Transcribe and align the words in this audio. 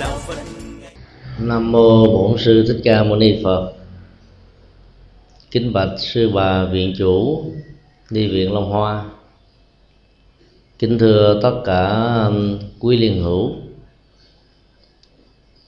đạo 0.00 0.18
phật 0.18 0.38
Nam 1.40 1.72
mô 1.72 2.06
Bổn 2.06 2.38
sư 2.38 2.64
Thích 2.68 2.80
Ca 2.84 3.04
Mâu 3.04 3.16
Ni 3.16 3.40
Phật. 3.44 3.72
Kính 5.50 5.72
bạch 5.72 5.98
sư 5.98 6.30
bà 6.34 6.64
viện 6.64 6.94
chủ 6.98 7.44
đi 8.10 8.28
viện 8.28 8.52
Long 8.52 8.70
Hoa. 8.70 9.04
Kính 10.78 10.98
thưa 10.98 11.40
tất 11.42 11.60
cả 11.64 12.04
quý 12.80 12.96
liên 12.96 13.22
hữu. 13.22 13.52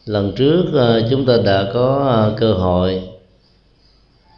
Lần 0.05 0.33
trước 0.37 0.65
ờ, 0.73 1.09
chúng 1.11 1.27
ta 1.27 1.37
đã 1.45 1.71
có 1.75 2.09
ờ, 2.09 2.37
cơ 2.41 2.53
hội 2.53 3.03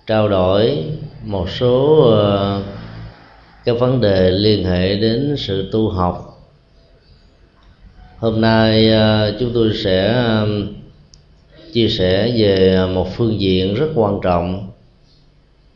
trao 0.06 0.28
đổi 0.28 0.84
một 1.24 1.50
số 1.50 2.02
ờ, 2.10 2.62
các 3.64 3.76
vấn 3.80 4.00
đề 4.00 4.30
liên 4.30 4.64
hệ 4.64 4.96
đến 4.96 5.34
sự 5.38 5.68
tu 5.72 5.88
học. 5.88 6.31
Hôm 8.22 8.40
nay 8.40 8.92
à, 8.92 9.32
chúng 9.40 9.50
tôi 9.54 9.72
sẽ 9.74 10.24
chia 11.72 11.88
sẻ 11.88 12.32
về 12.36 12.86
một 12.94 13.08
phương 13.16 13.40
diện 13.40 13.74
rất 13.74 13.86
quan 13.94 14.18
trọng 14.22 14.70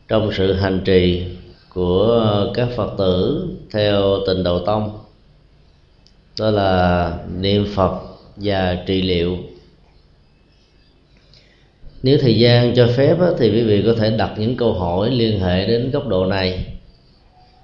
trong 0.08 0.30
sự 0.32 0.52
hành 0.52 0.80
trì 0.84 1.22
của 1.74 2.22
các 2.54 2.68
phật 2.76 2.94
tử 2.98 3.46
theo 3.72 4.18
tình 4.26 4.42
đầu 4.42 4.58
tông. 4.58 4.98
Đó 6.38 6.50
là 6.50 7.12
niệm 7.38 7.66
phật 7.74 8.00
và 8.36 8.78
trị 8.86 9.02
liệu. 9.02 9.36
Nếu 12.02 12.18
thời 12.20 12.38
gian 12.38 12.74
cho 12.74 12.88
phép 12.96 13.16
thì 13.38 13.50
quý 13.50 13.62
vị 13.62 13.82
có 13.86 13.94
thể 13.98 14.10
đặt 14.10 14.32
những 14.38 14.56
câu 14.56 14.72
hỏi 14.72 15.10
liên 15.10 15.40
hệ 15.40 15.66
đến 15.66 15.90
góc 15.90 16.08
độ 16.08 16.26
này, 16.26 16.66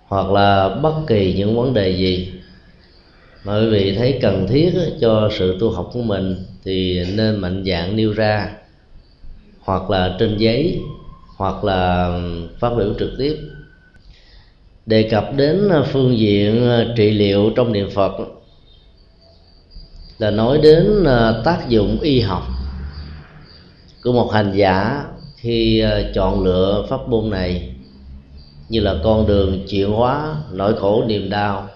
hoặc 0.06 0.30
là 0.30 0.68
bất 0.68 0.94
kỳ 1.06 1.34
những 1.36 1.56
vấn 1.56 1.74
đề 1.74 1.90
gì 1.90 2.32
mà 3.44 3.58
quý 3.60 3.66
vị 3.66 3.94
thấy 3.98 4.18
cần 4.22 4.46
thiết 4.48 4.74
cho 5.00 5.30
sự 5.38 5.56
tu 5.60 5.70
học 5.70 5.90
của 5.92 6.02
mình, 6.02 6.36
thì 6.64 7.04
nên 7.14 7.36
mạnh 7.36 7.64
dạng 7.66 7.96
nêu 7.96 8.12
ra. 8.12 8.52
Hoặc 9.60 9.90
là 9.90 10.16
trên 10.18 10.36
giấy, 10.36 10.80
hoặc 11.36 11.64
là 11.64 12.18
phát 12.58 12.70
biểu 12.76 12.94
trực 12.98 13.10
tiếp. 13.18 13.36
Đề 14.86 15.02
cập 15.02 15.36
đến 15.36 15.68
à, 15.68 15.82
phương 15.92 16.18
diện 16.18 16.68
à, 16.68 16.84
trị 16.96 17.10
liệu 17.10 17.50
trong 17.56 17.72
niệm 17.72 17.90
phật 17.90 18.12
là 20.18 20.30
nói 20.30 20.58
đến 20.62 21.04
à, 21.04 21.32
tác 21.44 21.68
dụng 21.68 21.98
y 22.00 22.20
học 22.20 22.42
của 24.02 24.12
một 24.12 24.32
hành 24.32 24.52
giả 24.54 25.04
khi 25.36 25.84
chọn 26.14 26.44
lựa 26.44 26.86
pháp 26.90 27.08
môn 27.08 27.30
này, 27.30 27.74
như 28.68 28.80
là 28.80 28.94
con 29.04 29.26
đường 29.26 29.66
chuyển 29.68 29.90
hóa, 29.90 30.36
nỗi 30.52 30.74
khổ, 30.76 31.04
niềm 31.06 31.30
đau 31.30 31.68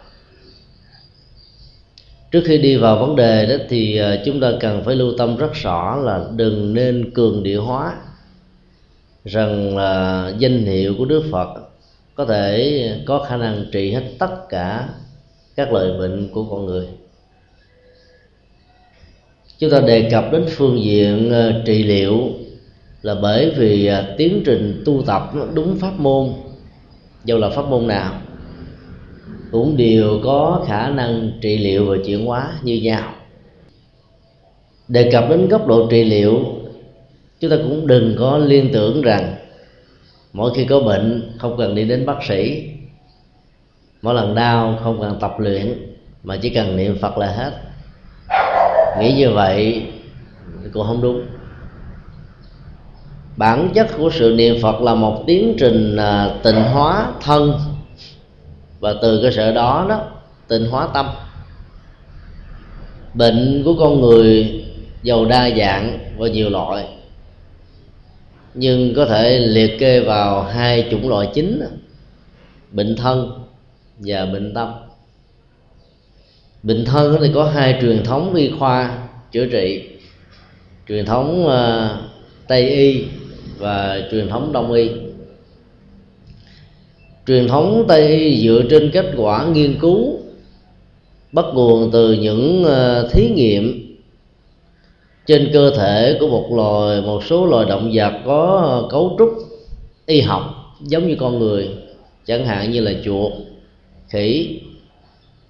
trước 2.31 2.43
khi 2.47 2.59
đi 2.59 2.77
vào 2.77 2.99
vấn 2.99 3.17
đề 3.17 3.47
đó 3.47 3.65
thì 3.69 3.97
ờ, 3.97 4.23
chúng 4.25 4.41
ta 4.41 4.53
cần 4.61 4.83
phải 4.85 4.97
lưu 4.97 5.13
tâm 5.19 5.37
rất 5.37 5.53
rõ 5.55 5.97
là 5.97 6.25
đừng 6.37 6.75
nên 6.75 7.11
cường 7.15 7.43
địa 7.43 7.57
hóa 7.57 7.97
rằng 9.25 9.77
là 9.77 10.33
danh 10.39 10.65
hiệu 10.65 10.95
của 10.99 11.05
đức 11.05 11.23
phật 11.33 11.49
có 12.15 12.25
thể 12.25 12.91
có 13.07 13.19
khả 13.29 13.37
năng 13.37 13.65
trị 13.73 13.93
hết 13.93 14.03
tất 14.19 14.49
cả 14.49 14.89
các 15.57 15.73
loại 15.73 15.87
bệnh 15.99 16.29
của 16.33 16.45
con 16.45 16.67
người. 16.67 16.87
Chúng 19.59 19.71
ta 19.71 19.81
đề 19.81 20.09
cập 20.11 20.25
đến 20.33 20.45
phương 20.49 20.85
diện 20.85 21.31
ờ, 21.31 21.63
trị 21.67 21.83
liệu 21.83 22.31
là 23.03 23.15
bởi 23.15 23.51
vì 23.57 23.87
ờ, 23.87 24.15
tiến 24.19 24.43
trình 24.45 24.83
tu 24.85 25.03
tập 25.07 25.31
đúng 25.55 25.79
pháp 25.79 26.01
môn. 26.01 26.33
Dù 27.25 27.39
là 27.39 27.51
pháp 27.51 27.69
môn 27.69 27.87
nào 27.87 28.21
cũng 29.53 29.77
đều 29.77 30.21
có 30.25 30.65
khả 30.69 30.89
năng 30.89 31.31
trị 31.41 31.59
liệu 31.59 31.91
và 31.91 31.97
chuyển 32.07 32.27
hóa 32.27 32.53
như 32.63 32.81
nhau. 32.83 33.13
Đề 34.89 35.11
cập 35.13 35.31
đến 35.31 35.49
góc 35.49 35.67
độ 35.67 35.87
trị 35.91 36.05
liệu, 36.05 36.45
chúng 37.41 37.51
ta 37.51 37.57
cũng 37.57 37.87
đừng 37.87 38.17
có 38.19 38.39
liên 38.39 38.71
tưởng 38.73 39.03
rằng 39.03 39.35
mỗi 40.33 40.53
khi 40.55 40.65
có 40.65 40.81
bệnh, 40.81 41.33
không 41.39 41.57
cần 41.59 41.75
đi 41.75 41.85
đến 41.85 42.07
bác 42.07 42.25
sĩ. 42.29 42.71
Mỗi 44.03 44.15
lần 44.15 44.35
đau, 44.35 44.79
không 44.83 45.01
cần 45.01 45.19
tập 45.21 45.35
luyện, 45.39 45.97
mà 46.25 46.37
chỉ 46.37 46.51
cần 46.51 46.77
niệm 46.77 46.99
phật 47.01 47.19
là 47.19 47.27
hết. 47.27 47.53
Nghĩ 49.01 49.13
như 49.13 49.31
vậy 49.31 49.83
cũng 50.73 50.87
không 50.87 51.03
đúng. 51.03 51.23
Bản 53.37 53.71
chất 53.75 53.87
của 53.99 54.11
sự 54.11 54.35
niệm 54.37 54.57
phật 54.63 54.81
là 54.83 54.95
một 54.95 55.25
tiến 55.27 55.55
trình 55.59 55.97
à, 55.97 56.31
tịnh 56.43 56.63
hóa 56.63 57.13
thân 57.21 57.53
và 58.87 58.95
từ 59.03 59.23
cơ 59.23 59.31
sở 59.31 59.53
đó 59.53 59.87
đó 59.89 60.01
tịnh 60.49 60.71
hóa 60.71 60.89
tâm. 60.95 61.07
Bệnh 63.15 63.63
của 63.65 63.75
con 63.79 64.01
người 64.01 64.65
giàu 65.03 65.25
đa 65.25 65.51
dạng 65.59 65.99
và 66.17 66.29
nhiều 66.29 66.51
loại. 66.51 66.87
Nhưng 68.55 68.95
có 68.95 69.07
thể 69.07 69.39
liệt 69.39 69.79
kê 69.79 70.01
vào 70.01 70.43
hai 70.43 70.89
chủng 70.91 71.09
loại 71.09 71.29
chính 71.35 71.63
bệnh 72.71 72.97
thân 72.97 73.45
và 73.99 74.27
bệnh 74.27 74.55
tâm. 74.55 74.73
Bệnh 76.63 76.85
thân 76.85 77.17
thì 77.21 77.31
có 77.35 77.45
hai 77.45 77.79
truyền 77.81 78.05
thống 78.05 78.35
y 78.35 78.51
khoa 78.59 78.99
chữa 79.33 79.47
trị. 79.47 79.89
Truyền 80.89 81.07
thống 81.07 81.47
uh, 81.47 82.11
tây 82.49 82.69
y 82.69 83.05
và 83.59 84.01
truyền 84.11 84.29
thống 84.29 84.53
đông 84.53 84.73
y 84.73 84.91
truyền 87.27 87.49
thống 87.49 87.85
tây 87.89 88.09
y 88.09 88.47
dựa 88.47 88.63
trên 88.71 88.91
kết 88.91 89.07
quả 89.17 89.47
nghiên 89.47 89.79
cứu, 89.81 90.19
bắt 91.33 91.45
nguồn 91.55 91.91
từ 91.91 92.13
những 92.13 92.65
ờ, 92.65 93.09
thí 93.13 93.29
nghiệm. 93.29 93.83
Trên 95.27 95.51
cơ 95.53 95.71
thể 95.77 96.17
của 96.21 96.29
một 96.29 96.49
loài, 96.53 97.01
một 97.01 97.25
số 97.25 97.47
loài 97.47 97.67
động 97.69 97.91
vật 97.95 98.13
có 98.27 98.89
cấu 98.91 99.17
trúc 99.19 99.29
y 100.07 100.21
học 100.21 100.55
giống 100.81 101.09
như 101.09 101.17
con 101.21 101.39
người, 101.39 101.69
chẳng 102.27 102.47
hạn 102.47 102.71
như 102.71 102.81
là 102.81 102.93
chuột, 103.05 103.33
khỉ 104.09 104.61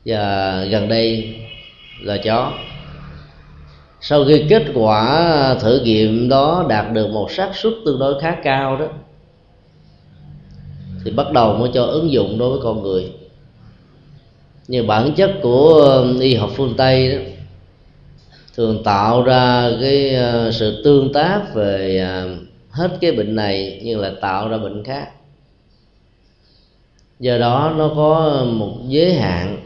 và 0.05 0.65
gần 0.71 0.89
đây 0.89 1.35
là 2.03 2.17
chó. 2.17 2.53
Sau 4.01 4.25
khi 4.25 4.45
kết 4.49 4.63
quả 4.75 5.57
thử 5.61 5.81
nghiệm 5.85 6.29
đó 6.29 6.67
đạt 6.69 6.93
được 6.93 7.11
một 7.11 7.31
xác 7.31 7.51
suất 7.55 7.73
tương 7.85 7.99
đối 7.99 8.21
khá 8.21 8.37
cao 8.43 8.77
đó 8.77 8.87
thì 11.07 11.13
bắt 11.13 11.33
đầu 11.33 11.55
mới 11.55 11.71
cho 11.75 11.85
ứng 11.85 12.13
dụng 12.13 12.39
đối 12.39 12.51
với 12.51 12.59
con 12.63 12.83
người. 12.83 13.13
Như 14.69 14.83
bản 14.83 15.13
chất 15.17 15.31
của 15.43 15.73
um, 15.81 16.19
y 16.19 16.35
học 16.35 16.51
phương 16.55 16.75
tây 16.77 17.13
đó, 17.13 17.23
thường 18.57 18.83
tạo 18.85 19.23
ra 19.23 19.71
cái 19.81 20.17
uh, 20.17 20.55
sự 20.55 20.83
tương 20.85 21.13
tác 21.13 21.55
về 21.55 22.01
um, 22.01 22.47
hết 22.71 22.99
cái 23.01 23.13
bệnh 23.13 23.35
này 23.35 23.81
nhưng 23.85 24.01
là 24.01 24.13
tạo 24.21 24.49
ra 24.49 24.59
bệnh 24.59 24.85
khác. 24.85 25.11
Do 27.21 27.39
đó 27.39 27.75
nó 27.77 27.93
có 27.97 28.45
một 28.51 28.77
giới 28.89 29.15
hạn. 29.15 29.59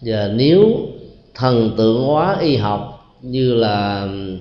Và 0.00 0.30
nếu 0.34 0.76
thần 1.34 1.74
tượng 1.76 2.04
hóa 2.04 2.38
y 2.40 2.56
học 2.56 3.14
như 3.22 3.54
là 3.54 4.02
um, 4.02 4.38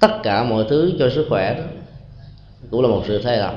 tất 0.00 0.22
cả 0.22 0.44
mọi 0.44 0.64
thứ 0.68 0.92
cho 0.98 1.10
sức 1.10 1.26
khỏe 1.28 1.54
đó 1.58 1.64
cũng 2.70 2.82
là 2.82 2.88
một 2.88 3.02
sự 3.06 3.22
thay 3.22 3.36
đổi 3.36 3.54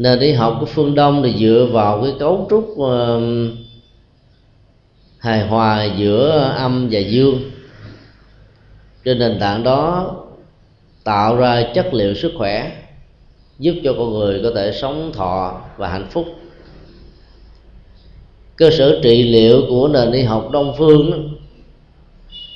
nền 0.00 0.18
y 0.18 0.32
học 0.32 0.56
của 0.60 0.66
phương 0.66 0.94
đông 0.94 1.22
thì 1.22 1.34
dựa 1.38 1.68
vào 1.72 2.02
cái 2.02 2.12
cấu 2.18 2.46
trúc 2.50 2.64
uh, 2.64 3.22
hài 5.18 5.46
hòa 5.46 5.84
giữa 5.84 6.54
âm 6.56 6.88
và 6.90 7.00
dương. 7.00 7.50
Trên 9.04 9.18
nền 9.18 9.38
tảng 9.40 9.62
đó 9.62 10.16
tạo 11.04 11.36
ra 11.36 11.62
chất 11.74 11.94
liệu 11.94 12.14
sức 12.14 12.32
khỏe 12.38 12.72
giúp 13.58 13.74
cho 13.84 13.92
con 13.98 14.10
người 14.10 14.40
có 14.42 14.50
thể 14.54 14.72
sống 14.72 15.12
thọ 15.14 15.60
và 15.76 15.88
hạnh 15.88 16.06
phúc. 16.10 16.26
Cơ 18.56 18.70
sở 18.70 19.00
trị 19.02 19.22
liệu 19.22 19.62
của 19.68 19.88
nền 19.88 20.12
y 20.12 20.22
học 20.22 20.50
đông 20.52 20.74
phương 20.78 21.10
đó, 21.10 21.16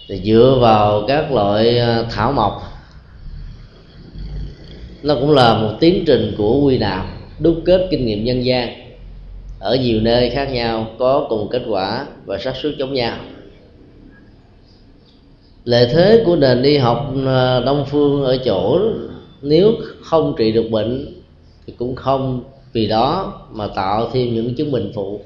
thì 0.09 0.21
dựa 0.25 0.59
vào 0.61 1.05
các 1.09 1.33
loại 1.33 1.79
à, 1.79 2.03
thảo 2.11 2.33
mộc. 2.33 2.63
Nó 5.03 5.15
cũng 5.15 5.31
là 5.31 5.55
một 5.55 5.77
tiến 5.81 6.05
trình 6.07 6.35
của 6.39 6.61
quy 6.61 6.79
đạo 6.79 7.07
đúc 7.39 7.57
kết 7.65 7.89
kinh 7.91 8.07
nghiệm 8.07 8.25
nhân 8.25 8.45
gian. 8.45 8.69
Ở 9.59 9.77
nhiều 9.77 10.01
nơi 10.01 10.31
khác 10.31 10.45
nhau, 10.45 10.87
có 10.99 11.27
cùng 11.29 11.49
kết 11.51 11.63
quả 11.69 12.07
và 12.25 12.39
xác 12.39 12.57
suất 12.57 12.73
giống 12.79 12.95
nhau. 12.95 13.19
Lợi 15.65 15.89
thế 15.93 16.23
của 16.27 16.37
nền 16.37 16.63
y 16.63 16.77
học 16.77 17.15
à, 17.27 17.61
đông 17.61 17.85
phương 17.91 18.25
ở 18.25 18.37
chỗ 18.45 18.81
nếu 19.43 19.73
không 20.03 20.35
trị 20.39 20.53
được 20.53 20.71
bệnh 20.71 21.23
thì 21.67 21.73
cũng 21.79 21.97
không 21.97 22.43
vì 22.73 22.87
đó 22.87 23.41
mà 23.53 23.67
tạo 23.67 24.11
thêm 24.13 24.35
những 24.35 24.55
chứng 24.55 24.73
bệnh 24.73 24.93
phụ. 24.95 25.21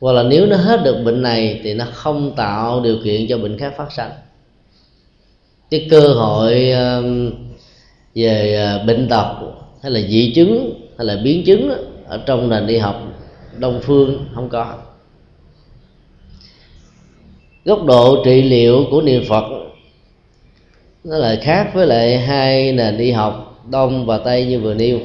Hoặc 0.00 0.12
là 0.12 0.22
nếu 0.22 0.46
nó 0.46 0.56
hết 0.56 0.80
được 0.84 1.02
bệnh 1.04 1.22
này 1.22 1.60
thì 1.64 1.74
nó 1.74 1.84
không 1.92 2.32
tạo 2.36 2.80
điều 2.80 2.96
kiện 3.04 3.26
cho 3.28 3.38
bệnh 3.38 3.58
khác 3.58 3.74
phát 3.76 3.92
sinh 3.92 4.10
cái 5.70 5.86
cơ 5.90 6.08
hội 6.08 6.70
à, 6.70 7.00
về 8.14 8.56
à, 8.56 8.84
bệnh 8.86 9.08
tật 9.08 9.34
hay 9.86 9.92
là 9.92 10.08
dị 10.08 10.32
chứng, 10.34 10.80
hay 10.98 11.06
là 11.06 11.16
biến 11.24 11.44
chứng 11.44 11.72
ở 12.06 12.22
trong 12.26 12.48
nền 12.48 12.66
y 12.66 12.78
học 12.78 13.02
đông 13.58 13.80
phương 13.82 14.24
không 14.34 14.48
có. 14.48 14.74
Góc 17.64 17.84
độ 17.84 18.24
trị 18.24 18.42
liệu 18.42 18.84
của 18.90 19.02
niệm 19.02 19.24
phật 19.28 19.44
nó 21.04 21.18
lại 21.18 21.36
khác 21.36 21.70
với 21.74 21.86
lại 21.86 22.18
hai 22.18 22.72
nền 22.72 22.98
y 22.98 23.10
học 23.10 23.62
đông 23.70 24.06
và 24.06 24.18
tây 24.18 24.46
như 24.46 24.60
vừa 24.60 24.74
nêu. 24.74 24.98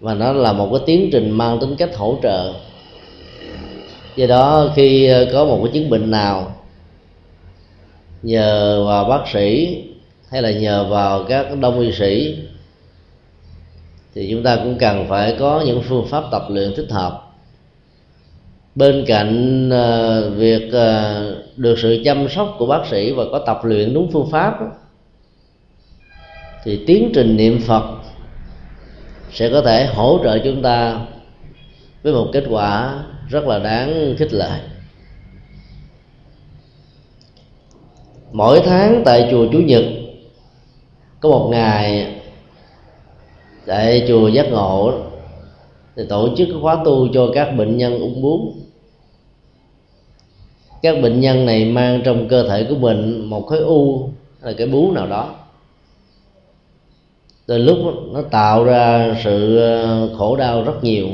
Và 0.00 0.14
nó 0.14 0.32
là 0.32 0.52
một 0.52 0.68
cái 0.72 0.80
tiến 0.86 1.08
trình 1.12 1.30
mang 1.30 1.58
tính 1.60 1.76
cách 1.76 1.96
hỗ 1.96 2.18
trợ. 2.22 2.54
Do 4.16 4.26
đó 4.26 4.72
khi 4.76 5.06
ờ, 5.06 5.26
có 5.32 5.44
một 5.44 5.60
cái 5.64 5.72
chứng 5.74 5.90
bệnh 5.90 6.10
nào 6.10 6.54
nhờ 8.22 8.84
vào 8.86 9.04
bác 9.04 9.28
sĩ 9.32 9.78
hay 10.30 10.42
là 10.42 10.50
nhờ 10.50 10.84
vào 10.84 11.24
các 11.24 11.58
đông 11.60 11.80
y 11.80 11.92
sĩ 11.92 12.36
thì 14.16 14.28
chúng 14.30 14.42
ta 14.42 14.56
cũng 14.56 14.78
cần 14.78 15.06
phải 15.08 15.36
có 15.38 15.62
những 15.66 15.82
phương 15.82 16.06
pháp 16.06 16.24
tập 16.30 16.42
luyện 16.50 16.74
thích 16.76 16.90
hợp. 16.90 17.22
Bên 18.74 19.04
cạnh 19.06 19.68
uh, 19.68 20.36
việc 20.36 20.66
uh, 20.66 21.56
được 21.56 21.78
sự 21.78 22.02
chăm 22.04 22.28
sóc 22.28 22.54
của 22.58 22.66
bác 22.66 22.86
sĩ 22.90 23.12
và 23.12 23.24
có 23.32 23.38
tập 23.38 23.60
luyện 23.64 23.94
đúng 23.94 24.10
phương 24.12 24.30
pháp 24.30 24.58
thì 26.64 26.84
tiến 26.86 27.10
trình 27.14 27.36
niệm 27.36 27.60
phật 27.60 27.84
sẽ 29.32 29.50
có 29.50 29.62
thể 29.62 29.86
hỗ 29.86 30.20
trợ 30.24 30.38
chúng 30.44 30.62
ta 30.62 31.00
với 32.02 32.12
một 32.12 32.28
kết 32.32 32.44
quả 32.50 33.02
rất 33.28 33.44
là 33.44 33.58
đáng 33.58 34.14
khích 34.18 34.32
lệ. 34.32 34.60
Mỗi 38.32 38.60
tháng 38.64 39.02
tại 39.04 39.28
chùa 39.30 39.46
chủ 39.52 39.58
nhật 39.58 39.84
có 41.20 41.28
một 41.28 41.48
ngày 41.50 42.15
tại 43.66 44.04
chùa 44.08 44.28
giác 44.28 44.46
ngộ 44.50 44.92
thì 45.96 46.02
tổ 46.08 46.28
chức 46.36 46.48
khóa 46.62 46.82
tu 46.84 47.08
cho 47.12 47.30
các 47.34 47.50
bệnh 47.50 47.76
nhân 47.76 47.98
ung 47.98 48.22
bướu. 48.22 48.52
Các 50.82 51.02
bệnh 51.02 51.20
nhân 51.20 51.46
này 51.46 51.64
mang 51.64 52.00
trong 52.04 52.28
cơ 52.28 52.48
thể 52.48 52.66
của 52.68 52.74
mình 52.74 53.30
một 53.30 53.46
khối 53.46 53.58
u 53.58 54.08
là 54.42 54.52
cái 54.52 54.66
bú 54.66 54.92
nào 54.92 55.06
đó. 55.06 55.34
Từ 57.46 57.58
lúc 57.58 57.78
nó 58.12 58.22
tạo 58.22 58.64
ra 58.64 59.16
sự 59.24 59.58
ờ, 59.58 60.08
khổ 60.18 60.36
đau 60.36 60.62
rất 60.64 60.84
nhiều. 60.84 61.06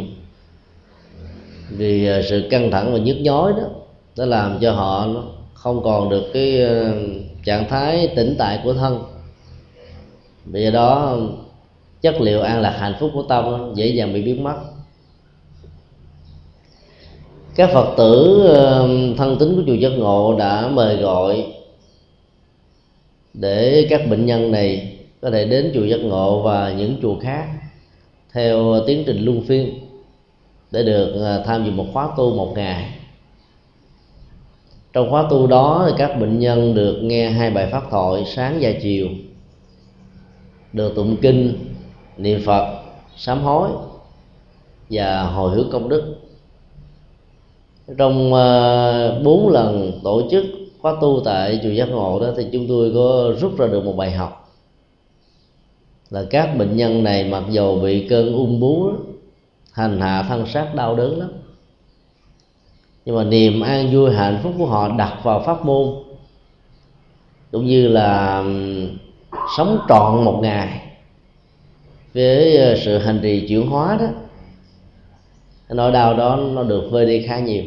Vì 1.71 2.07
ờ, 2.07 2.23
sự 2.23 2.49
căng 2.51 2.71
thẳng 2.71 2.93
và 2.93 2.99
nhức 2.99 3.17
nhói 3.21 3.53
đó, 3.53 3.65
nó 4.17 4.25
làm 4.25 4.59
cho 4.61 4.73
họ 4.73 5.09
không 5.55 5.83
còn 5.83 6.09
được 6.09 6.31
cái 6.33 6.63
ờ, 6.63 6.93
trạng 7.45 7.69
thái 7.69 8.09
tĩnh 8.17 8.35
tại 8.39 8.61
của 8.65 8.75
thân. 8.75 9.03
Vì 10.45 10.71
đó 10.71 11.19
chất 12.03 12.21
liệu 12.21 12.43
an 12.43 12.61
lạc 12.61 12.77
hạnh 12.79 12.95
phúc 13.01 13.11
của 13.15 13.23
tâm 13.23 13.75
dễ 13.75 13.87
dàng 13.87 14.13
bị 14.13 14.23
biến 14.23 14.45
mất. 14.45 14.57
Các 17.55 17.71
phật 17.73 17.95
tử 17.97 18.43
thân 19.17 19.37
tín 19.41 19.57
của 19.57 19.63
chùa 19.67 19.75
giác 19.75 19.89
ngộ 19.89 20.37
đã 20.39 20.69
mời 20.69 20.97
gọi 20.97 21.47
để 23.35 23.87
các 23.91 24.01
bệnh 24.11 24.27
nhân 24.27 24.51
này 24.51 24.99
có 25.21 25.31
thể 25.31 25.45
đến 25.45 25.71
chùa 25.75 25.85
giác 25.85 26.01
ngộ 26.01 26.43
và 26.43 26.73
những 26.73 26.99
chùa 27.03 27.19
khác 27.21 27.47
theo 28.33 28.81
tiến 28.87 29.03
trình 29.07 29.25
luân 29.25 29.43
phiên 29.43 29.81
để 30.71 30.83
được 30.83 31.23
à, 31.25 31.43
tham 31.47 31.65
dự 31.65 31.71
một 31.71 31.87
khóa 31.93 32.09
tu 32.17 32.35
một 32.35 32.53
ngày. 32.55 32.91
Trong 34.93 35.11
khóa 35.11 35.27
tu 35.31 35.47
đó 35.47 35.85
thì 35.89 35.95
các 35.99 36.21
bệnh 36.21 36.39
nhân 36.39 36.75
được 36.75 37.01
nghe 37.03 37.31
hai 37.31 37.51
bài 37.51 37.69
pháp 37.73 37.83
thoại 37.91 38.25
sáng 38.37 38.59
và 38.61 38.71
chiều, 38.83 39.09
được 40.73 40.93
tụng 40.97 41.17
kinh 41.23 41.72
niệm 42.23 42.43
phật 42.47 42.83
sám 43.17 43.43
hối 43.43 43.69
và 44.91 45.23
hồi 45.23 45.51
hướng 45.51 45.71
công 45.73 45.89
đức. 45.89 46.15
Trong 47.99 48.35
ờ, 48.35 49.21
bốn 49.25 49.47
uh, 49.47 49.53
lần 49.53 50.01
tổ 50.05 50.23
chức 50.31 50.45
khóa 50.81 50.95
tu 51.01 51.21
tại 51.25 51.61
chùa 51.63 51.71
giác 51.71 51.89
ngộ 51.89 52.21
đó 52.21 52.27
thì 52.37 52.47
chúng 52.53 52.69
tôi 52.69 52.93
có 52.95 53.33
rút 53.41 53.59
ra 53.59 53.67
được 53.67 53.85
một 53.85 53.97
bài 53.97 54.11
học 54.11 54.43
là 56.11 56.25
các 56.31 56.57
bệnh 56.59 56.77
nhân 56.77 57.05
này 57.05 57.25
mặc 57.25 57.43
dù 57.51 57.81
bị 57.81 58.09
cơn 58.09 58.33
ung 58.33 58.61
bú 58.61 58.93
hành 59.73 60.01
hạ 60.01 60.23
thân 60.29 60.47
xác 60.47 60.75
đau 60.75 60.97
đớn 60.97 61.19
lắm. 61.19 61.29
Nhưng 63.05 63.17
mà 63.17 63.25
niềm 63.25 63.61
an 63.61 63.91
vui 63.93 64.15
hạnh 64.15 64.41
phúc 64.43 64.53
của 64.59 64.67
họ 64.67 64.89
đặt 64.99 65.19
vào 65.23 65.43
pháp 65.47 65.65
môn 65.65 65.87
cũng 67.53 67.67
như 67.67 67.89
là 67.89 68.45
sống 69.57 69.79
trọn 69.89 70.25
một 70.25 70.39
ngày 70.43 70.92
với 72.15 72.57
ờ, 72.57 72.77
sự 72.85 72.99
hành 72.99 73.21
trì 73.23 73.47
chuyển 73.49 73.67
hóa 73.67 73.97
đó 74.01 74.07
nỗi 75.69 75.93
đau 75.93 76.15
đó 76.15 76.37
nó 76.37 76.63
được 76.63 76.89
vơi 76.91 77.07
đi 77.07 77.23
khá 77.27 77.39
nhiều. 77.39 77.65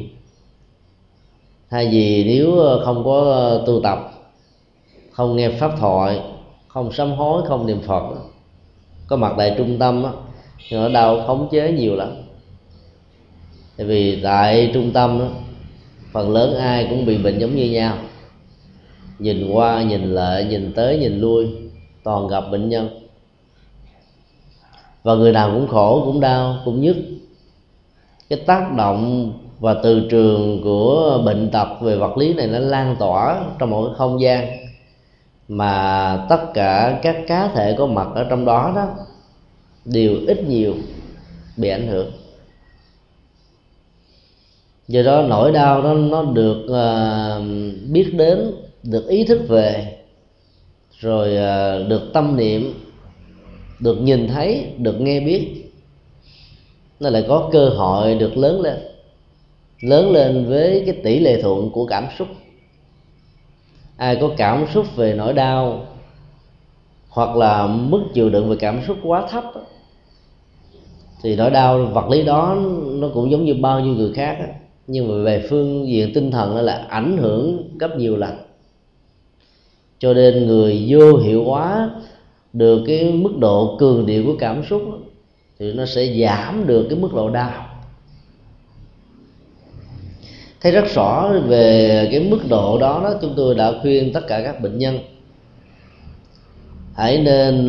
Thay 1.70 1.88
vì 1.92 2.24
nếu 2.24 2.60
ờ, 2.60 2.86
không 2.86 3.04
có 3.04 3.20
ờ, 3.20 3.64
tu 3.68 3.82
tập 3.84 4.12
không 5.12 5.36
nghe 5.36 5.50
pháp 5.50 5.72
thoại 5.80 6.22
không 6.68 6.92
sám 6.92 7.12
hối 7.12 7.44
không 7.48 7.68
niệm 7.68 7.82
phật 7.82 8.16
có 9.08 9.16
mặt 9.16 9.34
tại 9.38 9.56
trung 9.58 9.78
tâm 9.80 10.04
á 10.04 10.12
thì 10.68 10.78
nỗi 10.78 10.92
đau 10.92 11.24
khống 11.28 11.48
chế 11.52 11.72
nhiều 11.72 11.96
lắm. 11.96 12.10
Tại 13.78 13.88
vì 13.88 14.22
tại 14.24 14.72
trung 14.74 14.92
tâm 14.94 15.20
đó, 15.20 15.28
phần 16.12 16.34
lớn 16.34 16.58
ai 16.58 16.88
cũng 16.90 17.06
bị 17.06 17.18
bệnh 17.18 17.40
giống 17.40 17.56
như 17.56 17.72
nhau. 17.72 17.98
Nhìn 19.20 19.50
qua 19.52 19.84
nhìn 19.84 20.16
lại 20.16 20.44
nhìn 20.44 20.74
tới 20.74 20.98
nhìn 20.98 21.20
lui 21.20 21.48
toàn 22.04 22.28
gặp 22.28 22.42
bệnh 22.52 22.70
nhân 22.70 23.05
và 25.06 25.16
người 25.16 25.31
nào 25.31 25.52
cũng 25.54 25.68
khổ 25.68 26.02
cũng 26.06 26.19
đau 26.19 26.57
cũng 26.66 26.81
nhức. 26.81 26.96
Cái 28.30 28.40
tác 28.46 28.74
động 28.78 29.34
và 29.60 29.74
từ 29.84 30.07
trường 30.10 30.62
của 30.63 31.22
bệnh 31.25 31.50
tật 31.52 31.68
về 31.81 31.98
vật 31.98 32.18
lý 32.18 32.34
này 32.34 32.48
nó 32.48 32.60
lan 32.60 32.96
tỏa 33.00 33.44
trong 33.60 33.69
một 33.69 33.86
cái 33.86 33.96
không 33.98 34.22
gian 34.22 34.48
mà 35.48 36.25
tất 36.30 36.54
cả 36.54 37.00
các 37.04 37.18
cá 37.28 37.48
thể 37.48 37.75
có 37.78 37.86
mặt 37.86 38.07
ở 38.16 38.24
trong 38.30 38.46
đó 38.46 38.74
đó 38.75 38.88
đều 39.86 40.12
ít 40.28 40.44
nhiều 40.48 40.74
bị 41.58 41.69
ảnh 41.69 41.88
hưởng. 41.88 42.12
Do 44.88 45.01
đó 45.01 45.22
nỗi 45.22 45.51
đau 45.51 45.81
đó 45.81 45.94
nó 45.94 46.24
được 46.24 46.66
uh, 46.66 47.44
biết 47.92 48.13
đến 48.18 48.51
được 48.84 49.08
ý 49.08 49.24
thức 49.24 49.42
về 49.48 49.98
rồi 51.00 51.28
uh, 51.28 51.90
được 51.90 52.13
tâm 52.13 52.38
niệm 52.38 52.85
được 53.80 54.01
nhìn 54.01 54.27
thấy, 54.27 54.74
được 54.77 55.01
nghe 55.01 55.19
biết. 55.19 55.72
Nó 57.00 57.10
lại 57.10 57.25
có 57.27 57.50
cơ 57.51 57.69
hội 57.69 58.16
được 58.16 58.38
lớn 58.38 58.62
lên 58.62 58.77
lớn 59.81 60.12
lên 60.12 60.45
với 60.50 60.83
cái 60.86 60.95
tỷ 61.04 61.19
lệ 61.19 61.42
thuận 61.42 61.69
của 61.69 61.86
cảm 61.86 62.07
xúc. 62.18 62.27
Ai 63.98 64.15
có 64.22 64.29
cảm 64.38 64.65
xúc 64.74 64.96
về 64.96 65.13
nỗi 65.13 65.34
đau, 65.34 65.86
hoặc 67.10 67.36
là 67.36 67.67
mức 67.67 68.03
chịu 68.13 68.29
đựng 68.29 68.50
về 68.50 68.55
cảm 68.60 68.82
xúc 68.88 68.98
quá 69.03 69.27
thấp 69.29 69.44
thì 71.24 71.36
nỗi 71.36 71.51
đau, 71.51 71.86
vật 71.86 72.10
lý 72.10 72.24
đó 72.24 72.58
nó 72.86 73.08
cũng 73.13 73.32
giống 73.32 73.46
như 73.46 73.53
bao 73.53 73.79
nhiêu 73.79 73.94
người 73.94 74.13
khác 74.13 74.38
nhưng 74.88 75.08
mà 75.08 75.24
về 75.24 75.48
phương 75.50 75.88
diện 75.88 76.12
tinh 76.13 76.32
thần 76.32 76.55
là 76.55 76.86
ảnh 76.89 77.17
hưởng 77.17 77.70
gấp 77.79 77.98
nhiều 77.98 78.17
lần. 78.17 78.38
Cho 80.00 80.13
nên 80.13 80.48
người 80.48 80.86
vô 80.89 81.17
hiệu 81.17 81.44
hóa 81.44 81.89
được 82.56 82.84
cái 82.88 83.12
mức 83.12 83.38
độ 83.40 83.76
cường 83.80 84.06
điệu 84.06 84.24
của 84.26 84.36
cảm 84.40 84.64
xúc 84.70 84.82
thì 85.60 85.74
nó 85.74 85.86
sẽ 85.86 86.16
giảm 86.22 86.68
được 86.68 86.88
cái 86.90 87.00
mức 87.00 87.14
độ 87.14 87.30
đau. 87.30 87.66
Thấy 90.62 90.72
rất 90.72 90.86
rõ 90.96 91.32
về 91.48 92.08
cái 92.12 92.20
mức 92.20 92.40
độ 92.50 92.78
đó 92.78 93.02
đó, 93.04 93.14
chúng 93.22 93.34
tôi 93.38 93.56
đã 93.56 93.72
khuyên 93.82 94.14
tất 94.14 94.22
cả 94.28 94.42
các 94.44 94.62
bệnh 94.62 94.78
nhân, 94.78 95.00
hãy 96.94 97.18
nên 97.18 97.68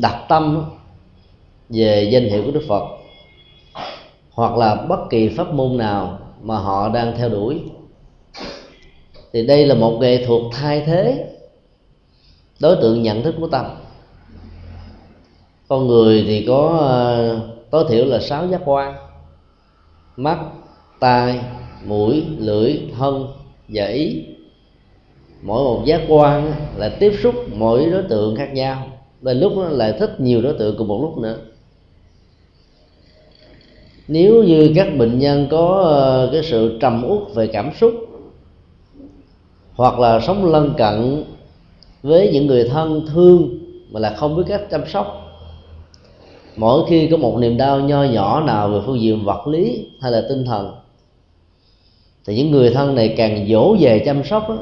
đặt 0.00 0.24
tâm 0.28 0.64
về 1.68 2.08
danh 2.12 2.24
hiệu 2.24 2.42
của 2.44 2.50
đức 2.50 2.62
phật, 2.68 2.82
hoặc 4.30 4.56
là 4.56 4.74
bất 4.74 5.00
kỳ 5.10 5.28
pháp 5.28 5.54
môn 5.54 5.76
nào 5.76 6.18
mà 6.42 6.58
họ 6.58 6.88
đang 6.88 7.14
theo 7.18 7.28
đuổi. 7.28 7.60
Thì 9.32 9.46
đây 9.46 9.66
là 9.66 9.74
một 9.74 9.98
nghệ 10.00 10.24
thuật 10.26 10.42
thay 10.52 10.82
thế 10.86 11.26
đối 12.60 12.76
tượng 12.76 13.02
nhận 13.02 13.22
thức 13.22 13.34
của 13.40 13.48
tâm 13.48 13.66
con 15.68 15.86
người 15.86 16.24
thì 16.26 16.44
có 16.46 16.78
ờ, 16.80 17.40
tối 17.70 17.84
thiểu 17.88 18.04
là 18.04 18.20
sáu 18.20 18.46
giác 18.46 18.60
quan. 18.64 18.94
Mắt, 20.16 20.38
tai, 21.00 21.40
mũi, 21.84 22.24
lưỡi, 22.38 22.78
thân 22.98 23.26
và 23.68 23.86
ý. 23.86 24.24
Mỗi 25.42 25.64
một 25.64 25.82
giác 25.86 26.00
quan 26.08 26.52
là 26.76 26.88
tiếp 26.88 27.12
xúc 27.22 27.34
mỗi 27.54 27.90
đối 27.90 28.02
tượng 28.02 28.36
khác 28.36 28.52
nhau. 28.52 28.86
Và 29.20 29.32
lúc 29.32 29.52
nó 29.56 29.68
lại 29.68 29.92
thích 29.98 30.20
nhiều 30.20 30.42
đối 30.42 30.52
tượng 30.52 30.76
cùng 30.78 30.88
một 30.88 30.98
lúc 31.02 31.18
nữa. 31.18 31.36
Nếu 34.08 34.42
như 34.42 34.72
các 34.76 34.88
bệnh 34.98 35.18
nhân 35.18 35.46
có 35.50 35.82
ờ, 35.84 36.28
cái 36.32 36.42
sự 36.42 36.78
trầm 36.80 37.04
uất 37.08 37.34
về 37.34 37.46
cảm 37.46 37.70
xúc, 37.80 37.94
hoặc 39.74 39.98
là 39.98 40.20
sống 40.20 40.52
lân 40.52 40.74
cận 40.76 41.24
với 42.02 42.30
những 42.32 42.46
người 42.46 42.68
thân 42.68 43.06
thương 43.12 43.58
mà 43.90 44.00
là 44.00 44.14
không 44.16 44.36
biết 44.36 44.42
cách 44.48 44.70
chăm 44.70 44.86
sóc 44.86 45.25
mỗi 46.56 46.84
khi 46.88 47.08
có 47.10 47.16
một 47.16 47.38
niềm 47.38 47.56
đau 47.56 47.80
nho 47.80 48.02
nhỏ 48.02 48.40
nào 48.40 48.68
về 48.68 48.80
phương 48.86 49.00
diện 49.00 49.24
vật 49.24 49.46
lý 49.46 49.86
hay 50.00 50.12
là 50.12 50.22
tinh 50.28 50.44
thần 50.44 50.74
thì 52.26 52.36
những 52.36 52.50
người 52.50 52.70
thân 52.70 52.94
này 52.94 53.14
càng 53.16 53.46
dỗ 53.48 53.76
về 53.80 54.02
chăm 54.06 54.24
sóc 54.24 54.48
đó, 54.48 54.58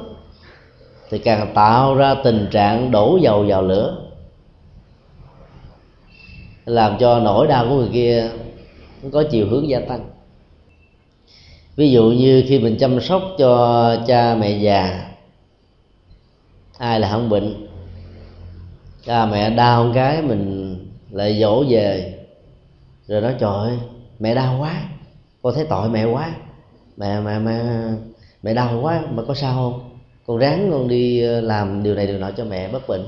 thì 1.11 1.19
càng 1.19 1.53
tạo 1.55 1.95
ra 1.95 2.15
tình 2.15 2.47
trạng 2.51 2.91
đổ 2.91 3.19
dầu 3.23 3.45
vào 3.49 3.63
lửa. 3.63 3.97
Làm 6.65 6.97
cho 6.99 7.21
nỗi 7.21 7.47
đau 7.47 7.67
của 7.69 7.77
người 7.77 7.91
kia 7.93 8.31
có 9.13 9.25
chiều 9.31 9.47
hướng 9.51 9.69
gia 9.69 9.81
tăng. 9.81 10.05
Ví 11.77 11.91
dụ 11.91 12.05
như 12.05 12.45
khi 12.49 12.59
mình 12.59 12.77
chăm 12.81 13.01
sóc 13.01 13.23
cho 13.39 13.97
cha 14.07 14.35
mẹ 14.35 14.59
già 14.59 15.11
ai 16.79 17.01
là 17.01 17.11
không 17.11 17.29
bệnh 17.29 17.67
cha 19.05 19.27
mẹ 19.27 19.51
đau 19.51 19.91
cái 19.95 20.23
mình 20.23 20.77
lại 21.15 21.39
dỗ 21.41 21.65
về. 21.69 22.19
Rồi 23.07 23.21
nói 23.21 23.35
trời 23.39 23.51
ơi 23.51 23.79
mẹ 24.19 24.35
đau 24.35 24.57
quá. 24.61 24.83
Con 25.43 25.55
thấy 25.55 25.67
tội 25.69 25.89
mẹ 25.89 26.05
quá. 26.05 26.35
Mẹ 26.97 27.21
mẹ 27.21 27.39
mẹ 27.39 27.63
mẹ 28.43 28.55
đau 28.55 28.79
quá 28.83 29.03
mà 29.11 29.23
có 29.29 29.35
sao 29.35 29.55
không? 29.55 29.91
Con 30.27 30.39
ráng 30.39 30.69
con 30.73 30.89
đi 30.89 31.23
ờ, 31.23 31.41
làm 31.41 31.83
điều 31.83 31.95
này 31.95 32.07
điều 32.07 32.19
nọ 32.19 32.31
cho 32.37 32.45
mẹ 32.45 32.69
bất 32.69 32.89
bệnh. 32.89 33.07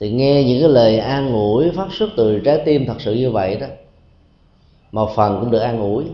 Thì 0.00 0.12
nghe 0.12 0.44
những 0.44 0.60
cái 0.60 0.68
lời 0.68 0.98
an 0.98 1.32
ủi 1.32 1.70
phát 1.70 1.88
xuất 1.92 2.10
từ 2.16 2.38
trái 2.44 2.62
tim 2.64 2.86
thật 2.86 2.96
sự 2.98 3.14
như 3.14 3.30
vậy 3.30 3.56
đó 3.56 3.66
một 4.94 5.10
phần 5.16 5.40
cũng 5.40 5.50
được 5.50 5.58
an 5.58 5.80
ủi. 5.80 6.04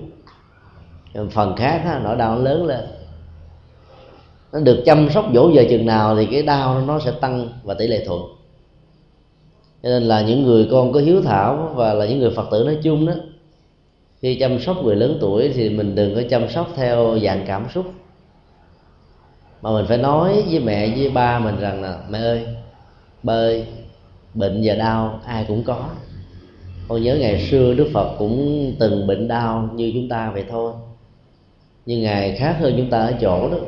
Phần 1.31 1.57
khác 1.57 1.83
đó, 1.85 1.99
nỗi 2.03 2.17
đau 2.17 2.35
nó 2.35 2.43
lớn 2.43 2.67
lên. 2.67 2.81
Nó 4.53 4.61
được 4.61 4.83
chăm 4.87 5.11
sóc 5.11 5.25
dỗ 5.35 5.51
về 5.55 5.67
chừng 5.71 5.87
nào 5.87 6.17
thì 6.17 6.27
cái 6.31 6.43
đau 6.43 6.81
nó 6.81 7.01
sẽ 7.01 7.11
tăng 7.11 7.49
và 7.63 7.75
tỷ 7.75 7.87
lệ 7.87 8.05
thuận 8.07 8.23
cho 9.83 9.89
nên 9.89 10.03
là 10.03 10.23
những 10.23 10.43
người 10.43 10.69
con 10.71 10.93
có 10.93 11.01
hiếu 11.01 11.23
thảo 11.23 11.73
và 11.75 11.95
là 11.95 12.07
những 12.07 12.19
người 12.19 12.31
phật 12.31 12.49
tử 12.51 12.65
nói 12.65 12.79
chung 12.83 13.07
đó, 13.07 13.13
khi 14.23 14.35
chăm 14.35 14.61
sóc 14.61 14.85
người 14.85 14.97
lớn 14.97 15.19
tuổi 15.21 15.53
thì 15.55 15.71
mình 15.71 15.95
đừng 15.95 16.15
có 16.15 16.23
chăm 16.31 16.49
sóc 16.49 16.69
theo 16.77 17.19
dạng 17.23 17.45
cảm 17.47 17.67
xúc. 17.75 17.87
Mà 19.63 19.73
mình 19.73 19.85
phải 19.89 19.99
nói 19.99 20.43
với 20.51 20.61
mẹ, 20.61 20.89
với 20.97 21.11
ba 21.11 21.39
mình 21.39 21.61
rằng 21.61 21.83
là, 21.83 21.99
mẹ 22.11 22.19
ơi, 22.19 22.47
ba 23.23 23.33
ơi, 23.33 23.67
bệnh 24.35 24.61
và 24.65 24.75
đau 24.75 25.21
ai 25.27 25.45
cũng 25.49 25.63
có. 25.63 25.89
Con 26.89 27.03
nhớ 27.03 27.17
ngày 27.21 27.47
xưa 27.51 27.75
đức 27.75 27.89
phật 27.93 28.15
cũng 28.19 28.73
từng 28.79 29.07
bệnh 29.07 29.29
đau 29.29 29.69
như 29.75 29.91
chúng 29.95 30.09
ta 30.09 30.31
vậy 30.31 30.45
thôi. 30.51 30.73
Nhưng 31.87 32.03
ngài 32.03 32.37
khác 32.37 32.57
hơn 32.61 32.75
chúng 32.77 32.91
ta 32.91 32.99
ở 32.99 33.15
chỗ 33.21 33.49
đó 33.51 33.59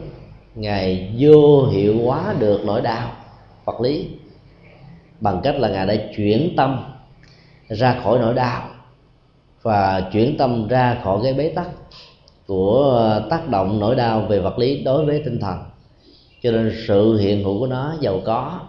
ngài 0.54 1.14
vô 1.18 1.66
hiệu 1.66 1.94
hóa 2.04 2.34
được 2.38 2.60
nỗi 2.64 2.80
đau 2.80 3.10
vật 3.64 3.80
lý 3.80 4.06
bằng 5.22 5.40
cách 5.42 5.54
là 5.58 5.68
ngài 5.68 5.86
đã 5.86 5.94
chuyển 6.16 6.56
tâm 6.56 6.84
ra 7.68 8.00
khỏi 8.04 8.18
nỗi 8.18 8.34
đau 8.34 8.68
và 9.62 10.08
chuyển 10.12 10.36
tâm 10.36 10.68
ra 10.68 10.98
khỏi 11.04 11.20
cái 11.22 11.34
bế 11.34 11.48
tắc 11.48 11.68
của 12.46 13.20
tác 13.30 13.48
động 13.48 13.80
nỗi 13.80 13.94
đau 13.94 14.20
về 14.20 14.38
vật 14.38 14.58
lý 14.58 14.82
đối 14.82 15.04
với 15.04 15.22
tinh 15.24 15.40
thần. 15.40 15.58
Cho 16.42 16.50
nên 16.50 16.72
sự 16.86 17.18
hiện 17.18 17.44
hữu 17.44 17.58
của 17.58 17.66
nó 17.66 17.94
giàu 18.00 18.20
có 18.24 18.60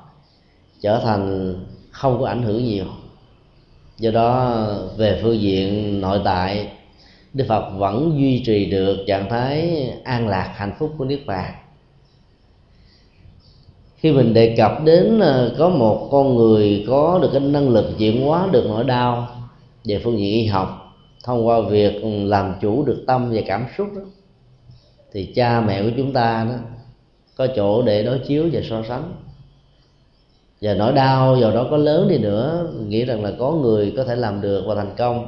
trở 0.82 1.02
thành 1.04 1.56
không 1.92 2.20
có 2.20 2.28
ảnh 2.28 2.44
hưởng 2.44 2.66
nhiều. 2.66 2.86
Do 3.98 4.12
đó, 4.12 4.66
về 4.98 5.20
phương 5.24 5.42
diện 5.42 6.02
nội 6.02 6.22
tại, 6.26 6.68
đức 7.34 7.46
phật 7.48 7.70
vẫn 7.78 8.14
duy 8.20 8.44
trì 8.46 8.66
được 8.66 8.98
trạng 9.08 9.30
thái 9.30 9.90
an 10.04 10.28
lạc 10.28 10.54
hạnh 10.56 10.74
phúc 10.80 10.94
của 10.98 11.06
niết 11.06 11.26
bàn 11.26 11.54
khi 14.04 14.12
mình 14.12 14.34
đề 14.34 14.56
cập 14.58 14.84
đến 14.84 15.20
ờ, 15.20 15.56
có 15.58 15.70
một 15.70 16.10
con 16.12 16.36
người 16.36 16.86
có 16.88 17.20
được 17.22 17.30
cái 17.32 17.42
năng 17.42 17.70
lực 17.70 17.86
chuyển 17.98 18.26
hóa 18.26 18.48
được 18.52 18.66
nỗi 18.68 18.84
đau 18.84 19.28
về 19.86 20.02
phương 20.04 20.20
diện 20.20 20.34
y 20.34 20.46
học 20.46 20.96
thông 21.24 21.48
qua 21.48 21.62
việc 21.62 22.04
làm 22.04 22.54
chủ 22.62 22.86
được 22.86 23.04
tâm 23.08 23.32
và 23.34 23.42
cảm 23.48 23.66
xúc 23.78 23.88
đó, 23.96 24.02
thì 25.14 25.34
cha 25.36 25.62
mẹ 25.62 25.84
của 25.84 25.90
chúng 25.98 26.14
ta 26.14 26.48
đó 26.50 26.56
có 27.36 27.48
chỗ 27.56 27.82
để 27.82 28.04
đối 28.04 28.20
chiếu 28.20 28.50
và 28.54 28.62
so 28.70 28.84
sánh. 28.88 29.14
Và 30.62 30.74
nỗi 30.74 30.94
đau 30.94 31.38
vào 31.40 31.52
đó 31.52 31.68
có 31.72 31.78
lớn 31.78 32.08
đi 32.08 32.18
nữa 32.18 32.68
nghĩ 32.88 33.06
rằng 33.06 33.24
là 33.24 33.32
có 33.40 33.52
người 33.52 33.94
có 33.98 34.04
thể 34.04 34.16
làm 34.16 34.42
được 34.42 34.64
và 34.68 34.76
thành 34.76 34.96
công. 34.98 35.28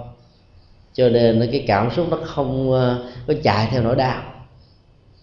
Cho 0.93 1.09
nên 1.09 1.49
cái 1.51 1.63
cảm 1.67 1.91
xúc 1.95 2.07
nó 2.11 2.17
không 2.23 2.71
ờ, 2.71 3.03
có 3.27 3.33
chạy 3.43 3.67
theo 3.71 3.83
nỗi 3.83 3.95
đau. 3.95 4.21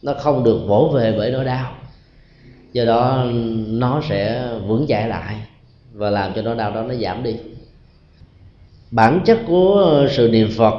Nó 0.03 0.15
không 0.15 0.45
được 0.45 0.59
vỗ 0.67 0.91
về 0.95 1.15
bởi 1.19 1.31
nỗi 1.31 1.45
đau 1.45 1.73
do 2.73 2.85
đó 2.85 3.27
nó 3.67 4.03
sẽ 4.09 4.49
vững 4.67 4.87
chãi 4.89 5.09
lại 5.09 5.37
và 5.93 6.11
làm 6.11 6.33
cho 6.35 6.43
nỗi 6.43 6.57
đau 6.57 6.75
đó 6.75 6.83
nó 6.83 6.95
giảm 6.95 7.23
đi. 7.23 7.37
Bản 8.91 9.21
chất 9.27 9.39
của 9.47 10.07
sự 10.11 10.29
niệm 10.29 10.51
phật 10.57 10.75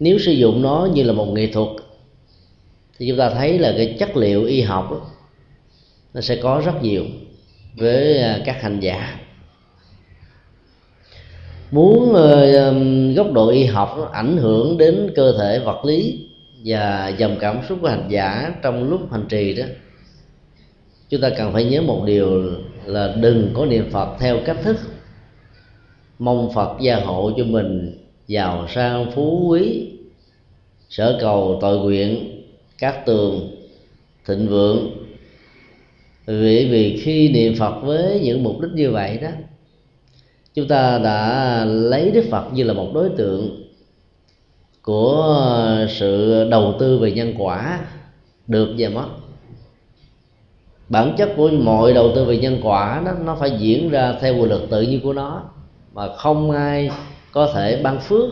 nếu 0.00 0.18
sử 0.18 0.32
dụng 0.32 0.62
nó 0.62 0.88
như 0.94 1.02
là 1.02 1.12
một 1.12 1.26
nghệ 1.26 1.46
thuật 1.46 1.68
thì 2.98 3.08
chúng 3.08 3.18
ta 3.18 3.30
thấy 3.30 3.58
là 3.58 3.74
cái 3.76 3.96
chất 3.98 4.16
liệu 4.16 4.44
y 4.44 4.60
học 4.60 4.88
đó, 4.90 5.00
nó 6.14 6.20
sẽ 6.20 6.36
có 6.36 6.62
rất 6.64 6.82
nhiều 6.82 7.04
với 7.76 8.18
à, 8.18 8.38
các 8.44 8.62
hành 8.62 8.80
giả. 8.80 9.18
Muốn 11.70 12.14
ờ, 12.14 12.72
góc 13.16 13.32
độ 13.32 13.48
y 13.48 13.64
học 13.64 13.94
nó 13.98 14.08
ảnh 14.12 14.36
hưởng 14.36 14.78
đến 14.78 15.12
cơ 15.16 15.38
thể 15.38 15.58
vật 15.58 15.84
lý 15.84 16.26
và 16.64 17.12
dòng 17.18 17.36
cảm 17.40 17.58
xúc 17.68 17.78
của 17.82 17.88
hành 17.88 18.06
giả 18.08 18.54
trong 18.62 18.90
lúc 18.90 19.12
hành 19.12 19.24
trì 19.28 19.54
đó 19.54 19.64
chúng 21.12 21.20
ta 21.20 21.30
cần 21.30 21.52
phải 21.52 21.64
nhớ 21.64 21.82
một 21.82 22.02
điều 22.06 22.42
là 22.84 23.14
đừng 23.20 23.50
có 23.54 23.66
niệm 23.66 23.90
phật 23.90 24.16
theo 24.20 24.38
cách 24.44 24.56
thức 24.62 24.76
mong 26.18 26.52
phật 26.52 26.76
gia 26.80 26.96
hộ 26.96 27.30
cho 27.36 27.44
mình 27.44 27.98
giàu 28.26 28.66
sang 28.68 29.10
phú 29.10 29.46
quý, 29.48 29.90
sở 30.88 31.18
cầu 31.20 31.58
tội 31.60 31.78
nguyện, 31.78 32.42
các 32.78 33.06
tường, 33.06 33.50
thịnh 34.26 34.48
vượng. 34.48 34.90
Vì 36.26 36.68
vì 36.70 37.00
khi 37.04 37.28
niệm 37.28 37.54
phật 37.58 37.80
với 37.82 38.20
những 38.20 38.42
mục 38.42 38.60
đích 38.60 38.72
như 38.72 38.90
vậy 38.90 39.18
đó, 39.22 39.30
chúng 40.54 40.68
ta 40.68 40.98
đã 40.98 41.64
lấy 41.64 42.10
đức 42.10 42.24
phật 42.30 42.44
như 42.52 42.64
là 42.64 42.72
một 42.72 42.90
đối 42.94 43.08
tượng 43.08 43.64
của 44.82 45.86
sự 45.88 46.44
đầu 46.50 46.74
tư 46.78 46.98
về 46.98 47.12
nhân 47.12 47.34
quả 47.38 47.80
được 48.46 48.74
và 48.78 48.88
mất 48.88 49.06
bản 50.92 51.14
chất 51.18 51.30
của 51.36 51.50
mọi 51.62 51.92
đầu 51.92 52.12
tư 52.14 52.24
về 52.24 52.36
nhân 52.36 52.58
quả 52.62 53.02
đó 53.04 53.12
nó 53.24 53.34
phải 53.34 53.50
diễn 53.58 53.90
ra 53.90 54.14
theo 54.20 54.34
quy 54.34 54.46
luật 54.46 54.60
tự 54.70 54.82
nhiên 54.82 55.00
của 55.00 55.12
nó. 55.12 55.42
Mà 55.94 56.16
không 56.16 56.50
ai 56.50 56.90
có 57.32 57.48
thể 57.54 57.80
ban 57.82 58.00
phước 58.00 58.28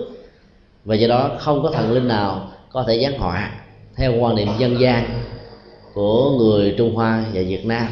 và 0.85 0.95
do 0.95 1.09
đó 1.09 1.31
không 1.39 1.63
có 1.63 1.71
thần 1.71 1.93
linh 1.93 2.09
nào 2.09 2.49
có 2.71 2.85
thể 2.89 3.03
giáng 3.03 3.19
họa 3.19 3.53
theo 3.97 4.13
quan 4.21 4.37
niệm 4.37 4.49
dân 4.59 4.81
gian 4.81 5.05
của 5.95 6.31
người 6.39 6.75
Trung 6.79 6.95
Hoa 6.95 7.25
và 7.35 7.41
Việt 7.47 7.67
Nam. 7.67 7.87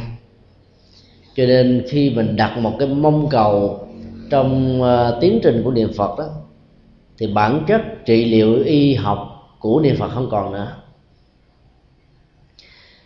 Cho 1.37 1.47
nên 1.47 1.83
khi 1.89 2.11
mình 2.11 2.37
đặt 2.37 2.59
một 2.59 2.73
cái 2.79 2.89
mong 2.89 3.29
cầu 3.29 3.87
trong 4.31 4.83
uh, 4.83 5.21
tiến 5.21 5.41
trình 5.43 5.63
của 5.65 5.71
niệm 5.71 5.93
Phật 5.97 6.19
đó 6.19 6.25
thì 7.19 7.27
bản 7.27 7.65
chất 7.69 7.83
trị 8.07 8.25
liệu 8.25 8.65
y 8.65 8.95
học 8.95 9.49
của 9.59 9.81
niệm 9.81 9.97
Phật 9.97 10.09
không 10.09 10.31
còn 10.31 10.53
nữa 10.53 10.73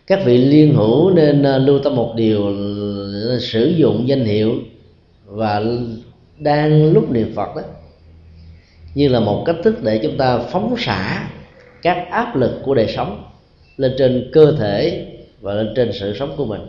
các 0.07 0.19
vị 0.25 0.37
liên 0.37 0.75
hữu 0.75 1.09
nên 1.09 1.43
à, 1.43 1.57
lưu 1.57 1.79
tâm 1.79 1.95
một 1.95 2.13
điều, 2.15 2.49
là 3.29 3.39
sử 3.39 3.65
dụng 3.65 4.07
danh 4.07 4.25
hiệu 4.25 4.53
và 5.25 5.61
đang 6.37 6.93
lúc 6.93 7.11
niệm 7.11 7.31
Phật 7.35 7.55
đó, 7.55 7.61
như 8.95 9.07
là 9.07 9.19
một 9.19 9.43
cách 9.45 9.55
thức 9.63 9.83
để 9.83 9.99
chúng 10.03 10.17
ta 10.17 10.37
phóng 10.37 10.75
xả 10.77 11.29
các 11.81 12.07
áp 12.11 12.35
lực 12.35 12.61
của 12.63 12.73
đời 12.73 12.93
sống 12.95 13.23
lên 13.77 13.93
trên 13.97 14.29
cơ 14.33 14.55
thể 14.59 15.07
và 15.41 15.53
lên 15.53 15.73
trên 15.75 15.91
sự 15.93 16.15
sống 16.19 16.33
của 16.37 16.45
mình. 16.45 16.61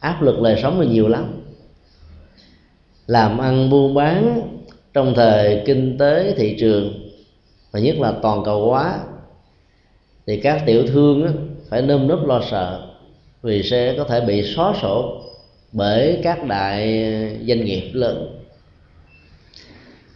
Áp 0.00 0.22
lực 0.22 0.40
đời 0.42 0.58
sống 0.62 0.80
là 0.80 0.86
nhiều 0.86 1.08
lắm. 1.08 1.42
Làm 3.06 3.38
ăn 3.38 3.70
buôn 3.70 3.94
bán 3.94 4.42
trong 4.94 5.14
thời 5.14 5.62
kinh 5.66 5.98
tế 5.98 6.34
thị 6.36 6.56
trường, 6.60 7.10
và 7.72 7.80
nhất 7.80 7.96
là 7.98 8.12
toàn 8.22 8.44
cầu 8.44 8.70
hóa, 8.70 8.98
thì 10.26 10.36
các 10.36 10.62
tiểu 10.66 10.86
thương 10.86 11.53
phải 11.74 11.82
nơm 11.82 12.08
nớp 12.08 12.26
lo 12.26 12.42
sợ 12.50 12.86
vì 13.42 13.62
sẽ 13.62 13.94
có 13.98 14.04
thể 14.04 14.20
bị 14.20 14.42
xóa 14.42 14.74
sổ 14.82 15.22
bởi 15.72 16.20
các 16.22 16.44
đại 16.44 16.82
doanh 17.48 17.64
nghiệp 17.64 17.90
lớn. 17.92 18.40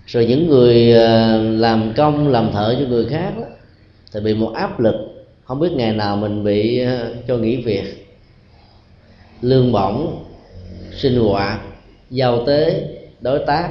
Rồi 0.07 0.27
những 0.27 0.49
người 0.49 0.93
ờ, 0.93 1.43
làm 1.43 1.93
công 1.97 2.29
làm 2.29 2.53
thợ 2.53 2.77
cho 2.81 2.87
người 2.87 3.07
khác 3.07 3.33
đó, 3.37 3.45
thì 4.13 4.21
bị 4.21 4.35
một 4.35 4.53
áp 4.55 4.81
lực 4.81 4.95
không 5.45 5.61
biết 5.61 5.73
ngày 5.73 5.93
nào 5.93 6.17
mình 6.17 6.45
bị 6.45 6.79
ờ, 6.79 7.15
cho 7.29 7.37
nghỉ 7.37 7.57
việc. 7.57 8.07
Lương 9.41 9.73
bổng 9.73 10.25
sinh 10.93 11.21
hoạt 11.21 11.61
giao 12.11 12.47
tế 12.47 12.89
đối 13.21 13.39
tác 13.47 13.71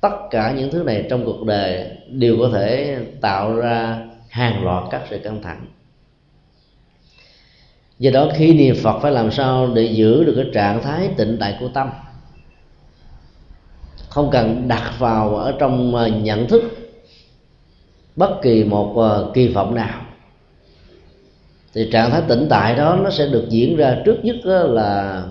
tất 0.00 0.16
cả 0.30 0.54
những 0.56 0.70
thứ 0.70 0.82
này 0.82 1.06
trong 1.10 1.24
cuộc 1.24 1.44
đời 1.46 1.90
đều 2.10 2.36
có 2.40 2.50
thể 2.52 2.96
tạo 3.20 3.56
ra 3.56 3.98
hàng 4.28 4.64
loạt 4.64 4.84
các 4.90 5.02
sự 5.10 5.18
căng 5.18 5.42
thẳng 5.42 5.66
do 7.98 8.10
đó 8.10 8.28
khi 8.34 8.52
niệm 8.52 8.76
phật 8.82 8.98
phải 9.02 9.12
làm 9.12 9.30
sao 9.30 9.70
để 9.74 9.82
giữ 9.82 10.24
được 10.24 10.34
cái 10.36 10.46
trạng 10.54 10.82
thái 10.82 11.10
tịnh 11.16 11.36
tại 11.40 11.56
của 11.60 11.68
tâm? 11.68 11.90
Không 14.08 14.30
cần 14.30 14.68
đặt 14.68 14.92
vào 14.98 15.36
ở 15.36 15.54
trong 15.58 15.94
à, 15.94 16.08
nhận 16.08 16.48
thức 16.48 16.62
bất 18.16 18.38
kỳ 18.42 18.64
một 18.64 18.96
à, 18.98 19.10
kỳ 19.34 19.48
vọng 19.48 19.74
nào. 19.74 20.00
Thì 21.74 21.88
trạng 21.92 22.10
thái 22.10 22.22
tĩnh 22.28 22.46
tại 22.50 22.74
đó 22.74 22.98
nó 23.02 23.10
sẽ 23.10 23.26
được 23.26 23.46
diễn 23.48 23.76
ra 23.76 23.96
trước 24.04 24.16
nhất 24.22 24.36
là 24.46 25.22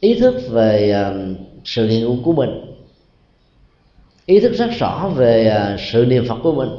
ý 0.00 0.14
thức 0.14 0.34
về 0.50 0.90
à, 0.90 1.12
sự 1.64 1.86
hiện 1.86 2.00
hữu 2.00 2.16
của 2.22 2.32
mình, 2.32 2.50
ý 4.26 4.40
thức 4.40 4.52
rất 4.52 4.70
rõ 4.78 5.10
về 5.16 5.56
sự 5.92 6.04
niệm 6.04 6.24
phật 6.28 6.38
của 6.42 6.54
mình, 6.54 6.70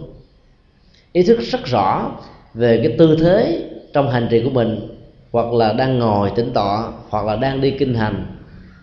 ý 1.13 1.23
thức 1.23 1.39
rất 1.39 1.65
rõ 1.65 2.11
về 2.53 2.81
cái 2.83 2.95
tư 2.97 3.17
thế 3.19 3.69
trong 3.93 4.09
hành 4.09 4.27
trì 4.31 4.43
của 4.43 4.49
mình, 4.49 4.87
hoặc 5.31 5.53
là 5.53 5.73
đang 5.73 5.99
ngồi 5.99 6.31
tĩnh 6.35 6.51
tọa, 6.53 6.91
hoặc 7.09 7.25
là 7.25 7.35
đang 7.35 7.61
đi 7.61 7.71
kinh 7.71 7.93
hành, 7.93 8.25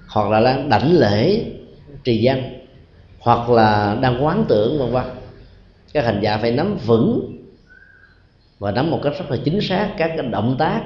hoặc 0.09 0.31
là 0.31 0.40
đang 0.40 0.69
đảnh 0.69 0.97
lễ 0.97 1.45
trì 2.05 2.17
danh 2.17 2.43
hoặc 3.19 3.50
là 3.50 3.99
đang 4.02 4.25
quán 4.25 4.45
tưởng, 4.49 4.79
vân 4.79 4.90
vân. 4.90 5.05
Các 5.93 6.05
hành 6.05 6.21
giả 6.23 6.38
phải 6.38 6.50
nắm 6.50 6.76
vững 6.87 7.37
và 8.59 8.71
nắm 8.71 8.90
một 8.90 9.00
cách 9.02 9.12
rất 9.19 9.31
là 9.31 9.37
chính 9.45 9.61
xác 9.61 9.90
các 9.99 10.12
cái 10.17 10.26
động 10.26 10.57
tác 10.59 10.83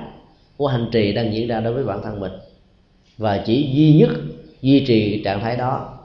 của 0.57 0.66
hành 0.66 0.88
trì 0.93 1.12
đang 1.12 1.35
diễn 1.35 1.49
ra 1.49 1.61
đối 1.61 1.73
với 1.73 1.85
bản 1.85 2.02
thân 2.02 2.21
mình. 2.21 2.33
Và 3.19 3.38
chỉ 3.47 3.71
duy 3.73 3.95
nhất 3.95 4.11
duy 4.62 4.85
trì 4.87 5.23
trạng 5.25 5.40
thái 5.40 5.57
đó, 5.57 5.99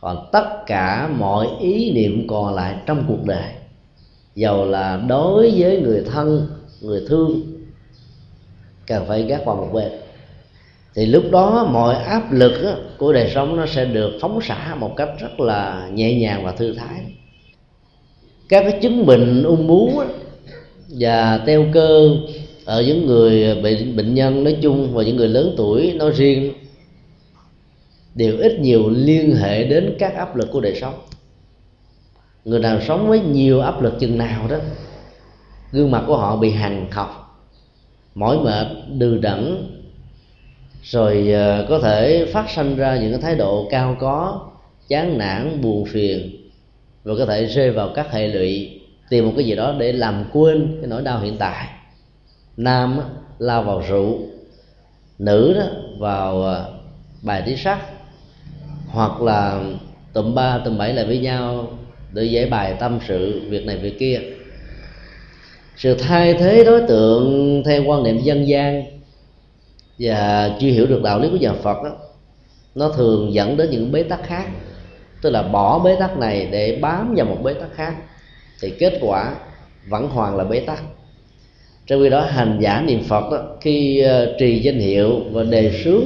còn 0.00 0.28
tất 0.32 0.66
cả 0.66 1.08
mọi 1.18 1.48
ý 1.60 1.92
niệm 1.92 2.26
còn 2.28 2.54
lại 2.54 2.74
trong 2.86 3.04
cuộc 3.08 3.24
đời, 3.24 3.52
dầu 4.34 4.64
là 4.64 5.02
đối 5.08 5.50
với 5.56 5.80
người 5.80 6.04
thân, 6.12 6.48
người 6.80 7.02
thương 7.08 7.57
cần 8.88 9.04
phải 9.08 9.22
gác 9.22 9.40
qua 9.44 9.54
một 9.54 9.68
bên. 9.72 9.88
Thì 10.94 11.06
lúc 11.06 11.24
đó 11.30 11.68
mọi 11.72 11.94
áp 11.94 12.32
lực 12.32 12.76
của 12.98 13.12
đời 13.12 13.30
sống 13.34 13.56
nó 13.56 13.66
sẽ 13.66 13.84
được 13.84 14.18
phóng 14.20 14.40
xả 14.42 14.74
một 14.74 14.96
cách 14.96 15.08
rất 15.18 15.40
là 15.40 15.88
nhẹ 15.92 16.14
nhàng 16.14 16.44
và 16.44 16.52
thư 16.52 16.74
thái. 16.74 17.00
Các 18.48 18.64
cái 18.70 18.80
chứng 18.82 19.06
bệnh 19.06 19.42
ung 19.42 19.66
bú 19.66 20.02
và 20.88 21.38
teo 21.46 21.66
cơ 21.72 22.10
ở 22.64 22.82
những 22.82 23.06
người 23.06 23.54
bệnh 23.62 23.96
bệnh 23.96 24.14
nhân 24.14 24.44
nói 24.44 24.56
chung 24.62 24.94
và 24.94 25.02
những 25.02 25.16
người 25.16 25.28
lớn 25.28 25.54
tuổi 25.56 25.92
nói 25.92 26.10
riêng 26.10 26.52
đều 28.14 28.38
ít 28.38 28.60
nhiều 28.60 28.90
liên 28.90 29.36
hệ 29.36 29.64
đến 29.64 29.96
các 29.98 30.14
áp 30.14 30.36
lực 30.36 30.48
của 30.52 30.60
đời 30.60 30.74
sống. 30.80 30.94
Người 32.44 32.60
nào 32.60 32.80
sống 32.80 33.08
với 33.08 33.20
nhiều 33.20 33.60
áp 33.60 33.82
lực 33.82 33.98
chừng 34.00 34.18
nào 34.18 34.48
đó, 34.48 34.56
gương 35.72 35.90
mặt 35.90 36.04
của 36.06 36.16
họ 36.16 36.36
bị 36.36 36.50
hằn 36.50 36.86
học 36.90 37.27
mỏi 38.18 38.38
mệt, 38.44 38.66
đừ 38.98 39.18
đẫn, 39.18 39.66
rồi 40.82 41.30
ờ, 41.32 41.66
có 41.68 41.78
thể 41.78 42.26
phát 42.32 42.50
sinh 42.50 42.76
ra 42.76 42.96
những 42.96 43.10
cái 43.12 43.20
thái 43.20 43.34
độ 43.34 43.68
cao 43.70 43.96
có, 44.00 44.50
chán 44.88 45.18
nản, 45.18 45.60
buồn 45.60 45.84
phiền 45.84 46.36
và 47.04 47.14
có 47.18 47.26
thể 47.26 47.46
rơi 47.46 47.70
vào 47.70 47.90
các 47.94 48.12
hệ 48.12 48.28
lụy, 48.28 48.80
tìm 49.08 49.26
một 49.26 49.32
cái 49.36 49.46
gì 49.46 49.56
đó 49.56 49.74
để 49.78 49.92
làm 49.92 50.24
quên 50.32 50.78
cái 50.80 50.90
nỗi 50.90 51.02
đau 51.02 51.20
hiện 51.20 51.36
tại. 51.38 51.66
Nam 52.56 53.00
lao 53.38 53.62
vào 53.62 53.82
rượu, 53.88 54.18
nữ 55.18 55.54
đó 55.58 55.66
vào 55.98 56.42
ờ, 56.42 56.74
bài 57.22 57.42
tí 57.46 57.56
sắc, 57.56 57.78
hoặc 58.86 59.22
là 59.22 59.64
tụm 60.12 60.34
ba, 60.34 60.58
tụm 60.58 60.78
bảy 60.78 60.92
lại 60.92 61.04
với 61.04 61.18
nhau 61.18 61.78
để 62.12 62.24
giải 62.24 62.46
bài 62.46 62.76
tâm 62.80 62.98
sự, 63.08 63.42
việc 63.48 63.66
này, 63.66 63.76
việc 63.76 63.98
kia 63.98 64.20
sự 65.78 65.94
thay 65.94 66.34
thế 66.34 66.64
đối 66.64 66.80
tượng 66.80 67.62
theo 67.66 67.84
quan 67.86 68.02
niệm 68.02 68.18
dân 68.18 68.48
gian 68.48 68.84
và 69.98 70.50
chưa 70.60 70.68
hiểu 70.68 70.86
được 70.86 71.02
đạo 71.02 71.20
lý 71.20 71.28
của 71.30 71.36
nhà 71.36 71.52
Phật 71.52 71.82
đó, 71.84 71.90
nó 72.74 72.88
thường 72.88 73.32
dẫn 73.32 73.56
đến 73.56 73.70
những 73.70 73.92
bế 73.92 74.02
tắc 74.02 74.22
khác. 74.22 74.46
Tức 75.22 75.30
là 75.30 75.42
bỏ 75.42 75.78
bế 75.78 75.96
tắc 76.00 76.18
này 76.18 76.48
để 76.50 76.78
bám 76.82 77.14
vào 77.16 77.26
một 77.26 77.36
bế 77.42 77.54
tắc 77.54 77.74
khác 77.74 77.94
thì 78.60 78.70
kết 78.70 78.98
quả 79.00 79.34
vẫn 79.88 80.08
hoàn 80.08 80.36
là 80.36 80.44
bế 80.44 80.60
tắc. 80.60 80.82
Trong 81.86 82.02
khi 82.02 82.08
đó 82.08 82.20
hành 82.20 82.58
giả 82.60 82.82
niệm 82.86 83.02
phật 83.04 83.30
đó, 83.30 83.56
khi 83.60 84.04
uh, 84.04 84.38
trì 84.38 84.58
danh 84.58 84.78
hiệu 84.78 85.20
và 85.30 85.42
đề 85.42 85.80
xướng 85.84 86.04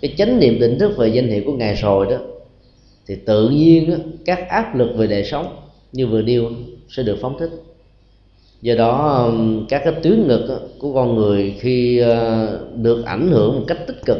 cái 0.00 0.14
chánh 0.18 0.40
niệm 0.40 0.58
tỉnh 0.60 0.78
thức 0.78 0.96
về 0.96 1.08
danh 1.08 1.28
hiệu 1.28 1.42
của 1.46 1.52
ngài 1.52 1.74
rồi 1.74 2.06
đó 2.10 2.16
thì 3.06 3.16
tự 3.26 3.48
nhiên 3.48 3.90
đó, 3.90 3.96
các 4.24 4.48
áp 4.48 4.74
lực 4.74 4.92
về 4.96 5.06
đời 5.06 5.24
sống 5.24 5.56
như 5.92 6.06
vừa 6.06 6.22
nêu 6.22 6.50
sẽ 6.88 7.02
được 7.02 7.18
phóng 7.20 7.38
thích 7.38 7.50
do 8.62 8.74
đó 8.74 9.24
um, 9.26 9.66
các 9.66 9.82
cái 9.84 9.94
tuyến 10.02 10.26
ngực 10.28 10.68
của 10.78 10.94
con 10.94 11.16
người 11.16 11.54
khi 11.60 11.98
ờ, 11.98 12.60
được 12.76 13.04
ảnh 13.04 13.28
hưởng 13.28 13.58
một 13.58 13.64
cách 13.66 13.86
tích 13.86 14.00
cực 14.04 14.18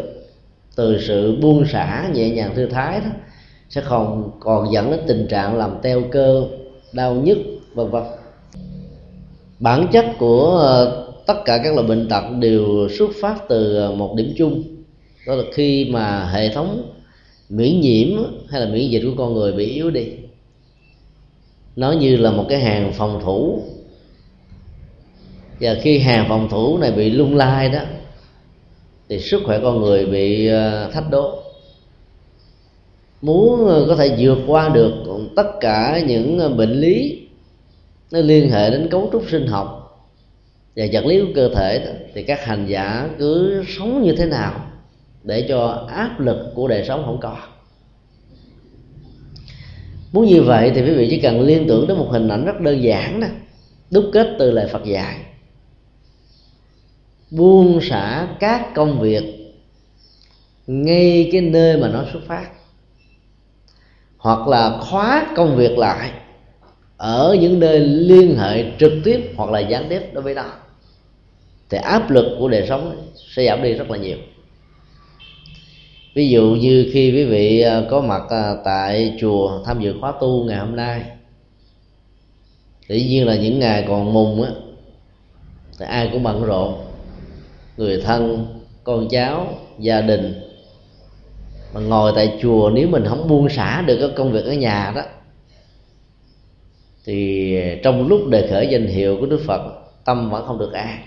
từ 0.77 1.01
sự 1.01 1.37
buông 1.41 1.65
xả 1.67 2.09
nhẹ 2.15 2.31
nhàng 2.31 2.55
thư 2.55 2.67
thái 2.67 3.01
đó, 3.01 3.11
sẽ 3.69 3.81
không 3.81 4.31
còn 4.41 4.73
dẫn 4.73 4.91
đến 4.91 5.01
tình 5.07 5.27
trạng 5.31 5.59
làm 5.59 5.71
teo 5.83 6.03
cơ, 6.11 6.45
đau 6.93 7.15
nhức, 7.15 7.39
vân 7.75 7.91
vân. 7.91 8.03
Bản 9.59 9.87
chất 9.93 10.07
của 10.19 10.59
ờ, 10.59 11.09
tất 11.27 11.45
cả 11.45 11.59
các 11.65 11.75
loại 11.75 11.87
bệnh 11.87 12.09
tật 12.09 12.25
đều 12.39 12.89
xuất 12.99 13.11
phát 13.21 13.49
từ 13.49 13.77
ờ, 13.77 13.93
một 13.93 14.15
điểm 14.17 14.33
chung, 14.37 14.63
đó 15.27 15.35
là 15.35 15.45
khi 15.55 15.91
mà 15.91 16.31
hệ 16.33 16.55
thống 16.55 16.93
miễn 17.49 17.81
nhiễm 17.81 18.09
hay 18.49 18.61
là 18.61 18.67
miễn 18.67 18.91
dịch 18.91 19.03
của 19.05 19.15
con 19.17 19.35
người 19.35 19.53
bị 19.53 19.67
yếu 19.67 19.91
đi. 19.91 20.07
Nó 21.77 21.93
như 21.93 22.17
là 22.17 22.31
một 22.31 22.45
cái 22.49 22.61
hàng 22.61 22.93
phòng 22.93 23.21
thủ 23.25 23.63
và 25.63 25.75
khi 25.83 25.99
hàng 25.99 26.27
phòng 26.29 26.49
thủ 26.49 26.79
này 26.79 26.93
bị 26.93 27.11
lung 27.11 27.37
lai 27.37 27.69
đó 27.69 27.81
thì 29.09 29.19
sức 29.19 29.43
khỏe 29.45 29.61
con 29.63 29.81
người 29.81 30.07
bị 30.07 30.47
ờ, 30.47 30.91
thách 30.93 31.11
đố. 31.11 31.43
Muốn 33.23 33.67
ờ, 33.69 33.85
có 33.89 33.97
thể 33.97 34.17
vượt 34.19 34.39
qua 34.47 34.69
được 34.69 34.93
tất 35.37 35.51
cả 35.61 36.03
những 36.07 36.39
ờ, 36.39 36.49
bệnh 36.49 36.73
lý 36.73 37.27
nó 38.11 38.21
liên 38.21 38.51
hệ 38.51 38.71
đến 38.71 38.89
cấu 38.91 39.09
trúc 39.13 39.25
sinh 39.31 39.47
học 39.47 39.79
và 40.77 40.87
vật 40.93 41.07
lý 41.07 41.21
của 41.21 41.33
cơ 41.35 41.55
thể 41.55 41.79
đó, 41.79 41.93
thì 42.15 42.23
các 42.23 42.45
hành 42.45 42.67
giả 42.67 43.09
cứ 43.19 43.63
sống 43.69 44.03
như 44.03 44.15
thế 44.17 44.27
nào 44.27 44.67
để 45.23 45.47
cho 45.49 45.87
áp 45.91 46.21
lực 46.21 46.53
của 46.55 46.69
đời 46.69 46.85
sống 46.89 47.03
không 47.05 47.19
có. 47.21 47.37
Muốn 50.13 50.27
như 50.27 50.43
vậy 50.43 50.73
thì 50.75 50.83
quý 50.83 50.95
vị 50.95 51.07
chỉ 51.11 51.21
cần 51.21 51.41
liên 51.41 51.69
tưởng 51.69 51.87
đến 51.87 51.99
một 51.99 52.09
hình 52.11 52.29
ảnh 52.29 52.45
rất 52.45 52.61
đơn 52.61 52.83
giản 52.83 53.21
đó 53.21 53.27
đúc 53.91 54.05
kết 54.13 54.27
từ 54.39 54.51
lời 54.51 54.69
Phật 54.73 54.85
dạy 54.85 55.17
buông 57.37 57.81
xả 57.81 58.27
các 58.41 58.75
công 58.75 59.01
việc 59.01 59.23
ngay 60.67 61.29
cái 61.33 61.41
nơi 61.41 61.77
mà 61.77 61.89
nó 61.89 62.05
xuất 62.13 62.21
phát. 62.27 62.51
Hoặc 64.17 64.49
là 64.49 64.79
khóa 64.81 65.27
công 65.37 65.57
việc 65.57 65.79
lại 65.79 66.11
ở 66.97 67.37
những 67.41 67.61
nơi 67.61 67.81
liên 67.81 68.37
hệ 68.37 68.65
trực 68.79 68.93
tiếp 69.05 69.33
hoặc 69.37 69.51
là 69.51 69.61
gián 69.61 69.87
tiếp 69.89 70.03
đối 70.13 70.23
với 70.23 70.35
nó. 70.35 70.45
Thì 71.71 71.79
áp 71.79 72.11
lực 72.11 72.37
của 72.39 72.49
đời 72.49 72.67
sống 72.69 73.11
sẽ 73.35 73.47
giảm 73.47 73.63
đi 73.63 73.73
rất 73.73 73.91
là 73.91 73.97
nhiều. 73.99 74.19
Ví 76.15 76.29
dụ 76.29 76.57
như 76.61 76.91
khi 76.93 77.13
quý 77.13 77.25
vị 77.25 77.61
à, 77.61 77.83
có 77.91 78.01
mặt 78.01 78.23
à, 78.31 78.55
tại 78.65 79.17
chùa 79.21 79.63
tham 79.65 79.81
dự 79.81 79.95
khóa 80.01 80.13
tu 80.21 80.45
ngày 80.45 80.59
hôm 80.59 80.77
nay, 80.77 81.03
tự 82.89 82.97
nhiên 82.97 83.27
là 83.27 83.37
những 83.37 83.59
ngày 83.59 83.85
còn 83.89 84.13
mùng 84.13 84.43
á, 84.43 84.51
thì 85.79 85.87
ai 85.87 86.09
cũng 86.13 86.23
bận 86.23 86.45
rộn 86.45 86.92
người 87.77 88.01
thân 88.01 88.47
con 88.85 89.09
cháu 89.09 89.59
gia 89.79 90.01
đình. 90.01 90.41
Mà 91.75 91.81
ngồi 91.81 92.13
tại 92.15 92.39
chùa 92.43 92.71
nếu 92.75 92.89
mình 92.89 93.05
không 93.09 93.29
buông 93.29 93.49
xả 93.49 93.83
được 93.87 93.97
cái 94.01 94.11
công 94.17 94.33
việc 94.33 94.45
ở 94.45 94.53
nhà 94.53 94.93
đó 94.95 95.03
thì 97.05 97.57
trong 97.83 98.09
lúc 98.09 98.29
đề 98.29 98.49
khởi 98.51 98.69
danh 98.71 98.87
hiệu 98.87 99.17
của 99.21 99.27
đức 99.27 99.41
phật 99.47 99.63
tâm 100.05 100.31
vẫn 100.31 100.47
không 100.47 100.59
được 100.59 100.73
an. 100.73 100.99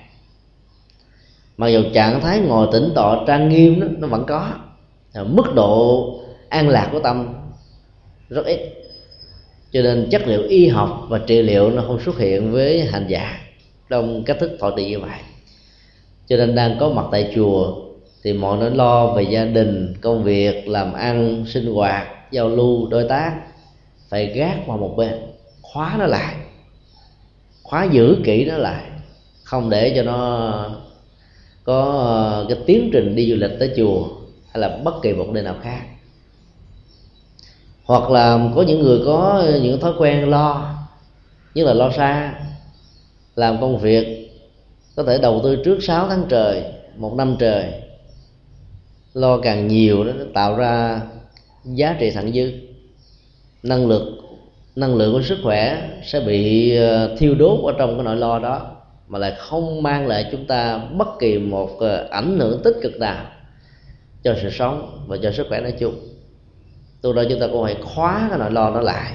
Mặc 1.58 1.68
dù 1.68 1.84
trạng 1.94 2.22
thái 2.22 2.40
ngồi 2.40 2.68
tĩnh 2.72 2.92
tọa 2.96 3.24
trang 3.28 3.50
nghiêm 3.50 3.80
đó, 3.80 3.88
nó 3.98 4.08
vẫn 4.08 4.26
có. 4.28 4.52
Mức 5.26 5.56
độ 5.56 6.10
an 6.50 6.70
lạc 6.70 6.90
của 6.92 7.00
tâm 7.00 7.34
rất 8.30 8.46
ít. 8.46 8.60
Cho 9.72 9.82
nên 9.82 10.08
chất 10.12 10.28
liệu 10.28 10.44
y 10.44 10.68
học 10.68 11.06
và 11.10 11.20
trị 11.28 11.42
liệu 11.42 11.72
nó 11.72 11.84
không 11.88 12.00
xuất 12.06 12.18
hiện 12.18 12.52
với 12.52 12.82
hành 12.82 13.06
giả 13.08 13.40
trong 13.90 14.24
cách 14.24 14.38
thức 14.40 14.58
thọ 14.60 14.72
trì 14.78 14.90
như 14.90 15.00
vậy 15.00 15.20
cho 16.28 16.38
nên 16.38 16.56
đang 16.56 16.78
có 16.80 16.90
mặt 16.90 17.06
tại 17.12 17.32
chùa, 17.36 17.76
thì 18.24 18.34
mọi 18.34 18.58
nỗi 18.58 18.72
lo 18.72 19.08
về 19.08 19.24
gia 19.24 19.46
đình, 19.46 19.94
công 20.02 20.24
việc, 20.24 20.68
làm 20.68 20.94
ăn, 20.94 21.46
sinh 21.48 21.74
hoạt, 21.74 22.08
giao 22.32 22.50
lưu, 22.50 22.88
đối 22.88 23.04
tác 23.10 23.36
phải 24.10 24.26
gác 24.26 24.68
vào 24.68 24.78
một 24.78 24.94
bên, 24.98 25.14
khóa 25.62 25.96
nó 26.00 26.06
lại, 26.06 26.36
khóa 27.64 27.88
giữ 27.92 28.18
kỹ 28.24 28.46
nó 28.46 28.58
lại, 28.58 28.84
không 29.44 29.70
để 29.70 29.94
cho 29.96 30.04
nó 30.04 30.70
có 31.64 31.82
ờ, 31.84 32.46
cái 32.50 32.58
tiến 32.66 32.90
trình 32.94 33.16
đi 33.16 33.30
du 33.30 33.36
lịch 33.36 33.60
tới 33.60 33.74
chùa 33.78 34.08
hay 34.52 34.62
là 34.62 34.78
bất 34.84 35.02
kỳ 35.02 35.14
một 35.14 35.28
nơi 35.32 35.44
nào 35.44 35.56
khác. 35.62 35.82
Hoặc 37.84 38.12
là 38.12 38.52
có 38.56 38.62
những 38.62 38.82
người 38.82 39.00
có 39.06 39.44
những 39.62 39.80
thói 39.80 39.94
quen 39.98 40.30
lo 40.30 40.76
như 41.54 41.64
là 41.64 41.74
lo 41.74 41.92
xa, 41.92 42.34
làm 43.36 43.62
công 43.62 43.78
việc 43.78 44.25
có 44.96 45.04
thể 45.04 45.18
đầu 45.18 45.42
tư 45.44 45.56
trước 45.66 45.84
6 45.84 46.08
tháng 46.08 46.26
trời, 46.30 46.64
một 46.98 47.14
năm 47.18 47.36
trời. 47.40 47.66
Lo 49.14 49.38
càng 49.38 49.68
nhiều 49.68 50.04
đó, 50.04 50.12
nó 50.18 50.26
tạo 50.34 50.56
ra 50.56 51.02
giá 51.66 51.96
trị 52.00 52.12
thặng 52.12 52.32
dư. 52.34 52.52
Năng 53.64 53.88
lực, 53.88 54.02
năng 54.76 54.96
lượng 54.96 55.14
của 55.14 55.22
sức 55.22 55.38
khỏe 55.44 55.90
sẽ 56.04 56.20
bị 56.20 56.76
ờ, 56.76 57.16
thiêu 57.18 57.36
đốt 57.36 57.60
ở 57.66 57.74
trong 57.78 57.96
cái 57.96 58.04
nỗi 58.04 58.16
lo 58.16 58.40
đó, 58.40 58.72
mà 59.08 59.20
lại 59.20 59.34
không 59.38 59.84
mang 59.84 60.08
lại 60.08 60.26
chúng 60.32 60.46
ta 60.46 60.78
bất 60.78 61.08
kỳ 61.20 61.38
một 61.38 61.80
ờ, 61.80 62.08
ảnh 62.12 62.40
hưởng 62.40 62.62
tích 62.64 62.76
cực 62.82 63.00
nào 63.00 63.26
cho 64.24 64.36
sự 64.42 64.50
sống 64.50 65.06
và 65.08 65.18
cho 65.24 65.32
sức 65.32 65.46
khỏe 65.50 65.62
nói 65.62 65.74
chung. 65.80 65.96
Từ 67.02 67.14
đó 67.14 67.24
chúng 67.30 67.40
ta 67.40 67.48
cũng 67.48 67.64
phải 67.64 67.76
khóa 67.82 68.28
cái 68.30 68.40
nỗi 68.40 68.52
lo 68.52 68.70
nó 68.70 68.82
lại, 68.82 69.12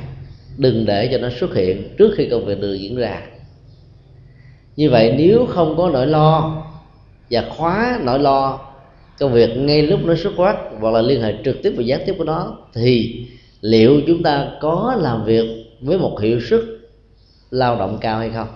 đừng 0.57 0.87
để 0.87 1.09
cho 1.13 1.19
nó 1.19 1.29
xuất 1.41 1.55
hiện 1.55 1.95
trước 1.99 2.15
khi 2.17 2.29
công 2.31 2.45
việc 2.45 2.61
được 2.61 2.75
diễn 2.75 2.97
ra 2.97 3.23
như 4.81 4.91
vậy 4.91 5.15
nếu 5.19 5.47
không 5.47 5.77
có 5.77 5.91
nỗi 5.93 6.07
lo 6.07 6.63
và 7.31 7.45
khóa 7.57 8.01
nỗi 8.03 8.19
lo 8.19 8.61
công 9.19 9.33
việc 9.33 9.57
ngay 9.57 9.83
lúc 9.83 10.01
nó 10.05 10.15
xuất 10.15 10.33
phát 10.37 10.57
hoặc 10.81 10.91
là 10.91 11.03
liên 11.03 11.23
hệ 11.23 11.35
trực 11.45 11.57
tiếp 11.63 11.75
và 11.77 11.83
gián 11.83 12.01
tiếp 12.07 12.15
của 12.19 12.25
nó, 12.25 12.57
thì 12.75 13.27
liệu 13.61 14.01
chúng 14.07 14.23
ta 14.23 14.49
có 14.61 14.97
làm 14.99 15.25
việc 15.25 15.67
với 15.81 15.99
một 15.99 16.21
hiệu 16.21 16.41
suất 16.41 16.61
lao 17.51 17.79
động 17.79 17.99
cao 18.01 18.19
hay 18.19 18.31
không? 18.31 18.49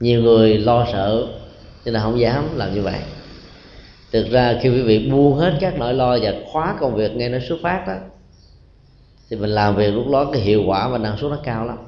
Nhiều 0.00 0.22
người 0.22 0.58
lo 0.58 0.86
sợ 0.92 1.26
nên 1.84 1.94
là 1.94 2.00
không 2.00 2.20
dám 2.20 2.44
làm 2.56 2.74
như 2.74 2.82
vậy. 2.82 3.00
Thực 4.12 4.30
ra 4.30 4.58
khi 4.62 4.68
quý 4.68 4.82
vị 4.82 5.10
buông 5.10 5.38
hết 5.38 5.52
các 5.60 5.78
nỗi 5.78 5.94
lo 5.94 6.18
và 6.22 6.34
khóa 6.52 6.76
công 6.80 6.94
việc 6.94 7.16
ngay 7.16 7.28
nó 7.28 7.38
xuất 7.48 7.58
phát 7.62 7.84
đó 7.86 7.94
thì 9.30 9.36
mình 9.36 9.50
làm 9.50 9.76
việc 9.76 9.90
lúc 9.90 10.08
đó 10.12 10.30
cái 10.32 10.42
hiệu 10.42 10.62
quả 10.66 10.88
và 10.88 10.98
năng 10.98 11.18
suất 11.18 11.30
nó 11.30 11.38
cao 11.44 11.66
lắm 11.66 11.78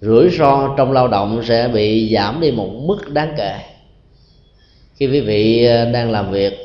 rủi 0.00 0.30
ro 0.30 0.74
trong 0.76 0.92
lao 0.92 1.08
động 1.08 1.42
sẽ 1.44 1.68
bị 1.68 2.14
giảm 2.14 2.40
đi 2.40 2.50
một 2.50 2.70
mức 2.86 3.12
đáng 3.12 3.34
kể. 3.36 3.58
Khi 4.94 5.06
quý 5.06 5.20
vị 5.20 5.64
ờ, 5.64 5.90
đang 5.90 6.10
làm 6.10 6.30
việc 6.30 6.58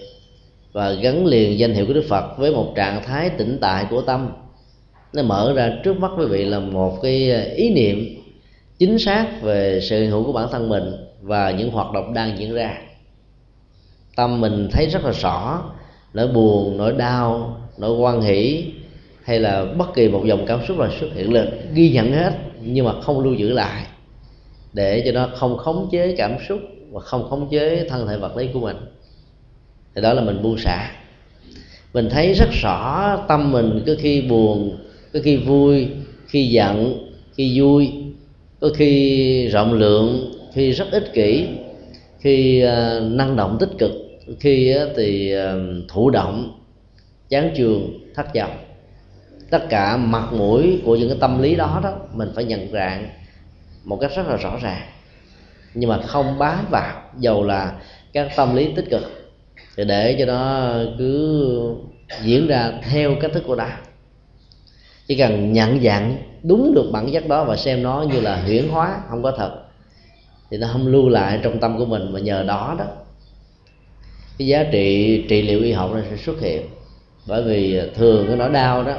và 0.74 0.92
gắn 0.92 1.26
liền 1.26 1.60
danh 1.60 1.74
hiệu 1.74 1.86
của 1.86 1.94
Đức 1.94 2.06
Phật 2.10 2.38
với 2.38 2.52
một 2.52 2.74
trạng 2.76 3.04
thái 3.04 3.30
tĩnh 3.30 3.58
tại 3.62 3.86
của 3.90 4.02
tâm, 4.02 4.30
nó 5.14 5.24
mở 5.24 5.54
ra 5.56 5.72
trước 5.84 6.00
mắt 6.00 6.12
quý 6.18 6.26
vị 6.26 6.46
là 6.46 6.60
một 6.60 7.02
cái 7.02 7.32
ờ, 7.32 7.42
ý 7.56 7.70
niệm 7.70 8.22
chính 8.80 9.00
xác 9.00 9.42
về 9.42 9.80
sự 9.82 10.00
hiện 10.00 10.12
hữu 10.12 10.24
của 10.24 10.32
bản 10.32 10.48
thân 10.52 10.70
mình 10.70 10.94
và 11.22 11.52
những 11.52 11.72
hoạt 11.72 11.92
động 11.94 12.14
đang 12.14 12.40
diễn 12.40 12.54
ra. 12.54 12.78
Tâm 14.16 14.42
mình 14.42 14.70
thấy 14.72 14.86
rất 14.86 15.06
là 15.06 15.12
rõ 15.12 15.64
nỗi 16.14 16.28
buồn, 16.28 16.78
nỗi 16.78 16.94
đau, 16.94 17.58
nỗi 17.78 17.98
quan 17.98 18.22
hỷ 18.22 18.66
hay 19.24 19.40
là 19.40 19.66
bất 19.66 19.94
kỳ 19.94 20.08
một 20.08 20.22
dòng 20.26 20.46
cảm 20.46 20.60
xúc 20.68 20.78
nào 20.78 20.90
xuất 21.00 21.08
hiện 21.16 21.34
lên 21.34 21.50
ghi 21.74 21.90
nhận 21.90 22.12
hết 22.12 22.32
nhưng 22.66 22.86
mà 22.86 23.02
không 23.02 23.20
lưu 23.20 23.34
giữ 23.34 23.52
lại, 23.52 23.86
để 24.74 25.04
cho 25.06 25.12
nó 25.12 25.30
không 25.36 25.58
khống 25.58 25.90
chế 25.92 26.16
cảm 26.18 26.36
xúc 26.48 26.60
và 26.92 27.02
không 27.02 27.30
khống 27.30 27.50
chế 27.52 27.86
thân 27.90 28.08
thể 28.08 28.18
vật 28.18 28.38
lý 28.38 28.48
của 28.54 28.60
mình. 28.60 28.78
Thì 29.96 30.02
đó 30.02 30.14
là 30.14 30.22
mình 30.22 30.42
buông 30.42 30.58
xả. 30.58 30.92
Mình 31.94 32.10
thấy 32.10 32.34
rất 32.34 32.50
rõ 32.52 33.18
tâm 33.28 33.52
mình 33.52 33.84
có 33.88 33.94
khi 34.00 34.22
buồn, 34.22 34.78
có 35.14 35.20
khi 35.24 35.38
vui, 35.38 35.88
khi 36.28 36.48
giận, 36.48 37.08
khi 37.36 37.62
vui, 37.62 37.92
có 38.60 38.70
khi 38.76 39.48
rộng 39.48 39.74
lượng, 39.74 40.32
khi 40.54 40.72
rất 40.72 40.92
ích 40.92 41.14
kỷ, 41.14 41.48
khi 42.20 42.62
ờ, 42.62 43.00
năng 43.00 43.36
động 43.36 43.58
tích 43.60 43.70
cực, 43.80 43.92
khi 44.40 44.76
thì 44.96 45.32
ờ, 45.32 45.60
thụ 45.88 46.10
động, 46.10 46.60
chán 47.30 47.54
trường 47.56 48.00
thất 48.16 48.36
vọng 48.36 48.65
tất 49.50 49.70
cả 49.70 49.98
mặt 49.98 50.34
mũi 50.34 50.82
của 50.86 50.96
những 50.96 51.10
cái 51.10 51.18
tâm 51.22 51.42
lý 51.42 51.56
đó 51.56 51.80
đó, 51.84 51.94
mình 52.14 52.32
phải 52.36 52.44
nhận 52.44 52.72
dạng 52.72 53.10
một 53.84 53.98
cách 54.02 54.12
rất 54.16 54.28
là 54.28 54.36
rõ 54.36 54.58
ràng. 54.62 54.82
Nhưng 55.74 55.90
mà 55.90 56.02
không 56.08 56.40
bám 56.40 56.66
vào 56.70 57.02
dầu 57.18 57.44
là 57.44 57.74
các 58.14 58.32
tâm 58.36 58.56
lý 58.56 58.74
tích 58.76 58.86
cực, 58.90 59.34
thì 59.78 59.86
để 59.86 60.16
cho 60.20 60.26
nó 60.26 60.70
cứ 60.98 61.76
diễn 62.24 62.48
ra 62.48 62.72
theo 62.92 63.16
cách 63.22 63.32
thức 63.34 63.44
của 63.48 63.56
nó. 63.56 63.66
Chỉ 65.08 65.18
cần 65.18 65.54
nhận 65.54 65.84
dạng 65.84 66.18
đúng 66.44 66.74
được 66.76 66.90
bản 66.92 67.12
chất 67.12 67.28
đó 67.28 67.44
và 67.44 67.56
xem 67.56 67.84
nó 67.84 68.06
như 68.14 68.22
là 68.22 68.42
huyễn 68.42 68.70
hóa, 68.70 69.00
không 69.10 69.24
có 69.24 69.32
thật, 69.32 69.52
thì 70.52 70.58
nó 70.58 70.68
không 70.72 70.88
lưu 70.88 71.10
lại 71.10 71.40
trong 71.44 71.60
tâm 71.60 71.78
của 71.78 71.86
mình 71.86 72.14
và 72.14 72.20
nhờ 72.20 72.44
đó 72.44 72.76
đó, 72.80 72.86
cái 74.38 74.48
giá 74.48 74.64
trị 74.72 75.26
trị 75.30 75.42
liệu 75.42 75.62
y 75.62 75.72
học 75.72 75.92
nó 75.94 76.00
sẽ 76.10 76.18
xuất 76.18 76.42
hiện. 76.42 76.62
Bởi 77.28 77.44
vì 77.44 77.82
thường 77.96 78.28
cái 78.28 78.36
nỗi 78.38 78.50
đau 78.50 78.84
đó 78.84 78.94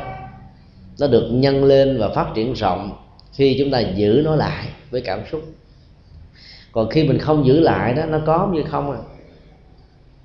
nó 0.98 1.06
được 1.06 1.28
nhân 1.30 1.64
lên 1.64 1.98
và 1.98 2.09
phát 2.09 2.26
triển 2.35 2.52
rộng 2.52 2.96
khi 3.32 3.56
chúng 3.59 3.70
ta 3.70 3.80
giữ 3.80 4.22
nó 4.24 4.35
lại 4.35 4.66
với 4.90 5.00
cảm 5.00 5.20
xúc. 5.30 5.42
Còn 6.72 6.88
khi 6.90 7.04
mình 7.04 7.18
không 7.18 7.46
giữ 7.46 7.61
lại 7.61 7.94
đó, 7.94 8.04
nó 8.06 8.20
có 8.26 8.48
như 8.52 8.62
không 8.70 8.90
à. 8.90 8.98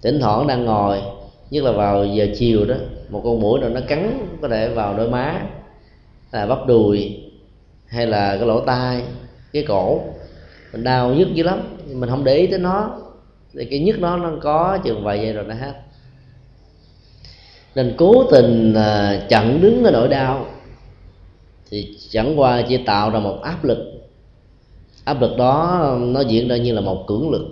Thỉnh 0.01 0.19
thoảng 0.21 0.47
đang 0.47 0.65
ngồi, 0.65 1.01
nhất 1.49 1.63
là 1.63 1.71
vào 1.71 2.05
giờ 2.05 2.27
chiều 2.38 2.65
đó, 2.65 2.75
một 3.10 3.21
con 3.23 3.41
mũi 3.41 3.60
nào 3.60 3.69
nó 3.69 3.81
cắn, 3.88 4.27
có 4.41 4.47
thể 4.47 4.69
vào 4.69 4.97
đôi 4.97 5.10
má 5.10 5.41
là 6.31 6.45
bắp 6.45 6.67
đùi, 6.67 7.23
hay 7.88 8.07
là 8.07 8.38
cái 8.38 8.47
lỗ 8.47 8.60
tai, 8.60 9.03
cái 9.53 9.63
cổ. 9.67 10.01
Mình 10.73 10.84
đau 10.84 11.13
nhức 11.13 11.34
dữ 11.34 11.43
lắm 11.43 11.77
mình 11.93 12.10
không 12.10 12.23
để 12.23 12.36
ý 12.36 12.47
tới 12.47 12.60
nó. 12.60 12.97
Thì 13.53 13.65
cái 13.65 13.79
nhức 13.79 13.99
nó 13.99 14.17
nó 14.17 14.31
có 14.41 14.77
chừng 14.84 15.03
vài 15.03 15.19
giây 15.21 15.34
rồi 15.34 15.45
nó 15.47 15.53
hết. 15.53 15.73
Nên 17.75 17.93
cố 17.97 18.23
tình 18.31 18.73
à, 18.73 19.21
chặn 19.29 19.62
đứng 19.62 19.84
cái 19.84 19.91
nỗi 19.91 20.07
đau 20.07 20.45
thì 21.71 21.95
chẳng 22.10 22.39
qua 22.39 22.62
chỉ 22.69 22.77
tạo 22.77 23.10
ra 23.10 23.19
một 23.19 23.41
áp 23.41 23.63
lực. 23.63 23.77
Áp 25.03 25.21
lực 25.21 25.38
đó 25.38 25.81
nó 26.01 26.21
diễn 26.21 26.47
ra 26.47 26.57
như 26.57 26.73
là 26.73 26.81
một 26.81 27.07
cưỡng 27.07 27.31
lực. 27.31 27.47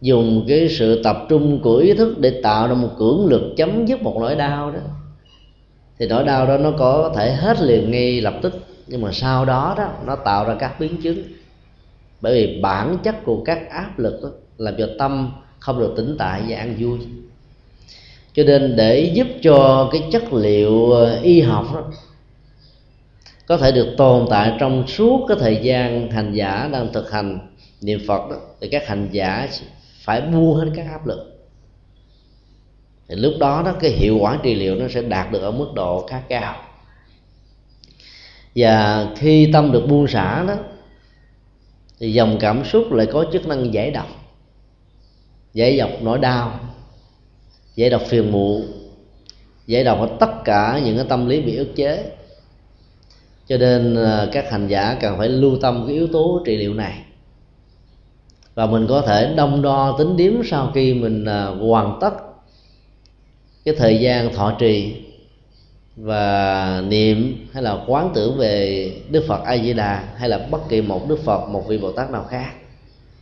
Dùng 0.00 0.44
cái 0.48 0.68
sự 0.68 1.02
tập 1.02 1.26
trung 1.28 1.60
của 1.62 1.76
ý 1.76 1.94
thức 1.94 2.18
để 2.18 2.40
tạo 2.42 2.68
ra 2.68 2.74
một 2.74 2.90
cưỡng 2.98 3.26
lực 3.26 3.54
chấm 3.56 3.86
dứt 3.86 4.02
một 4.02 4.16
nỗi 4.20 4.34
đau 4.34 4.70
đó. 4.70 4.80
Thì 5.98 6.06
nỗi 6.06 6.24
đau 6.24 6.46
đó 6.46 6.58
nó 6.58 6.70
có 6.78 7.12
thể 7.16 7.32
hết 7.32 7.60
liền 7.60 7.90
ngay 7.90 8.20
lập 8.20 8.34
tức 8.42 8.54
nhưng 8.86 9.00
mà 9.00 9.12
sau 9.12 9.44
đó 9.44 9.74
đó 9.78 9.88
nó 10.06 10.16
tạo 10.16 10.44
ra 10.44 10.56
các 10.58 10.80
biến 10.80 10.96
chứng. 11.02 11.22
Bởi 12.20 12.34
vì 12.34 12.60
bản 12.60 12.98
chất 13.02 13.24
của 13.24 13.42
các 13.44 13.70
áp 13.70 13.98
lực 13.98 14.20
đó, 14.22 14.28
làm 14.58 14.74
cho 14.78 14.88
tâm 14.98 15.32
không 15.58 15.80
được 15.80 15.94
tĩnh 15.96 16.16
tại 16.18 16.42
và 16.48 16.56
an 16.56 16.76
vui. 16.78 16.98
Cho 18.32 18.42
nên 18.44 18.76
để 18.76 19.12
giúp 19.14 19.26
cho 19.42 19.88
cái 19.92 20.02
chất 20.12 20.32
liệu 20.32 20.90
ờ, 20.90 21.20
y 21.22 21.40
học 21.40 21.66
đó 21.74 21.82
có 23.46 23.56
thể 23.56 23.72
được 23.72 23.94
tồn 23.96 24.26
tại 24.30 24.52
trong 24.58 24.86
suốt 24.86 25.26
cái 25.28 25.36
thời 25.40 25.56
gian 25.62 26.10
hành 26.10 26.32
giả 26.32 26.68
đang 26.72 26.92
thực 26.92 27.10
hành 27.10 27.38
niệm 27.80 28.00
phật 28.06 28.30
đó, 28.30 28.36
thì 28.60 28.68
các 28.68 28.88
hành 28.88 29.08
giả 29.12 29.48
phải 30.00 30.20
buông 30.20 30.56
hết 30.56 30.66
các 30.76 30.86
áp 30.90 31.06
lực. 31.06 31.30
Thì 33.08 33.14
lúc 33.14 33.32
đó 33.40 33.62
đó, 33.64 33.74
cái 33.80 33.90
hiệu 33.90 34.18
quả 34.20 34.38
trị 34.42 34.54
liệu 34.54 34.74
nó 34.74 34.88
sẽ 34.88 35.02
đạt 35.02 35.32
được 35.32 35.42
ở 35.42 35.50
mức 35.50 35.72
độ 35.74 36.06
khá 36.06 36.22
cao. 36.28 36.56
Và 38.56 39.06
khi 39.16 39.50
tâm 39.52 39.72
được 39.72 39.86
buông 39.88 40.06
xả 40.08 40.44
đó, 40.48 40.54
thì 41.98 42.12
dòng 42.12 42.36
cảm 42.40 42.64
xúc 42.64 42.92
lại 42.92 43.06
có 43.12 43.26
chức 43.32 43.46
năng 43.46 43.74
giải 43.74 43.90
độc. 43.90 44.08
Giải 45.54 45.78
độc 45.78 45.90
nỗi 46.00 46.18
đau, 46.18 46.60
giải 47.76 47.90
độc 47.90 48.02
phiền 48.02 48.32
muộn, 48.32 48.66
giải 49.66 49.84
độc 49.84 50.10
tất 50.20 50.44
cả 50.44 50.80
những 50.84 50.96
cái 50.96 51.06
tâm 51.08 51.26
lý 51.26 51.40
bị 51.40 51.56
ức 51.56 51.68
chế 51.76 52.10
cho 53.48 53.56
nên 53.56 53.94
à, 53.96 54.26
các 54.32 54.50
hành 54.50 54.68
giả 54.68 54.96
cần 55.00 55.18
phải 55.18 55.28
lưu 55.28 55.56
tâm 55.60 55.84
cái 55.86 55.94
yếu 55.94 56.06
tố 56.06 56.42
trị 56.44 56.56
liệu 56.56 56.74
này. 56.74 56.98
Và 58.54 58.66
mình 58.66 58.86
có 58.88 59.00
thể 59.00 59.34
đông 59.36 59.62
đo 59.62 59.96
tính 59.98 60.16
điếm 60.16 60.32
sau 60.44 60.70
khi 60.74 60.94
mình 60.94 61.24
à, 61.24 61.44
hoàn 61.46 61.98
tất 62.00 62.14
cái 63.64 63.74
thời 63.78 64.00
gian 64.00 64.34
thọ 64.34 64.56
trì 64.58 64.94
và 65.96 66.82
niệm 66.88 67.46
hay 67.52 67.62
là 67.62 67.84
quán 67.86 68.10
tưởng 68.14 68.38
về 68.38 68.92
Đức 69.10 69.24
Phật 69.28 69.42
A 69.44 69.58
Di 69.58 69.72
Đà 69.72 70.04
hay 70.16 70.28
là 70.28 70.46
bất 70.50 70.68
kỳ 70.68 70.80
một 70.80 71.08
Đức 71.08 71.18
Phật 71.24 71.48
một 71.48 71.68
vị 71.68 71.78
Bồ 71.78 71.92
Tát 71.92 72.10
nào 72.10 72.26
khác. 72.30 72.52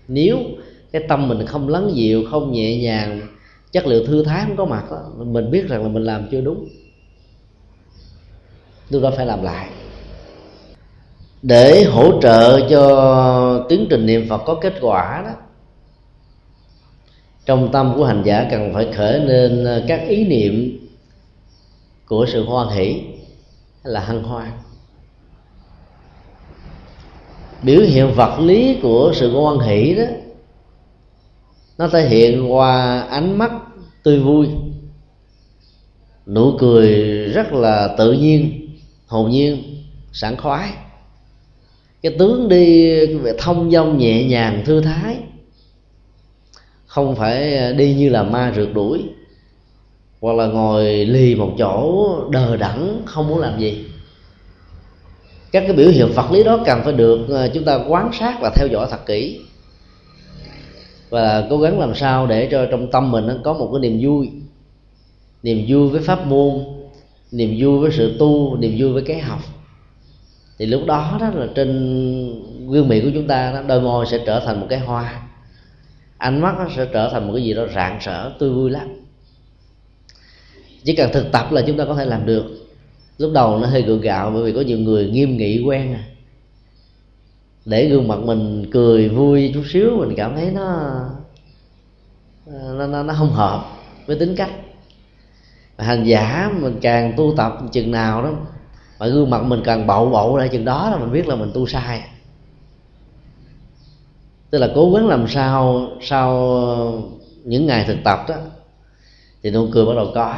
Nếu 0.09 0.39
cái 0.93 1.03
tâm 1.09 1.29
mình 1.29 1.47
không 1.47 1.69
lắng 1.69 1.91
dịu 1.95 2.25
không 2.31 2.53
nhẹ 2.53 2.79
nhàng 2.83 3.21
chất 3.73 3.87
liệu 3.87 4.07
thư 4.07 4.25
thái 4.25 4.45
không 4.47 4.57
có 4.57 4.65
mặt 4.65 4.85
đó, 4.91 5.03
mình 5.19 5.51
biết 5.51 5.69
rằng 5.69 5.83
là 5.83 5.89
mình 5.89 6.05
làm 6.05 6.29
chưa 6.31 6.41
đúng. 6.41 6.69
Lúc 8.91 9.03
đó 9.03 9.13
phải 9.17 9.27
làm 9.27 9.43
lại 9.43 9.69
để 11.43 11.85
hỗ 11.85 12.21
trợ 12.21 12.69
cho 12.71 13.67
tiến 13.69 13.87
trình 13.91 14.07
niệm 14.07 14.27
phật 14.29 14.39
có 14.39 14.55
kết 14.55 14.75
quả 14.81 15.23
đó. 15.25 15.33
Trong 17.47 17.73
tâm 17.73 17.93
của 17.97 18.05
hành 18.05 18.23
giả 18.25 18.47
cần 18.51 18.75
phải 18.75 18.93
khởi 18.97 19.21
lên 19.21 19.85
các 19.89 20.01
ý 20.09 20.25
niệm 20.25 20.79
của 22.07 22.27
sự 22.33 22.45
hoan 22.45 22.69
hỷ 22.69 23.03
hay 23.85 23.93
là 23.93 24.01
hân 24.01 24.23
hoan. 24.23 24.53
Biểu 27.63 27.81
hiện 27.81 28.13
vật 28.15 28.39
lý 28.41 28.79
của 28.83 29.13
sự 29.15 29.33
hoan 29.33 29.59
hỷ 29.59 29.95
đó, 29.95 30.05
nó 31.79 31.89
thể 31.89 32.09
hiện 32.09 32.53
qua 32.53 33.01
ánh 33.01 33.39
mắt 33.39 33.53
tươi 34.03 34.21
vui, 34.21 34.49
nụ 36.27 36.57
cười 36.59 36.89
rất 37.29 37.53
là 37.53 37.95
tự 37.99 38.13
nhiên, 38.13 38.69
hồn 39.07 39.31
nhiên, 39.31 39.63
sảng 40.13 40.37
khoái 40.37 40.73
cái 42.03 42.15
tướng 42.19 42.49
đi 42.49 42.97
về 43.07 43.35
thông 43.39 43.71
dong 43.71 43.99
nhẹ 43.99 44.25
nhàng, 44.25 44.63
thư 44.65 44.81
thái. 44.81 45.17
Không 46.87 47.17
phải 47.17 47.73
đi 47.73 47.95
như 47.95 48.09
là 48.09 48.23
ma 48.23 48.53
rượt 48.57 48.69
đuổi, 48.75 49.03
hoặc 50.21 50.37
là 50.37 50.47
ngồi 50.47 50.85
lì 51.05 51.35
một 51.35 51.55
chỗ 51.59 52.09
đờ 52.31 52.57
đẫn, 52.57 53.03
không 53.05 53.29
muốn 53.29 53.39
làm 53.39 53.61
gì. 53.61 53.85
Các 55.53 55.65
cái 55.67 55.73
biểu 55.73 55.89
hiện 55.89 56.13
vật 56.15 56.33
lý 56.33 56.45
đó 56.45 56.59
cần 56.67 56.81
phải 56.85 56.93
được 56.93 57.29
ờ, 57.29 57.51
chúng 57.55 57.65
ta 57.65 57.79
quan 57.89 58.11
sát 58.13 58.39
và 58.41 58.51
theo 58.57 58.69
dõi 58.73 58.87
thật 58.91 59.07
kỹ. 59.07 59.41
Và 61.11 61.47
cố 61.51 61.59
gắng 61.59 61.81
làm 61.81 61.95
sao 61.95 62.27
để 62.27 62.49
cho 62.51 62.67
trong 62.71 62.91
tâm 62.91 63.11
mình 63.11 63.27
nó 63.27 63.35
có 63.45 63.53
một 63.53 63.71
cái 63.73 63.81
niềm 63.81 64.01
vui. 64.03 64.31
Niềm 65.43 65.65
vui 65.69 65.89
với 65.89 66.01
pháp 66.01 66.27
môn, 66.27 66.65
niềm 67.33 67.57
vui 67.59 67.79
với 67.79 67.91
sự 67.93 68.17
tu, 68.19 68.57
niềm 68.57 68.77
vui 68.79 68.93
với 68.93 69.03
cái 69.03 69.21
học 69.21 69.41
thì 70.63 70.69
lúc 70.69 70.87
đó 70.87 71.19
đó 71.21 71.31
là 71.35 71.47
trên 71.55 71.69
gương 72.69 72.89
miệng 72.89 73.05
của 73.05 73.11
chúng 73.15 73.27
ta 73.27 73.53
đó, 73.53 73.63
đôi 73.67 73.81
môi 73.81 74.07
sẽ 74.07 74.19
trở 74.27 74.43
thành 74.47 74.61
một 74.61 74.67
cái 74.71 74.79
hoa. 74.79 75.23
Ánh 76.19 76.41
mắt 76.41 76.55
nó 76.59 76.69
sẽ 76.77 76.87
trở 76.93 77.11
thành 77.13 77.27
một 77.27 77.33
cái 77.35 77.45
gì 77.45 77.55
đó 77.55 77.67
rạng 77.75 77.99
rỡ 78.01 78.33
tươi 78.39 78.51
vui 78.51 78.71
lắm. 78.71 78.89
Chỉ 80.85 80.97
cần 80.97 81.11
thực 81.13 81.33
tập 81.33 81.53
là 81.53 81.63
chúng 81.67 81.77
ta 81.77 81.85
có 81.85 81.95
thể 81.95 82.05
làm 82.05 82.27
được. 82.27 82.45
Lúc 83.19 83.31
đầu 83.35 83.59
nó 83.59 83.67
hơi 83.67 83.83
gượng 83.83 84.01
gạo 84.01 84.31
bởi 84.31 84.43
vì 84.43 84.53
có 84.53 84.61
nhiều 84.61 84.79
người 84.79 85.11
nghiêm 85.11 85.37
nghị 85.37 85.63
quen 85.63 85.95
à. 85.95 86.05
Để 87.65 87.89
gương 87.89 88.09
mặt 88.09 88.19
mình 88.19 88.71
cười 88.73 89.09
vui 89.09 89.51
chút 89.55 89.63
xíu 89.73 89.91
mình 89.99 90.15
cảm 90.17 90.37
thấy 90.37 90.51
nó 90.51 90.91
nó 92.47 92.87
nó, 92.87 93.03
nó 93.03 93.15
không 93.15 93.31
hợp 93.31 93.65
với 94.07 94.19
tính 94.19 94.35
cách. 94.37 94.51
Hành 95.79 96.05
giả 96.05 96.51
mình 96.61 96.79
càng 96.83 97.13
tu 97.17 97.35
tập 97.37 97.53
chừng 97.73 97.91
nào 97.91 98.23
đó 98.23 98.33
mà 99.03 99.09
gương 99.09 99.31
mặt 99.31 99.43
mình 99.45 99.61
càng 99.65 99.87
bậu 99.87 100.11
bậu 100.11 100.37
ra 100.37 100.47
chừng 100.47 100.65
đó 100.65 100.91
là 100.91 100.99
mình 100.99 101.13
biết 101.13 101.29
là 101.29 101.35
mình 101.35 101.51
tu 101.55 101.67
sai. 101.67 102.03
Tức 104.51 104.59
là 104.59 104.69
cố 104.75 104.93
gắng 104.93 105.09
làm 105.09 105.29
sao, 105.29 105.89
sau 106.01 107.13
những 107.45 107.67
ngày 107.67 107.85
thực 107.89 107.97
tập 108.05 108.25
đó, 108.29 108.35
thì 109.43 109.51
nụ 109.51 109.69
cười 109.73 109.87
bắt 109.87 109.93
đầu 109.97 110.13
có. 110.15 110.35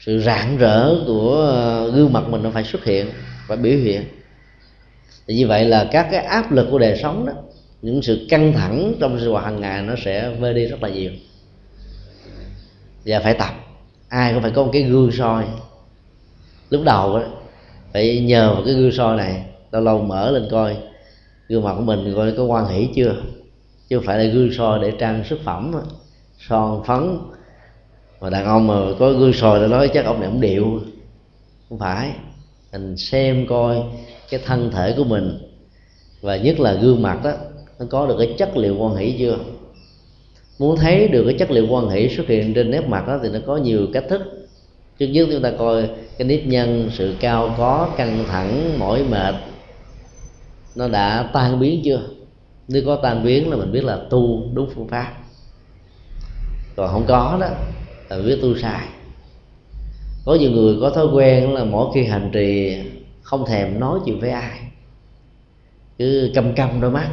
Sự 0.00 0.20
rạng 0.20 0.58
rỡ 0.58 0.94
của 1.06 1.36
gương 1.94 2.12
mặt 2.12 2.28
mình 2.28 2.42
nó 2.42 2.50
phải 2.50 2.64
xuất 2.64 2.84
hiện, 2.84 3.10
phải 3.46 3.56
biểu 3.56 3.78
hiện. 3.78 4.04
Thì 5.26 5.34
như 5.34 5.46
vậy 5.46 5.64
là 5.64 5.88
các 5.92 6.08
cái 6.10 6.24
áp 6.24 6.52
lực 6.52 6.68
của 6.70 6.78
đời 6.78 6.98
sống 7.02 7.26
đó, 7.26 7.32
những 7.82 8.02
sự 8.02 8.26
căng 8.30 8.52
thẳng 8.52 8.94
trong 9.00 9.20
sinh 9.20 9.30
hoạt 9.30 9.44
hàng 9.44 9.60
ngày 9.60 9.82
nó 9.82 9.94
sẽ 10.04 10.30
vơi 10.30 10.54
đi 10.54 10.66
rất 10.66 10.82
là 10.82 10.88
nhiều. 10.88 11.10
Và 13.06 13.20
phải 13.20 13.34
tập. 13.34 13.54
Ai 14.08 14.32
cũng 14.32 14.42
phải 14.42 14.50
có 14.50 14.64
một 14.64 14.70
cái 14.72 14.82
gương 14.82 15.12
soi 15.12 15.44
lúc 16.70 16.82
đầu 16.84 17.18
đó, 17.18 17.22
phải 17.92 18.20
nhờ 18.20 18.54
vào 18.54 18.62
cái 18.64 18.74
gương 18.74 18.92
soi 18.92 19.16
này 19.16 19.44
lâu 19.72 19.82
lâu 19.82 20.02
mở 20.02 20.30
lên 20.30 20.48
coi. 20.50 20.76
Gương 21.48 21.62
mặt 21.64 21.74
của 21.76 21.82
mình 21.82 22.12
coi 22.16 22.32
có 22.32 22.44
quan 22.44 22.68
hỷ 22.68 22.88
chưa? 22.94 23.14
Chứ 23.88 23.96
không 23.96 24.06
phải 24.06 24.18
là 24.18 24.32
gương 24.32 24.52
soi 24.52 24.78
để 24.82 24.92
trang 24.98 25.24
sức 25.24 25.38
phẩm 25.44 25.72
son 26.38 26.82
phấn. 26.86 27.18
Mà 28.20 28.30
đàn 28.30 28.44
ông 28.44 28.66
mà 28.66 28.74
có 28.98 29.12
gương 29.12 29.32
soi 29.32 29.60
để 29.60 29.68
nói 29.68 29.90
chắc 29.94 30.04
ông 30.04 30.20
này 30.20 30.28
ông 30.28 30.40
điệu. 30.40 30.80
Không 31.68 31.78
phải. 31.78 32.12
Mình 32.72 32.96
xem 32.96 33.46
coi 33.46 33.82
cái 34.30 34.40
thân 34.46 34.70
thể 34.70 34.94
của 34.96 35.04
mình. 35.04 35.38
Và 36.20 36.36
nhất 36.36 36.60
là 36.60 36.72
gương 36.72 37.02
mặt 37.02 37.20
đó 37.24 37.32
nó 37.78 37.86
có 37.90 38.06
được 38.06 38.16
cái 38.18 38.34
chất 38.38 38.56
liệu 38.56 38.76
quan 38.78 38.96
hỷ 38.96 39.16
chưa? 39.18 39.38
Muốn 40.58 40.76
thấy 40.76 41.08
được 41.08 41.24
cái 41.24 41.34
chất 41.38 41.50
liệu 41.50 41.66
quan 41.70 41.88
hỷ 41.88 42.08
xuất 42.16 42.26
hiện 42.26 42.54
trên 42.54 42.70
nét 42.70 42.88
mặt 42.88 43.06
đó 43.06 43.18
thì 43.22 43.28
nó 43.28 43.38
có 43.46 43.56
nhiều 43.56 43.86
cách 43.92 44.04
thức 44.08 44.43
trước 44.98 45.06
nhất 45.06 45.28
chúng 45.32 45.42
ta 45.42 45.52
coi 45.58 45.90
cái 46.18 46.28
nếp 46.28 46.46
nhân 46.46 46.90
sự 46.92 47.14
cao 47.20 47.54
có, 47.58 47.88
căng 47.96 48.24
thẳng, 48.28 48.78
mỏi 48.78 49.04
mệt, 49.10 49.34
nó 50.76 50.88
đã 50.88 51.30
tan 51.32 51.60
biến 51.60 51.80
chưa? 51.84 52.02
Nếu 52.68 52.82
có 52.86 52.96
tan 52.96 53.24
biến 53.24 53.50
là 53.50 53.56
mình 53.56 53.72
biết 53.72 53.84
là 53.84 53.98
tu 54.10 54.42
đúng 54.52 54.70
phương 54.74 54.88
pháp. 54.88 55.12
Còn 56.76 56.88
không 56.92 57.04
có 57.08 57.38
đó, 57.40 57.48
là 58.08 58.22
biết 58.26 58.38
tu 58.42 58.58
sai. 58.58 58.86
Có 60.24 60.34
nhiều 60.34 60.50
người 60.50 60.76
có 60.80 60.90
thói 60.90 61.06
quen 61.06 61.54
là 61.54 61.64
mỗi 61.64 61.90
khi 61.94 62.04
hành 62.04 62.30
trì 62.32 62.78
không 63.22 63.46
thèm 63.46 63.80
nói 63.80 63.98
chuyện 64.04 64.20
với 64.20 64.30
ai, 64.30 64.58
cứ 65.98 66.30
căm 66.34 66.54
căm 66.54 66.80
đôi 66.80 66.90
mắt, 66.90 67.10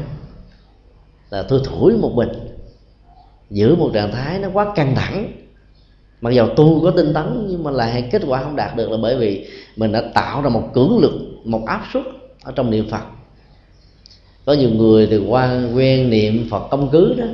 là 1.29 1.43
tôi 1.43 1.61
thủi 1.65 1.97
một 1.97 2.11
mình, 2.15 2.29
giữ 3.49 3.75
một 3.75 3.91
trạng 3.93 4.11
thái 4.11 4.39
nó 4.39 4.49
quá 4.53 4.73
căng 4.75 4.95
thẳng 4.95 5.31
mặc 6.21 6.31
dầu 6.31 6.49
tu 6.55 6.83
có 6.83 6.91
tinh 6.91 7.13
tấn, 7.13 7.47
nhưng 7.49 7.63
mà 7.63 7.71
lại 7.71 8.09
kết 8.11 8.21
quả 8.27 8.43
không 8.43 8.55
đạt 8.55 8.75
được 8.75 8.91
là 8.91 8.97
bởi 9.01 9.17
vì 9.17 9.47
mình 9.75 9.91
đã 9.91 10.01
tạo 10.13 10.41
ra 10.41 10.49
một 10.49 10.69
cưỡng 10.73 10.97
lực, 10.97 11.11
một 11.43 11.65
áp 11.65 11.83
suất 11.93 12.03
ở 12.43 12.51
trong 12.55 12.71
niệm 12.71 12.89
phật. 12.89 13.03
Có 14.45 14.53
nhiều 14.53 14.69
người 14.69 15.07
thì 15.07 15.17
qua 15.17 15.61
quen 15.75 16.09
niệm 16.09 16.47
phật 16.49 16.67
công 16.71 16.89
cứ 16.91 17.13
đó, 17.17 17.25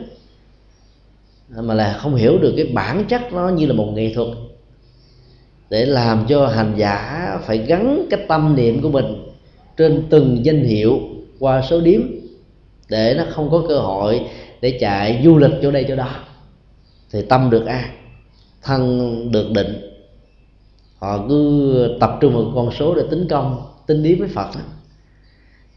mà 1.62 1.74
là 1.74 1.98
không 2.02 2.16
hiểu 2.16 2.38
được 2.38 2.54
cái 2.58 2.66
bản 2.66 3.06
chất 3.10 3.34
nó 3.34 3.50
như 3.50 3.66
là 3.66 3.74
một 3.74 3.92
nghệ 3.96 4.14
thuật 4.16 4.28
để 5.70 5.86
làm 5.86 6.26
cho 6.30 6.48
hành 6.48 6.74
giả 6.78 7.28
phải 7.46 7.58
gắn 7.58 8.06
cái 8.10 8.20
tâm 8.28 8.56
niệm 8.56 8.82
của 8.82 8.90
mình 8.90 9.26
trên 9.78 10.04
từng 10.10 10.46
danh 10.46 10.64
hiệu 10.64 11.00
qua 11.40 11.62
số 11.62 11.82
điếm 11.82 12.02
để 12.90 13.16
nó 13.18 13.24
không 13.30 13.50
có 13.52 13.64
cơ 13.68 13.80
hội 13.80 14.22
để 14.62 14.78
chạy 14.82 15.22
du 15.24 15.38
lịch 15.38 15.52
chỗ 15.62 15.72
đây 15.72 15.86
chỗ 15.88 15.96
đó. 15.96 16.10
Thì 17.12 17.22
tâm 17.30 17.50
được 17.50 17.66
an 17.66 17.90
thân 18.68 19.32
được 19.32 19.52
định. 19.52 19.82
Họ 21.00 21.26
cứ 21.30 21.98
tập 22.00 22.18
trung 22.22 22.34
vào 22.34 22.52
con 22.56 22.72
số 22.80 22.96
để 22.96 23.04
tính 23.10 23.28
công, 23.30 23.66
tính 23.88 24.04
điếm 24.04 24.20
với 24.20 24.28
phật. 24.28 24.48
Đó. 24.56 24.62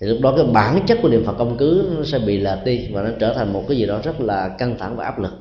thì 0.01 0.07
lúc 0.07 0.19
đó 0.21 0.35
cái 0.37 0.47
bản 0.47 0.81
chất 0.87 0.99
của 1.03 1.09
niệm 1.09 1.25
phật 1.25 1.35
công 1.39 1.57
cứ 1.57 1.91
nó 1.97 2.05
sẽ 2.05 2.19
bị 2.19 2.39
lệch 2.39 2.65
đi 2.65 2.89
và 2.93 3.03
nó 3.03 3.11
trở 3.21 3.35
thành 3.35 3.53
một 3.53 3.65
cái 3.69 3.77
gì 3.77 3.87
đó 3.87 4.01
rất 4.05 4.21
là 4.21 4.49
căng 4.59 4.79
thẳng 4.79 4.97
và 4.97 5.05
áp 5.05 5.19
lực. 5.19 5.33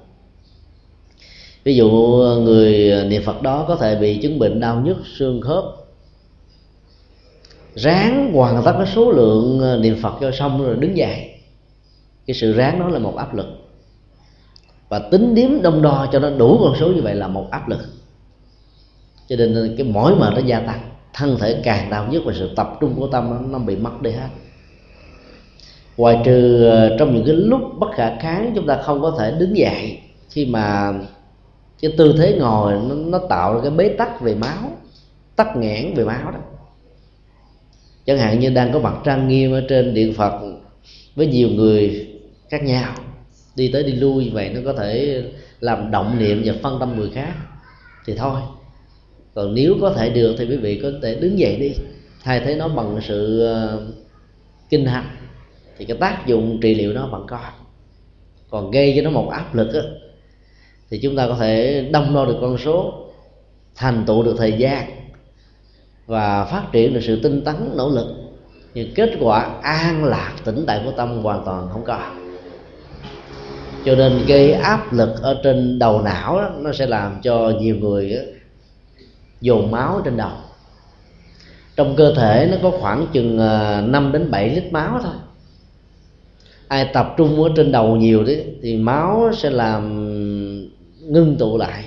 Ví 1.63 1.75
dụ, 1.75 1.89
người 2.41 2.93
niệm 3.09 3.21
phật 3.25 3.41
đó 3.41 3.65
có 3.67 3.75
thể 3.75 3.95
bị 3.95 4.17
chứng 4.17 4.39
bệnh 4.39 4.59
đau 4.59 4.81
nhức, 4.81 4.97
xương 5.17 5.41
khớp. 5.41 5.63
Ráng 7.75 8.33
hoàn 8.33 8.63
tất 8.65 8.73
cái 8.77 8.87
số 8.95 9.11
lượng 9.11 9.61
niệm 9.81 9.97
phật 10.01 10.13
cho 10.21 10.31
xong 10.31 10.65
rồi 10.65 10.75
đứng 10.75 10.97
dậy. 10.97 11.29
Cái 12.27 12.35
sự 12.35 12.53
ráng 12.53 12.79
đó 12.79 12.87
là 12.87 12.99
một 12.99 13.15
áp 13.15 13.35
lực 13.35 13.68
và 14.89 14.99
tính 14.99 15.35
điếm 15.35 15.61
đông 15.61 15.81
đo 15.81 16.07
cho 16.11 16.19
nó 16.19 16.29
đủ 16.29 16.57
con 16.61 16.73
số 16.79 16.87
như 16.87 17.01
vậy 17.01 17.15
là 17.15 17.27
một 17.27 17.47
áp 17.51 17.69
lực. 17.69 17.79
Cho 19.27 19.35
nên 19.35 19.75
cái 19.77 19.87
mỏi 19.87 20.15
mệt 20.15 20.33
nó 20.33 20.41
gia 20.45 20.59
tăng 20.59 20.79
thân 21.13 21.37
thể 21.39 21.61
càng 21.63 21.89
đau 21.89 22.07
nhức 22.11 22.23
và 22.25 22.33
sự 22.35 22.49
tập 22.55 22.77
trung 22.81 22.93
của 22.95 23.07
tâm 23.07 23.29
nó, 23.29 23.39
nó 23.39 23.59
bị 23.59 23.75
mất 23.75 24.01
đi 24.01 24.11
hết. 24.11 24.27
Ngoài 25.97 26.21
trừ 26.25 26.65
ờ, 26.65 26.95
trong 26.99 27.15
những 27.15 27.25
cái 27.25 27.35
lúc 27.35 27.61
bất 27.79 27.87
khả 27.95 28.15
kháng 28.19 28.51
chúng 28.55 28.67
ta 28.67 28.81
không 28.83 29.01
có 29.01 29.15
thể 29.19 29.31
đứng 29.39 29.57
dậy 29.57 29.99
khi 30.29 30.45
mà 30.45 30.93
cái 31.81 31.93
tư 31.97 32.15
thế 32.17 32.37
ngồi 32.39 32.73
nó, 32.73 32.95
nó 32.95 33.17
tạo 33.17 33.53
ra 33.53 33.61
cái 33.61 33.71
bế 33.71 33.89
tắc 33.89 34.21
về 34.21 34.35
máu 34.35 34.71
tắc 35.35 35.55
nghẽn 35.55 35.93
về 35.93 36.05
máu 36.05 36.31
đó. 36.31 36.39
Chẳng 38.05 38.17
hạn 38.17 38.39
như 38.39 38.49
đang 38.49 38.73
có 38.73 38.79
mặt 38.79 38.93
trang 39.05 39.27
nghiêm 39.27 39.51
ở 39.51 39.63
trên 39.69 39.93
điện 39.93 40.13
phật 40.13 40.33
với 41.15 41.27
nhiều 41.27 41.49
người 41.49 42.07
khác 42.49 42.63
nhau 42.63 42.93
đi 43.55 43.69
tới 43.73 43.83
đi 43.83 43.91
lui 43.91 44.25
như 44.25 44.31
vậy 44.33 44.49
nó 44.53 44.61
có 44.65 44.73
thể 44.73 45.23
làm 45.59 45.91
động 45.91 46.19
niệm 46.19 46.41
và 46.45 46.53
phân 46.63 46.79
tâm 46.79 46.95
người 46.97 47.09
khác 47.09 47.33
thì 48.05 48.13
thôi. 48.15 48.41
Còn 49.33 49.53
nếu 49.53 49.75
có 49.81 49.93
thể 49.93 50.09
được 50.09 50.35
thì 50.37 50.45
quý 50.45 50.57
vị 50.57 50.79
có 50.83 50.91
thể 51.03 51.15
đứng 51.15 51.39
dậy 51.39 51.57
đi. 51.59 51.71
Thay 52.23 52.39
thế 52.39 52.55
nó 52.55 52.67
bằng 52.67 52.99
sự 53.01 53.39
ờ, 53.39 53.87
kinh 54.69 54.85
hành 54.85 55.05
thì 55.77 55.85
cái 55.85 55.97
tác 55.97 56.27
dụng 56.27 56.59
trị 56.61 56.75
liệu 56.75 56.93
nó 56.93 57.07
vẫn 57.07 57.25
có. 57.27 57.39
Còn 58.49 58.71
gây 58.71 58.93
cho 58.95 59.01
nó 59.01 59.09
một 59.09 59.29
áp 59.29 59.55
lực 59.55 59.73
á, 59.73 59.81
thì 60.89 60.99
chúng 60.99 61.15
ta 61.15 61.27
có 61.27 61.35
thể 61.39 61.81
đông 61.91 62.15
đo 62.15 62.25
được 62.25 62.37
con 62.41 62.57
số 62.57 62.93
thành 63.75 64.03
tựu 64.07 64.23
được 64.23 64.35
thời 64.37 64.53
gian 64.53 64.89
và 66.05 66.45
phát 66.45 66.63
triển 66.71 66.93
được 66.93 67.01
sự 67.03 67.19
tinh 67.23 67.41
tấn 67.43 67.55
nỗ 67.75 67.89
lực. 67.89 68.07
Nhưng 68.73 68.93
kết 68.93 69.09
quả 69.19 69.59
an 69.61 70.03
lạc 70.03 70.35
tĩnh 70.45 70.63
tại 70.67 70.81
của 70.85 70.91
tâm 70.91 71.23
hoàn 71.23 71.45
toàn 71.45 71.69
không 71.71 71.83
có 71.83 72.18
cho 73.85 73.95
nên 73.95 74.25
cái 74.27 74.51
áp 74.51 74.93
lực 74.93 75.09
ở 75.21 75.39
trên 75.43 75.79
đầu 75.79 76.01
não 76.01 76.41
đó, 76.41 76.49
nó 76.59 76.71
sẽ 76.71 76.87
làm 76.87 77.21
cho 77.21 77.53
nhiều 77.59 77.75
người 77.75 78.09
đó, 78.09 78.21
dồn 79.41 79.71
máu 79.71 80.01
trên 80.05 80.17
đầu. 80.17 80.31
Trong 81.75 81.95
cơ 81.95 82.13
thể 82.15 82.47
nó 82.51 82.57
có 82.61 82.77
khoảng 82.79 83.07
chừng 83.13 83.39
à, 83.39 83.81
5 83.81 84.11
đến 84.11 84.31
7 84.31 84.49
lít 84.49 84.71
máu 84.71 84.99
thôi. 85.03 85.13
Ai 86.67 86.89
tập 86.93 87.13
trung 87.17 87.43
ở 87.43 87.49
trên 87.55 87.71
đầu 87.71 87.95
nhiều 87.95 88.23
đấy 88.23 88.45
thì 88.61 88.77
máu 88.77 89.31
sẽ 89.37 89.49
làm 89.49 90.05
ngưng 90.99 91.35
tụ 91.35 91.57
lại 91.57 91.83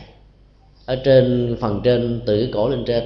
ở 0.86 0.96
trên 1.04 1.56
phần 1.60 1.80
trên 1.84 2.20
từ 2.26 2.40
cái 2.40 2.50
cổ 2.52 2.68
lên 2.68 2.84
trên. 2.86 3.04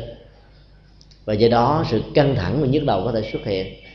Và 1.25 1.35
do 1.35 1.49
đó 1.49 1.85
sự 1.90 2.03
căng 2.14 2.35
thẳng 2.35 2.61
và 2.61 2.66
nhức 2.66 2.85
đầu 2.85 3.05
có 3.05 3.12
thể 3.12 3.31
xuất 3.33 3.44
hiện 3.44 3.86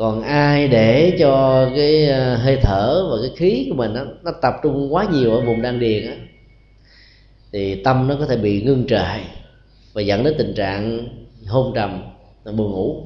còn 0.00 0.22
ai 0.22 0.68
để 0.68 1.16
cho 1.18 1.66
cái 1.76 2.08
ờ, 2.08 2.36
hơi 2.36 2.58
thở 2.62 3.08
và 3.10 3.16
cái 3.22 3.30
khí 3.36 3.66
của 3.70 3.76
mình 3.76 3.94
đó, 3.94 4.04
nó 4.22 4.30
tập 4.42 4.54
trung 4.62 4.94
quá 4.94 5.06
nhiều 5.12 5.32
ở 5.32 5.40
vùng 5.40 5.62
đan 5.62 5.80
điền 5.80 6.06
đó, 6.06 6.12
thì 7.52 7.82
tâm 7.82 8.08
nó 8.08 8.16
có 8.18 8.26
thể 8.26 8.36
bị 8.36 8.62
ngưng 8.62 8.86
trệ 8.86 9.20
và 9.92 10.02
dẫn 10.02 10.24
đến 10.24 10.34
tình 10.38 10.54
trạng 10.54 11.08
hôn 11.48 11.72
trầm 11.74 12.02
buồn 12.44 12.72
ngủ. 12.72 13.02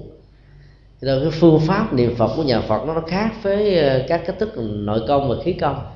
Nên 1.03 1.21
cái 1.21 1.31
phương 1.31 1.61
pháp 1.61 1.93
niệm 1.93 2.15
phật 2.17 2.31
của 2.37 2.43
nhà 2.43 2.61
phật 2.61 2.87
nó 2.87 3.03
khác 3.07 3.33
với 3.43 3.79
ờ, 3.79 4.03
các 4.09 4.23
cách 4.27 4.37
thức 4.39 4.53
nội 4.59 5.01
công 5.09 5.29
và 5.29 5.37
khí 5.45 5.53
công 5.53 5.87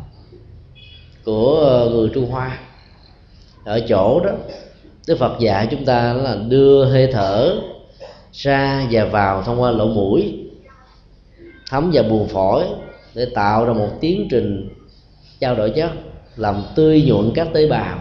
của 1.25 1.55
ờ, 1.55 1.91
người 1.91 2.09
trung 2.15 2.31
hoa. 2.31 2.59
Ở 3.65 3.81
chỗ 3.89 4.21
đó 4.25 4.33
đức 5.07 5.19
phật 5.19 5.41
dạy 5.41 5.69
chúng 5.71 5.85
ta 5.85 6.13
là 6.13 6.37
đưa 6.49 6.85
hơi 6.85 7.09
thở 7.13 7.61
ra 8.33 8.87
và 8.91 9.05
vào 9.05 9.43
thông 9.43 9.61
qua 9.61 9.71
lỗ 9.71 9.87
mũi 9.87 10.48
thấm 11.71 11.91
vào 11.93 12.05
buồng 12.05 12.29
phổi 12.29 12.65
để 13.15 13.27
tạo 13.35 13.65
ra 13.65 13.73
một 13.73 13.89
tiến 14.01 14.29
trình 14.31 14.69
trao 15.41 15.55
đổi 15.55 15.71
chất 15.71 15.91
làm 16.37 16.63
tươi 16.75 17.03
nhuận 17.07 17.31
các 17.35 17.49
tế 17.55 17.67
bào 17.67 17.99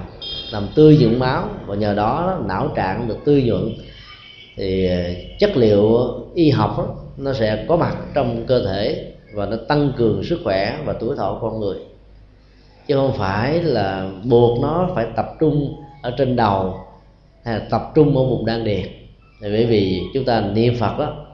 làm 0.52 0.68
tươi 0.76 0.98
nhuận 0.98 1.20
máu 1.20 1.50
và 1.66 1.76
nhờ 1.76 1.94
đó 1.94 2.40
não 2.46 2.72
trạng 2.76 3.08
được 3.08 3.18
tươi 3.26 3.44
nhuận. 3.44 3.74
Thì 4.56 4.88
ờ, 4.88 4.98
chất 5.40 5.58
liệu 5.58 6.00
y 6.36 6.50
học 6.50 6.76
đó, 6.78 6.96
nó 7.18 7.34
sẽ 7.34 7.66
có 7.68 7.78
mặt 7.78 7.98
trong 8.14 8.46
cơ 8.48 8.66
thể 8.66 9.14
và 9.34 9.46
nó 9.46 9.58
tăng 9.68 9.92
cường 9.98 10.24
sức 10.24 10.40
khỏe 10.44 10.78
và 10.86 10.94
tuổi 10.94 11.16
thọ 11.16 11.40
con 11.42 11.60
người. 11.60 11.78
Chứ 12.88 12.96
không 12.96 13.14
phải 13.18 13.62
là 13.64 14.12
buộc 14.24 14.62
nó 14.62 14.90
phải 14.96 15.06
tập 15.16 15.26
trung 15.40 15.76
ở 16.02 16.14
trên 16.18 16.36
đầu 16.36 16.76
hay 17.44 17.60
là 17.60 17.66
tập 17.70 17.92
trung 17.96 18.18
ở 18.18 18.24
vùng 18.24 18.46
đan 18.46 18.64
điền. 18.64 18.86
Bởi 19.42 19.66
vì 19.66 20.02
chúng 20.14 20.26
ta 20.26 20.42
niệm 20.42 20.76
phật 20.80 21.00
đó 21.00 21.27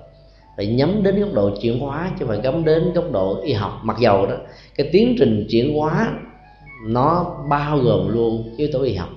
phải 0.58 0.68
nhắm 0.68 1.04
đến 1.04 1.20
góc 1.20 1.34
độ 1.34 1.50
chuyển 1.62 1.80
hóa 1.80 2.12
chứ 2.20 2.26
phải 2.28 2.40
gắm 2.44 2.66
đến 2.66 2.94
góc 2.94 3.12
độ 3.12 3.42
y 3.42 3.54
học. 3.54 3.80
Mặc 3.84 3.98
dầu 4.00 4.26
đó, 4.26 4.36
cái 4.76 4.90
tiến 4.92 5.16
trình 5.20 5.48
chuyển 5.50 5.76
hóa 5.76 6.14
nó 6.88 7.38
bao 7.50 7.78
gồm 7.78 8.08
luôn 8.08 8.56
yếu 8.58 8.68
tố 8.74 8.82
y 8.82 8.94
học. 8.96 9.10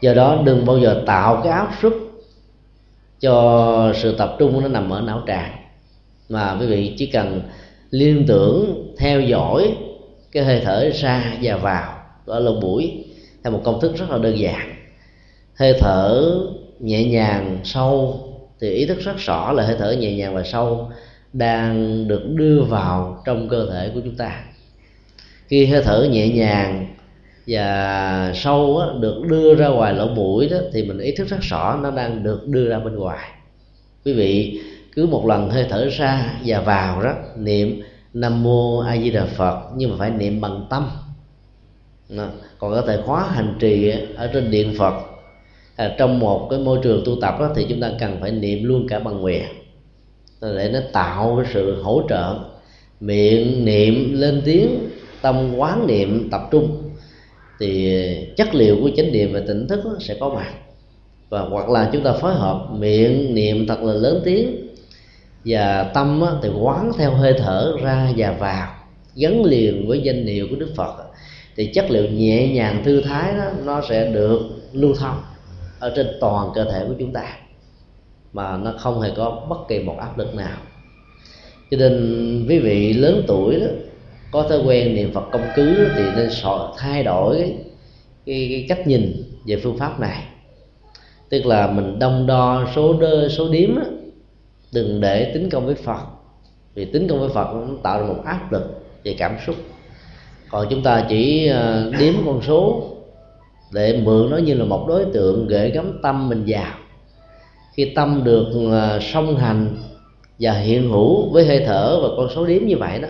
Do 0.00 0.14
đó 0.14 0.42
đừng 0.44 0.66
bao 0.66 0.78
giờ 0.78 1.02
tạo 1.06 1.40
cái 1.44 1.52
áp 1.52 1.72
suất 1.82 1.92
cho 3.20 3.92
sự 3.96 4.16
tập 4.18 4.36
trung 4.38 4.62
nó 4.62 4.68
nằm 4.68 4.90
ở 4.90 5.00
não 5.00 5.22
tràng. 5.26 5.52
Mà 6.28 6.56
quý 6.60 6.66
vị 6.66 6.94
chỉ 6.98 7.06
cần 7.06 7.40
liên 7.90 8.24
tưởng, 8.28 8.88
theo 8.98 9.20
dõi 9.20 9.76
cái 10.32 10.44
hơi 10.44 10.60
thở 10.64 10.90
ra 10.94 11.36
và 11.42 11.56
vào 11.56 11.94
ở 12.26 12.40
lỗ 12.40 12.60
mũi 12.60 13.04
theo 13.44 13.52
một 13.52 13.60
công 13.64 13.80
thức 13.80 13.96
rất 13.96 14.10
là 14.10 14.18
đơn 14.18 14.38
giản. 14.38 14.74
Hơi 15.54 15.74
thở 15.80 16.34
nhẹ 16.80 17.04
nhàng, 17.04 17.58
sâu 17.64 18.20
thì 18.60 18.70
ý 18.70 18.86
thức 18.86 18.98
rất 19.00 19.16
rõ 19.18 19.52
là 19.52 19.66
hơi 19.66 19.76
thở 19.78 19.92
nhẹ 19.92 20.16
nhàng 20.16 20.34
và 20.34 20.42
sâu 20.42 20.90
đang 21.32 22.08
được 22.08 22.22
đưa 22.34 22.62
vào 22.62 23.22
trong 23.24 23.48
cơ 23.48 23.70
thể 23.70 23.90
của 23.94 24.00
chúng 24.04 24.16
ta. 24.16 24.44
Khi 25.48 25.66
hơi 25.66 25.82
thở 25.84 26.08
nhẹ 26.10 26.28
nhàng 26.28 26.86
và 27.46 28.32
sâu 28.34 28.78
á, 28.78 28.86
được 29.00 29.22
đưa 29.28 29.54
ra 29.54 29.68
ngoài 29.68 29.94
lỗ 29.94 30.08
mũi 30.08 30.48
đó 30.48 30.56
thì 30.72 30.82
mình 30.82 30.98
ý 30.98 31.12
thức 31.12 31.28
rất 31.28 31.40
rõ 31.40 31.78
nó 31.82 31.90
đang 31.90 32.22
được 32.22 32.48
đưa 32.48 32.68
ra 32.68 32.78
bên 32.78 32.94
ngoài. 32.96 33.30
Quý 34.04 34.12
vị 34.12 34.60
cứ 34.92 35.06
một 35.06 35.26
lần 35.26 35.50
hơi 35.50 35.66
thở 35.70 35.88
ra 35.88 36.34
và 36.44 36.60
vào 36.60 37.02
đó 37.02 37.14
niệm 37.36 37.82
nam 38.14 38.42
mô 38.42 38.78
a 38.78 38.96
di 38.96 39.10
đà 39.10 39.24
phật 39.24 39.60
nhưng 39.76 39.90
mà 39.90 39.96
phải 39.98 40.10
niệm 40.10 40.40
bằng 40.40 40.66
tâm. 40.70 40.90
Đó. 42.16 42.26
còn 42.58 42.72
có 42.72 42.82
thể 42.86 42.98
khóa 43.04 43.28
hành 43.30 43.56
trì 43.58 43.92
ở 44.16 44.30
trên 44.32 44.50
điện 44.50 44.74
phật 44.78 44.94
à, 45.78 45.94
trong 45.98 46.18
một 46.18 46.46
cái 46.50 46.58
môi 46.58 46.78
trường 46.82 47.02
tu 47.04 47.20
tập 47.20 47.34
đó, 47.40 47.50
thì 47.56 47.66
chúng 47.68 47.80
ta 47.80 47.90
cần 48.00 48.16
phải 48.20 48.30
niệm 48.30 48.64
luôn 48.64 48.86
cả 48.88 48.98
bằng 48.98 49.20
nguyện. 49.20 49.44
Để 50.40 50.70
nó 50.72 50.78
tạo 50.92 51.36
cái 51.36 51.52
sự 51.54 51.82
hỗ 51.82 52.02
trợ. 52.08 52.34
Miệng 53.00 53.64
niệm 53.64 54.12
lên 54.14 54.42
tiếng 54.44 54.78
tâm 55.22 55.56
quán 55.56 55.86
niệm 55.86 56.28
tập 56.30 56.40
trung. 56.50 56.82
Thì 57.60 57.96
chất 58.36 58.54
liệu 58.54 58.76
của 58.80 58.90
chánh 58.96 59.12
niệm 59.12 59.32
và 59.32 59.40
tỉnh 59.46 59.68
thức 59.68 59.80
sẽ 60.00 60.14
có 60.20 60.28
mặt. 60.28 60.52
Và 61.28 61.40
hoặc 61.40 61.68
là 61.68 61.90
chúng 61.92 62.02
ta 62.02 62.12
phối 62.12 62.34
hợp 62.34 62.66
miệng 62.72 63.34
niệm 63.34 63.66
thật 63.66 63.82
là 63.82 63.92
lớn 63.92 64.22
tiếng. 64.24 64.68
Và 65.44 65.82
tâm 65.82 66.22
thì 66.42 66.48
quán 66.60 66.90
theo 66.98 67.10
hơi 67.10 67.34
thở 67.38 67.72
ra 67.82 68.12
và 68.16 68.36
vào. 68.38 68.74
Gắn 69.14 69.44
liền 69.44 69.88
với 69.88 70.00
danh 70.00 70.26
hiệu 70.26 70.46
của 70.50 70.56
đức 70.56 70.72
phật. 70.76 70.94
Thì 71.56 71.66
chất 71.66 71.90
liệu 71.90 72.10
nhẹ 72.10 72.48
nhàng 72.48 72.82
thư 72.84 73.00
thái 73.00 73.32
đó 73.36 73.44
nó 73.64 73.82
sẽ 73.88 74.10
được 74.12 74.40
lưu 74.72 74.94
thông 74.94 75.16
ở 75.78 75.92
trên 75.96 76.06
toàn 76.20 76.50
cơ 76.54 76.64
thể 76.64 76.84
của 76.88 76.94
chúng 76.98 77.12
ta 77.12 77.36
mà 78.32 78.56
nó 78.56 78.72
không 78.78 79.00
hề 79.00 79.10
có 79.16 79.46
bất 79.48 79.68
kỳ 79.68 79.78
một 79.78 79.96
áp 79.98 80.18
lực 80.18 80.34
nào. 80.34 80.58
Cho 81.70 81.76
nên 81.76 82.46
quý 82.48 82.58
vị 82.58 82.92
lớn 82.92 83.24
tuổi 83.26 83.60
đó 83.60 83.66
có 84.30 84.42
thói 84.42 84.58
quen 84.58 84.94
niệm 84.94 85.12
phật 85.12 85.24
công 85.32 85.46
cứ 85.56 85.88
thì 85.96 86.02
nên 86.16 86.28
thay 86.76 87.04
đổi 87.04 87.36
cái, 87.38 87.56
cái, 88.26 88.48
cái 88.50 88.66
cách 88.68 88.86
nhìn 88.86 89.22
về 89.46 89.60
phương 89.62 89.78
pháp 89.78 90.00
này. 90.00 90.24
Tức 91.28 91.46
là 91.46 91.66
mình 91.66 91.98
đông 91.98 92.26
đo 92.26 92.66
số 92.76 92.92
đơ 93.00 93.28
số 93.28 93.48
điếm 93.48 93.74
đó, 93.76 93.82
đừng 94.72 95.00
để 95.00 95.30
tính 95.34 95.50
công 95.50 95.66
với 95.66 95.74
phật. 95.74 96.00
Vì 96.74 96.84
tính 96.84 97.08
công 97.08 97.20
với 97.20 97.28
phật 97.28 97.54
nó 97.54 97.66
tạo 97.82 98.00
ra 98.00 98.06
một 98.06 98.22
áp 98.24 98.52
lực 98.52 98.84
về 99.04 99.14
cảm 99.18 99.36
xúc. 99.46 99.56
Còn 100.50 100.66
chúng 100.70 100.82
ta 100.82 101.06
chỉ 101.08 101.48
đếm 101.98 101.98
điếm 101.98 102.14
con 102.26 102.40
số 102.46 102.82
để 103.72 104.00
mượn 104.04 104.30
nó 104.30 104.36
như 104.36 104.54
là 104.54 104.64
một 104.64 104.84
đối 104.88 105.04
tượng 105.04 105.46
gửi 105.46 105.70
gắm 105.70 105.98
tâm 106.02 106.28
mình 106.28 106.44
vào. 106.46 106.74
Khi 107.74 107.92
tâm 107.94 108.24
được 108.24 108.46
ờ, 108.70 109.00
song 109.02 109.36
hành 109.36 109.76
và 110.38 110.52
hiện 110.52 110.90
hữu 110.90 111.30
với 111.32 111.46
hơi 111.46 111.62
thở 111.66 111.98
và 112.02 112.08
con 112.16 112.28
số 112.34 112.46
điếm 112.46 112.62
như 112.66 112.76
vậy 112.76 112.98
đó 112.98 113.08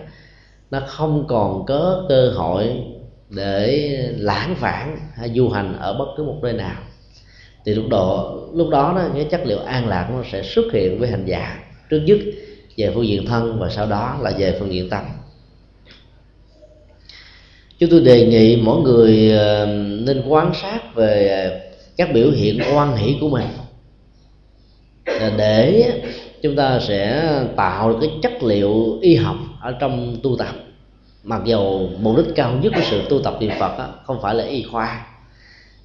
nó 0.71 0.81
không 0.87 1.25
còn 1.29 1.67
có 1.67 2.05
cơ 2.09 2.31
hội 2.31 2.83
để 3.31 3.89
lãng 4.17 4.57
vãng 4.61 4.99
hay 5.15 5.31
du 5.35 5.49
hành 5.49 5.77
ở 5.79 5.99
bất 5.99 6.07
cứ 6.17 6.23
một 6.23 6.37
nơi 6.43 6.53
nào. 6.53 6.83
Thì 7.65 7.75
lúc 7.75 7.85
đó 7.91 8.35
lúc 8.55 8.69
đó, 8.71 8.93
đó 8.97 9.09
cái 9.15 9.25
chất 9.25 9.41
liệu 9.45 9.59
an 9.59 9.89
lạc 9.89 10.09
nó 10.13 10.23
sẽ 10.33 10.43
xuất 10.43 10.65
hiện 10.73 10.99
với 10.99 11.09
hành 11.09 11.25
giả 11.25 11.59
trước 11.91 12.01
nhất 12.07 12.19
về 12.77 12.91
phương 12.95 13.07
diện 13.07 13.27
thân 13.27 13.59
và 13.61 13.69
sau 13.71 13.87
đó 13.87 14.19
là 14.21 14.33
về 14.39 14.57
phương 14.59 14.73
diện 14.73 14.91
tâm 14.91 15.05
chúng 17.79 17.91
tôi 17.91 18.01
đề 18.01 18.27
nghị 18.27 18.57
mỗi 18.57 18.83
người 18.83 19.31
ờ, 19.31 19.67
nên 20.01 20.23
quan 20.29 20.53
sát 20.63 20.95
về 20.95 21.51
các 21.97 22.13
biểu 22.15 22.31
hiện 22.31 22.61
oan 22.75 22.97
hỷ 22.97 23.17
của 23.21 23.29
mình. 23.29 23.47
Để 25.37 25.91
chúng 26.43 26.57
ta 26.57 26.81
sẽ 26.89 27.31
tạo 27.57 27.91
được 27.91 27.99
cái 28.01 28.11
chất 28.23 28.43
liệu 28.43 28.99
y 29.01 29.17
học 29.17 29.37
ở 29.61 29.73
trong 29.81 30.17
tu 30.23 30.37
tập. 30.37 30.55
Mặc 31.25 31.43
dù 31.45 31.89
mục 32.01 32.17
đích 32.17 32.35
cao 32.35 32.59
nhất 32.63 32.73
của 32.77 32.83
sự 32.91 33.03
tu 33.09 33.23
tập 33.23 33.37
niệm 33.41 33.51
phật 33.59 33.79
đó, 33.79 33.89
không 34.05 34.19
phải 34.23 34.35
là 34.35 34.45
y 34.45 34.63
khoa 34.63 35.07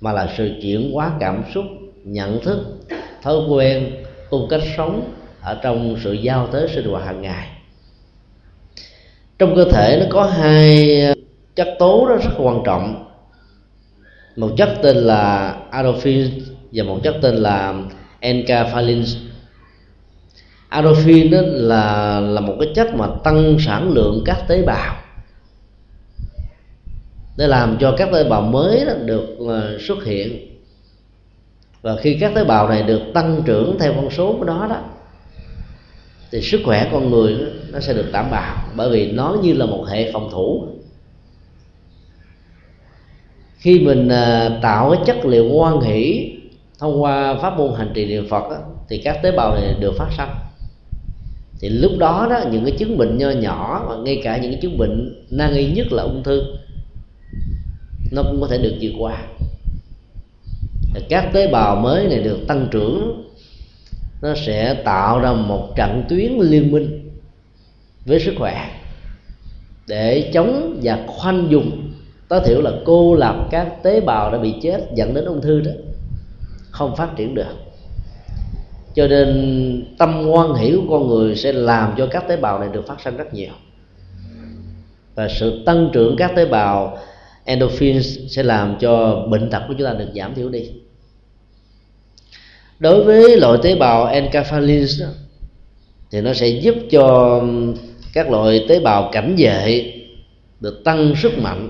mà 0.01 0.11
là 0.11 0.33
sự 0.37 0.51
chuyển 0.61 0.91
hóa 0.91 1.11
cảm 1.19 1.43
xúc 1.53 1.63
nhận 2.03 2.41
thức 2.41 2.59
thói 3.21 3.35
quen 3.49 3.91
cung 4.29 4.47
cách 4.49 4.61
sống 4.77 5.11
ở 5.41 5.59
trong 5.63 5.95
sự 6.03 6.13
giao 6.13 6.47
tế 6.47 6.67
sinh 6.75 6.85
hoạt 6.85 7.05
hàng 7.05 7.21
ngày. 7.21 7.47
Trong 9.39 9.55
cơ 9.55 9.65
thể 9.71 9.97
nó 9.99 10.05
có 10.09 10.23
hai 10.23 10.99
chất 11.55 11.75
tố 11.79 12.09
đó 12.09 12.15
rất 12.15 12.31
quan 12.37 12.61
trọng. 12.65 13.05
Một 14.35 14.49
chất 14.57 14.69
tên 14.83 14.97
là 14.97 15.55
adolphin 15.71 16.31
và 16.71 16.83
một 16.83 16.99
chất 17.03 17.15
tên 17.21 17.35
là 17.35 17.73
enkephalin 18.19 19.03
adolphin 20.69 21.31
đó 21.31 21.39
là 21.43 22.19
là 22.19 22.41
một 22.41 22.55
cái 22.59 22.69
chất 22.75 22.95
mà 22.95 23.07
tăng 23.23 23.57
sản 23.59 23.91
lượng 23.93 24.23
các 24.25 24.43
tế 24.47 24.61
bào. 24.61 24.95
Để 27.37 27.47
làm 27.47 27.77
cho 27.79 27.95
các 27.97 28.09
tế 28.13 28.23
bào 28.23 28.41
mới 28.41 28.85
đó 28.85 28.93
được 29.05 29.35
ờ, 29.47 29.77
xuất 29.87 30.03
hiện. 30.03 30.47
Và 31.81 31.95
khi 31.95 32.17
các 32.19 32.31
tế 32.35 32.43
bào 32.43 32.69
này 32.69 32.83
được 32.83 33.01
tăng 33.13 33.41
trưởng 33.45 33.79
theo 33.79 33.93
con 33.95 34.09
số 34.11 34.35
của 34.39 34.45
đó 34.45 34.67
đó, 34.69 34.81
thì 36.31 36.41
sức 36.41 36.61
khỏe 36.65 36.89
con 36.91 37.11
người 37.11 37.37
nó 37.71 37.79
sẽ 37.79 37.93
được 37.93 38.09
đảm 38.11 38.31
bảo. 38.31 38.57
Bởi 38.75 38.89
vì 38.89 39.11
nó 39.11 39.37
như 39.43 39.53
là 39.53 39.65
một 39.65 39.85
hệ 39.89 40.11
phòng 40.11 40.29
thủ 40.31 40.67
khi 43.63 43.79
mình 43.79 44.09
à, 44.09 44.49
tạo 44.61 44.91
cái 44.91 45.03
chất 45.05 45.25
liệu 45.25 45.45
quan 45.53 45.81
hỷ 45.81 46.31
thông 46.79 47.03
qua 47.03 47.35
pháp 47.41 47.57
môn 47.57 47.73
hành 47.77 47.91
trì 47.93 48.05
niệm 48.05 48.27
phật 48.29 48.49
đó, 48.49 48.57
thì 48.89 48.97
các 48.97 49.19
tế 49.23 49.31
bào 49.31 49.55
này 49.55 49.75
được 49.79 49.93
phát 49.97 50.09
sanh. 50.17 50.35
thì 51.59 51.69
lúc 51.69 51.91
đó 51.99 52.27
đó 52.29 52.39
những 52.51 52.65
cái 52.65 52.75
chứng 52.77 52.97
bệnh 52.97 53.17
nho 53.17 53.29
nhỏ 53.29 53.85
và 53.89 53.95
ngay 53.95 54.21
cả 54.23 54.37
những 54.37 54.51
cái 54.51 54.59
chứng 54.61 54.77
bệnh 54.77 55.25
nan 55.29 55.53
y 55.53 55.71
nhất 55.71 55.87
là 55.91 56.03
ung 56.03 56.23
thư 56.23 56.43
nó 58.11 58.23
cũng 58.23 58.41
có 58.41 58.47
thể 58.47 58.57
được 58.57 58.73
vượt 58.81 58.91
qua 58.99 59.17
các 61.09 61.29
tế 61.33 61.47
bào 61.47 61.75
mới 61.75 62.07
này 62.07 62.19
được 62.19 62.39
tăng 62.47 62.67
trưởng 62.71 63.23
nó 64.21 64.33
sẽ 64.45 64.73
tạo 64.73 65.19
ra 65.19 65.33
một 65.33 65.73
trận 65.75 66.03
tuyến 66.09 66.31
liên 66.39 66.71
minh 66.71 67.09
với 68.05 68.19
sức 68.19 68.33
khỏe 68.37 68.69
để 69.87 70.31
chống 70.33 70.79
và 70.83 71.03
khoanh 71.07 71.47
dùng 71.49 71.82
tối 72.33 72.41
thiểu 72.45 72.61
là 72.61 72.71
cô 72.85 73.15
lập 73.15 73.47
các 73.51 73.83
tế 73.83 74.01
bào 74.01 74.31
đã 74.31 74.37
bị 74.37 74.53
chết, 74.61 74.81
dẫn 74.95 75.13
đến 75.13 75.25
ung 75.25 75.41
thư 75.41 75.61
đó. 75.61 75.71
Không 76.71 76.95
phát 76.95 77.09
triển 77.15 77.35
được. 77.35 77.55
Cho 78.95 79.07
nên 79.07 79.95
tâm 79.97 80.27
quan 80.29 80.53
hỷ 80.53 80.71
của 80.71 80.99
con 80.99 81.07
người 81.07 81.35
sẽ 81.35 81.51
làm 81.51 81.93
cho 81.97 82.07
các 82.07 82.27
tế 82.27 82.37
bào 82.37 82.59
này 82.59 82.69
được 82.73 82.87
phát 82.87 83.01
sinh 83.01 83.17
rất 83.17 83.33
nhiều. 83.33 83.51
Và 85.15 85.27
sự 85.39 85.63
tăng 85.65 85.89
trưởng 85.93 86.15
các 86.17 86.31
tế 86.35 86.45
bào 86.45 86.97
endorphins 87.43 88.19
sẽ 88.29 88.43
làm 88.43 88.75
cho 88.79 89.23
bệnh 89.29 89.49
tật 89.49 89.63
của 89.67 89.73
chúng 89.77 89.87
ta 89.87 89.93
được 89.93 90.09
giảm 90.15 90.35
thiểu 90.35 90.49
đi. 90.49 90.69
Đối 92.79 93.03
với 93.03 93.37
loại 93.37 93.57
tế 93.63 93.75
bào 93.75 94.05
enkephalin 94.05 94.85
thì 96.11 96.21
nó 96.21 96.33
sẽ 96.33 96.47
giúp 96.47 96.75
cho 96.91 97.41
các 98.13 98.31
loại 98.31 98.65
tế 98.69 98.79
bào 98.79 99.09
cảnh 99.11 99.35
vệ 99.37 99.93
được 100.59 100.81
tăng 100.83 101.13
sức 101.15 101.39
mạnh 101.39 101.69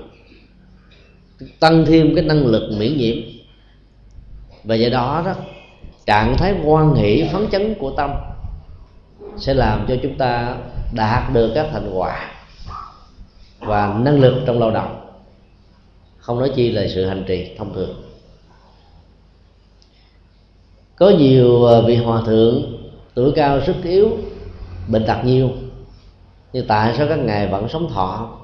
tăng 1.60 1.84
thêm 1.86 2.14
cái 2.14 2.24
năng 2.24 2.46
lực 2.46 2.70
miễn 2.78 2.96
nhiễm. 2.96 3.16
Và 4.64 4.74
do 4.74 4.88
đó 4.88 5.22
đó, 5.26 5.34
trạng 6.06 6.36
thái 6.38 6.54
quan 6.64 6.94
hỷ 6.94 7.28
phấn 7.32 7.48
chấn 7.52 7.74
của 7.74 7.90
tâm 7.90 8.10
sẽ 9.36 9.54
làm 9.54 9.84
cho 9.88 9.96
chúng 10.02 10.18
ta 10.18 10.56
đạt 10.92 11.32
được 11.32 11.52
các 11.54 11.66
thành 11.72 11.90
quả 11.94 12.30
và 13.60 13.98
năng 13.98 14.20
lực 14.20 14.42
trong 14.46 14.58
lao 14.58 14.70
động. 14.70 15.00
Không 16.18 16.38
nói 16.38 16.52
chi 16.56 16.70
là 16.70 16.86
sự 16.94 17.06
hành 17.06 17.24
trì 17.26 17.56
thông 17.58 17.74
thường. 17.74 18.02
Có 20.96 21.10
nhiều 21.10 21.66
à, 21.66 21.80
vị 21.86 21.96
hòa 21.96 22.22
thượng 22.26 22.62
tuổi 23.14 23.32
cao 23.36 23.60
sức 23.66 23.76
yếu, 23.84 24.10
bệnh 24.88 25.06
tật 25.06 25.24
nhiều, 25.24 25.50
nhưng 26.52 26.66
tại 26.66 26.94
sao 26.98 27.06
các 27.08 27.18
ngài 27.18 27.46
vẫn 27.46 27.68
sống 27.68 27.90
thọ 27.90 28.38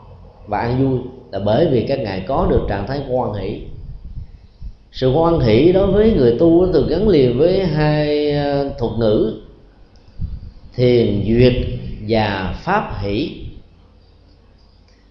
và 0.47 0.59
an 0.59 0.85
vui? 0.85 0.99
Là 1.33 1.39
bởi 1.39 1.69
vì 1.71 1.85
các 1.89 1.99
ngài 1.99 2.21
có 2.21 2.47
được 2.51 2.67
trạng 2.69 2.87
thái 2.87 3.01
hoan 3.09 3.43
hỷ. 3.43 3.61
Sự 4.93 5.11
hoan 5.11 5.41
hỷ 5.41 5.73
đối 5.73 5.93
với 5.93 6.13
người 6.13 6.37
tu 6.39 6.69
từ 6.73 6.87
gắn 6.89 7.09
liền 7.09 7.39
với 7.39 7.67
hai 7.67 8.33
ờ, 8.33 8.71
thuật 8.79 8.93
ngữ, 8.99 9.35
thiền 10.75 11.25
duyệt 11.27 11.53
và 12.09 12.55
pháp 12.63 12.93
hỷ. 13.03 13.37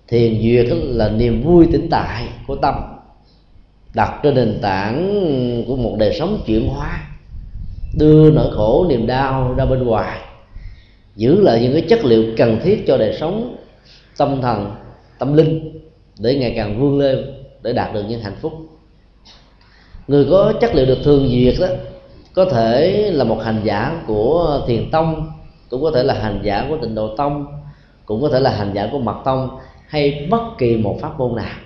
Thiền 0.07 0.41
duyệt 0.41 0.67
là 0.71 1.09
niềm 1.09 1.43
vui 1.43 1.67
tĩnh 1.71 1.87
tại 1.91 2.27
của 2.47 2.55
tâm, 2.55 2.75
đặt 3.93 4.19
trên 4.23 4.35
nền 4.35 4.59
tảng 4.61 5.23
của 5.67 5.75
một 5.75 5.95
đời 5.99 6.15
sống 6.19 6.41
chuyển 6.45 6.67
hóa, 6.67 7.01
đưa 7.97 8.31
nỗi 8.31 8.51
khổ, 8.55 8.85
niềm 8.89 9.07
đau 9.07 9.53
ra 9.53 9.65
bên 9.65 9.83
ngoài, 9.83 10.19
giữ 11.15 11.41
lại 11.41 11.61
những 11.61 11.73
cái 11.73 11.81
chất 11.81 12.05
liệu 12.05 12.25
cần 12.37 12.59
thiết 12.63 12.83
cho 12.87 12.97
đời 12.97 13.17
sống 13.19 13.55
tâm 14.17 14.41
thần, 14.41 14.71
tâm 15.19 15.33
linh 15.33 15.79
để 16.19 16.35
ngày 16.35 16.53
càng 16.55 16.79
vươn 16.79 16.99
lên 16.99 17.33
để 17.61 17.73
đạt 17.73 17.93
được 17.93 18.03
những 18.09 18.21
hạnh 18.21 18.35
phúc. 18.41 18.53
Người 20.07 20.27
có 20.29 20.53
chất 20.61 20.75
liệu 20.75 20.85
được 20.85 20.97
thường 21.03 21.27
duyệt 21.27 21.55
đó, 21.59 21.67
có 22.33 22.45
thể 22.45 23.11
là 23.11 23.23
một 23.23 23.37
hành 23.43 23.61
giả 23.63 24.01
của 24.07 24.61
thiền 24.67 24.91
tông, 24.91 25.31
cũng 25.69 25.83
có 25.83 25.91
thể 25.91 26.03
là 26.03 26.13
hành 26.13 26.39
giả 26.43 26.65
của 26.69 26.77
tịnh 26.77 26.95
độ 26.95 27.15
tông, 27.15 27.45
cũng 28.05 28.21
có 28.21 28.29
thể 28.29 28.39
là 28.39 28.49
hành 28.49 28.71
giả 28.75 28.89
của 28.91 28.99
mật 28.99 29.21
tông, 29.25 29.49
hay 29.87 30.27
bất 30.29 30.41
kỳ 30.57 30.77
một 30.77 30.97
pháp 31.01 31.19
môn 31.19 31.35
nào. 31.35 31.57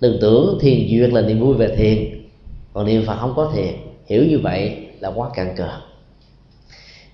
Đừng 0.00 0.18
tưởng 0.20 0.58
thiền 0.60 0.88
duyệt 0.88 1.10
là 1.10 1.20
niềm 1.20 1.40
vui 1.40 1.54
về 1.54 1.76
thiền, 1.76 2.28
còn 2.72 2.86
niệm 2.86 3.04
phật 3.06 3.16
không 3.16 3.32
có 3.36 3.50
thiền. 3.54 3.74
Hiểu 4.06 4.24
như 4.28 4.38
vậy 4.38 4.76
là 5.00 5.08
quá 5.08 5.28
cạn 5.34 5.56
cờ. 5.56 5.68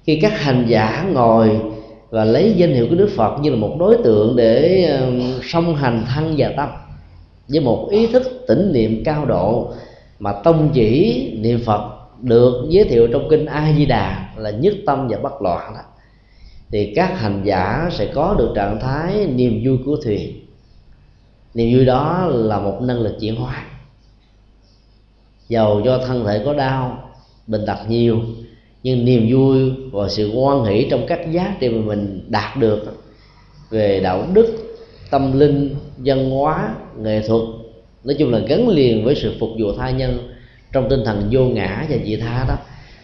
Khi 0.04 0.18
các 0.22 0.40
hành 0.40 0.64
giả 0.68 1.06
ngồi 1.12 1.60
và 2.10 2.24
lấy 2.24 2.54
danh 2.56 2.72
hiệu 2.72 2.86
của 2.90 2.94
đức 2.94 3.10
phật 3.16 3.38
như 3.40 3.50
là 3.50 3.56
một 3.56 3.76
đối 3.78 3.96
tượng 4.04 4.36
để 4.36 4.84
um, 5.00 5.40
song 5.42 5.76
hành 5.76 6.04
thân 6.14 6.34
và 6.38 6.52
tâm. 6.56 6.68
Với 7.48 7.60
một 7.60 7.88
ý 7.90 8.06
thức 8.06 8.44
tỉnh 8.48 8.72
niệm 8.72 9.02
cao 9.04 9.24
độ 9.24 9.72
mà 10.18 10.32
tông 10.32 10.70
chỉ 10.74 11.22
niệm 11.38 11.60
phật 11.64 11.80
được 12.20 12.66
giới 12.68 12.84
thiệu 12.84 13.08
trong 13.12 13.26
kinh 13.30 13.46
a 13.46 13.72
di 13.76 13.86
đà 13.86 14.28
là 14.36 14.50
nhất 14.50 14.74
tâm 14.86 15.08
và 15.08 15.18
bất 15.18 15.42
loạn 15.42 15.72
đó, 15.74 15.80
thì 16.70 16.92
các 16.96 17.20
hành 17.20 17.42
giả 17.44 17.88
sẽ 17.92 18.06
có 18.14 18.34
được 18.38 18.52
trạng 18.54 18.80
thái 18.80 19.26
niềm 19.26 19.60
vui 19.64 19.78
của 19.86 19.96
thuyền. 20.04 20.40
Niềm 21.54 21.76
vui 21.76 21.84
đó 21.84 22.26
là 22.30 22.58
một 22.58 22.78
năng 22.82 23.00
lực 23.00 23.16
chuyển 23.20 23.36
hóa. 23.36 23.64
Dầu 25.48 25.80
do 25.84 25.98
thân 25.98 26.24
thể 26.24 26.42
có 26.44 26.54
đau, 26.54 27.10
bệnh 27.46 27.66
tật 27.66 27.78
nhiều 27.88 28.20
nhưng 28.86 29.04
niềm 29.04 29.28
vui 29.30 29.72
và 29.92 30.08
sự 30.08 30.30
quan 30.34 30.64
hỷ 30.64 30.86
trong 30.90 31.06
các 31.06 31.32
giá 31.32 31.56
trị 31.60 31.68
mà 31.68 31.80
mình 31.86 32.24
đạt 32.28 32.56
được 32.56 32.84
về 33.70 34.00
đạo 34.00 34.26
đức, 34.32 34.76
tâm 35.10 35.38
linh, 35.38 35.74
văn 35.96 36.30
hóa, 36.30 36.74
nghệ 36.98 37.22
thuật, 37.28 37.42
nói 38.04 38.16
chung 38.18 38.32
là 38.32 38.38
gắn 38.38 38.68
liền 38.68 39.04
với 39.04 39.14
sự 39.14 39.34
phục 39.40 39.50
vụ 39.58 39.72
tha 39.78 39.90
nhân 39.90 40.18
trong 40.72 40.88
tinh 40.88 41.00
thần 41.04 41.28
vô 41.30 41.40
ngã 41.40 41.86
và 41.90 41.96
dị 42.04 42.16
tha 42.16 42.44
đó, 42.48 42.54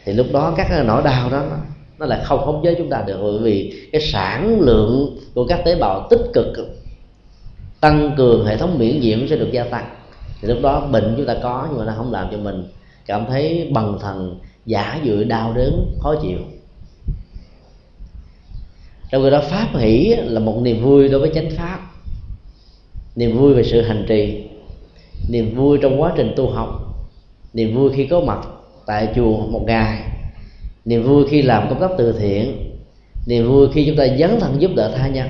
thì 0.04 0.12
lúc 0.12 0.26
đó 0.32 0.54
các 0.56 0.84
nỗi 0.86 1.02
đau 1.02 1.30
đó, 1.30 1.44
nó 1.98 2.06
lại 2.06 2.20
không 2.24 2.44
khống 2.44 2.60
chế 2.64 2.74
chúng 2.78 2.90
ta 2.90 3.04
được. 3.06 3.18
Bởi 3.22 3.38
vì 3.38 3.88
cái 3.92 4.00
sản 4.00 4.60
lượng 4.60 5.16
của 5.34 5.46
các 5.46 5.60
tế 5.64 5.76
bào 5.80 6.06
tích 6.10 6.22
cực 6.34 6.46
tăng 7.80 8.14
cường 8.16 8.46
hệ 8.46 8.56
thống 8.56 8.78
miễn 8.78 9.00
nhiễm 9.00 9.28
sẽ 9.28 9.36
được 9.36 9.52
gia 9.52 9.64
tăng. 9.64 9.84
Thì 10.42 10.48
lúc 10.48 10.58
đó 10.62 10.88
bệnh 10.92 11.14
chúng 11.16 11.26
ta 11.26 11.36
có 11.42 11.66
nhưng 11.70 11.78
mà 11.78 11.84
nó 11.84 11.92
không 11.96 12.12
làm 12.12 12.28
cho 12.32 12.38
mình 12.38 12.64
cảm 13.06 13.24
thấy 13.28 13.68
bằng 13.72 13.98
thần 14.00 14.38
giả 14.66 15.00
dự 15.02 15.24
đau 15.24 15.52
đớn, 15.52 15.96
khó 16.00 16.14
chịu. 16.22 16.38
Trong 19.10 19.22
khi 19.22 19.30
đó, 19.30 19.42
pháp 19.50 19.68
hỷ 19.74 20.14
là 20.18 20.40
một 20.40 20.60
niềm 20.62 20.82
vui 20.82 21.08
đối 21.08 21.20
với 21.20 21.30
chánh 21.34 21.50
pháp. 21.56 21.78
Niềm 23.16 23.38
vui 23.38 23.54
về 23.54 23.62
sự 23.62 23.82
hành 23.82 24.04
trì. 24.08 24.44
Niềm 25.28 25.56
vui 25.56 25.78
trong 25.82 26.00
quá 26.00 26.12
trình 26.16 26.32
tu 26.36 26.50
học. 26.50 26.94
Niềm 27.52 27.74
vui 27.74 27.90
khi 27.94 28.06
có 28.06 28.20
mặt 28.20 28.38
tại 28.86 29.08
chùa 29.16 29.36
một 29.36 29.62
ngày. 29.66 30.02
Niềm 30.84 31.02
vui 31.02 31.24
khi 31.28 31.42
làm 31.42 31.68
công 31.68 31.80
tác 31.80 31.90
từ 31.98 32.12
thiện. 32.12 32.70
Niềm 33.26 33.48
vui 33.48 33.68
khi 33.72 33.86
chúng 33.86 33.96
ta 33.96 34.06
dấn 34.18 34.40
thân 34.40 34.60
giúp 34.60 34.70
đỡ 34.74 34.92
tha 34.96 35.08
nhân. 35.08 35.28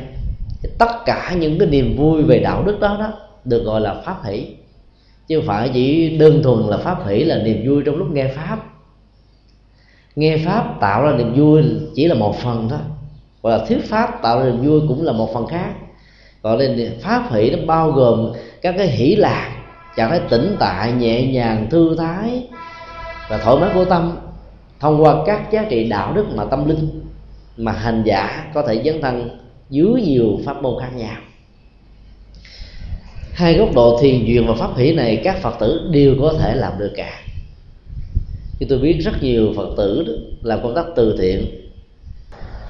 Tất 0.78 0.90
cả 1.04 1.36
những 1.40 1.58
cái 1.58 1.68
niềm 1.68 1.96
vui 1.96 2.22
về 2.22 2.38
đạo 2.38 2.62
đức 2.62 2.80
đó 2.80 2.96
đó 3.00 3.12
được 3.44 3.64
gọi 3.64 3.80
là 3.80 4.02
pháp 4.04 4.24
hỷ. 4.24 4.46
Chứ 5.28 5.38
không 5.38 5.46
phải 5.46 5.70
chỉ 5.74 6.16
đơn 6.18 6.42
thuần 6.42 6.66
là 6.66 6.76
pháp 6.76 7.06
hỷ 7.06 7.24
là 7.24 7.42
niềm 7.42 7.62
vui 7.66 7.82
trong 7.86 7.96
lúc 7.96 8.10
nghe 8.10 8.28
pháp 8.28 8.71
nghe 10.16 10.38
pháp 10.44 10.80
tạo 10.80 11.02
ra 11.02 11.12
niềm 11.16 11.34
vui 11.34 11.62
chỉ 11.94 12.06
là 12.06 12.14
một 12.14 12.36
phần 12.36 12.68
thôi. 12.68 12.78
Hoặc 13.42 13.50
là 13.50 13.64
thuyết 13.66 13.88
pháp 13.88 14.22
tạo 14.22 14.38
ra 14.38 14.44
niềm 14.44 14.66
vui 14.66 14.80
cũng 14.88 15.02
là 15.02 15.12
một 15.12 15.34
phần 15.34 15.46
khác. 15.46 15.72
Gọi 16.42 16.58
nên 16.58 16.98
pháp 17.00 17.32
hỷ 17.32 17.50
nó 17.50 17.58
bao 17.66 17.90
gồm 17.90 18.32
các 18.62 18.74
cái 18.78 18.86
hỷ 18.86 19.16
lạc, 19.16 19.48
trạng 19.96 20.10
thái 20.10 20.20
tĩnh 20.30 20.56
tại, 20.58 20.92
nhẹ 20.92 21.26
nhàng, 21.26 21.66
thư 21.70 21.96
thái 21.98 22.46
và 23.28 23.38
thoải 23.38 23.56
mái 23.60 23.70
của 23.74 23.84
tâm, 23.84 24.16
thông 24.80 25.02
qua 25.02 25.16
các 25.26 25.52
giá 25.52 25.64
trị 25.70 25.88
đạo 25.88 26.12
đức 26.12 26.26
mà 26.34 26.44
tâm 26.44 26.68
linh 26.68 27.02
mà 27.56 27.72
hành 27.72 28.02
giả 28.06 28.50
có 28.54 28.62
thể 28.62 28.82
dấn 28.84 29.02
thân 29.02 29.38
dưới 29.70 30.02
nhiều 30.02 30.38
pháp 30.44 30.62
môn 30.62 30.74
khác 30.80 30.90
nhau. 30.96 31.16
Hai 33.32 33.54
góc 33.54 33.68
độ 33.74 33.98
thiền 34.02 34.24
duyên 34.24 34.46
và 34.46 34.54
pháp 34.54 34.76
hỷ 34.76 34.94
này 34.94 35.20
các 35.24 35.36
phật 35.42 35.58
tử 35.60 35.88
đều 35.90 36.14
có 36.20 36.34
thể 36.40 36.54
làm 36.54 36.72
được 36.78 36.92
cả 36.96 37.12
chứ 38.62 38.66
tôi 38.68 38.78
biết 38.78 38.98
rất 39.00 39.22
nhiều 39.22 39.52
phật 39.56 39.74
tử 39.76 40.04
đó, 40.06 40.12
làm 40.42 40.62
công 40.62 40.74
tác 40.74 40.86
từ 40.96 41.16
thiện. 41.18 41.46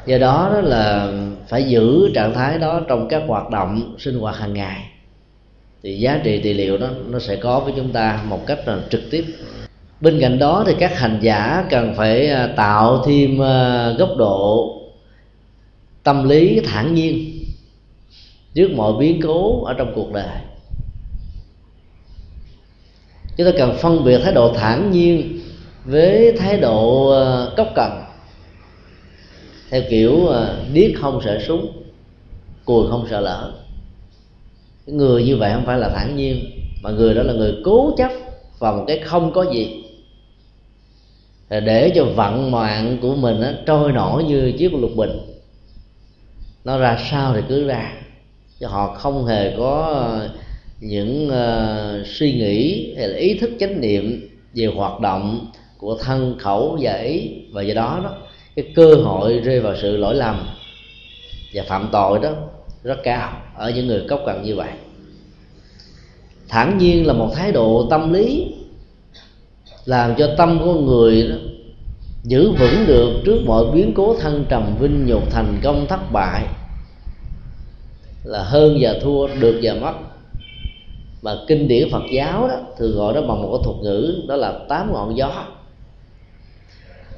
Do 0.07 0.19
đó 0.19 0.51
đó 0.55 0.61
là 0.61 1.13
phải 1.49 1.65
giữ 1.65 2.11
trạng 2.15 2.35
thái 2.35 2.59
đó 2.59 2.81
trong 2.89 3.09
các 3.09 3.23
hoạt 3.27 3.51
động 3.51 3.97
sinh 3.99 4.19
hoạt 4.19 4.37
hàng 4.37 4.55
ngày. 4.55 4.85
Thì 5.83 5.99
giá 5.99 6.21
trị 6.25 6.41
trị 6.43 6.53
liệu 6.53 6.79
đó 6.79 6.89
nó 7.11 7.19
sẽ 7.19 7.37
có 7.37 7.61
với 7.61 7.73
chúng 7.77 7.93
ta 7.93 8.25
một 8.29 8.47
cách 8.47 8.59
là 8.69 8.79
trực 8.91 9.01
tiếp. 9.11 9.25
Bên 10.01 10.21
cạnh 10.21 10.39
đó 10.39 10.65
thì 10.67 10.75
các 10.79 10.99
hành 10.99 11.19
giả 11.23 11.67
cần 11.71 11.95
phải 11.97 12.29
à, 12.29 12.47
tạo 12.57 13.03
thêm 13.07 13.43
à, 13.43 13.91
góc 13.99 14.11
độ 14.17 14.73
tâm 16.03 16.29
lý 16.29 16.61
thản 16.65 16.95
nhiên 16.95 17.39
trước 18.55 18.71
mọi 18.77 18.93
biến 19.01 19.21
cố 19.23 19.65
ở 19.65 19.75
trong 19.75 19.93
cuộc 19.95 20.13
đời. 20.13 20.39
Chúng 23.37 23.47
ta 23.47 23.53
cần 23.59 23.77
phân 23.83 24.05
biệt 24.05 24.21
thái 24.25 24.33
độ 24.33 24.55
thản 24.55 24.91
nhiên 24.91 25.42
với 25.85 26.37
thái 26.39 26.61
độ 26.61 27.09
ờ, 27.09 27.55
cốc 27.57 27.69
cần 27.75 28.03
theo 29.71 29.83
kiểu 29.91 30.27
ờ, 30.27 30.65
điếc 30.73 30.91
không 31.01 31.21
sợ 31.25 31.39
súng 31.47 31.83
cùi 32.65 32.91
không 32.91 33.07
sợ 33.11 33.21
lỡ 33.21 33.53
người 34.87 35.25
như 35.25 35.37
vậy 35.37 35.53
không 35.55 35.67
phải 35.67 35.79
là 35.79 35.89
thản 35.89 36.17
nhiên 36.17 36.51
mà 36.83 36.91
người 36.91 37.15
đó 37.15 37.23
là 37.23 37.33
người 37.33 37.55
cố 37.65 37.95
chấp 37.97 38.11
vào 38.59 38.77
một 38.77 38.85
cái 38.87 38.99
không 38.99 39.33
có 39.33 39.47
gì. 39.55 39.85
Để 41.49 41.93
cho 41.95 42.05
vận 42.05 42.51
mạng 42.51 42.99
của 43.03 43.15
mình 43.15 43.41
á, 43.41 43.55
trôi 43.67 43.93
nổi 43.93 44.25
như 44.25 44.53
chiếc 44.59 44.75
lục 44.75 44.91
bình. 44.97 45.11
Nó 46.65 46.79
ra 46.79 46.99
sao 47.11 47.35
thì 47.35 47.41
cứ 47.49 47.67
ra. 47.67 47.93
Chứ 48.59 48.67
họ 48.67 48.95
không 48.95 49.27
hề 49.27 49.55
có 49.57 49.93
ờ, 49.95 50.31
những 50.81 51.29
uh, 51.29 52.07
suy 52.07 52.33
nghĩ 52.33 52.95
hay 52.97 53.09
là 53.09 53.17
ý 53.17 53.35
thức 53.35 53.51
chánh 53.61 53.81
niệm 53.81 54.29
về 54.55 54.67
hoạt 54.67 55.01
động 55.01 55.47
của 55.83 55.97
thân 56.01 56.37
khẩu 56.39 56.79
và 56.81 56.93
ý 56.93 57.31
và 57.53 57.63
do 57.63 57.75
đó 57.75 58.01
đó, 58.05 58.11
cái 58.57 58.65
cơ 58.75 58.95
hội 58.95 59.39
rơi 59.39 59.61
vào 59.61 59.75
sự 59.83 59.97
lỗi 59.97 60.15
lầm 60.15 60.47
và 61.55 61.63
phạm 61.69 61.89
tội 61.93 62.19
đó 62.19 62.31
rất 62.83 62.99
cao 63.03 63.33
ở 63.57 63.71
những 63.71 63.87
người 63.87 64.05
cốc 64.09 64.21
cần 64.27 64.43
như 64.43 64.57
vậy. 64.57 64.71
Thản 66.49 66.79
nhiên 66.79 67.07
là 67.07 67.13
một 67.13 67.31
thái 67.35 67.53
độ 67.53 67.87
tâm 67.91 68.13
lý, 68.13 68.55
làm 69.85 70.15
cho 70.19 70.35
tâm 70.37 70.61
của 70.65 70.75
người 70.75 71.29
đó 71.29 71.37
giữ 72.25 72.51
vững 72.51 72.87
được 72.87 73.13
trước 73.25 73.41
mọi 73.47 73.65
biến 73.75 73.93
cố 73.95 74.17
thăng 74.21 74.45
trầm, 74.49 74.77
vinh 74.81 75.07
nhục, 75.07 75.31
thành 75.31 75.61
công, 75.63 75.87
thất 75.87 76.13
bại 76.13 76.45
là 78.25 78.43
hơn 78.43 78.79
và 78.81 78.95
thua 79.03 79.29
được 79.41 79.61
và 79.63 79.75
mất. 79.75 79.93
Mà 81.23 81.35
kinh 81.49 81.69
điển 81.69 81.89
Phật 81.93 82.03
giáo 82.13 82.49
đó 82.49 82.57
thường 82.79 82.97
gọi 82.97 83.15
đó 83.15 83.21
bằng 83.21 83.43
một 83.43 83.49
cái 83.53 83.61
thuật 83.65 83.77
ngữ 83.83 84.23
đó 84.29 84.37
là 84.37 84.53
tám 84.69 84.93
ngọn 84.93 85.17
gió 85.17 85.47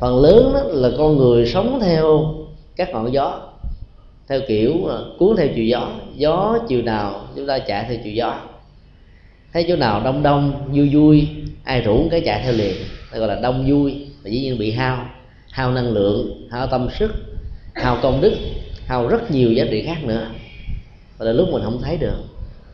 phần 0.05 0.23
lớn 0.23 0.53
đó 0.55 0.61
là 0.67 0.91
con 0.99 1.17
người 1.17 1.47
sống 1.47 1.79
theo 1.83 2.35
các 2.77 2.91
ngọn 2.93 3.13
gió, 3.13 3.41
theo 4.29 4.41
kiểu 4.49 4.75
cuốn 5.19 5.37
theo 5.37 5.49
chiều 5.55 5.65
gió 5.65 5.89
gió 6.17 6.59
chiều 6.69 6.83
nào 6.83 7.21
chúng 7.37 7.47
ta 7.47 7.59
chạy 7.59 7.85
theo 7.89 7.99
chiều 8.05 8.13
gió. 8.13 8.41
Thấy 9.53 9.65
chỗ 9.69 9.77
nào 9.77 10.01
đông 10.05 10.23
đông, 10.23 10.53
vui 10.73 10.91
vui, 10.95 11.29
ai 11.65 11.81
rủ 11.83 12.09
cái 12.11 12.21
chạy 12.21 12.43
theo 12.45 12.53
liền 12.53 12.75
gọi 13.13 13.29
là 13.29 13.41
đông 13.41 13.71
vui 13.71 14.07
và 14.23 14.31
dĩ 14.31 14.41
nhiên 14.41 14.59
bị 14.59 14.71
hao 14.71 15.07
hao 15.51 15.73
năng 15.73 15.89
lượng, 15.93 16.49
hao 16.51 16.67
tâm 16.67 16.89
sức, 16.99 17.13
hao 17.75 17.99
công 18.03 18.21
đức, 18.21 18.33
hao 18.87 19.09
rất 19.09 19.31
nhiều 19.31 19.53
giá 19.53 19.65
trị 19.71 19.83
khác 19.87 20.05
nữa. 20.05 20.27
Và 21.19 21.27
là 21.27 21.33
lúc 21.33 21.49
mình 21.53 21.63
không 21.65 21.81
thấy 21.83 21.97
được 21.97 22.19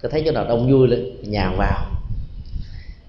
cứ 0.02 0.08
thấy 0.08 0.22
chỗ 0.26 0.32
nào 0.32 0.44
đông 0.48 0.72
vui 0.72 0.88
lên 0.88 1.04
nhàn 1.22 1.54
vào. 1.58 1.86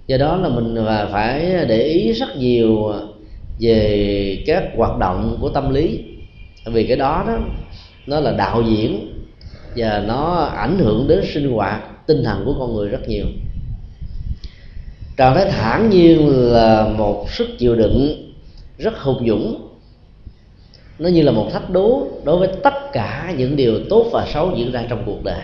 Do 0.07 0.17
đó 0.17 0.35
là 0.35 0.49
mình 0.49 0.85
phải 1.11 1.65
để 1.67 1.83
ý 1.83 2.11
rất 2.11 2.37
nhiều 2.37 2.93
về 3.61 4.43
các 4.45 4.63
hoạt 4.75 4.97
động 4.97 5.37
của 5.41 5.49
tâm 5.49 5.73
lý. 5.73 5.99
Vì 6.65 6.87
cái 6.87 6.97
đó 6.97 7.23
đó, 7.27 7.37
nó 8.07 8.19
là 8.19 8.31
đạo 8.31 8.61
diễn 8.61 9.13
và 9.75 10.03
nó 10.07 10.35
ảnh 10.43 10.77
hưởng 10.77 11.07
đến 11.07 11.21
sinh 11.33 11.51
hoạt, 11.51 12.07
tinh 12.07 12.23
thần 12.23 12.45
của 12.45 12.55
con 12.59 12.75
người 12.75 12.89
rất 12.89 13.07
nhiều. 13.07 13.25
Trạng 15.17 15.35
thái 15.35 15.45
thản 15.51 15.89
nhiên 15.89 16.27
là 16.51 16.87
một 16.87 17.25
sức 17.29 17.47
chịu 17.57 17.75
đựng 17.75 18.31
rất 18.77 18.97
hùng 18.97 19.27
dũng. 19.27 19.67
Nó 20.99 21.09
như 21.09 21.21
là 21.21 21.31
một 21.31 21.49
thách 21.53 21.69
đố 21.69 22.07
đối 22.23 22.37
với 22.37 22.49
tất 22.63 22.73
cả 22.93 23.33
những 23.37 23.55
điều 23.55 23.79
tốt 23.89 24.05
và 24.11 24.27
xấu 24.33 24.51
diễn 24.57 24.71
ra 24.71 24.85
trong 24.89 25.03
cuộc 25.05 25.23
đời. 25.23 25.41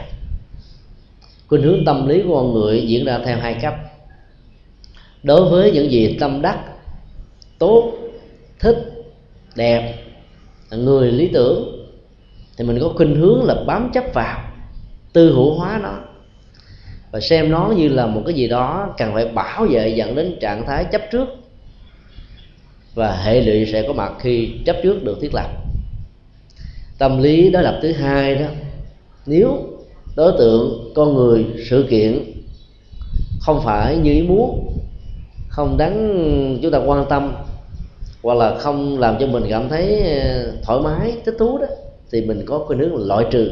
Khuynh 1.47 1.61
hướng 1.61 1.85
tâm 1.85 2.07
lý 2.07 2.21
của 2.21 2.35
con 2.35 2.53
người 2.53 2.87
diễn 2.87 3.05
ra 3.05 3.19
theo 3.25 3.37
hai 3.37 3.53
cấp 3.61 3.73
đối 5.23 5.49
với 5.49 5.71
những 5.71 5.91
gì 5.91 6.17
tâm 6.19 6.41
đắc, 6.41 6.59
tốt 7.59 7.93
thích, 8.59 8.77
đẹp 9.55 10.03
người 10.71 11.11
lý 11.11 11.29
tưởng, 11.33 11.87
thì 12.57 12.65
mình 12.65 12.79
có 12.81 12.93
khuynh 12.95 13.15
hướng 13.15 13.43
là 13.43 13.55
bám 13.67 13.89
chấp 13.93 14.03
vào, 14.13 14.39
tư 15.13 15.33
hữu 15.33 15.53
hóa 15.53 15.79
nó. 15.83 15.93
Và 17.11 17.19
xem 17.19 17.51
nó 17.51 17.73
như 17.77 17.87
là 17.87 18.07
một 18.07 18.21
cái 18.25 18.33
gì 18.33 18.47
đó 18.47 18.93
cần 18.97 19.13
phải 19.13 19.27
bảo 19.27 19.65
vệ 19.65 19.89
dẫn 19.89 20.15
đến 20.15 20.37
trạng 20.41 20.65
thái 20.65 20.85
chấp 20.91 21.01
trước. 21.11 21.27
Và 22.95 23.15
hệ 23.15 23.41
lụy 23.41 23.65
sẽ 23.65 23.83
có 23.87 23.93
mặt 23.93 24.13
khi 24.19 24.51
chấp 24.65 24.75
trước 24.83 25.03
được 25.03 25.17
thiết 25.21 25.33
lập. 25.33 25.49
Tâm 26.97 27.21
lý 27.21 27.49
đối 27.49 27.63
lập 27.63 27.79
thứ 27.81 27.91
hai 27.91 28.35
đó, 28.35 28.45
nếu 29.25 29.67
đối 30.15 30.33
tượng, 30.37 30.91
con 30.95 31.15
người 31.15 31.45
sự 31.69 31.87
kiện 31.89 32.23
không 33.39 33.61
phải 33.63 33.97
như 33.97 34.11
ý 34.11 34.21
muốn, 34.21 34.77
không 35.49 35.77
đáng 35.77 36.59
chúng 36.61 36.71
ta 36.71 36.77
quan 36.77 37.05
tâm 37.09 37.33
hoặc 38.27 38.33
là 38.33 38.57
không 38.57 38.99
làm 38.99 39.17
cho 39.19 39.27
mình 39.27 39.43
cảm 39.49 39.69
thấy 39.69 40.01
ờ, 40.01 40.51
thoải 40.63 40.79
mái 40.81 41.13
thích 41.25 41.35
thú 41.39 41.57
đó 41.57 41.65
thì 42.11 42.21
mình 42.21 42.43
có 42.45 42.59
khuynh 42.59 42.79
hướng 42.79 43.07
loại 43.07 43.25
trừ 43.31 43.51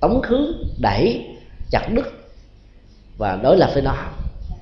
tống 0.00 0.22
khứ 0.22 0.54
đẩy 0.80 1.24
chặt 1.70 1.88
đứt. 1.92 2.06
Và 3.18 3.38
đối 3.42 3.56
lập 3.56 3.70
với 3.74 3.82
nó 3.82 3.94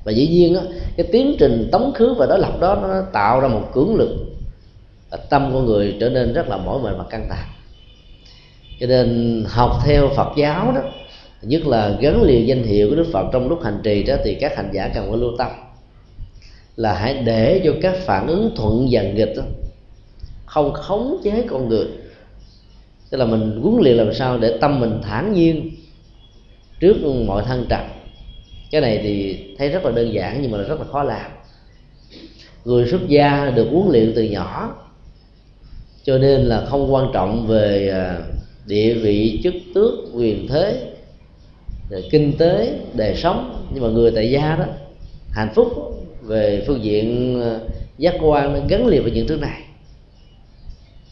và 0.04 0.12
dĩ 0.12 0.28
nhiên 0.28 0.54
đó, 0.54 0.60
cái 0.96 1.06
tiến 1.12 1.36
trình 1.38 1.68
tống 1.72 1.92
khứ 1.94 2.14
và 2.14 2.26
đối 2.26 2.38
lập 2.38 2.52
đó 2.60 2.78
nó 2.82 3.02
tạo 3.12 3.40
ra 3.40 3.48
một 3.48 3.68
cưỡng 3.72 3.94
lực 3.94 4.10
tâm 5.30 5.52
của 5.52 5.60
người 5.60 5.96
trở 6.00 6.10
nên 6.10 6.32
rất 6.32 6.48
là 6.48 6.56
mỏi 6.56 6.78
mệt 6.82 6.94
và 6.98 7.04
căng 7.10 7.26
thẳng. 7.30 7.48
Cho 8.80 8.86
nên 8.86 9.44
học 9.48 9.70
theo 9.84 10.08
Phật 10.16 10.28
giáo 10.36 10.72
đó 10.74 10.82
nhất 11.42 11.66
là 11.66 11.96
gắn 12.00 12.22
liền 12.22 12.48
danh 12.48 12.62
hiệu 12.62 12.88
của 12.90 12.96
Đức 12.96 13.06
Phật 13.12 13.26
trong 13.32 13.48
lúc 13.48 13.62
hành 13.62 13.80
trì 13.82 14.02
đó 14.02 14.14
thì 14.24 14.34
các 14.34 14.56
hành 14.56 14.70
giả 14.72 14.90
cần 14.94 15.08
phải 15.08 15.18
lưu 15.18 15.30
tâm 15.38 15.50
là 16.80 16.94
hãy 16.94 17.14
để 17.14 17.60
cho 17.64 17.72
các 17.82 17.96
phản 17.96 18.26
ứng 18.26 18.50
thuận 18.56 18.88
và 18.90 19.02
nghịch 19.02 19.36
đó, 19.36 19.42
không 20.46 20.72
khống 20.72 21.20
chế 21.24 21.44
con 21.48 21.68
người. 21.68 21.86
Tức 23.10 23.18
là 23.18 23.24
mình 23.24 23.60
huấn 23.62 23.82
luyện 23.82 23.96
làm 23.96 24.14
sao 24.14 24.38
để 24.38 24.58
tâm 24.60 24.80
mình 24.80 25.00
thản 25.02 25.32
nhiên 25.32 25.70
trước 26.80 26.96
mọi 27.26 27.42
thân 27.46 27.66
trầm. 27.68 27.80
cái 28.70 28.80
này 28.80 29.00
thì 29.02 29.38
thấy 29.58 29.68
rất 29.68 29.84
là 29.84 29.90
đơn 29.90 30.12
giản 30.12 30.38
nhưng 30.42 30.50
mà 30.50 30.58
rất 30.58 30.78
là 30.80 30.84
khó 30.84 31.02
làm. 31.02 31.30
Người 32.64 32.86
xuất 32.90 33.08
gia 33.08 33.50
được 33.50 33.68
huấn 33.72 33.88
luyện 33.92 34.12
từ 34.16 34.22
nhỏ 34.22 34.74
cho 36.04 36.18
nên 36.18 36.40
là 36.40 36.66
không 36.66 36.94
quan 36.94 37.10
trọng 37.12 37.46
về 37.46 37.88
à, 37.88 38.18
địa 38.66 38.94
vị 38.94 39.40
chức 39.44 39.54
tước 39.74 39.92
quyền 40.14 40.48
thế 40.48 40.92
kinh 42.10 42.36
tế 42.38 42.78
đời 42.94 43.16
sống. 43.16 43.66
Nhưng 43.74 43.82
mà 43.82 43.88
người 43.88 44.10
tại 44.10 44.30
gia 44.30 44.56
đó 44.56 44.64
hạnh 45.30 45.52
phúc 45.54 45.96
về 46.30 46.64
phương 46.66 46.84
diện 46.84 47.40
ờ, 47.40 47.60
giác 47.98 48.14
quan 48.20 48.52
nó 48.52 48.60
gắn 48.68 48.86
liền 48.86 49.02
với 49.02 49.12
những 49.12 49.26
thứ 49.26 49.36
này. 49.36 49.62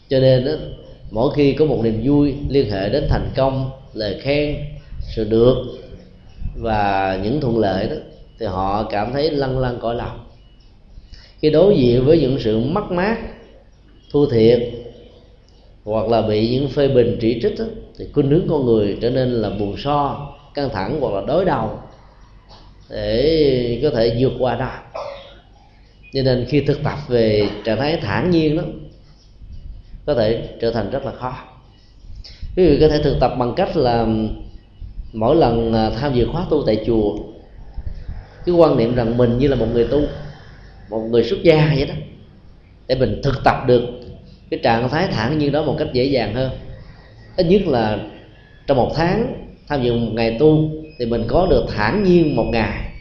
Cho 0.09 0.19
nên 0.19 0.45
đó, 0.45 0.51
mỗi 1.11 1.33
khi 1.35 1.53
có 1.53 1.65
một 1.65 1.79
niềm 1.83 2.01
vui 2.03 2.35
liên 2.49 2.71
hệ 2.71 2.89
đến 2.89 3.05
thành 3.09 3.29
công 3.35 3.71
lời 3.93 4.19
khen 4.21 4.55
sự 5.15 5.23
được 5.23 5.55
và 6.55 7.19
những 7.23 7.41
thuận 7.41 7.59
lợi 7.59 7.87
đó 7.87 7.95
thì 8.39 8.45
họ 8.45 8.83
cảm 8.83 9.13
thấy 9.13 9.31
lăn 9.31 9.59
lăn 9.59 9.77
cõi 9.81 9.95
lòng. 9.95 10.25
Khi 11.39 11.49
đối 11.49 11.75
diện 11.75 12.05
với 12.05 12.19
những 12.19 12.39
sự 12.39 12.59
mất 12.59 12.91
mát 12.91 13.17
thua 14.11 14.29
thiệt 14.29 14.69
hoặc 15.83 16.07
là 16.07 16.21
bị 16.21 16.49
những 16.49 16.67
phê 16.67 16.87
bình 16.87 17.17
chỉ 17.21 17.39
trích 17.41 17.59
đó, 17.59 17.65
thì 17.97 18.05
khuynh 18.13 18.29
hướng 18.29 18.47
con 18.49 18.65
người 18.65 18.97
trở 19.01 19.09
nên 19.09 19.31
là 19.31 19.49
buồn 19.49 19.75
so 19.77 20.29
căng 20.53 20.69
thẳng 20.69 20.97
hoặc 21.01 21.13
là 21.13 21.21
đối 21.27 21.45
đầu 21.45 21.69
để 22.89 23.79
có 23.83 23.89
thể 23.89 24.17
vượt 24.19 24.33
qua 24.39 24.55
đó 24.55 24.71
cho 26.13 26.21
nên 26.23 26.45
khi 26.49 26.61
thực 26.61 26.83
tập 26.83 26.97
về 27.07 27.49
trạng 27.63 27.79
thái 27.79 27.97
thản 28.01 28.31
nhiên 28.31 28.57
đó, 28.57 28.63
có 30.05 30.13
thể 30.15 30.49
trở 30.61 30.71
thành 30.71 30.89
rất 30.89 31.05
là 31.05 31.11
khó. 31.11 31.37
Quý 32.55 32.67
vị 32.67 32.77
có 32.81 32.87
thể 32.87 33.03
thực 33.03 33.17
tập 33.19 33.31
bằng 33.39 33.53
cách 33.55 33.77
là 33.77 34.07
mỗi 35.13 35.35
lần 35.35 35.73
à, 35.73 35.89
tham 35.89 36.13
dự 36.13 36.27
khóa 36.31 36.45
tu 36.49 36.63
tại 36.65 36.83
chùa, 36.85 37.17
cái 38.45 38.55
quan 38.55 38.77
niệm 38.77 38.95
rằng 38.95 39.17
mình 39.17 39.37
như 39.37 39.47
là 39.47 39.55
một 39.55 39.67
người 39.73 39.87
tu, 39.87 40.01
một 40.89 40.99
người 40.99 41.23
xuất 41.23 41.43
gia 41.43 41.73
vậy 41.75 41.85
đó, 41.85 41.93
để 42.87 42.95
mình 42.95 43.21
thực 43.23 43.43
tập 43.43 43.63
được 43.67 43.83
cái 44.49 44.59
trạng 44.63 44.89
thái 44.89 45.07
thản 45.07 45.37
nhiên 45.37 45.51
đó 45.51 45.63
một 45.63 45.75
cách 45.79 45.87
dễ 45.93 46.03
dàng 46.03 46.33
hơn. 46.33 46.51
Ít 47.35 47.43
nhất 47.43 47.61
là 47.67 47.97
trong 48.67 48.77
một 48.77 48.91
tháng 48.95 49.33
tham 49.67 49.83
dự 49.83 49.97
một 49.97 50.11
ngày 50.13 50.37
tu 50.39 50.69
thì 50.99 51.05
mình 51.05 51.23
có 51.27 51.47
được 51.49 51.65
thản 51.75 52.03
nhiên 52.03 52.35
một 52.35 52.45
ngày. 52.51 52.91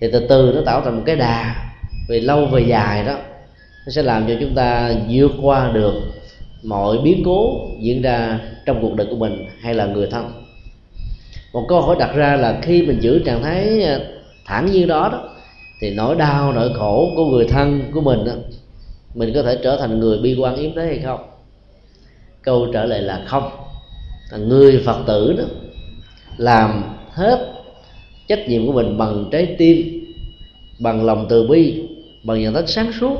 Thì 0.00 0.08
từ 0.12 0.26
từ 0.28 0.52
nó 0.54 0.62
tạo 0.66 0.80
thành 0.80 0.96
một 0.96 1.02
cái 1.06 1.16
đà 1.16 1.70
về 2.08 2.20
lâu 2.20 2.46
về 2.46 2.64
dài 2.68 3.04
đó 3.04 3.18
nó 3.86 3.90
sẽ 3.90 4.02
làm 4.02 4.26
cho 4.28 4.34
chúng 4.40 4.54
ta 4.54 4.94
vượt 5.10 5.32
qua 5.42 5.70
được 5.74 5.94
mọi 6.62 6.98
biến 6.98 7.22
cố 7.24 7.68
diễn 7.80 8.02
ra 8.02 8.40
trong 8.66 8.82
cuộc 8.82 8.94
đời 8.94 9.06
của 9.10 9.16
mình 9.16 9.46
hay 9.60 9.74
là 9.74 9.86
người 9.86 10.06
thân. 10.06 10.32
Một 11.52 11.66
câu 11.68 11.80
hỏi 11.80 11.96
đặt 11.98 12.14
ra 12.14 12.36
là 12.36 12.58
khi 12.62 12.82
mình 12.82 13.00
giữ 13.00 13.18
trạng 13.18 13.42
thái 13.42 13.82
à, 13.82 13.98
thản 14.46 14.72
nhiên 14.72 14.88
đó 14.88 15.08
đó 15.12 15.28
thì 15.80 15.94
nỗi 15.94 16.16
đau 16.16 16.52
nỗi 16.52 16.70
khổ 16.74 17.12
của 17.16 17.26
người 17.26 17.46
thân 17.48 17.82
của 17.92 18.00
mình 18.00 18.24
đó, 18.24 18.32
mình 19.14 19.32
có 19.34 19.42
thể 19.42 19.58
trở 19.62 19.76
thành 19.76 20.00
người 20.00 20.18
bi 20.18 20.36
quan 20.40 20.56
yếm 20.56 20.70
thế 20.76 20.86
hay 20.86 20.98
không? 20.98 21.20
Câu 22.42 22.66
trả 22.72 22.84
lời 22.84 23.02
là 23.02 23.22
không. 23.26 23.50
Người 24.38 24.82
phật 24.86 24.98
tử 25.06 25.34
đó 25.38 25.44
làm 26.36 26.96
hết 27.10 27.52
trách 28.28 28.48
nhiệm 28.48 28.66
của 28.66 28.72
mình 28.72 28.98
bằng 28.98 29.28
trái 29.32 29.54
tim 29.58 30.04
bằng 30.78 31.04
lòng 31.04 31.26
từ 31.28 31.46
bi 31.48 31.82
bằng 32.24 32.40
nhận 32.40 32.54
thức 32.54 32.68
sáng 32.68 32.92
suốt. 33.00 33.16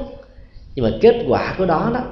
Nhưng 0.75 0.85
mà 0.85 0.91
kết 1.01 1.25
quả 1.29 1.55
của 1.59 1.67
đó 1.67 1.91
đó 1.95 2.03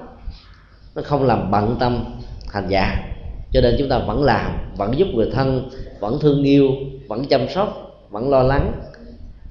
nó 0.94 1.02
không 1.02 1.26
làm 1.26 1.50
bận 1.50 1.76
tâm 1.80 2.04
hành 2.48 2.68
giả. 2.68 3.08
Cho 3.52 3.60
nên 3.60 3.76
chúng 3.78 3.88
ta 3.88 3.98
vẫn 3.98 4.22
làm 4.22 4.50
vẫn 4.76 4.98
giúp 4.98 5.08
người 5.14 5.30
thân 5.34 5.70
vẫn 6.00 6.18
thương 6.20 6.42
yêu 6.42 6.70
vẫn 7.08 7.24
chăm 7.24 7.48
sóc 7.48 7.98
vẫn 8.10 8.30
lo 8.30 8.42
lắng. 8.42 8.72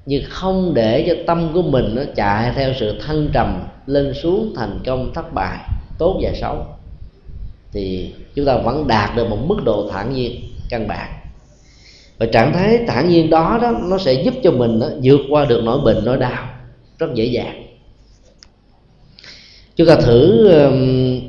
Nhưng 0.06 0.22
không 0.28 0.74
để 0.74 1.04
cho 1.08 1.14
tâm 1.26 1.50
của 1.54 1.62
mình 1.62 1.94
nó 1.94 2.02
chạy 2.16 2.52
theo 2.54 2.72
sự 2.80 3.00
thăng 3.00 3.28
trầm 3.32 3.64
lên 3.86 4.14
xuống 4.14 4.52
thành 4.56 4.80
công 4.86 5.14
thất 5.14 5.34
bại 5.34 5.58
tốt 5.98 6.18
và 6.22 6.30
xấu. 6.40 6.66
Thì 7.72 8.14
chúng 8.34 8.46
ta 8.46 8.56
vẫn 8.56 8.88
đạt 8.88 9.16
được 9.16 9.30
một 9.30 9.38
mức 9.46 9.64
độ 9.64 9.88
thản 9.92 10.14
nhiên 10.14 10.40
căn 10.70 10.88
bản. 10.88 11.12
Và 12.18 12.26
trạng 12.26 12.52
thái 12.52 12.78
thản 12.86 13.08
nhiên 13.08 13.30
đó 13.30 13.58
đó 13.62 13.72
nó 13.82 13.98
sẽ 13.98 14.12
giúp 14.12 14.34
cho 14.42 14.50
mình 14.50 14.80
đó, 14.80 14.86
vượt 15.02 15.20
qua 15.30 15.44
được 15.44 15.60
nỗi 15.64 15.80
bệnh 15.80 16.04
nỗi 16.04 16.16
đau 16.16 16.44
rất 16.98 17.14
dễ 17.14 17.24
dàng. 17.24 17.66
Chúng 19.76 19.86
ta 19.86 19.96
thử 19.96 20.48
um, 20.48 21.20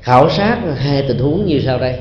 khảo 0.00 0.30
sát 0.30 0.60
hai 0.76 1.04
tình 1.08 1.18
huống 1.18 1.46
như 1.46 1.60
sau 1.64 1.78
đây. 1.78 1.98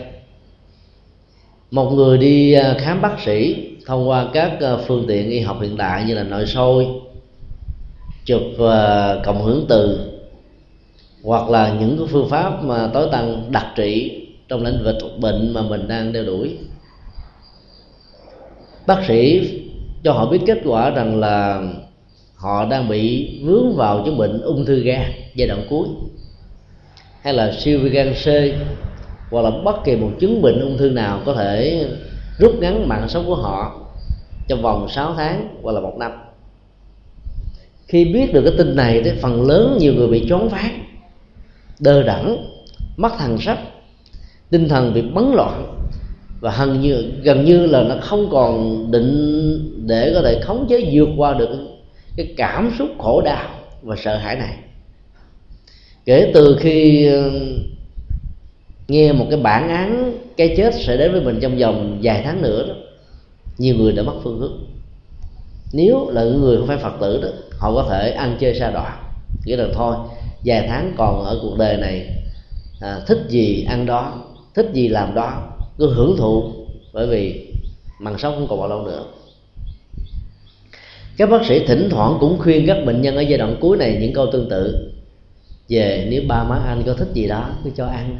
Một 1.71 1.91
người 1.91 2.17
đi 2.17 2.53
à, 2.53 2.75
khám 2.79 3.01
bác 3.01 3.19
sĩ 3.25 3.67
thông 3.85 4.09
qua 4.09 4.27
các 4.33 4.57
à, 4.61 4.77
phương 4.87 5.05
tiện 5.07 5.29
y 5.29 5.39
học 5.39 5.57
hiện 5.61 5.77
đại 5.77 6.03
như 6.03 6.13
là 6.13 6.23
nội 6.23 6.45
soi 6.45 6.85
chụp 8.25 8.41
à, 8.59 9.15
cộng 9.25 9.43
hưởng 9.43 9.65
từ 9.69 10.11
hoặc 11.23 11.49
là 11.49 11.75
những 11.79 11.97
cái 11.97 12.07
phương 12.11 12.29
pháp 12.29 12.63
mà 12.63 12.89
tối 12.93 13.07
tăng 13.11 13.51
đặc 13.51 13.65
trị 13.75 14.21
trong 14.47 14.63
lĩnh 14.63 14.83
vực 14.83 14.95
bệnh 15.19 15.53
mà 15.53 15.61
mình 15.61 15.87
đang 15.87 16.13
đeo 16.13 16.23
đuổi. 16.23 16.57
Bác 18.87 19.03
sĩ 19.07 19.41
cho 20.07 20.13
họ 20.13 20.25
biết 20.25 20.39
kết 20.45 20.57
quả 20.65 20.89
rằng 20.89 21.19
là 21.19 21.61
họ 22.35 22.65
đang 22.65 22.89
bị 22.89 23.31
vướng 23.43 23.75
vào 23.75 24.01
chứng 24.05 24.17
bệnh 24.17 24.41
ung 24.41 24.65
thư 24.65 24.79
gan 24.79 25.11
giai 25.35 25.47
đoạn 25.47 25.65
cuối. 25.69 25.87
Hay 27.21 27.33
là 27.33 27.51
siêu 27.59 27.79
vi 27.79 27.89
gan 27.89 28.13
C, 28.13 28.27
hoặc 29.31 29.41
là 29.41 29.51
bất 29.65 29.83
kỳ 29.83 29.95
một 29.95 30.11
chứng 30.19 30.41
bệnh 30.41 30.59
ung 30.59 30.77
thư 30.77 30.89
nào 30.89 31.21
có 31.25 31.33
thể 31.33 31.85
rút 32.37 32.55
ngắn 32.59 32.87
mạng 32.87 33.09
sống 33.09 33.25
của 33.27 33.35
họ 33.35 33.79
trong 34.47 34.61
vòng 34.61 34.89
6 34.89 35.13
tháng 35.13 35.47
hoặc 35.61 35.71
là 35.71 35.79
một 35.79 35.93
năm. 35.97 36.11
Khi 37.87 38.05
biết 38.05 38.33
được 38.33 38.41
cái 38.41 38.53
tin 38.57 38.75
này 38.75 39.01
thì 39.03 39.11
phần 39.21 39.47
lớn 39.47 39.77
nhiều 39.79 39.93
người 39.93 40.07
bị 40.07 40.25
choáng 40.29 40.49
váng, 40.49 40.83
đơ 41.79 42.03
đẳng, 42.03 42.37
mất 42.97 43.11
thần 43.17 43.37
sắc, 43.37 43.57
tinh 44.49 44.69
thần 44.69 44.93
bị 44.93 45.01
bấn 45.01 45.31
loạn 45.33 45.76
và 46.39 46.55
gần 46.59 46.81
như 46.81 47.11
gần 47.23 47.45
như 47.45 47.65
là 47.65 47.83
nó 47.83 47.95
không 48.01 48.29
còn 48.31 48.85
định 48.91 49.87
để 49.87 50.11
có 50.13 50.21
thể 50.21 50.39
khống 50.41 50.65
chế 50.69 50.89
vượt 50.91 51.09
qua 51.17 51.33
được 51.33 51.49
cái 52.17 52.33
cảm 52.37 52.71
xúc 52.79 52.89
khổ 52.99 53.21
đau 53.21 53.49
và 53.81 53.95
sợ 53.95 54.17
hãi 54.17 54.35
này. 54.35 54.57
Kể 56.05 56.31
từ 56.33 56.57
khi 56.59 57.07
um, 57.07 57.63
nghe 58.87 59.13
một 59.13 59.25
cái 59.29 59.39
bản 59.39 59.69
án 59.69 60.13
cái 60.37 60.53
chết 60.57 60.73
sẽ 60.75 60.97
đến 60.97 61.11
với 61.11 61.21
mình 61.21 61.39
trong 61.41 61.57
vòng 61.57 61.99
vài 62.01 62.21
tháng 62.25 62.41
nữa 62.41 62.67
đó 62.67 62.73
nhiều 63.57 63.75
người 63.75 63.93
đã 63.93 64.03
mất 64.03 64.15
phương 64.23 64.39
hướng 64.39 64.67
nếu 65.73 66.09
là 66.09 66.23
người 66.23 66.57
không 66.57 66.67
phải 66.67 66.77
phật 66.77 66.93
tử 67.01 67.21
đó 67.21 67.29
họ 67.59 67.73
có 67.73 67.87
thể 67.89 68.11
ăn 68.11 68.37
chơi 68.39 68.55
sa 68.55 68.71
đọa. 68.71 68.97
Nghĩa 69.45 69.57
là 69.57 69.67
thôi 69.73 69.95
vài 70.45 70.67
tháng 70.69 70.93
còn 70.97 71.23
ở 71.23 71.39
cuộc 71.41 71.57
đời 71.57 71.77
này 71.77 72.07
à, 72.81 72.99
thích 73.07 73.19
gì 73.29 73.65
ăn 73.69 73.85
đó 73.85 74.23
thích 74.55 74.69
gì 74.73 74.87
làm 74.87 75.15
đó 75.15 75.56
cứ 75.77 75.93
hưởng 75.93 76.17
thụ 76.17 76.51
bởi 76.93 77.07
vì 77.07 77.47
mạng 77.99 78.17
sống 78.17 78.35
không 78.35 78.47
còn 78.47 78.59
bao 78.59 78.69
lâu 78.69 78.85
nữa. 78.85 79.03
Các 81.17 81.29
bác 81.29 81.45
sĩ 81.45 81.65
thỉnh 81.67 81.87
thoảng 81.91 82.17
cũng 82.19 82.39
khuyên 82.39 82.67
các 82.67 82.77
bệnh 82.85 83.01
nhân 83.01 83.15
ở 83.15 83.21
giai 83.21 83.37
đoạn 83.37 83.55
cuối 83.59 83.77
này 83.77 83.97
những 84.01 84.13
câu 84.13 84.27
tương 84.31 84.49
tự. 84.49 84.91
Về 85.69 86.07
nếu 86.09 86.21
ba 86.27 86.43
má 86.43 86.61
anh 86.67 86.83
có 86.85 86.93
thích 86.93 87.07
gì 87.13 87.27
đó 87.27 87.49
cứ 87.63 87.69
cho 87.75 87.85
ăn. 87.85 88.17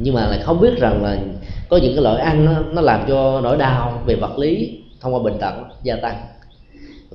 Nhưng 0.00 0.14
mà 0.14 0.26
lại 0.26 0.40
không 0.42 0.60
biết 0.60 0.78
rằng 0.78 1.02
là 1.02 1.18
có 1.68 1.76
những 1.76 1.94
cái 1.94 2.04
loại 2.04 2.22
ăn 2.22 2.44
nó, 2.44 2.52
nó 2.72 2.80
làm 2.80 3.04
cho 3.08 3.40
nỗi 3.40 3.56
đau 3.56 4.02
về 4.06 4.14
vật 4.14 4.38
lý 4.38 4.78
thông 5.00 5.14
qua 5.14 5.22
bệnh 5.22 5.38
tật 5.38 5.54
gia 5.82 5.96
tăng. 5.96 6.16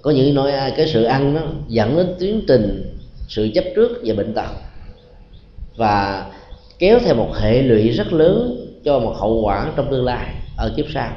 Có 0.01 0.11
những 0.11 0.35
nỗi 0.35 0.51
à, 0.51 0.71
cái 0.77 0.87
sự 0.87 1.03
ăn 1.03 1.33
nó 1.33 1.41
dẫn 1.67 1.97
đến 1.97 2.15
tiến 2.19 2.41
trình 2.47 2.95
sự 3.27 3.49
chấp 3.53 3.63
trước 3.75 4.01
về 4.03 4.13
bệnh 4.13 4.33
tật. 4.33 4.49
Và 5.75 6.25
kéo 6.79 6.99
theo 6.99 7.15
một 7.15 7.35
hệ 7.35 7.61
lụy 7.61 7.89
rất 7.89 8.13
lớn 8.13 8.58
cho 8.83 8.99
một 8.99 9.13
hậu 9.19 9.41
quả 9.41 9.71
trong 9.75 9.91
tương 9.91 10.05
lai 10.05 10.27
ở 10.57 10.73
kiếp 10.77 10.85
sau. 10.93 11.11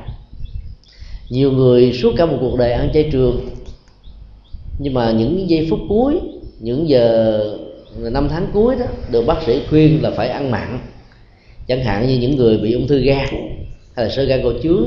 Nhiều 1.28 1.52
người 1.52 1.92
suốt 1.92 2.12
cả 2.16 2.26
một 2.26 2.36
cuộc 2.40 2.58
đời 2.58 2.72
ăn 2.72 2.90
chay 2.94 3.08
trường 3.12 3.48
nhưng 4.78 4.94
mà 4.94 5.12
những 5.12 5.50
giây 5.50 5.66
phút 5.70 5.78
cuối 5.88 6.20
những 6.60 6.88
giờ 6.88 7.56
năm 7.96 8.28
tháng 8.30 8.46
cuối 8.52 8.76
đó 8.76 8.86
được 9.10 9.26
bác 9.26 9.42
sĩ 9.46 9.62
khuyên 9.70 10.02
là 10.02 10.10
phải 10.10 10.28
ăn 10.28 10.50
mặn. 10.50 10.78
Chẳng 11.66 11.84
hạn 11.84 12.08
như 12.08 12.18
những 12.18 12.36
người 12.36 12.58
bị 12.58 12.72
ung 12.72 12.86
thư 12.86 13.00
gan 13.00 13.26
hay 13.96 14.06
là 14.06 14.08
sơ 14.08 14.24
gan 14.24 14.40
cổ 14.42 14.52
chướng 14.62 14.84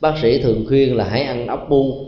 bác 0.00 0.18
sĩ 0.22 0.42
thường 0.42 0.64
khuyên 0.68 0.96
là 0.96 1.04
hãy 1.04 1.22
ăn 1.22 1.46
ốc 1.46 1.66
bu. 1.68 2.06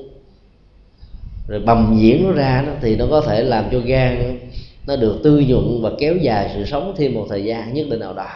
Rồi 1.49 1.61
bầm 1.61 1.99
diễn 2.01 2.25
nó 2.25 2.33
ra 2.33 2.65
đó, 2.67 2.73
thì 2.83 2.97
nó 2.97 3.07
có 3.11 3.21
thể 3.21 3.43
làm 3.43 3.65
cho 3.73 3.81
gan 3.85 4.39
nó 4.87 4.97
được 4.97 5.21
tư 5.23 5.45
nhuận 5.49 5.83
và 5.83 5.91
kéo 5.99 6.17
dài 6.17 6.51
sự 6.55 6.65
sống 6.65 6.95
thêm 6.97 7.15
một 7.15 7.27
thời 7.31 7.45
gian 7.45 7.75
nhất 7.75 7.87
định 7.91 8.01
nào 8.01 8.15
đó 8.15 8.29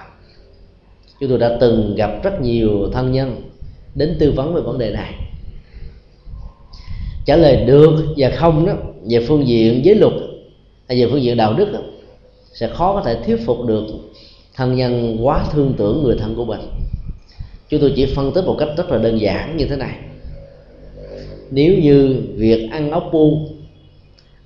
chúng 1.21 1.29
tôi 1.29 1.39
đã 1.39 1.57
từng 1.61 1.95
gặp 1.95 2.23
rất 2.23 2.41
nhiều 2.41 2.89
thân 2.93 3.12
nhân 3.12 3.37
đến 3.95 4.16
tư 4.21 4.33
vấn 4.33 4.55
về 4.55 4.61
vấn 4.61 4.79
đề 4.79 4.91
này. 4.91 5.14
Trả 7.27 7.37
lời 7.37 7.64
được 7.66 8.14
và 8.16 8.31
không 8.31 8.66
đó 8.66 8.73
về 9.11 9.25
phương 9.29 9.47
diện 9.47 9.85
giới 9.85 9.95
luật 9.95 10.12
hay 10.89 11.01
về 11.01 11.09
phương 11.11 11.23
diện 11.23 11.37
đạo 11.37 11.55
đức 11.55 11.73
đó, 11.73 11.81
sẽ 12.53 12.68
khó 12.68 12.95
có 12.95 13.03
thể 13.03 13.16
thuyết 13.27 13.47
phục 13.47 13.66
được 13.66 13.85
thân 14.55 14.75
nhân 14.75 15.18
quá 15.27 15.45
thương 15.53 15.75
tưởng 15.79 16.03
người 16.03 16.16
thân 16.18 16.35
của 16.37 16.45
mình. 16.45 16.61
Chúng 17.68 17.81
tôi 17.81 17.93
chỉ 17.97 18.07
phân 18.16 18.33
tích 18.33 18.45
một 18.45 18.57
cách 18.59 18.68
rất 18.77 18.91
là 18.91 18.99
đơn 18.99 19.21
giản 19.21 19.57
như 19.57 19.66
thế 19.66 19.77
này. 19.77 19.95
Nếu 21.51 21.75
như 21.79 22.23
việc 22.35 22.68
ăn 22.71 22.91
ốc 22.91 23.09
bu 23.12 23.39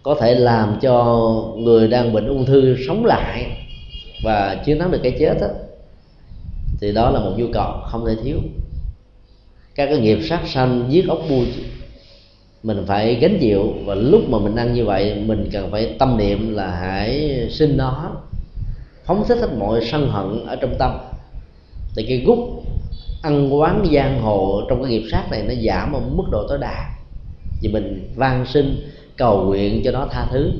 có 0.02 0.14
thể 0.14 0.34
làm 0.34 0.78
cho 0.80 1.24
người 1.56 1.88
đang 1.88 2.12
bệnh 2.12 2.28
ung 2.28 2.46
thư 2.46 2.76
sống 2.86 3.04
lại 3.04 3.46
và 4.24 4.62
chiến 4.66 4.78
thắng 4.78 4.90
được 4.90 5.00
cái 5.02 5.16
chết 5.18 5.34
đó, 5.40 5.46
thì 6.80 6.92
đó 6.92 7.10
là 7.10 7.20
một 7.20 7.32
nhu 7.36 7.46
cầu 7.52 7.72
không 7.86 8.06
thể 8.06 8.16
thiếu. 8.22 8.38
Các 9.74 9.86
cái 9.86 9.98
nghiệp 9.98 10.18
sát 10.28 10.40
sanh, 10.46 10.86
giết 10.88 11.08
ốc 11.08 11.18
bu, 11.28 11.42
mình 12.62 12.84
phải 12.86 13.14
gánh 13.14 13.38
chịu. 13.40 13.74
Và 13.84 13.94
lúc 13.94 14.28
mà 14.28 14.38
mình 14.38 14.56
ăn 14.56 14.74
như 14.74 14.84
vậy, 14.84 15.22
mình 15.26 15.48
cần 15.52 15.70
phải 15.70 15.96
tâm 15.98 16.16
niệm 16.16 16.54
là 16.54 16.70
hãy 16.70 17.40
sinh 17.50 17.76
nó, 17.76 18.10
phóng 19.04 19.24
thích 19.28 19.38
hết 19.40 19.48
mọi 19.58 19.84
sân 19.84 20.08
hận 20.08 20.46
ở 20.46 20.56
trong 20.56 20.74
tâm. 20.78 20.98
Thì 21.96 22.04
cái 22.08 22.22
gút 22.26 22.38
ăn 23.22 23.54
quán 23.54 23.86
giang 23.92 24.20
hồ 24.20 24.62
trong 24.68 24.82
cái 24.82 24.92
nghiệp 24.92 25.08
sát 25.10 25.24
này 25.30 25.42
nó 25.42 25.54
giảm 25.66 25.92
ở 25.92 26.00
mức 26.00 26.24
độ 26.30 26.46
tối 26.48 26.58
đa. 26.58 26.90
Thì 27.60 27.68
mình 27.68 28.12
van 28.16 28.46
sinh 28.46 28.90
cầu 29.16 29.44
nguyện 29.44 29.82
cho 29.84 29.90
nó 29.90 30.06
tha 30.10 30.26
thứ. 30.32 30.52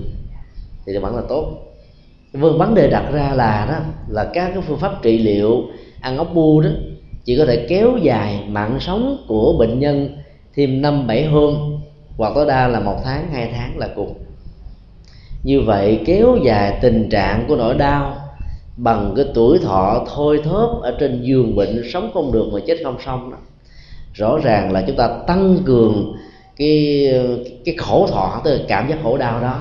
Thì 0.87 0.99
vẫn 0.99 1.17
là 1.17 1.23
tốt. 1.29 1.61
Vâng 2.33 2.59
vấn 2.59 2.75
đề 2.75 2.91
đặt 2.91 3.05
ra 3.12 3.33
là 3.35 3.67
đó, 3.71 3.79
là 4.09 4.31
các 4.35 4.51
cái 4.55 4.62
phương 4.67 4.79
pháp 4.79 5.03
trị 5.03 5.19
liệu 5.19 5.62
ăn 6.05 6.16
ốc 6.16 6.34
bu 6.34 6.61
đó, 6.61 6.70
chỉ 7.24 7.38
có 7.38 7.44
thể 7.44 7.66
kéo 7.68 7.96
dài 8.02 8.44
mạng 8.48 8.76
sống 8.80 9.24
của 9.28 9.57
bệnh 9.59 9.78
nhân 9.78 10.09
thêm 10.55 10.82
năm 10.82 11.07
bảy 11.07 11.24
hôm, 11.24 11.55
hoặc 12.16 12.32
tối 12.34 12.46
đa 12.46 12.68
là 12.68 12.80
một 12.80 12.96
tháng, 13.05 13.32
hai 13.32 13.48
tháng 13.52 13.78
là 13.78 13.88
cùng 13.96 14.14
như 15.42 15.61
vậy, 15.61 16.00
kéo 16.07 16.36
dài 16.44 16.78
tình 16.82 17.09
trạng 17.09 17.44
của 17.48 17.57
nỗi 17.57 17.74
đau 17.74 18.16
bằng 18.76 19.12
cái 19.16 19.24
tuổi 19.34 19.59
thọ 19.59 20.07
thôi 20.14 20.40
thóp 20.44 20.80
ở 20.82 20.96
trên 21.00 21.22
giường 21.22 21.57
bệnh 21.57 21.82
sống 21.92 22.11
không 22.14 22.32
được 22.32 22.50
mà 22.52 22.61
chết 22.66 22.76
không 22.84 22.96
xong 23.05 23.30
đó, 23.30 23.36
rõ 24.14 24.38
ràng 24.42 24.72
là 24.72 24.84
chúng 24.86 24.96
ta 24.96 25.09
tăng 25.26 25.59
cường 25.64 26.16
cái 26.57 27.09
cái 27.64 27.76
khổ 27.78 28.07
thọ, 28.07 28.40
tức 28.44 28.57
là 28.57 28.64
cảm 28.68 28.88
giác 28.88 28.98
khổ 29.02 29.16
đau 29.18 29.40
đó 29.40 29.61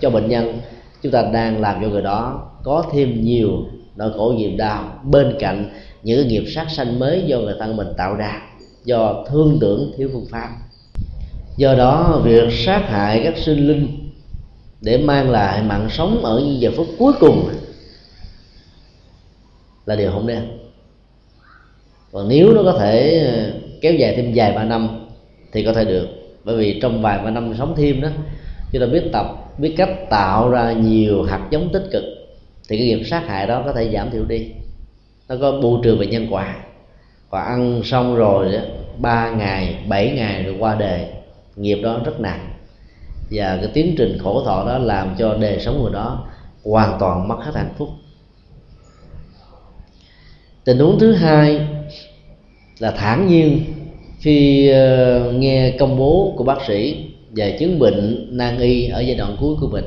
cho 0.00 0.10
bệnh 0.10 0.28
nhân. 0.28 0.58
Chúng 1.02 1.12
ta 1.12 1.22
đang 1.32 1.60
làm 1.60 1.82
cho 1.82 1.88
người 1.88 2.02
đó 2.02 2.50
có 2.64 2.84
thêm 2.92 3.24
nhiều 3.24 3.50
nỗi 3.96 4.12
khổ 4.16 4.34
niềm 4.38 4.56
đau 4.56 5.00
bên 5.04 5.36
cạnh 5.38 5.70
những 6.02 6.28
nghiệp 6.28 6.44
sát 6.54 6.66
sanh 6.70 6.98
mới 6.98 7.22
do 7.26 7.38
người 7.38 7.54
thân 7.58 7.76
mình 7.76 7.88
tạo 7.96 8.14
ra, 8.14 8.42
do 8.84 9.24
thương 9.28 9.58
tưởng 9.60 9.92
thiếu 9.96 10.10
phương 10.12 10.26
pháp. 10.30 10.48
Do 11.56 11.74
đó, 11.74 12.20
việc 12.24 12.52
sát 12.52 12.82
hại 12.88 13.20
các 13.24 13.38
sinh 13.38 13.68
linh 13.68 14.10
để 14.80 14.98
mang 14.98 15.30
lại 15.30 15.62
mạng 15.62 15.88
sống 15.90 16.24
ở 16.24 16.40
những 16.40 16.60
giờ 16.60 16.70
phút 16.76 16.86
cuối 16.98 17.12
cùng 17.20 17.50
là 19.86 19.96
điều 19.96 20.10
không 20.10 20.26
nên. 20.26 20.58
Còn 22.12 22.28
nếu 22.28 22.52
nó 22.52 22.62
có 22.62 22.78
thể 22.78 23.22
kéo 23.80 23.92
dài 23.92 24.14
thêm 24.16 24.32
vài 24.34 24.52
ba 24.52 24.64
năm 24.64 25.06
thì 25.52 25.64
có 25.64 25.72
thể 25.72 25.84
được, 25.84 26.08
bởi 26.44 26.56
vì 26.56 26.80
trong 26.80 27.02
vài 27.02 27.18
ba 27.24 27.30
năm 27.30 27.54
sống 27.58 27.74
thêm 27.76 28.00
đó, 28.00 28.08
chúng 28.72 28.80
ta 28.80 28.86
biết 28.86 29.02
tập, 29.12 29.26
biết 29.58 29.74
cách 29.76 29.90
tạo 30.10 30.50
ra 30.50 30.72
nhiều 30.72 31.22
hạt 31.22 31.48
giống 31.50 31.68
tích 31.72 31.88
cực 31.92 32.04
thì 32.68 32.76
cái 32.76 32.86
nghiệp 32.86 33.04
sát 33.04 33.22
hại 33.26 33.46
đó 33.46 33.62
có 33.66 33.72
thể 33.72 33.90
giảm 33.92 34.10
thiểu 34.10 34.24
đi. 34.24 34.50
Nó 35.28 35.36
có 35.40 35.60
bù 35.60 35.82
trừ 35.82 35.96
về 35.96 36.06
nhân 36.06 36.26
quả. 36.30 36.56
Và 37.30 37.42
ăn 37.42 37.80
xong 37.84 38.16
rồi 38.16 38.58
ba 38.98 39.30
ngày, 39.30 39.78
bảy 39.88 40.12
ngày 40.16 40.42
rồi 40.42 40.56
qua 40.58 40.74
đời, 40.74 41.06
nghiệp 41.56 41.80
đó 41.82 42.00
rất 42.04 42.20
nặng. 42.20 42.48
Và 43.30 43.56
cái 43.56 43.70
tiến 43.74 43.94
trình 43.98 44.18
khổ 44.22 44.42
thọ 44.44 44.64
đó 44.66 44.78
làm 44.78 45.14
cho 45.18 45.34
đời 45.34 45.60
sống 45.60 45.82
người 45.82 45.92
đó 45.92 46.26
hoàn 46.64 46.96
toàn 47.00 47.28
mất 47.28 47.38
hết 47.40 47.54
hạnh 47.54 47.74
phúc. 47.78 47.88
Tình 50.64 50.78
huống 50.78 50.98
thứ 50.98 51.12
hai 51.12 51.66
là 52.78 52.90
thản 52.90 53.26
nhiên. 53.26 53.64
Khi 54.20 54.68
ờ, 54.68 55.32
nghe 55.32 55.76
công 55.78 55.98
bố 55.98 56.34
của 56.36 56.44
bác 56.44 56.58
sĩ 56.66 57.10
về 57.30 57.56
chứng 57.60 57.78
bệnh 57.78 58.28
nan 58.36 58.58
y 58.58 58.88
ở 58.88 59.00
giai 59.00 59.14
đoạn 59.14 59.36
cuối 59.40 59.56
của 59.60 59.68
mình 59.68 59.84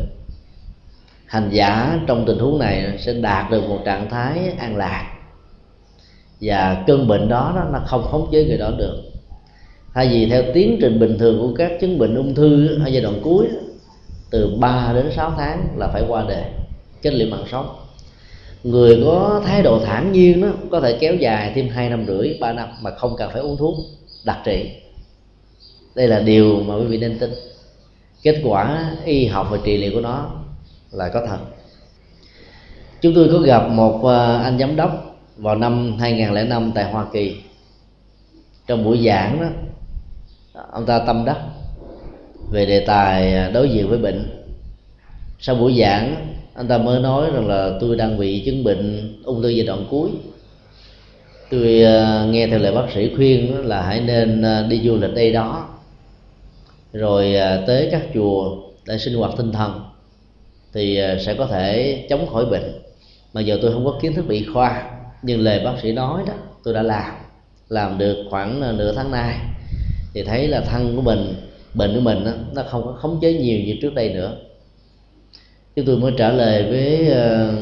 hành 1.29 1.49
giả 1.51 1.99
trong 2.07 2.25
tình 2.25 2.39
huống 2.39 2.59
này 2.59 2.97
sẽ 2.99 3.13
đạt 3.13 3.51
được 3.51 3.69
một 3.69 3.79
trạng 3.85 4.09
thái 4.09 4.53
an 4.57 4.77
lạc. 4.77 5.13
Và 6.41 6.83
cơn 6.87 7.07
bệnh 7.07 7.29
đó, 7.29 7.67
nó 7.73 7.79
không 7.85 8.03
khống 8.03 8.29
chế 8.31 8.45
người 8.45 8.57
đó 8.57 8.71
được. 8.77 9.03
Thay 9.93 10.07
vì 10.07 10.29
theo 10.29 10.43
tiến 10.53 10.77
trình 10.81 10.99
bình 10.99 11.17
thường 11.17 11.39
của 11.39 11.55
các 11.57 11.71
chứng 11.81 11.97
bệnh 11.97 12.15
ung 12.15 12.35
thư 12.35 12.79
ở 12.85 12.87
giai 12.87 13.01
đoạn 13.01 13.19
cuối 13.23 13.47
từ 14.29 14.55
3 14.59 14.91
đến 14.93 15.11
6 15.15 15.33
tháng 15.37 15.67
là 15.77 15.87
phải 15.87 16.03
qua 16.07 16.25
đời 16.29 16.43
kết 17.01 17.13
liễu 17.13 17.27
mạng 17.27 17.45
sống. 17.51 17.75
Người 18.63 19.01
có 19.05 19.41
thái 19.45 19.63
độ 19.63 19.79
thản 19.85 20.11
nhiên 20.11 20.41
đó 20.41 20.47
có 20.71 20.79
thể 20.79 20.97
kéo 20.99 21.15
dài 21.15 21.51
thêm 21.55 21.69
hai 21.69 21.89
năm 21.89 22.05
rưỡi 22.07 22.37
ba 22.41 22.53
năm 22.53 22.69
mà 22.81 22.91
không 22.91 23.15
cần 23.17 23.29
phải 23.33 23.41
uống 23.41 23.57
thuốc 23.57 23.75
đặc 24.25 24.37
trị. 24.45 24.69
Đây 25.95 26.07
là 26.07 26.19
điều 26.19 26.63
mà 26.63 26.75
quý 26.75 26.85
vị 26.85 26.97
nên 26.97 27.19
tin. 27.19 27.29
Kết 28.23 28.41
quả 28.43 28.91
y 29.05 29.25
học 29.25 29.47
và 29.51 29.57
trị 29.63 29.77
liệu 29.77 29.91
của 29.93 30.01
nó 30.01 30.38
là 30.91 31.09
có 31.09 31.25
thật. 31.27 31.37
Chúng 33.01 33.15
tôi 33.15 33.29
có 33.31 33.39
gặp 33.39 33.69
một 33.69 34.01
ờ, 34.03 34.41
anh 34.43 34.59
giám 34.59 34.75
đốc 34.75 35.19
vào 35.37 35.55
năm 35.55 35.97
2005 35.99 36.71
tại 36.75 36.91
Hoa 36.91 37.05
Kỳ. 37.13 37.35
Trong 38.67 38.83
buổi 38.83 39.05
giảng 39.05 39.41
đó, 39.41 39.47
ông 40.71 40.85
ta 40.85 40.99
tâm 40.99 41.25
đắc 41.25 41.37
về 42.51 42.65
đề 42.65 42.79
tài 42.79 43.33
ờ, 43.33 43.51
đối 43.51 43.69
diện 43.69 43.89
với 43.89 43.97
bệnh. 43.97 44.45
Sau 45.39 45.55
buổi 45.55 45.79
giảng, 45.79 46.35
anh 46.53 46.67
ta 46.67 46.77
mới 46.77 46.99
nói 46.99 47.31
rằng 47.33 47.47
là 47.47 47.71
tôi 47.81 47.95
đang 47.95 48.17
bị 48.17 48.43
chứng 48.45 48.63
bệnh 48.63 49.15
ung 49.23 49.41
thư 49.41 49.49
giai 49.49 49.65
đoạn 49.65 49.85
cuối. 49.89 50.09
Tôi 51.49 51.81
ờ, 51.81 52.27
nghe 52.31 52.47
theo 52.47 52.59
lời 52.59 52.71
bác 52.71 52.91
sĩ 52.95 53.15
khuyên 53.15 53.65
là 53.65 53.81
hãy 53.81 54.01
nên 54.01 54.45
đi 54.69 54.81
du 54.83 54.95
lịch 54.95 55.15
đây 55.15 55.31
đó. 55.31 55.69
Rồi 56.93 57.33
tới 57.67 57.89
các 57.91 58.01
chùa 58.13 58.57
để 58.85 58.97
sinh 58.97 59.13
hoạt 59.13 59.31
tinh 59.37 59.51
thần 59.51 59.88
thì 60.73 60.97
ờ, 60.97 61.17
sẽ 61.19 61.33
có 61.33 61.45
thể 61.45 61.97
chống 62.09 62.27
khỏi 62.27 62.45
bệnh. 62.45 62.81
Mà 63.33 63.41
giờ 63.41 63.59
tôi 63.61 63.73
không 63.73 63.85
có 63.85 63.99
kiến 64.01 64.13
thức 64.13 64.27
bị 64.27 64.45
khoa 64.53 64.91
nhưng 65.21 65.39
lời 65.39 65.61
bác 65.65 65.73
sĩ 65.81 65.91
nói 65.91 66.23
đó 66.27 66.33
tôi 66.63 66.73
đã 66.73 66.81
làm 66.81 67.11
làm 67.69 67.97
được 67.97 68.25
khoảng 68.29 68.61
ờ, 68.61 68.71
nửa 68.71 68.93
tháng 68.95 69.11
nay. 69.11 69.35
Thì 70.13 70.23
thấy 70.23 70.47
là 70.47 70.61
thân 70.61 70.95
của 70.95 71.01
mình 71.01 71.33
bệnh 71.73 71.95
của 71.95 72.01
mình 72.01 72.25
đó, 72.25 72.31
nó 72.53 72.63
không 72.69 72.83
có 72.85 72.91
khống 72.91 73.19
chế 73.21 73.33
nhiều 73.33 73.59
như 73.59 73.75
trước 73.81 73.93
đây 73.93 74.13
nữa. 74.13 74.37
Chúng 75.75 75.85
tôi 75.85 75.97
mới 75.97 76.13
trả 76.17 76.29
lời 76.29 76.63
với 76.63 77.07
ờ, 77.07 77.53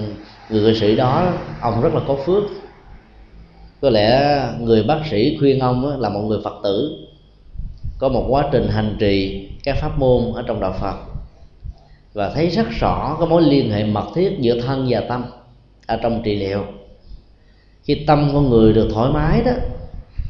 người 0.49 0.62
nghệ 0.62 0.80
sĩ 0.80 0.95
đó 0.95 1.34
ông 1.62 1.82
rất 1.82 1.93
là 1.93 2.01
có 2.08 2.16
phước. 2.26 2.43
Có 3.82 3.89
lẽ 3.89 4.39
người 4.60 4.84
bác 4.84 4.99
sĩ 5.12 5.38
khuyên 5.39 5.60
ông 5.60 5.99
là 5.99 6.10
một 6.10 6.22
người 6.22 6.39
phật 6.43 6.53
tử. 6.64 6.97
Có 7.99 8.10
một 8.10 8.26
quá 8.30 8.49
trình 8.51 8.68
hành 8.68 8.95
trì 8.99 9.47
các 9.64 9.78
pháp 9.82 9.99
môn 9.99 10.34
ở 10.36 10.43
trong 10.47 10.60
đạo 10.60 10.76
phật 10.80 11.16
và 12.18 12.30
thấy 12.30 12.49
rất 12.49 12.70
rõ 12.80 13.18
cái 13.20 13.30
mối 13.30 13.41
liên 13.41 13.72
hệ 13.72 13.84
mật 13.84 14.05
thiết 14.15 14.38
giữa 14.39 14.61
thân 14.61 14.86
và 14.89 14.99
tâm 14.99 15.26
ở 15.88 15.97
trong 16.03 16.22
trị 16.24 16.36
liệu. 16.36 16.63
Khi 17.84 17.95
tâm 18.07 18.30
con 18.34 18.49
người 18.49 18.74
được 18.74 18.89
thoải 18.93 19.11
mái 19.11 19.41
đó 19.45 19.51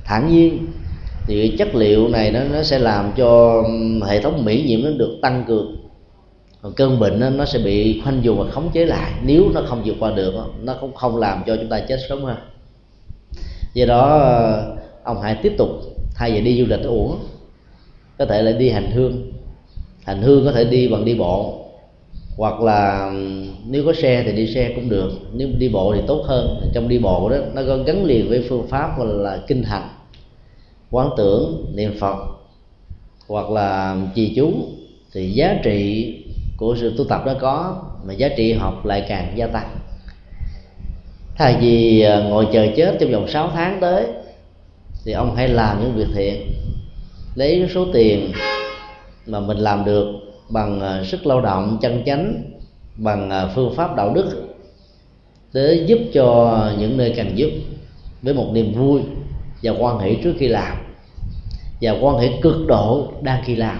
thản 0.05 0.29
nhiên 0.29 0.67
thì 1.25 1.55
chất 1.57 1.75
liệu 1.75 2.07
này 2.07 2.31
nó 2.31 2.39
nó 2.53 2.63
sẽ 2.63 2.79
làm 2.79 3.11
cho 3.17 3.63
hệ 4.05 4.21
thống 4.21 4.45
miễn 4.45 4.65
nhiễm 4.65 4.83
nó 4.83 4.89
được 4.89 5.17
tăng 5.21 5.43
cường. 5.47 5.75
Còn 6.61 6.73
cơn 6.73 6.99
bệnh 6.99 7.19
nó, 7.19 7.29
nó 7.29 7.45
sẽ 7.45 7.59
bị 7.59 8.01
khoanh 8.03 8.23
dùng 8.23 8.39
và 8.39 8.51
khống 8.51 8.69
chế 8.73 8.85
lại. 8.85 9.11
Nếu 9.25 9.49
nó 9.53 9.61
không 9.65 9.81
vượt 9.85 9.95
qua 9.99 10.11
được 10.11 10.33
nó 10.61 10.75
cũng 10.81 10.93
không 10.93 11.17
làm 11.17 11.43
cho 11.47 11.55
chúng 11.55 11.69
ta 11.69 11.79
chết 11.79 11.97
sớm 12.09 12.23
hơn. 12.23 12.37
Do 13.73 13.85
đó 13.85 14.31
ông 15.03 15.21
hãy 15.21 15.35
tiếp 15.43 15.53
tục 15.57 15.69
thay 16.15 16.31
vì 16.31 16.41
đi 16.41 16.57
du 16.59 16.65
lịch 16.65 16.85
uổng 16.85 17.17
có 18.17 18.25
thể 18.25 18.41
là 18.41 18.51
đi 18.51 18.69
hành 18.69 18.91
hương. 18.91 19.31
Hành 20.03 20.21
hương 20.21 20.45
có 20.45 20.51
thể 20.51 20.63
đi 20.63 20.87
bằng 20.87 21.05
đi 21.05 21.15
bộ 21.15 21.63
hoặc 22.37 22.61
là 22.61 23.11
nếu 23.67 23.85
có 23.85 23.93
xe 23.93 24.23
thì 24.25 24.31
đi 24.31 24.47
xe 24.53 24.71
cũng 24.75 24.89
được, 24.89 25.11
nếu 25.33 25.47
đi 25.57 25.69
bộ 25.69 25.93
thì 25.95 26.01
tốt 26.07 26.23
hơn. 26.27 26.71
Trong 26.73 26.87
đi 26.87 26.99
bộ 26.99 27.29
đó, 27.29 27.37
nó 27.53 27.61
có 27.67 27.77
gắn 27.77 28.05
liền 28.05 28.29
với 28.29 28.45
phương 28.49 28.67
pháp 28.67 28.99
gọi 28.99 29.07
là 29.07 29.43
kinh 29.47 29.63
hành, 29.63 29.89
quán 30.91 31.09
tưởng, 31.17 31.65
niệm 31.75 31.99
phật, 31.99 32.17
hoặc 33.27 33.49
là 33.49 33.97
trì 34.15 34.33
chú. 34.35 34.51
Thì 35.13 35.31
giá 35.31 35.59
trị 35.63 36.13
của 36.57 36.75
sự 36.79 36.93
tu 36.97 37.03
tập 37.03 37.21
đó 37.25 37.33
có, 37.41 37.83
mà 38.05 38.13
giá 38.13 38.29
trị 38.37 38.53
học 38.53 38.85
lại 38.85 39.05
càng 39.09 39.33
gia 39.35 39.47
tăng. 39.47 39.77
Thay 41.35 41.55
vì 41.61 42.01
ờ, 42.01 42.23
ngồi 42.23 42.47
chờ 42.53 42.67
chết 42.75 42.97
trong 42.99 43.11
vòng 43.11 43.27
6 43.27 43.51
tháng 43.53 43.77
tới, 43.81 44.05
thì 45.05 45.11
ông 45.11 45.35
hãy 45.35 45.47
làm 45.47 45.81
những 45.81 45.95
việc 45.95 46.07
thiện, 46.15 46.47
lấy 47.35 47.67
số 47.73 47.85
tiền 47.93 48.31
mà 49.25 49.39
mình 49.39 49.57
làm 49.57 49.85
được 49.85 50.26
bằng 50.49 50.81
à, 50.81 51.03
sức 51.03 51.25
lao 51.25 51.41
động 51.41 51.77
chân 51.81 52.03
chánh, 52.05 52.43
bằng 52.95 53.29
à, 53.29 53.47
phương 53.55 53.75
pháp 53.75 53.95
đạo 53.95 54.13
đức 54.13 54.47
để 55.53 55.85
giúp 55.87 55.99
cho 56.13 56.61
những 56.79 56.97
nơi 56.97 57.13
cần 57.17 57.37
giúp 57.37 57.49
với 58.21 58.33
một 58.33 58.49
niềm 58.53 58.73
vui 58.73 59.01
và 59.63 59.71
quan 59.79 59.99
hệ 59.99 60.15
trước 60.23 60.33
khi 60.39 60.47
làm 60.47 60.77
và 61.81 61.91
quan 62.01 62.17
hệ 62.17 62.29
cực 62.41 62.67
độ 62.67 63.11
đang 63.21 63.43
khi 63.45 63.55
làm. 63.55 63.79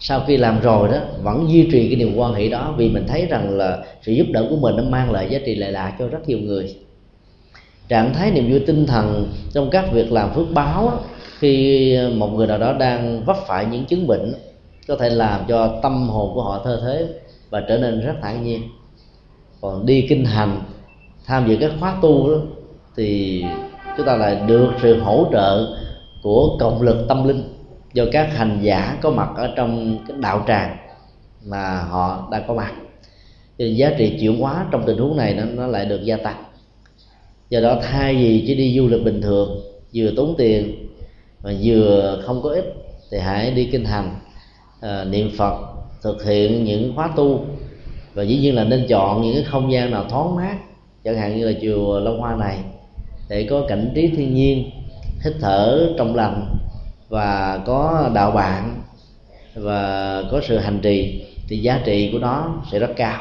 Sau 0.00 0.24
khi 0.26 0.36
làm 0.36 0.60
rồi 0.60 0.88
đó, 0.88 0.98
vẫn 1.22 1.46
duy 1.48 1.68
trì 1.72 1.88
cái 1.88 1.96
niềm 1.96 2.16
quan 2.16 2.34
hệ 2.34 2.48
đó 2.48 2.74
vì 2.78 2.88
mình 2.88 3.06
thấy 3.08 3.26
rằng 3.26 3.56
là 3.56 3.84
sự 4.02 4.12
giúp 4.12 4.26
đỡ 4.30 4.46
của 4.50 4.56
mình 4.56 4.76
nó 4.76 4.82
mang 4.82 5.10
lại 5.10 5.28
giá 5.30 5.38
trị 5.46 5.54
lệ 5.54 5.70
lạc 5.70 5.96
cho 5.98 6.08
rất 6.08 6.28
nhiều 6.28 6.38
người. 6.38 6.76
Trạng 7.88 8.14
thái 8.14 8.30
niềm 8.30 8.50
vui 8.50 8.60
tinh 8.66 8.86
thần 8.86 9.32
trong 9.52 9.70
các 9.70 9.92
việc 9.92 10.12
làm 10.12 10.34
phước 10.34 10.46
báo 10.54 11.00
khi 11.38 11.98
một 12.14 12.28
người 12.28 12.46
nào 12.46 12.58
đó 12.58 12.72
đang 12.72 13.24
vấp 13.24 13.36
phải 13.46 13.66
những 13.66 13.84
chứng 13.84 14.06
bệnh 14.06 14.34
có 14.88 14.96
thể 14.96 15.10
làm 15.10 15.44
cho 15.48 15.80
tâm 15.82 16.08
hồn 16.08 16.34
của 16.34 16.42
họ 16.42 16.60
thơ 16.64 16.80
thế 16.84 17.08
và 17.50 17.62
trở 17.68 17.78
nên 17.78 18.00
rất 18.00 18.14
thản 18.22 18.42
nhiên. 18.42 18.62
Còn 19.60 19.86
đi 19.86 20.06
kinh 20.08 20.24
hành 20.24 20.62
tham 21.26 21.48
dự 21.48 21.56
các 21.60 21.72
khóa 21.80 21.98
tu 22.02 22.30
đó 22.30 22.36
thì 22.96 23.44
chúng 23.96 24.06
ta 24.06 24.16
lại 24.16 24.42
được 24.46 24.70
sự 24.82 25.00
hỗ 25.00 25.26
trợ 25.32 25.76
của 26.22 26.56
cộng 26.60 26.82
lực 26.82 27.04
tâm 27.08 27.28
linh 27.28 27.54
do 27.92 28.04
các 28.12 28.36
hành 28.36 28.58
giả 28.62 28.98
có 29.02 29.10
mặt 29.10 29.28
ở 29.36 29.52
trong 29.56 29.98
cái 30.08 30.16
đạo 30.20 30.44
tràng 30.48 30.76
mà 31.46 31.82
họ 31.82 32.28
đang 32.30 32.44
có 32.48 32.54
mặt. 32.54 32.72
Thì 33.58 33.74
giá 33.74 33.92
trị 33.98 34.16
chuyển 34.20 34.40
hóa 34.40 34.66
trong 34.70 34.82
tình 34.86 34.98
huống 34.98 35.16
này 35.16 35.34
nó, 35.34 35.44
nó 35.44 35.66
lại 35.66 35.84
được 35.84 36.04
gia 36.04 36.16
tăng. 36.16 36.44
Do 37.50 37.60
đó 37.60 37.78
thay 37.82 38.14
vì 38.14 38.44
chỉ 38.46 38.54
đi 38.54 38.76
du 38.78 38.88
lịch 38.88 39.04
bình 39.04 39.22
thường 39.22 39.60
vừa 39.94 40.10
tốn 40.16 40.34
tiền 40.38 40.88
mà 41.42 41.52
vừa 41.62 42.22
không 42.26 42.42
có 42.42 42.50
ích 42.50 42.74
thì 43.10 43.18
hãy 43.18 43.50
đi 43.50 43.68
kinh 43.72 43.84
hành 43.84 44.14
à, 44.84 45.04
niệm 45.04 45.30
phật 45.38 45.54
thực 46.02 46.24
hiện 46.24 46.64
những 46.64 46.92
khóa 46.96 47.10
tu. 47.16 47.46
Và 48.14 48.22
dĩ 48.22 48.38
nhiên 48.38 48.54
là 48.54 48.64
nên 48.64 48.86
chọn 48.88 49.22
những 49.22 49.34
cái 49.34 49.44
không 49.44 49.72
gian 49.72 49.90
nào 49.90 50.04
thoáng 50.08 50.36
mát 50.36 50.56
chẳng 51.04 51.16
hạn 51.16 51.36
như 51.36 51.46
là 51.46 51.52
chùa 51.62 52.00
Long 52.00 52.20
Hoa 52.20 52.36
này 52.36 52.58
để 53.28 53.46
có 53.50 53.64
cảnh 53.68 53.92
trí 53.94 54.08
thiên 54.08 54.34
nhiên 54.34 54.70
hít 55.24 55.34
thở 55.40 55.88
trong 55.98 56.14
lành 56.14 56.56
và 57.08 57.60
có 57.66 58.10
đạo 58.14 58.30
bạn 58.30 58.82
và 59.54 60.22
có 60.30 60.40
sự 60.48 60.58
hành 60.58 60.78
trì 60.82 61.24
thì 61.48 61.58
giá 61.58 61.80
trị 61.84 62.10
của 62.12 62.18
nó 62.18 62.62
sẽ 62.72 62.78
rất 62.78 62.90
cao. 62.96 63.20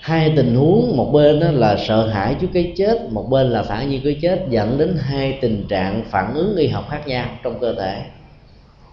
Hai 0.00 0.32
tình 0.36 0.54
huống 0.54 0.96
một 0.96 1.10
bên 1.12 1.40
đó 1.40 1.50
là 1.50 1.76
sợ 1.88 2.06
hãi 2.06 2.36
trước 2.40 2.48
cái 2.54 2.72
chết 2.76 2.98
một 3.10 3.26
bên 3.30 3.50
là 3.50 3.62
phản 3.62 3.90
nhiên 3.90 4.00
cái 4.04 4.18
chết 4.22 4.46
dẫn 4.50 4.78
đến 4.78 4.96
hai 5.00 5.38
tình 5.40 5.64
trạng 5.68 6.04
phản 6.10 6.34
ứng 6.34 6.56
y 6.56 6.68
học 6.68 6.84
khác 6.90 7.06
nhau 7.06 7.26
trong 7.42 7.58
cơ 7.60 7.74
thể. 7.74 8.02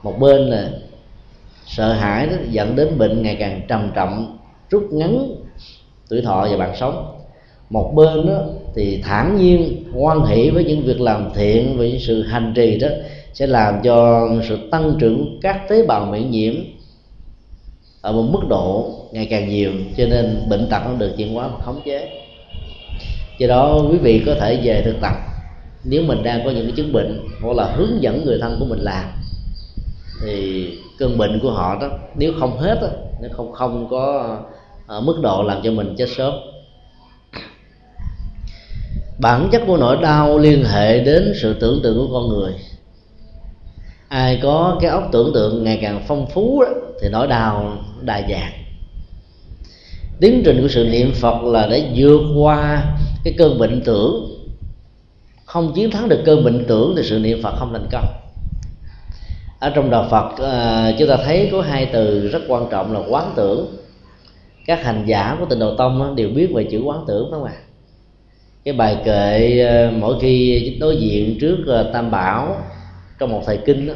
Một 0.03 0.19
bên 0.19 0.41
là 0.41 0.69
sợ 1.75 1.93
hãi 1.93 2.27
đó 2.27 2.35
dẫn 2.49 2.75
đến 2.75 2.97
bệnh 2.97 3.21
ngày 3.21 3.35
càng 3.39 3.61
trầm 3.67 3.91
trọng, 3.95 4.37
rút 4.69 4.83
ngắn 4.91 5.35
tuổi 6.09 6.21
thọ 6.21 6.47
và 6.51 6.57
bạn 6.57 6.75
sống. 6.75 7.19
Một 7.69 7.93
bên 7.95 8.27
đó 8.27 8.43
thì 8.75 9.01
thản 9.03 9.37
nhiên 9.37 9.83
hoan 9.93 10.25
hỷ 10.25 10.49
với 10.49 10.63
những 10.63 10.81
việc 10.81 11.01
làm 11.01 11.29
thiện, 11.35 11.77
với 11.77 11.99
sự 11.99 12.23
hành 12.23 12.53
trì 12.55 12.79
đó 12.79 12.87
sẽ 13.33 13.47
làm 13.47 13.81
cho 13.83 14.29
sự 14.49 14.69
tăng 14.71 14.95
trưởng 14.99 15.39
các 15.41 15.61
tế 15.69 15.85
bào 15.85 16.05
miễn 16.05 16.31
nhiễm 16.31 16.53
ở 18.01 18.11
một 18.11 18.25
mức 18.31 18.47
độ 18.49 18.91
ngày 19.11 19.27
càng 19.29 19.49
nhiều, 19.49 19.71
cho 19.97 20.05
nên 20.09 20.39
bệnh 20.49 20.67
tật 20.69 20.81
nó 20.85 20.93
được 20.93 21.11
chuyển 21.17 21.33
hóa 21.33 21.47
và 21.47 21.57
khống 21.65 21.81
chế. 21.85 22.09
Do 23.37 23.47
đó, 23.47 23.85
quý 23.91 23.97
vị 23.97 24.23
có 24.25 24.35
thể 24.39 24.59
về 24.63 24.81
thực 24.85 24.95
tập. 25.01 25.13
Nếu 25.83 26.03
mình 26.03 26.23
đang 26.23 26.45
có 26.45 26.51
những 26.51 26.65
cái 26.65 26.73
chứng 26.75 26.93
bệnh 26.93 27.27
hoặc 27.41 27.55
là 27.55 27.65
hướng 27.75 28.01
dẫn 28.03 28.25
người 28.25 28.37
thân 28.41 28.55
của 28.59 28.65
mình 28.65 28.79
làm, 28.79 29.05
thì 30.21 30.67
cơn 30.97 31.17
bệnh 31.17 31.39
của 31.39 31.51
họ 31.51 31.77
đó 31.81 31.87
nếu 32.15 32.33
không 32.39 32.57
hết 32.57 32.77
đó, 32.81 32.87
nếu 33.21 33.29
không 33.33 33.51
không 33.51 33.87
có 33.89 34.37
ở 34.87 35.01
mức 35.01 35.19
độ 35.21 35.43
làm 35.43 35.61
cho 35.63 35.71
mình 35.71 35.95
chết 35.97 36.09
sớm. 36.17 36.33
Bản 39.19 39.49
chất 39.51 39.61
của 39.67 39.77
nỗi 39.77 39.97
đau 40.01 40.37
liên 40.37 40.65
hệ 40.65 41.03
đến 41.03 41.33
sự 41.41 41.53
tưởng 41.53 41.79
tượng 41.83 41.97
của 41.97 42.13
con 42.13 42.27
người. 42.29 42.53
Ai 44.07 44.39
có 44.43 44.77
cái 44.81 44.91
óc 44.91 45.03
tưởng 45.11 45.31
tượng 45.33 45.63
ngày 45.63 45.79
càng 45.81 46.03
phong 46.07 46.27
phú 46.27 46.63
đó, 46.63 46.71
thì 47.01 47.09
nỗi 47.09 47.27
đau 47.27 47.77
đa 48.01 48.21
dạng. 48.29 48.51
Tiến 50.19 50.41
trình 50.45 50.61
của 50.61 50.67
sự 50.67 50.87
niệm 50.91 51.11
phật 51.13 51.43
là 51.43 51.67
để 51.67 51.91
vượt 51.95 52.21
qua 52.37 52.83
cái 53.23 53.33
cơn 53.37 53.59
bệnh 53.59 53.81
tưởng. 53.85 54.29
Không 55.45 55.73
chiến 55.73 55.91
thắng 55.91 56.09
được 56.09 56.21
cơn 56.25 56.43
bệnh 56.43 56.65
tưởng 56.67 56.93
thì 56.97 57.03
sự 57.03 57.19
niệm 57.19 57.43
phật 57.43 57.55
không 57.59 57.73
thành 57.73 57.87
công 57.91 58.05
ở 59.63 59.69
trong 59.69 59.89
đạo 59.89 60.07
phật 60.11 60.37
ờ, 60.37 60.93
chúng 60.99 61.09
ta 61.09 61.17
thấy 61.25 61.49
có 61.51 61.61
hai 61.61 61.89
từ 61.93 62.27
rất 62.27 62.41
quan 62.47 62.67
trọng 62.71 62.93
là 62.93 62.99
quán 63.09 63.31
tưởng. 63.35 63.65
Các 64.65 64.83
hành 64.83 65.03
giả 65.05 65.37
của 65.39 65.45
tịnh 65.45 65.59
độ 65.59 65.75
tông 65.75 66.15
đều 66.15 66.29
biết 66.29 66.49
về 66.53 66.67
chữ 66.71 66.81
quán 66.81 67.03
tưởng 67.07 67.31
đó 67.31 67.39
mà 67.43 67.51
cái 68.63 68.73
bài 68.73 68.97
kệ 69.05 69.59
ờ, 69.59 69.91
mỗi 69.99 70.19
khi 70.21 70.77
đối 70.79 70.97
diện 70.97 71.37
trước 71.41 71.57
ờ, 71.67 71.89
tam 71.93 72.11
bảo 72.11 72.55
trong 73.19 73.31
một 73.31 73.41
thời 73.45 73.57
kinh 73.57 73.87
đó, 73.87 73.93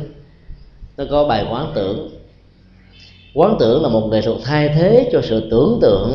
nó 0.98 1.04
có 1.10 1.28
bài 1.28 1.46
quán 1.52 1.72
tưởng. 1.76 2.10
Quán 3.34 3.56
tưởng 3.60 3.84
là 3.84 3.90
một 3.90 4.08
nghệ 4.12 4.22
thuật 4.22 4.38
thay 4.44 4.70
thế 4.70 5.10
cho 5.12 5.22
sự 5.24 5.48
tưởng 5.52 5.80
tượng 5.82 6.12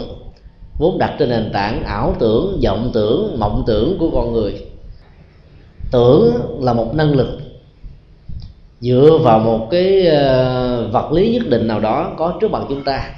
vốn 0.78 0.98
đặt 0.98 1.16
trên 1.18 1.28
nền 1.28 1.50
tảng 1.52 1.84
ảo 1.84 2.16
tưởng 2.18 2.60
vọng 2.64 2.90
tưởng 2.94 3.36
mộng 3.38 3.64
tưởng 3.66 3.98
của 3.98 4.10
con 4.10 4.32
người. 4.32 4.66
Tưởng 5.90 6.32
là 6.60 6.72
một 6.72 6.94
năng 6.94 7.12
lực 7.12 7.41
dựa 8.82 9.18
vào 9.22 9.38
một 9.38 9.68
cái 9.70 10.06
ờ, 10.06 10.88
vật 10.92 11.12
lý 11.12 11.32
nhất 11.32 11.48
định 11.48 11.66
nào 11.66 11.80
đó 11.80 12.14
có 12.16 12.34
trước 12.40 12.50
mặt 12.50 12.62
chúng 12.68 12.84
ta. 12.84 13.14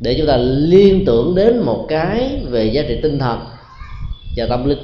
Để 0.00 0.14
chúng 0.18 0.26
ta 0.26 0.36
liên 0.36 1.04
tưởng 1.06 1.34
đến 1.34 1.58
một 1.58 1.86
cái 1.88 2.40
về 2.48 2.64
giá 2.64 2.82
trị 2.88 2.98
tinh 3.02 3.18
thần 3.18 3.38
và 4.36 4.46
tâm 4.48 4.68
linh. 4.68 4.78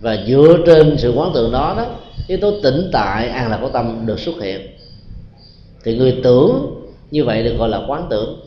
Và 0.00 0.16
dựa 0.28 0.56
trên 0.66 0.98
sự 0.98 1.12
quán 1.16 1.30
tưởng 1.34 1.52
đó 1.52 1.74
đó 1.76 1.86
yếu 2.28 2.38
tố 2.38 2.60
tĩnh 2.62 2.88
tại 2.92 3.28
an 3.28 3.50
lạc 3.50 3.58
của 3.62 3.68
tâm 3.68 4.06
được 4.06 4.20
xuất 4.20 4.42
hiện. 4.42 4.60
Thì 5.84 5.96
người 5.96 6.20
tưởng 6.22 6.80
như 7.10 7.24
vậy 7.24 7.42
được 7.42 7.56
gọi 7.58 7.68
là 7.68 7.80
quán 7.88 8.06
tưởng. 8.10 8.40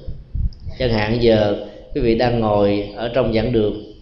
Chẳng 0.80 0.94
hạn 0.94 1.24
giờ 1.24 1.56
quý 1.96 2.02
vị 2.02 2.16
đang 2.16 2.40
ngồi 2.40 2.90
ở 2.96 3.12
trong 3.14 3.34
giảng 3.34 3.52
đường 3.52 3.94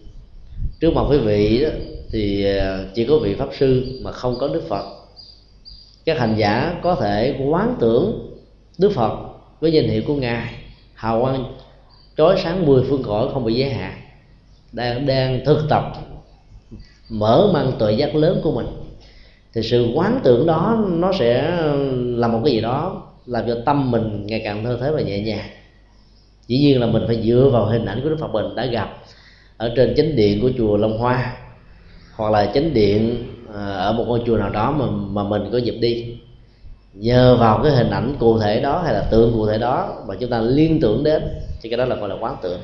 trước 0.79 0.93
mặt 0.93 1.03
quý 1.09 1.17
vị 1.17 1.61
đó, 1.63 1.69
thì 2.11 2.45
ờ, 2.45 2.85
chỉ 2.93 3.05
có 3.05 3.17
vị 3.17 3.35
pháp 3.35 3.49
sư 3.59 3.99
mà 4.01 4.11
không 4.11 4.35
có 4.39 4.47
đức 4.47 4.63
phật 4.69 5.04
các 6.05 6.19
hành 6.19 6.35
giả 6.37 6.79
có 6.81 6.95
thể 6.95 7.39
quán 7.49 7.75
tưởng 7.79 8.35
đức 8.77 8.91
phật 8.91 9.19
với 9.59 9.71
danh 9.71 9.87
hiệu 9.87 10.01
của 10.07 10.15
ngài. 10.15 10.53
Hào 10.93 11.21
quang 11.21 11.45
chói 12.17 12.35
sáng 12.43 12.65
mười 12.65 12.83
phương 12.89 13.03
cõi 13.03 13.27
không 13.33 13.45
bị 13.45 13.53
giới 13.53 13.69
hạn. 13.69 13.93
Đang 14.71 15.05
đang 15.05 15.45
thực 15.45 15.65
tập, 15.69 15.93
mở 17.09 17.49
mang 17.53 17.71
tuệ 17.79 17.93
giác 17.93 18.15
lớn 18.15 18.39
của 18.43 18.51
mình. 18.51 18.67
Thì 19.53 19.61
sự 19.63 19.91
quán 19.95 20.19
tưởng 20.23 20.45
đó 20.45 20.85
nó 20.87 21.11
sẽ 21.19 21.51
là 21.95 22.27
một 22.27 22.41
cái 22.45 22.53
gì 22.53 22.61
đó 22.61 23.03
làm 23.25 23.47
cho 23.47 23.57
tâm 23.65 23.91
mình 23.91 24.25
ngày 24.25 24.41
càng 24.43 24.63
thơ 24.63 24.77
thế 24.81 24.91
và 24.91 25.01
nhẹ 25.01 25.19
nhàng. 25.19 25.49
Dĩ 26.47 26.57
nhiên 26.57 26.79
là 26.79 26.87
mình 26.87 27.03
phải 27.07 27.21
dựa 27.23 27.49
vào 27.53 27.65
hình 27.65 27.85
ảnh 27.85 28.01
của 28.03 28.09
đức 28.09 28.17
phật 28.19 28.27
mình 28.27 28.55
đã 28.55 28.65
gặp 28.65 28.97
ở 29.57 29.73
trên 29.75 29.93
chánh 29.97 30.15
điện 30.15 30.41
của 30.41 30.49
chùa 30.57 30.77
long 30.77 30.97
hoa, 30.97 31.37
hoặc 32.15 32.31
là 32.31 32.51
chánh 32.53 32.73
điện 32.73 33.23
Ờ, 33.55 33.77
ở 33.77 33.93
một 33.93 34.03
ngôi 34.07 34.21
chùa 34.25 34.37
nào 34.37 34.49
đó 34.49 34.71
mà 34.71 34.85
mà 35.11 35.23
mình 35.29 35.49
có 35.51 35.57
dịp 35.57 35.75
đi. 35.81 36.17
Nhờ 36.93 37.37
vào 37.39 37.61
cái 37.63 37.71
hình 37.71 37.89
ảnh 37.89 38.15
cụ 38.19 38.39
thể 38.39 38.59
đó 38.59 38.81
hay 38.85 38.93
là 38.93 39.01
tượng 39.01 39.33
cụ 39.33 39.47
thể 39.47 39.57
đó 39.57 40.03
mà 40.07 40.15
chúng 40.19 40.29
ta 40.29 40.41
liên 40.41 40.79
tưởng 40.81 41.03
đến 41.03 41.23
thì 41.61 41.69
cái 41.69 41.77
đó 41.77 41.85
là 41.85 41.95
gọi 41.95 42.09
là 42.09 42.15
quán 42.19 42.35
tưởng 42.41 42.59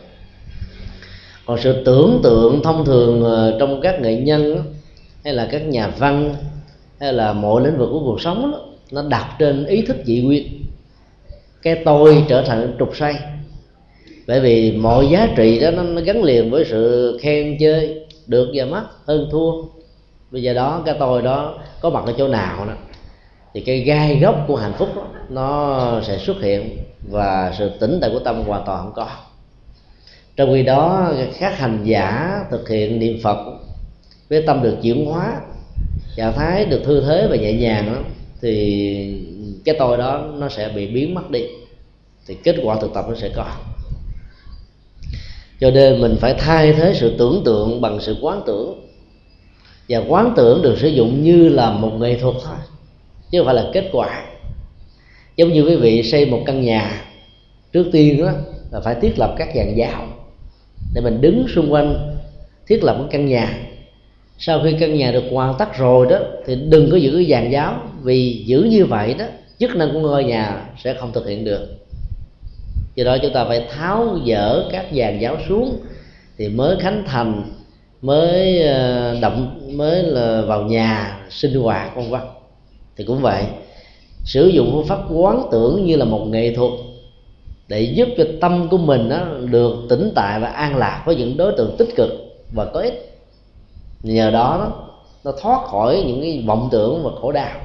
còn 1.46 1.60
sự 1.62 1.84
tưởng 1.86 2.20
tượng 2.24 2.62
thông 2.64 2.86
thường 2.86 3.24
ờ, 3.24 3.58
trong 3.60 3.82
các 3.82 4.02
nghệ 4.02 4.16
nhân 4.16 4.64
hay 5.24 5.34
là 5.34 5.48
các 5.52 5.68
nhà 5.68 5.88
văn 5.88 6.36
hay 7.00 7.14
là 7.14 7.34
mọi 7.34 7.64
lĩnh 7.64 7.78
vực 7.78 7.90
của 7.92 8.00
cuộc 8.00 8.22
sống 8.22 8.52
đó, 8.52 8.60
nó 8.92 9.04
đặt 9.10 9.36
trên 9.40 9.66
ý 9.66 9.82
thức 9.82 9.98
dị 10.06 10.22
nguyên. 10.22 10.66
Cái 11.62 11.82
tôi 11.86 12.26
trở 12.28 12.42
thành 12.42 12.76
trục 12.80 12.96
xoay 12.96 13.16
bởi 14.28 14.40
vì 14.40 14.72
mọi 14.72 15.08
giá 15.10 15.28
trị 15.36 15.60
đó 15.60 15.72
nó, 15.72 16.02
gắn 16.02 16.24
liền 16.24 16.52
với 16.52 16.66
sự 16.70 17.18
khen 17.22 17.58
chơi 17.60 18.06
được 18.28 18.52
và 18.54 18.66
mất 18.66 18.84
hơn 19.08 19.28
thua 19.32 19.52
bây 20.32 20.44
giờ 20.44 20.54
đó 20.54 20.82
cái 20.86 20.96
tôi 21.00 21.22
đó 21.22 21.60
có 21.82 21.90
mặt 21.90 22.04
ở 22.06 22.14
chỗ 22.18 22.28
nào 22.28 22.66
đó 22.66 22.74
thì 23.54 23.62
cái 23.62 23.80
gai 23.80 24.20
gốc 24.22 24.36
của 24.48 24.56
hạnh 24.56 24.74
phúc 24.78 24.90
đó, 24.96 25.08
nó 25.30 26.02
sẽ 26.04 26.18
xuất 26.18 26.42
hiện 26.42 26.78
và 27.10 27.54
sự 27.58 27.72
tỉnh 27.80 27.98
tại 28.02 28.10
của 28.14 28.20
tâm 28.20 28.44
hoàn 28.44 28.64
toàn 28.66 28.84
không 28.84 28.94
có. 28.96 29.08
Trong 30.36 30.54
khi 30.54 30.64
đó 30.64 31.12
các 31.40 31.58
hành 31.58 31.80
giả 31.84 32.40
thực 32.52 32.70
hiện 32.70 33.00
niệm 33.00 33.20
phật 33.24 33.38
với 34.30 34.42
tâm 34.42 34.64
được 34.64 34.78
chuyển 34.82 35.06
hóa 35.06 35.42
trạng 36.16 36.34
thái 36.34 36.66
được 36.66 36.82
thư 36.84 37.02
thế 37.02 37.28
và 37.30 37.36
nhẹ 37.36 37.54
nhàng 37.54 37.94
đó, 37.94 38.00
thì 38.42 39.26
cái 39.66 39.76
tôi 39.80 39.98
đó 39.98 40.26
nó 40.34 40.50
sẽ 40.50 40.70
bị 40.76 40.88
biến 40.88 41.14
mất 41.14 41.32
đi. 41.32 41.46
Thì 42.28 42.38
kết 42.44 42.56
quả 42.64 42.78
thực 42.82 42.94
tập 42.94 43.06
nó 43.10 43.16
sẽ 43.16 43.30
có. 43.36 43.46
Cho 45.60 45.72
nên 45.72 46.02
mình 46.02 46.18
phải 46.20 46.34
thay 46.34 46.74
thế 46.74 46.94
sự 46.96 47.16
tưởng 47.18 47.42
tượng 47.46 47.82
bằng 47.82 48.00
sự 48.02 48.18
quán 48.22 48.42
tưởng 48.46 48.91
và 49.92 50.02
quán 50.08 50.34
tưởng 50.36 50.62
được 50.62 50.78
sử 50.80 50.88
dụng 50.88 51.24
như 51.24 51.50
là 51.50 51.72
một 51.72 51.92
nghệ 52.00 52.18
thuật 52.20 52.36
thôi, 52.44 52.56
chứ 53.32 53.40
không 53.40 53.46
phải 53.46 53.56
là 53.56 53.66
kết 53.74 53.90
quả. 53.92 54.26
Giống 55.36 55.54
như 55.54 55.64
quý 55.64 55.76
vị 55.76 56.04
xây 56.04 56.26
một 56.26 56.44
căn 56.46 56.62
nhà, 56.62 57.06
trước 57.74 57.86
tiên 57.92 58.22
đó 58.22 58.32
là 58.72 58.80
phải 58.80 58.96
thiết 59.02 59.20
lập 59.20 59.36
các 59.38 59.50
dàn 59.56 59.76
giáo 59.76 60.08
để 60.94 61.02
mình 61.02 61.22
đứng 61.22 61.46
xung 61.56 61.74
quanh 61.74 62.18
thiết 62.68 62.84
lập 62.84 62.98
một 63.00 63.08
căn 63.12 63.26
nhà. 63.26 63.58
Sau 64.38 64.62
khi 64.64 64.76
căn 64.80 64.98
nhà 64.98 65.12
được 65.12 65.24
hoàn 65.32 65.56
tất 65.60 65.78
rồi 65.78 66.08
đó, 66.10 66.20
thì 66.46 66.56
đừng 66.56 66.92
có 66.92 66.98
giữ 66.98 67.12
cái 67.16 67.26
dàn 67.30 67.52
giáo, 67.52 67.84
vì 68.02 68.44
giữ 68.46 68.64
như 68.64 68.86
vậy 68.86 69.14
đó, 69.14 69.26
chức 69.60 69.76
năng 69.76 69.94
của 69.94 70.00
ngôi 70.00 70.24
nhà 70.24 70.66
sẽ 70.84 70.94
không 70.94 71.14
thực 71.14 71.28
hiện 71.28 71.46
được. 71.46 71.68
Do 72.96 73.04
đó 73.04 73.18
chúng 73.22 73.34
ta 73.34 73.46
phải 73.46 73.66
tháo 73.70 74.20
dỡ 74.28 74.70
các 74.72 74.86
dàn 74.96 75.20
giáo 75.20 75.38
xuống 75.50 75.80
thì 76.38 76.50
mới 76.50 76.78
khánh 76.80 77.04
thành 77.08 77.44
mới 78.02 78.62
ờ, 78.62 79.16
động 79.22 79.60
mới 79.78 80.04
là 80.04 80.42
vào 80.42 80.64
nhà 80.64 81.20
sinh 81.30 81.62
hoạt 81.62 81.96
vân 81.96 82.10
vân 82.10 82.22
thì 82.96 83.04
cũng 83.04 83.22
vậy, 83.22 83.44
sử 84.24 84.48
dụng 84.48 84.70
phương 84.74 84.88
pháp 84.88 85.00
quán 85.10 85.48
tưởng 85.52 85.86
như 85.86 85.96
là 85.96 86.06
một 86.06 86.26
nghệ 86.28 86.54
thuật 86.56 86.72
để 87.68 87.82
giúp 87.82 88.08
cho 88.18 88.24
tâm 88.42 88.68
của 88.72 88.78
mình 88.78 89.10
đó 89.10 89.26
được 89.50 89.76
tĩnh 89.90 90.12
tại 90.16 90.40
và 90.40 90.48
an 90.48 90.76
lạc 90.76 91.04
với 91.06 91.16
những 91.16 91.38
đối 91.38 91.54
tượng 91.58 91.76
tích 91.78 91.96
cực 91.96 92.12
và 92.54 92.66
có 92.66 92.80
ích. 92.80 93.18
Nhờ 94.04 94.32
đó 94.32 94.58
đó 94.60 94.88
nó 95.24 95.32
thoát 95.42 95.66
khỏi 95.66 96.04
những 96.08 96.22
cái 96.22 96.44
vọng 96.48 96.70
tưởng 96.72 97.04
và 97.04 97.12
khổ 97.22 97.32
đau. 97.32 97.60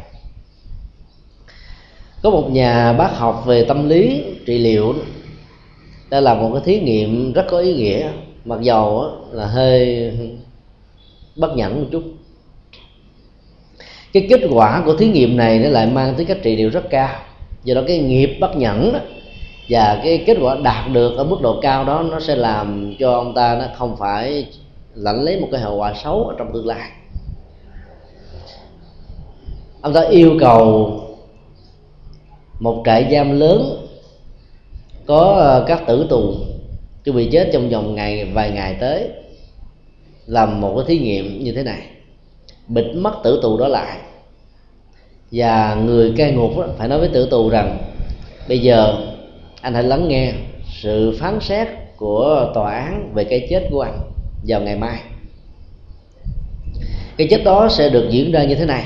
Có 2.22 2.30
một 2.30 2.50
nhà 2.50 2.92
bác 2.92 3.16
học 3.16 3.42
về 3.46 3.64
tâm 3.64 3.88
lý 3.88 4.22
trị 4.46 4.58
liệu. 4.58 4.94
Đã 6.10 6.20
làm 6.20 6.40
một 6.40 6.50
cái 6.52 6.62
thí 6.64 6.80
nghiệm 6.80 7.32
rất 7.32 7.46
có 7.50 7.58
ý 7.58 7.74
nghĩa 7.74 8.10
mặc 8.46 8.60
dầu 8.60 9.10
là 9.32 9.46
hơi 9.46 10.12
bất 11.36 11.56
nhẫn 11.56 11.80
một 11.80 11.88
chút. 11.92 12.02
Cái 14.12 14.26
kết 14.30 14.40
quả 14.50 14.82
của 14.84 14.96
thí 14.96 15.08
nghiệm 15.08 15.36
này 15.36 15.58
nó 15.58 15.68
lại 15.68 15.86
mang 15.86 16.14
tới 16.16 16.24
cách 16.24 16.38
trị 16.42 16.56
liệu 16.56 16.70
rất 16.70 16.90
cao. 16.90 17.18
Do 17.64 17.74
đó 17.74 17.82
cái 17.86 17.98
nghiệp 17.98 18.36
bất 18.40 18.56
nhẫn 18.56 18.92
đó, 18.92 18.98
và 19.68 20.00
cái 20.04 20.24
kết 20.26 20.38
quả 20.40 20.56
đạt 20.62 20.92
được 20.92 21.16
ở 21.16 21.24
mức 21.24 21.36
độ 21.42 21.60
cao 21.62 21.84
đó 21.84 22.02
nó 22.02 22.20
sẽ 22.20 22.36
làm 22.36 22.94
cho 22.98 23.12
ông 23.12 23.34
ta 23.34 23.56
nó 23.58 23.64
không 23.76 23.96
phải 23.96 24.46
lãnh 24.94 25.22
lấy 25.22 25.40
một 25.40 25.48
cái 25.52 25.60
hậu 25.60 25.76
quả 25.76 25.94
xấu 26.04 26.24
ở 26.24 26.34
trong 26.38 26.52
tương 26.52 26.66
lai. 26.66 26.90
Ông 29.80 29.92
ta 29.92 30.00
yêu 30.00 30.36
cầu 30.40 30.92
một 32.60 32.82
trại 32.84 33.08
giam 33.12 33.40
lớn 33.40 33.86
có 35.06 35.64
các 35.66 35.86
tử 35.86 36.06
tù 36.10 36.34
chuẩn 37.06 37.16
bị 37.16 37.28
chết 37.32 37.50
trong 37.52 37.70
vòng 37.70 37.94
ngày, 37.94 38.24
vài 38.24 38.50
ngày 38.50 38.76
tới, 38.80 39.08
làm 40.26 40.60
một 40.60 40.74
cái 40.76 40.84
thí 40.88 40.98
nghiệm 41.04 41.44
như 41.44 41.52
thế 41.52 41.62
này. 41.62 41.80
Bịt 42.68 42.84
mắt 42.94 43.14
tử 43.24 43.40
tù 43.42 43.58
đó 43.58 43.68
lại. 43.68 43.98
Và 45.32 45.74
người 45.74 46.12
cai 46.16 46.32
ngục 46.32 46.50
phải 46.78 46.88
nói 46.88 46.98
với 46.98 47.08
tử 47.08 47.28
tù 47.30 47.48
rằng, 47.48 47.78
bây 48.48 48.58
giờ 48.58 48.94
anh 49.60 49.74
hãy 49.74 49.82
lắng 49.82 50.08
nghe 50.08 50.32
sự 50.82 51.16
phán 51.20 51.40
xét 51.40 51.68
của 51.96 52.50
tòa 52.54 52.72
án 52.72 53.12
về 53.14 53.24
cái 53.24 53.46
chết 53.50 53.68
của 53.70 53.80
anh 53.80 54.00
vào 54.48 54.60
ngày 54.60 54.76
mai. 54.76 55.00
Cái 57.16 57.26
chết 57.30 57.44
đó 57.44 57.68
sẽ 57.70 57.88
được 57.88 58.08
diễn 58.10 58.32
ra 58.32 58.44
như 58.44 58.54
thế 58.54 58.64
này. 58.64 58.84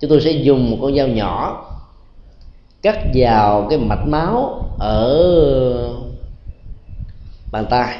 Chúng 0.00 0.10
tôi 0.10 0.20
sẽ 0.20 0.30
dùng 0.30 0.70
một 0.70 0.76
con 0.82 0.96
dao 0.96 1.08
nhỏ 1.08 1.64
cắt 2.82 2.98
vào 3.14 3.66
cái 3.70 3.78
mạch 3.78 4.06
máu 4.06 4.64
ở 4.78 5.95
bàn 7.52 7.66
tay. 7.70 7.96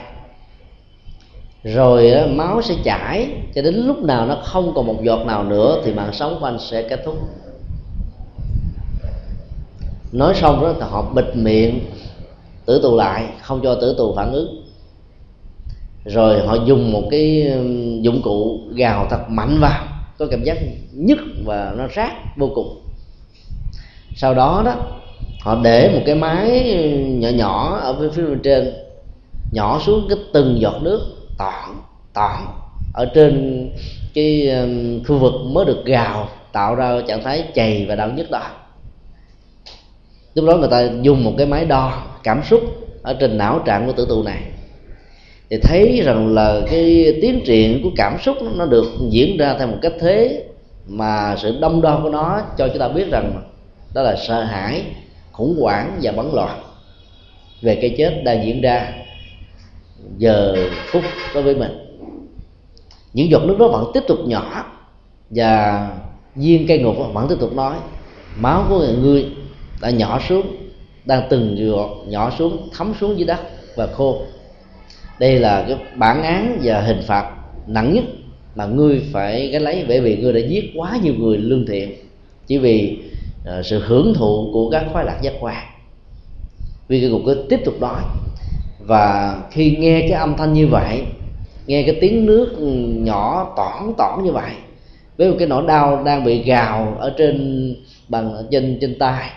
Rồi 1.65 2.29
máu 2.29 2.63
sẽ 2.63 2.75
chảy, 2.85 3.29
cho 3.55 3.63
đến 3.63 3.75
lúc 3.75 4.03
nào 4.03 4.27
nó 4.27 4.39
không 4.45 4.73
còn 4.75 4.87
một 4.87 5.03
giọt 5.03 5.27
nào 5.27 5.45
nữa 5.45 5.83
thì 5.85 5.93
mạng 5.93 6.13
sống 6.13 6.37
của 6.41 6.47
anh 6.47 6.59
sẽ 6.59 6.83
kết 6.83 7.01
thúc. 7.05 7.19
Nói 10.13 10.35
xong 10.35 10.63
đó, 10.63 10.75
thì 10.75 10.87
họ 10.91 11.13
bịt 11.15 11.25
miệng, 11.35 11.81
tử 12.67 12.81
tù 12.83 12.97
lại, 12.97 13.25
không 13.43 13.61
cho 13.63 13.75
tử 13.75 13.95
tù 13.99 14.15
phản 14.17 14.33
ứng. 14.33 14.63
Rồi 16.05 16.47
họ 16.47 16.57
dùng 16.67 16.93
một 16.93 17.03
cái 17.11 17.53
dụng 18.01 18.23
cụ 18.23 18.61
gào 18.75 19.07
thật 19.11 19.21
mạnh 19.29 19.59
vào, 19.61 19.85
có 20.19 20.27
cảm 20.31 20.43
giác 20.45 20.59
nhức 20.93 21.19
và 21.45 21.75
nó 21.77 21.89
rát 21.97 22.13
vô 22.37 22.51
cùng. 22.55 22.83
Sau 24.17 24.35
đó 24.35 24.63
đó, 24.65 24.75
họ 25.41 25.61
để 25.63 25.91
một 25.95 26.03
cái 26.07 26.15
máy 26.15 26.75
nhỏ 27.09 27.29
nhỏ 27.29 27.79
ở 27.83 28.11
phía 28.15 28.23
bên 28.23 28.41
trên 28.43 28.73
nhỏ 29.57 29.81
xuống 29.87 30.07
cái 30.09 30.19
từng 30.33 30.61
giọt 30.61 30.83
nước 30.83 31.01
tỏn 31.39 31.69
tỏn 32.15 32.41
ở 32.95 33.05
trên 33.15 33.69
cái 34.15 34.51
um, 34.51 35.05
khu 35.05 35.19
vực 35.19 35.33
mới 35.53 35.65
được 35.65 35.85
gào, 35.85 36.29
tạo 36.53 36.75
ra 36.75 37.01
trạng 37.09 37.23
thái 37.23 37.45
chày 37.55 37.87
và 37.89 37.95
đau 37.95 38.11
nhức 38.11 38.31
đó. 38.31 38.43
Lúc 40.35 40.45
đó 40.45 40.57
người 40.57 40.69
ta 40.71 40.89
dùng 41.03 41.25
một 41.25 41.33
cái 41.39 41.47
máy 41.47 41.65
đo 41.65 42.03
cảm 42.23 42.43
xúc 42.45 42.61
ở 43.03 43.15
trên 43.15 43.39
não 43.39 43.59
trạng 43.59 43.87
của 43.87 43.93
tử 43.93 44.07
tù 44.09 44.23
này. 44.23 44.43
Thì 45.51 45.57
thấy 45.63 46.03
rằng 46.05 46.35
là 46.35 46.61
cái 46.71 47.19
tiến 47.23 47.41
triển 47.47 47.83
của 47.83 47.91
cảm 47.97 48.19
xúc 48.23 48.37
nó 48.57 48.67
được 48.67 48.87
diễn 49.11 49.37
ra 49.37 49.57
theo 49.59 49.67
một 49.67 49.79
cách 49.83 49.95
thế 50.01 50.45
mà 50.87 51.37
sự 51.39 51.59
đông 51.61 51.83
đo 51.83 52.01
của 52.03 52.11
nó 52.11 52.41
cho 52.59 52.69
chúng 52.69 52.79
ta 52.79 52.89
biết 52.89 53.11
rằng 53.11 53.43
đó 53.95 54.03
là 54.03 54.17
sợ 54.17 54.45
hãi, 54.45 54.83
khủng 55.33 55.57
hoảng 55.61 55.99
và 56.03 56.13
bấn 56.13 56.27
loạn 56.33 56.63
về 57.63 57.79
cái 57.81 57.95
chết 57.99 58.23
đang 58.25 58.47
diễn 58.47 58.61
ra 58.61 58.93
giờ 60.19 60.57
phút 60.87 61.03
đối 61.35 61.43
với 61.43 61.55
mình. 61.55 61.73
Những 63.13 63.31
giọt 63.31 63.43
nước 63.45 63.59
đó 63.59 63.69
vẫn 63.69 63.91
tiếp 63.95 64.03
tục 64.09 64.19
nhỏ 64.27 64.65
và 65.31 65.89
viên 66.35 66.67
cây 66.67 66.79
ngục 66.79 66.97
vẫn 67.13 67.27
tiếp 67.29 67.37
tục 67.41 67.53
nói 67.55 67.77
máu 68.37 68.67
của 68.69 68.79
người 68.79 68.97
ngươi 68.97 69.27
đã 69.81 69.91
nhỏ 69.91 70.21
xuống 70.29 70.47
đang 71.05 71.23
từng 71.31 71.57
giọt 71.59 71.91
nhỏ 72.07 72.33
xuống 72.39 72.69
thấm 72.77 72.93
xuống 73.01 73.19
dưới 73.19 73.27
đất 73.27 73.39
và 73.77 73.87
khô. 73.87 74.23
Đây 75.19 75.39
là 75.39 75.65
cái 75.69 75.79
bản 75.95 76.23
án 76.23 76.61
và 76.63 76.81
hình 76.81 77.03
phạt 77.07 77.31
nặng 77.67 77.95
nhất 77.95 78.05
mà 78.55 78.67
ngươi 78.67 79.03
phải 79.13 79.49
gánh 79.49 79.63
lấy 79.63 79.85
bởi 79.89 80.01
vì 80.01 80.17
ngươi 80.17 80.33
đã 80.33 80.41
giết 80.49 80.73
quá 80.77 80.99
nhiều 81.03 81.15
người 81.19 81.39
lương 81.39 81.67
thiện 81.67 81.95
chỉ 82.47 82.59
vì 82.59 82.99
uh, 83.43 83.67
sự 83.67 83.83
hưởng 83.87 84.15
thụ 84.15 84.51
của 84.53 84.71
các 84.71 84.85
khoái 84.93 85.05
lạc 85.05 85.19
giác 85.23 85.33
quan. 85.41 85.67
Vì 86.89 87.01
cái 87.01 87.11
cục 87.11 87.23
cứ 87.27 87.47
tiếp 87.49 87.61
tục 87.65 87.75
nói 87.81 88.01
và 88.87 89.37
khi 89.51 89.77
nghe 89.77 90.01
cái 90.01 90.11
âm 90.11 90.37
thanh 90.37 90.53
như 90.53 90.67
vậy, 90.67 91.03
nghe 91.67 91.83
cái 91.83 91.99
tiếng 92.01 92.27
nước 92.27 92.57
nhỏ 93.05 93.55
tỏn 93.57 93.93
tỏn 93.99 94.25
như 94.25 94.33
vậy, 94.33 94.53
với 95.17 95.31
một 95.31 95.37
cái 95.39 95.49
nỗi 95.49 95.65
đau 95.67 96.05
đang 96.05 96.25
bị 96.25 96.43
gào 96.43 96.97
ở 96.99 97.15
trên 97.19 97.75
bằng 98.09 98.47
trên 98.51 98.79
trên 98.81 98.99
tai. 98.99 99.31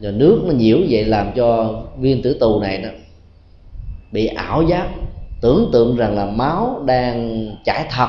Rồi 0.00 0.12
nước 0.12 0.42
nó 0.46 0.52
nhiễu 0.52 0.78
vậy 0.90 1.04
làm 1.04 1.32
cho 1.36 1.80
viên 1.98 2.22
tử 2.22 2.36
tù 2.40 2.60
này 2.60 2.78
đó 2.78 2.88
bị 4.12 4.26
ảo 4.26 4.62
giác, 4.62 4.86
tưởng 5.40 5.70
tượng 5.72 5.96
rằng 5.96 6.16
là 6.16 6.26
máu 6.26 6.82
đang 6.86 7.46
chảy 7.64 7.84
thật 7.90 8.08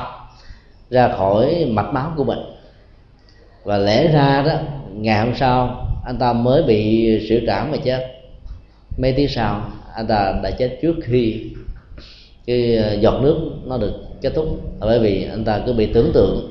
ra 0.90 1.08
khỏi 1.08 1.66
mạch 1.70 1.92
máu 1.92 2.12
của 2.16 2.24
mình. 2.24 2.38
Và 3.64 3.78
lẽ 3.78 4.12
ra 4.12 4.42
đó, 4.46 4.52
ngày 4.92 5.24
hôm 5.24 5.34
sau, 5.36 5.86
anh 6.06 6.16
ta 6.16 6.32
mới 6.32 6.62
bị 6.62 7.08
sự 7.28 7.42
trảm 7.46 7.70
mà 7.70 7.76
chết. 7.84 8.06
Mấy 8.98 9.12
tiếng 9.12 9.28
sau 9.28 9.62
anh 9.94 10.06
ta 10.06 10.40
đã 10.42 10.50
chết 10.50 10.78
trước 10.82 10.96
khi 11.02 11.40
cái 12.46 12.76
ờ, 12.76 12.94
giọt 12.94 13.20
nước 13.22 13.36
nó 13.64 13.78
được 13.78 13.92
kết 14.22 14.32
thúc. 14.34 14.60
Bởi 14.80 14.98
vì 14.98 15.24
anh 15.30 15.44
ta 15.44 15.62
cứ 15.66 15.72
bị 15.72 15.86
tưởng 15.86 16.10
tượng, 16.14 16.50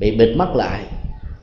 bị 0.00 0.16
bịt 0.16 0.34
mắt 0.36 0.56
lại, 0.56 0.80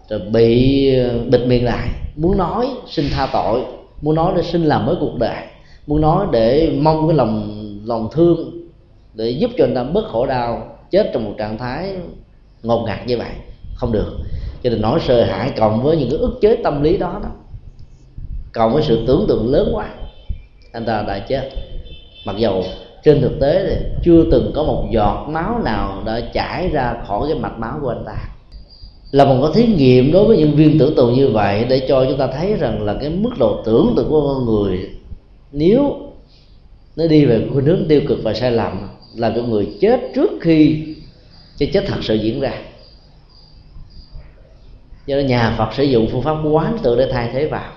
rồi 0.10 0.20
bị 0.20 0.88
ờ, 0.96 1.20
bịt 1.32 1.42
miệng 1.48 1.66
lại, 1.66 1.90
muốn 2.16 2.38
nói 2.38 2.70
xin 2.88 3.06
tha 3.12 3.30
tội, 3.34 3.62
muốn 4.02 4.16
nói 4.16 4.34
để 4.36 4.44
xin 4.44 4.64
làm 4.64 4.86
mới 4.86 4.96
cuộc 5.00 5.18
đời, 5.20 5.44
muốn 5.88 6.02
nói 6.02 6.26
để 6.32 6.78
mong 6.82 7.08
cái 7.08 7.18
lòng 7.18 7.60
lòng 7.86 8.10
thương 8.12 8.68
để 9.14 9.30
giúp 9.30 9.52
cho 9.58 9.66
anh 9.66 9.76
ta 9.76 9.84
bớt 9.84 10.06
khổ 10.08 10.26
đau, 10.26 10.78
chết 10.92 11.12
trong 11.14 11.26
một 11.26 11.34
trạng 11.38 11.58
thái 11.58 11.96
ngột 12.64 12.84
ngạt 12.86 13.08
như 13.08 13.18
vậy. 13.18 13.32
Không 13.76 13.92
được. 13.92 14.18
Cho 14.64 14.70
nên 14.70 14.82
nỗi 14.82 15.00
sợ 15.08 15.24
hãi 15.24 15.52
cộng 15.58 15.84
với 15.84 15.98
những 15.98 16.10
cái 16.10 16.20
ức 16.20 16.38
chế 16.42 16.56
tâm 16.56 16.84
lý 16.84 16.98
đó 16.98 17.20
đó, 17.24 17.30
cộng 18.54 18.74
với 18.74 18.84
sự 18.84 19.04
tưởng 19.08 19.26
tượng 19.28 19.52
lớn 19.52 19.70
quá 19.74 19.90
anh 20.74 20.86
ta 20.86 21.03
đã 21.07 21.19
chết. 21.19 21.49
Mặc 22.26 22.36
dầu 22.38 22.63
trên 23.03 23.21
thực 23.21 23.39
tế 23.39 23.65
thì 23.69 23.76
chưa 24.03 24.24
từng 24.32 24.51
có 24.55 24.63
một 24.63 24.88
giọt 24.91 25.28
máu 25.30 25.61
nào 25.63 26.03
đã 26.05 26.21
chảy 26.34 26.69
ra 26.69 26.95
khỏi 27.07 27.28
cái 27.30 27.39
mạch 27.39 27.59
máu 27.59 27.80
của 27.82 27.89
anh 27.89 28.03
ta. 28.05 28.17
Là 29.11 29.26
một 29.26 29.36
cái 29.41 29.51
thí 29.55 29.74
nghiệm 29.74 30.11
đối 30.11 30.26
với 30.26 30.38
những 30.38 30.55
viên 30.55 30.80
tưởng 30.80 30.95
tượng 30.95 31.13
như 31.13 31.28
vậy 31.28 31.65
để 31.69 31.86
cho 31.88 32.05
chúng 32.05 32.17
ta 32.17 32.28
thấy 32.28 32.53
rằng 32.53 32.86
là 32.86 32.97
cái 33.01 33.09
mức 33.09 33.32
độ 33.39 33.61
tưởng 33.65 33.93
tượng 33.95 34.09
của 34.09 34.34
con 34.34 34.45
người 34.45 34.80
nếu 35.51 35.95
nó 36.95 37.07
đi 37.07 37.26
về 37.26 37.47
khuynh 37.53 37.65
hướng 37.65 37.86
tiêu 37.88 38.01
cực 38.07 38.19
và 38.24 38.34
sai 38.34 38.51
lầm 38.51 38.89
là 39.15 39.34
con 39.36 39.51
người 39.51 39.67
chết 39.82 39.99
trước 40.15 40.32
khi 40.41 40.86
cái 41.59 41.69
chết 41.74 41.84
thật 41.88 41.97
sự 42.01 42.15
diễn 42.15 42.39
ra. 42.39 42.53
Do 45.05 45.17
đó 45.17 45.21
nhà 45.21 45.55
Phật 45.57 45.74
sử 45.74 45.84
dụng 45.84 46.07
phương 46.11 46.21
pháp 46.21 46.38
quán 46.51 46.78
tự 46.84 46.95
để 46.95 47.09
thay 47.11 47.30
thế 47.34 47.47
vào 47.47 47.71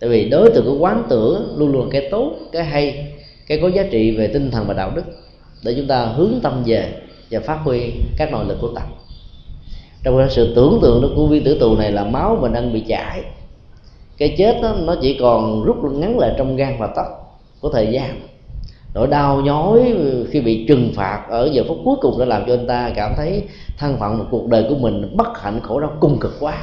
tại 0.00 0.10
vì 0.10 0.28
đối 0.28 0.50
tượng 0.50 0.64
của 0.64 0.78
quán 0.78 1.02
tưởng 1.08 1.54
luôn 1.56 1.72
luôn 1.72 1.82
là 1.82 1.88
cái 1.92 2.08
tốt 2.10 2.32
cái 2.52 2.64
hay 2.64 3.12
cái 3.46 3.58
có 3.62 3.68
giá 3.68 3.82
trị 3.90 4.16
về 4.16 4.26
tinh 4.26 4.50
thần 4.50 4.66
và 4.66 4.74
đạo 4.74 4.92
đức. 4.94 5.02
Để 5.64 5.74
chúng 5.76 5.86
ta 5.86 6.04
hướng 6.04 6.32
tâm 6.42 6.62
về 6.66 6.92
và 7.30 7.40
phát 7.40 7.58
huy 7.64 7.92
các 8.16 8.32
nội 8.32 8.44
lực 8.48 8.58
của 8.60 8.68
tâm 8.74 8.84
trong 10.02 10.18
cái 10.18 10.26
sự 10.30 10.54
tưởng 10.54 10.78
tượng 10.82 11.12
của 11.16 11.26
viên 11.26 11.44
tử 11.44 11.58
tù 11.60 11.76
này 11.76 11.92
là 11.92 12.04
máu 12.04 12.38
mình 12.40 12.52
đang 12.52 12.72
bị 12.72 12.80
chảy. 12.80 13.22
Cái 14.18 14.34
chết 14.38 14.58
đó, 14.62 14.74
nó 14.80 14.96
chỉ 15.02 15.18
còn 15.20 15.64
rút 15.64 15.76
ngắn 15.92 16.18
lại 16.18 16.34
trong 16.38 16.56
gan 16.56 16.76
và 16.78 16.88
tóc 16.96 17.06
của 17.60 17.68
thời 17.68 17.86
gian. 17.86 18.20
Nỗi 18.94 19.06
đau 19.06 19.40
nhói 19.40 19.94
khi 20.30 20.40
bị 20.40 20.66
trừng 20.68 20.92
phạt 20.94 21.24
ở 21.28 21.50
giờ 21.52 21.64
phút 21.68 21.78
cuối 21.84 21.96
cùng 22.00 22.18
đã 22.18 22.24
làm 22.24 22.44
cho 22.46 22.52
anh 22.52 22.66
ta 22.66 22.92
cảm 22.96 23.12
thấy 23.16 23.42
thân 23.78 23.96
phận 24.00 24.18
một 24.18 24.24
cuộc 24.30 24.48
đời 24.48 24.66
của 24.68 24.74
mình 24.74 25.16
bất 25.16 25.38
hạnh 25.40 25.60
khổ 25.62 25.80
đau 25.80 25.92
cung 26.00 26.18
cực 26.20 26.36
quá 26.40 26.62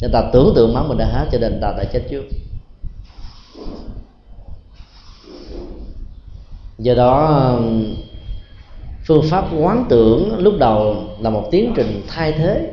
người 0.00 0.10
ta 0.12 0.30
tưởng 0.32 0.52
tượng 0.54 0.74
máu 0.74 0.84
mình 0.88 0.98
đã 0.98 1.06
hết, 1.06 1.28
cho 1.32 1.38
nên 1.38 1.52
người 1.52 1.60
ta 1.62 1.74
đã 1.78 1.84
chết 1.84 2.02
trước. 2.10 2.24
Do 6.78 6.94
đó, 6.94 7.58
phương 9.06 9.22
pháp 9.30 9.44
quán 9.58 9.86
tưởng 9.88 10.38
lúc 10.38 10.54
đầu 10.58 10.96
là 11.20 11.30
một 11.30 11.48
tiến 11.50 11.72
trình 11.76 12.02
thay 12.08 12.32
thế. 12.32 12.70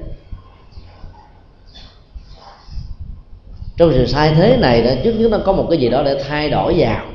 Trong 3.78 3.92
sự 3.94 4.06
thay 4.14 4.34
thế 4.36 4.58
này 4.58 4.82
đó, 4.82 4.92
trước 5.04 5.14
nhất 5.14 5.32
nó 5.32 5.40
có 5.46 5.54
một 5.54 5.68
cái 5.70 5.80
gì 5.80 5.90
đó 5.90 6.04
để 6.04 6.24
thay 6.28 6.50
đổi 6.50 6.76
vào 6.78 7.06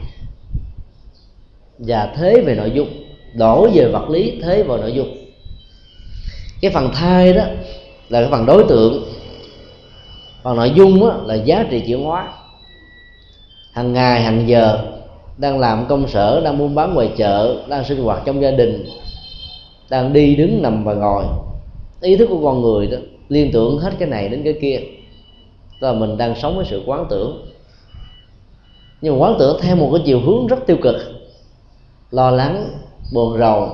và 1.78 2.12
thế 2.16 2.40
về 2.40 2.54
nội 2.54 2.70
dung, 2.74 2.88
đổi 3.34 3.70
về 3.74 3.88
vật 3.88 4.10
lý, 4.10 4.40
thế 4.42 4.62
vào 4.62 4.78
nội 4.78 4.92
dung. 4.92 5.16
Cái 6.60 6.70
phần 6.74 6.90
thay 6.94 7.32
đó 7.32 7.44
là 8.08 8.20
cái 8.20 8.30
phần 8.30 8.46
đối 8.46 8.64
tượng 8.68 9.04
phần 10.42 10.56
nội 10.56 10.72
dung 10.74 11.10
á, 11.10 11.16
là 11.24 11.34
giá 11.34 11.64
trị 11.70 11.82
chuyển 11.86 12.04
hóa. 12.04 12.32
Hàng 13.72 13.92
ngày 13.92 14.22
hàng 14.22 14.48
giờ 14.48 14.78
đang 15.36 15.58
làm 15.58 15.86
công 15.88 16.08
sở 16.08 16.40
đang 16.40 16.58
buôn 16.58 16.74
bán 16.74 16.94
ngoài 16.94 17.10
chợ 17.16 17.56
đang 17.68 17.84
sinh 17.84 18.02
hoạt 18.02 18.22
trong 18.24 18.42
gia 18.42 18.50
đình 18.50 18.84
đang 19.90 20.12
đi 20.12 20.36
đứng 20.36 20.62
nằm 20.62 20.84
và 20.84 20.94
ngồi. 20.94 21.24
Ý 22.00 22.16
thức 22.16 22.26
của 22.30 22.40
con 22.44 22.62
người 22.62 22.86
đó 22.86 22.98
liên 23.28 23.52
tưởng 23.52 23.78
hết 23.78 23.92
cái 23.98 24.08
này 24.08 24.28
đến 24.28 24.42
cái 24.44 24.54
kia. 24.60 24.80
Đó 25.80 25.92
là 25.92 25.98
mình 25.98 26.16
đang 26.16 26.34
sống 26.34 26.56
với 26.56 26.66
sự 26.68 26.82
quán 26.86 27.06
tưởng. 27.10 27.46
Nhưng 29.00 29.14
mà 29.18 29.24
quán 29.24 29.36
tưởng 29.38 29.58
theo 29.62 29.76
một 29.76 29.90
cái 29.92 30.02
chiều 30.06 30.20
hướng 30.20 30.46
rất 30.46 30.66
tiêu 30.66 30.76
cực. 30.82 30.96
Lo 32.10 32.30
lắng 32.30 32.68
buồn 33.14 33.38
rầu 33.38 33.70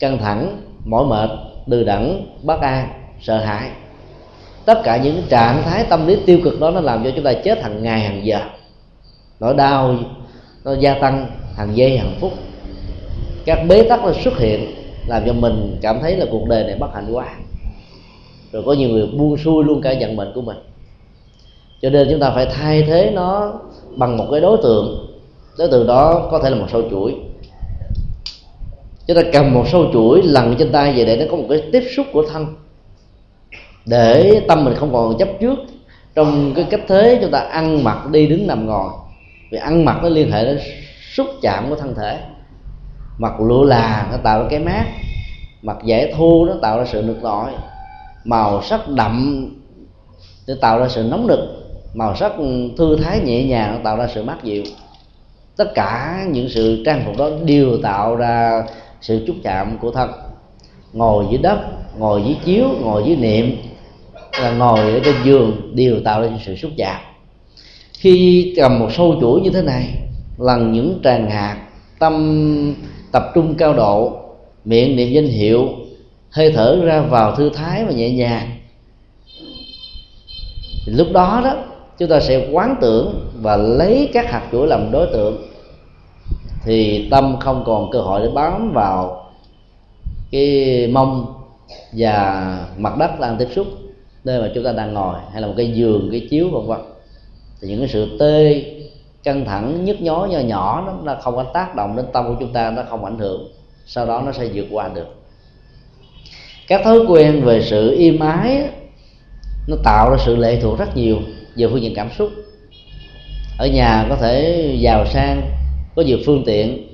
căng 0.00 0.18
thẳng 0.18 0.60
mỏi 0.84 1.06
mệt 1.06 1.30
đừ 1.66 1.84
đẫn 1.84 2.26
bất 2.42 2.60
an 2.60 2.88
sợ 3.20 3.36
hãi 3.36 3.70
tất 4.64 4.80
cả 4.84 4.96
những 4.96 5.22
trạng 5.28 5.62
thái 5.62 5.84
tâm 5.88 6.06
lý 6.06 6.16
tiêu 6.26 6.38
cực 6.44 6.60
đó 6.60 6.70
nó 6.70 6.80
làm 6.80 7.04
cho 7.04 7.10
chúng 7.16 7.24
ta 7.24 7.32
chết 7.32 7.62
hàng 7.62 7.82
ngày, 7.82 8.00
hàng 8.00 8.26
giờ. 8.26 8.38
Nỗi 9.40 9.54
đau, 9.54 9.94
nó 10.64 10.74
gia 10.74 10.94
tăng 10.94 11.26
hàng 11.56 11.76
giây, 11.76 11.98
hàng 11.98 12.14
phút. 12.20 12.32
Các 13.44 13.58
bế 13.68 13.82
tắc 13.82 14.04
nó 14.04 14.12
xuất 14.24 14.38
hiện, 14.38 14.74
làm 15.06 15.22
cho 15.26 15.32
mình 15.32 15.78
cảm 15.82 16.00
thấy 16.00 16.16
là 16.16 16.26
cuộc 16.30 16.48
đời 16.48 16.64
này 16.64 16.76
bất 16.78 16.94
hạnh 16.94 17.08
quá. 17.12 17.26
Rồi 18.52 18.62
có 18.66 18.72
nhiều 18.72 18.88
người 18.88 19.06
buông 19.06 19.36
xuôi 19.36 19.64
luôn 19.64 19.80
cả 19.82 19.94
vận 20.00 20.16
mệnh 20.16 20.32
của 20.34 20.42
mình. 20.42 20.56
Cho 21.82 21.90
nên 21.90 22.08
chúng 22.10 22.20
ta 22.20 22.30
phải 22.30 22.46
thay 22.46 22.82
thế 22.82 23.10
nó 23.14 23.52
bằng 23.96 24.16
một 24.16 24.26
cái 24.30 24.40
đối 24.40 24.58
tượng. 24.62 25.06
Đối 25.58 25.68
tượng 25.68 25.86
đó 25.86 26.28
có 26.30 26.38
thể 26.38 26.50
là 26.50 26.56
một 26.56 26.66
sâu 26.72 26.82
chuỗi. 26.90 27.14
Chúng 29.06 29.16
ta 29.16 29.22
cầm 29.32 29.54
một 29.54 29.64
sâu 29.72 29.86
chuỗi, 29.92 30.22
lần 30.22 30.54
trên 30.58 30.72
tay 30.72 30.92
về 30.92 31.04
để 31.04 31.16
nó 31.16 31.24
có 31.30 31.36
một 31.36 31.46
cái 31.48 31.62
tiếp 31.72 31.82
xúc 31.96 32.06
của 32.12 32.24
thân 32.32 32.46
để 33.86 34.42
tâm 34.48 34.64
mình 34.64 34.74
không 34.74 34.92
còn 34.92 35.18
chấp 35.18 35.28
trước. 35.40 35.58
Trong 36.14 36.52
cái 36.56 36.66
cách 36.70 36.80
thế, 36.88 37.18
chúng 37.22 37.30
ta 37.30 37.38
ăn 37.38 37.84
mặc 37.84 38.10
đi 38.10 38.26
đứng 38.26 38.46
nằm 38.46 38.66
ngồi. 38.66 38.90
Vì 39.50 39.58
ăn 39.58 39.84
mặc 39.84 39.98
nó 40.02 40.08
liên 40.08 40.32
hệ 40.32 40.44
đến 40.44 40.58
xúc 41.12 41.26
chạm 41.42 41.68
của 41.68 41.76
thân 41.76 41.94
thể. 41.94 42.18
Mặc 43.18 43.40
lụa 43.40 43.64
là 43.64 44.08
nó 44.10 44.16
tạo 44.16 44.42
ra 44.42 44.48
cái 44.50 44.58
mát. 44.58 44.84
Mặc 45.62 45.76
dễ 45.84 46.14
thu 46.16 46.44
nó 46.44 46.54
tạo 46.62 46.78
ra 46.78 46.84
sự 46.84 47.02
nực 47.02 47.22
nổi 47.22 47.50
màu 48.24 48.62
sắc 48.62 48.88
đậm 48.88 49.46
để 50.46 50.54
tạo 50.60 50.78
ra 50.78 50.88
sự 50.88 51.02
nóng 51.02 51.26
nực. 51.26 51.38
Màu 51.94 52.16
sắc 52.16 52.32
thư 52.78 52.96
thái 52.96 53.20
nhẹ 53.20 53.44
nhàng 53.44 53.72
nó 53.72 53.78
tạo 53.84 53.96
ra 53.96 54.08
sự 54.14 54.22
mát 54.22 54.44
dịu. 54.44 54.62
Tất 55.56 55.74
cả 55.74 56.24
những 56.30 56.48
sự 56.48 56.82
trang 56.86 57.02
phục 57.06 57.16
đó 57.16 57.28
đều 57.44 57.78
tạo 57.82 58.16
ra 58.16 58.64
sự 59.00 59.26
xúc 59.26 59.36
chạm 59.42 59.78
của 59.78 59.90
thân. 59.90 60.10
Ngồi 60.92 61.24
dưới 61.30 61.38
đất, 61.38 61.58
ngồi 61.98 62.22
dưới 62.22 62.36
chiếu, 62.44 62.68
ngồi 62.80 63.02
dưới 63.06 63.16
niệm 63.16 63.56
là 64.40 64.50
ngồi 64.50 64.80
ở 64.80 65.00
trên 65.04 65.14
giường 65.24 65.72
đều 65.74 66.00
tạo 66.04 66.22
ra 66.22 66.28
sự 66.46 66.56
xúc 66.56 66.70
chạm. 66.76 67.00
Khi 67.92 68.52
cầm 68.56 68.78
một 68.78 68.88
sâu 68.92 69.16
chuỗi 69.20 69.40
như 69.40 69.50
thế 69.50 69.62
này 69.62 69.94
lần 70.38 70.72
những 70.72 71.00
tràng 71.04 71.30
hạt 71.30 71.56
tâm 71.98 72.74
tập 73.12 73.30
trung 73.34 73.54
cao 73.54 73.74
độ, 73.74 74.18
miệng 74.64 74.96
niệm 74.96 75.12
danh 75.12 75.26
hiệu, 75.26 75.68
hơi 76.30 76.52
thở 76.52 76.80
ra 76.84 77.00
vào 77.00 77.36
thư 77.36 77.50
thái 77.50 77.84
và 77.84 77.92
nhẹ 77.92 78.10
nhàng. 78.10 78.50
Thì 80.86 80.92
lúc 80.92 81.08
đó 81.12 81.40
đó, 81.44 81.56
chúng 81.98 82.08
ta 82.08 82.20
sẽ 82.20 82.48
quán 82.52 82.76
tưởng 82.80 83.30
và 83.42 83.56
lấy 83.56 84.10
các 84.12 84.30
hạt 84.30 84.48
chuỗi 84.52 84.66
làm 84.66 84.90
đối 84.92 85.06
tượng, 85.06 85.48
thì 86.64 87.08
tâm 87.10 87.36
không 87.40 87.62
còn 87.66 87.90
cơ 87.90 88.00
hội 88.00 88.20
để 88.20 88.28
bám 88.34 88.72
vào 88.72 89.30
cái 90.30 90.86
mông 90.92 91.34
và 91.92 92.58
mặt 92.78 92.96
đất 92.98 93.20
đang 93.20 93.36
tiếp 93.38 93.48
xúc 93.54 93.66
nơi 94.24 94.40
mà 94.40 94.50
chúng 94.54 94.64
ta 94.64 94.72
đang 94.72 94.94
ngồi, 94.94 95.18
hay 95.32 95.42
là 95.42 95.48
một 95.48 95.54
cái 95.56 95.72
giường, 95.72 96.08
cái 96.10 96.26
chiếu, 96.30 96.48
vân 96.48 96.66
vân. 96.66 96.80
Thì 97.60 97.68
những 97.68 97.78
cái 97.78 97.88
sự 97.88 98.16
tê, 98.20 98.64
căng 99.22 99.44
thẳng, 99.44 99.84
nhức 99.84 100.00
nhói 100.00 100.28
nhỏ 100.28 100.38
nhỏ, 100.38 100.82
nó 100.86 100.92
nó 101.02 101.20
không 101.20 101.36
có 101.36 101.42
tác 101.42 101.74
động 101.74 101.96
đến 101.96 102.06
tâm 102.12 102.24
của 102.28 102.36
chúng 102.40 102.52
ta, 102.52 102.70
nó 102.70 102.82
không 102.90 103.04
ảnh 103.04 103.18
hưởng. 103.18 103.48
Sau 103.86 104.06
đó 104.06 104.22
nó 104.26 104.32
sẽ 104.32 104.48
vượt 104.54 104.66
qua 104.70 104.88
được. 104.94 105.06
Các 106.68 106.80
thói 106.84 106.98
quen 107.08 107.42
về 107.44 107.62
sự 107.62 107.94
im 107.98 108.18
ái, 108.18 108.68
nó 109.68 109.76
tạo 109.84 110.10
ra 110.10 110.16
sự 110.24 110.36
lệ 110.36 110.60
thuộc 110.60 110.78
rất 110.78 110.96
nhiều 110.96 111.16
về 111.56 111.68
phương 111.68 111.82
diện 111.82 111.94
cảm 111.94 112.10
xúc. 112.18 112.30
Ở 113.58 113.66
nhà 113.66 114.06
có 114.08 114.16
thể 114.16 114.66
giàu 114.80 115.06
sang, 115.06 115.42
có 115.96 116.02
nhiều 116.02 116.18
phương 116.26 116.42
tiện. 116.46 116.88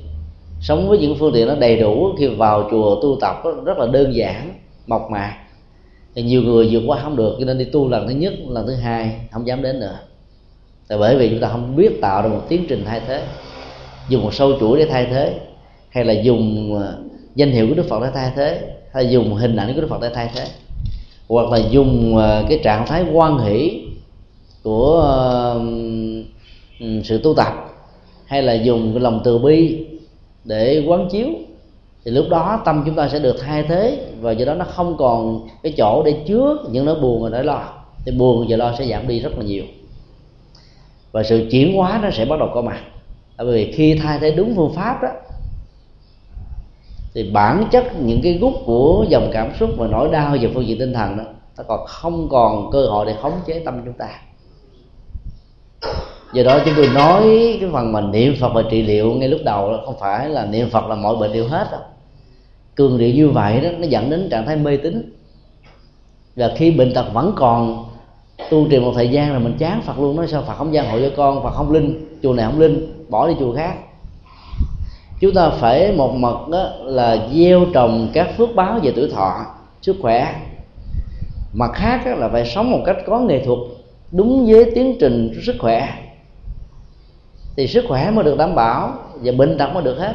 Sống 0.61 0.89
với 0.89 0.99
những 0.99 1.17
phương 1.19 1.33
tiện 1.35 1.49
nó 1.49 1.55
đầy 1.55 1.77
đủ 1.77 2.15
khi 2.19 2.27
vào 2.27 2.69
chùa 2.71 3.01
tu 3.03 3.19
tập, 3.21 3.43
rất 3.65 3.79
là 3.79 3.87
đơn 3.87 4.15
giản, 4.15 4.55
mộc 4.87 5.11
mạc 5.11 5.37
thì 6.19 6.25
nhiều 6.25 6.43
người 6.43 6.69
vượt 6.71 6.83
qua 6.87 7.01
không 7.03 7.17
được, 7.17 7.37
cho 7.39 7.45
nên 7.45 7.59
đi 7.59 7.65
tu 7.65 7.89
lần 7.89 8.09
thứ 8.09 8.15
nhất, 8.15 8.35
lần 8.49 8.67
thứ 8.67 8.75
hai, 8.75 9.21
không 9.31 9.47
dám 9.47 9.63
đến 9.63 9.81
nữa. 9.81 9.99
Tại 10.89 10.99
bởi 10.99 11.17
vì 11.17 11.29
chúng 11.29 11.41
ta 11.41 11.49
không 11.49 11.77
biết 11.77 12.01
tạo 12.01 12.23
ra 12.23 12.29
một 12.29 12.41
tiến 12.49 12.65
trình 12.69 12.85
thay 12.87 13.01
thế. 13.07 13.23
Dùng 14.09 14.23
một 14.23 14.35
sâu 14.35 14.53
chuỗi 14.61 14.79
để 14.79 14.87
thay 14.91 15.07
thế, 15.11 15.41
hay 15.91 16.05
là 16.05 16.13
dùng 16.13 16.79
à, 16.83 16.93
danh 17.35 17.51
hiệu 17.51 17.69
của 17.69 17.75
đức 17.75 17.87
phật 17.89 18.03
để 18.03 18.11
thay 18.15 18.33
thế, 18.37 18.61
hay 18.93 19.05
là 19.05 19.11
dùng 19.11 19.35
hình 19.35 19.57
ảnh 19.57 19.75
của 19.75 19.81
đức 19.81 19.87
phật 19.91 20.03
để 20.03 20.11
thay 20.15 20.31
thế. 20.35 20.47
Hoặc 21.29 21.51
là 21.51 21.59
dùng 21.71 22.17
à, 22.17 22.43
cái 22.49 22.61
trạng 22.63 22.87
thái 22.87 23.05
quan 23.13 23.39
hỷ 23.39 23.83
của 24.63 25.01
à, 26.81 26.91
sự 27.05 27.21
tu 27.23 27.35
tập, 27.35 27.53
hay 28.27 28.43
là 28.43 28.53
dùng 28.53 28.93
cái 28.93 29.01
lòng 29.01 29.21
từ 29.25 29.39
bi 29.39 29.87
để 30.45 30.85
quán 30.87 31.09
chiếu 31.11 31.27
thì 32.05 32.11
lúc 32.11 32.27
đó 32.31 32.63
tâm 32.65 32.83
chúng 32.87 32.95
ta 32.95 33.09
sẽ 33.09 33.19
được 33.19 33.37
thay 33.41 33.63
thế 33.63 34.07
và 34.21 34.33
do 34.33 34.45
đó 34.45 34.55
nó 34.55 34.65
không 34.65 34.97
còn 34.99 35.49
cái 35.63 35.75
chỗ 35.77 36.03
để 36.03 36.25
chứa 36.27 36.57
những 36.71 36.85
nỗi 36.85 37.01
buồn 37.01 37.23
và 37.23 37.29
nỗi 37.29 37.45
lo. 37.45 37.63
Thì 38.05 38.13
buồn 38.13 38.47
và 38.49 38.57
lo 38.57 38.75
sẽ 38.79 38.87
giảm 38.87 39.09
đi 39.09 39.21
rất 39.21 39.39
là 39.39 39.45
nhiều. 39.45 39.65
Và 41.13 41.23
sự 41.23 41.49
chuyển 41.51 41.77
hóa 41.77 42.01
nó 42.03 42.11
sẽ 42.11 42.25
bắt 42.25 42.39
đầu 42.39 42.49
có 42.55 42.63
mặt. 42.63 42.81
Bởi 43.37 43.47
vì 43.47 43.73
khi 43.73 43.95
thay 44.03 44.19
thế 44.19 44.31
đúng 44.31 44.57
phương 44.57 44.75
pháp 44.75 45.03
đó, 45.03 45.09
thì 47.15 47.31
bản 47.31 47.65
chất 47.71 47.85
những 48.01 48.21
cái 48.23 48.33
gút 48.33 48.53
của 48.65 49.05
dòng 49.09 49.31
cảm 49.33 49.53
xúc 49.61 49.71
và 49.77 49.87
nỗi 49.87 50.09
đau 50.13 50.37
về 50.41 50.51
phương 50.55 50.67
diện 50.67 50.79
tinh 50.79 50.93
thần 50.93 51.17
đó, 51.17 51.25
nó 51.59 51.65
còn 51.69 51.87
không 51.87 52.29
còn 52.29 52.71
cơ 52.71 52.87
hội 52.87 53.07
để 53.07 53.15
khống 53.23 53.41
chế 53.47 53.63
tâm 53.65 53.83
chúng 53.85 53.95
ta 53.95 54.09
do 56.33 56.43
đó 56.43 56.59
chúng 56.65 56.75
tôi 56.77 56.89
nói 56.95 57.23
cái 57.61 57.71
phần 57.73 57.93
mà 57.93 58.01
niệm 58.01 58.35
phật 58.41 58.49
và 58.49 58.63
trị 58.71 58.83
liệu 58.83 59.13
ngay 59.13 59.29
lúc 59.29 59.41
đầu 59.45 59.73
đó, 59.73 59.81
không 59.85 59.95
phải 60.01 60.29
là 60.29 60.47
niệm 60.47 60.71
phật 60.71 60.87
là 60.87 60.95
mọi 60.95 61.17
bệnh 61.17 61.33
đều 61.33 61.49
hết 61.49 61.69
đâu. 61.73 61.81
Cường 62.75 62.99
điệu 62.99 63.15
như 63.15 63.29
vậy 63.29 63.61
đó, 63.61 63.69
nó 63.79 63.87
dẫn 63.87 64.11
đến 64.11 64.29
trạng 64.31 64.47
thái 64.47 64.57
mê 64.57 64.77
tín. 64.77 65.13
Và 66.37 66.51
khi 66.57 66.71
bệnh 66.71 66.95
tật 66.95 67.05
vẫn 67.13 67.33
còn, 67.37 67.85
tu 68.51 68.67
trì 68.71 68.79
một 68.79 68.93
thời 68.95 69.09
gian 69.09 69.31
rồi 69.31 69.41
mình 69.41 69.57
chán 69.59 69.83
phật 69.87 69.99
luôn, 69.99 70.17
nói 70.17 70.29
sao 70.29 70.43
phật 70.43 70.55
không 70.55 70.75
gian 70.75 70.91
hộ 70.91 70.99
cho 70.99 71.11
con, 71.17 71.43
phật 71.43 71.51
không 71.51 71.73
linh, 71.73 72.19
chùa 72.23 72.33
này 72.33 72.47
không 72.47 72.61
linh, 72.61 73.05
bỏ 73.09 73.29
đi 73.29 73.35
chùa 73.39 73.55
khác. 73.57 73.75
Chúng 75.21 75.35
ta 75.35 75.51
phải 75.51 75.93
một 75.93 76.15
mặt 76.15 76.49
đó 76.49 76.71
là 76.85 77.29
gieo 77.35 77.65
trồng 77.75 78.09
các 78.13 78.29
phước 78.37 78.55
báo 78.55 78.79
về 78.83 78.93
tuổi 78.97 79.09
thọ, 79.09 79.47
sức 79.83 79.97
khỏe. 80.03 80.35
Mặt 81.53 81.71
khác 81.75 82.03
đó 82.07 82.13
là 82.13 82.29
phải 82.29 82.47
sống 82.47 82.71
một 82.71 82.81
cách 82.87 82.97
có 83.07 83.19
nghệ 83.19 83.45
thuật, 83.45 83.59
đúng 84.13 84.47
với 84.47 84.71
tiến 84.75 84.97
trình 85.01 85.41
sức 85.47 85.57
khỏe 85.59 85.89
thì 87.59 87.67
sức 87.67 87.85
khỏe 87.89 88.11
mới 88.11 88.25
được 88.25 88.39
đảm 88.39 88.55
bảo 88.55 88.99
và 89.23 89.33
bệnh 89.33 89.59
tật 89.59 89.73
mới 89.75 89.83
được 89.83 89.99
hết. 89.99 90.15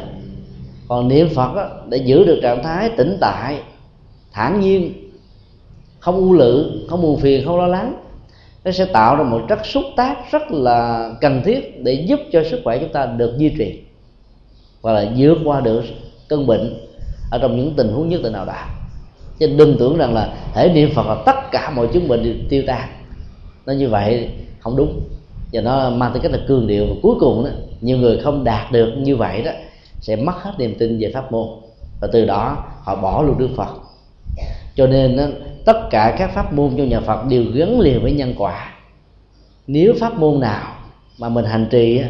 Còn 0.87 1.07
niệm 1.07 1.29
phật 1.35 1.55
đó, 1.55 1.69
để 1.89 1.97
giữ 1.97 2.23
được 2.23 2.39
trạng 2.43 2.63
thái 2.63 2.89
tĩnh 2.89 3.17
tại 3.21 3.61
thản 4.31 4.59
nhiên 4.59 4.93
không 5.99 6.15
u 6.15 6.33
lự 6.33 6.85
không 6.89 7.01
buồn 7.01 7.19
phiền 7.19 7.45
không 7.45 7.57
lo 7.57 7.67
lắng 7.67 7.93
nó 8.63 8.71
sẽ 8.71 8.85
tạo 8.85 9.15
ra 9.15 9.23
một 9.23 9.41
chất 9.49 9.65
xúc 9.65 9.83
tác 9.95 10.31
rất 10.31 10.51
là 10.51 11.11
cần 11.21 11.41
thiết 11.45 11.83
để 11.83 11.93
giúp 11.93 12.19
cho 12.31 12.43
sức 12.51 12.61
khỏe 12.63 12.77
chúng 12.77 12.93
ta 12.93 13.05
được 13.05 13.37
duy 13.37 13.49
trì 13.57 13.81
và 14.81 14.93
là 14.93 15.11
vượt 15.17 15.37
qua 15.45 15.61
được 15.61 15.83
cơn 16.27 16.47
bệnh 16.47 16.87
ở 17.31 17.39
trong 17.41 17.57
những 17.57 17.73
tình 17.77 17.87
huống 17.93 18.09
nhất 18.09 18.21
định 18.23 18.33
nào 18.33 18.45
đó 18.45 18.65
chứ 19.39 19.55
đừng 19.57 19.75
tưởng 19.79 19.97
rằng 19.97 20.13
là 20.13 20.33
thể 20.53 20.71
niệm 20.73 20.89
phật 20.95 21.07
là 21.07 21.15
tất 21.25 21.51
cả 21.51 21.69
mọi 21.69 21.87
chứng 21.93 22.07
bệnh 22.07 22.23
đều 22.23 22.33
tiêu 22.49 22.63
tan. 22.67 22.89
Nó 23.65 23.73
như 23.73 23.89
vậy 23.89 24.29
không 24.59 24.75
đúng 24.75 25.01
và 25.53 25.61
nó 25.61 25.89
mang 25.89 26.11
tới 26.13 26.21
cách 26.21 26.31
là 26.31 26.39
cương 26.47 26.67
điệu. 26.67 26.85
Và 26.85 26.95
cuối 27.01 27.15
cùng 27.19 27.43
đó 27.43 27.49
nhiều 27.81 27.97
người 27.97 28.17
không 28.17 28.43
đạt 28.43 28.71
được 28.71 28.93
như 28.97 29.15
vậy 29.15 29.41
đó 29.41 29.51
sẽ 30.01 30.15
mất 30.15 30.33
hết 30.41 30.51
niềm 30.57 30.75
tin 30.79 30.99
về 30.99 31.11
pháp 31.13 31.31
môn. 31.31 31.47
Và 32.01 32.07
từ 32.11 32.25
đó 32.25 32.65
họ 32.81 32.95
bỏ 32.95 33.21
luôn 33.21 33.37
đức 33.37 33.49
phật. 33.55 33.75
Cho 34.75 34.87
nên 34.87 35.17
đó, 35.17 35.23
tất 35.65 35.89
cả 35.89 36.15
các 36.19 36.31
pháp 36.33 36.53
môn 36.53 36.71
trong 36.77 36.89
nhà 36.89 36.99
phật 36.99 37.25
đều 37.29 37.43
gắn 37.53 37.79
liền 37.79 38.01
với 38.01 38.11
nhân 38.11 38.33
quả. 38.37 38.73
Nếu 39.67 39.93
pháp 39.99 40.19
môn 40.19 40.39
nào 40.39 40.75
mà 41.17 41.29
mình 41.29 41.45
hành 41.45 41.67
trì 41.71 42.01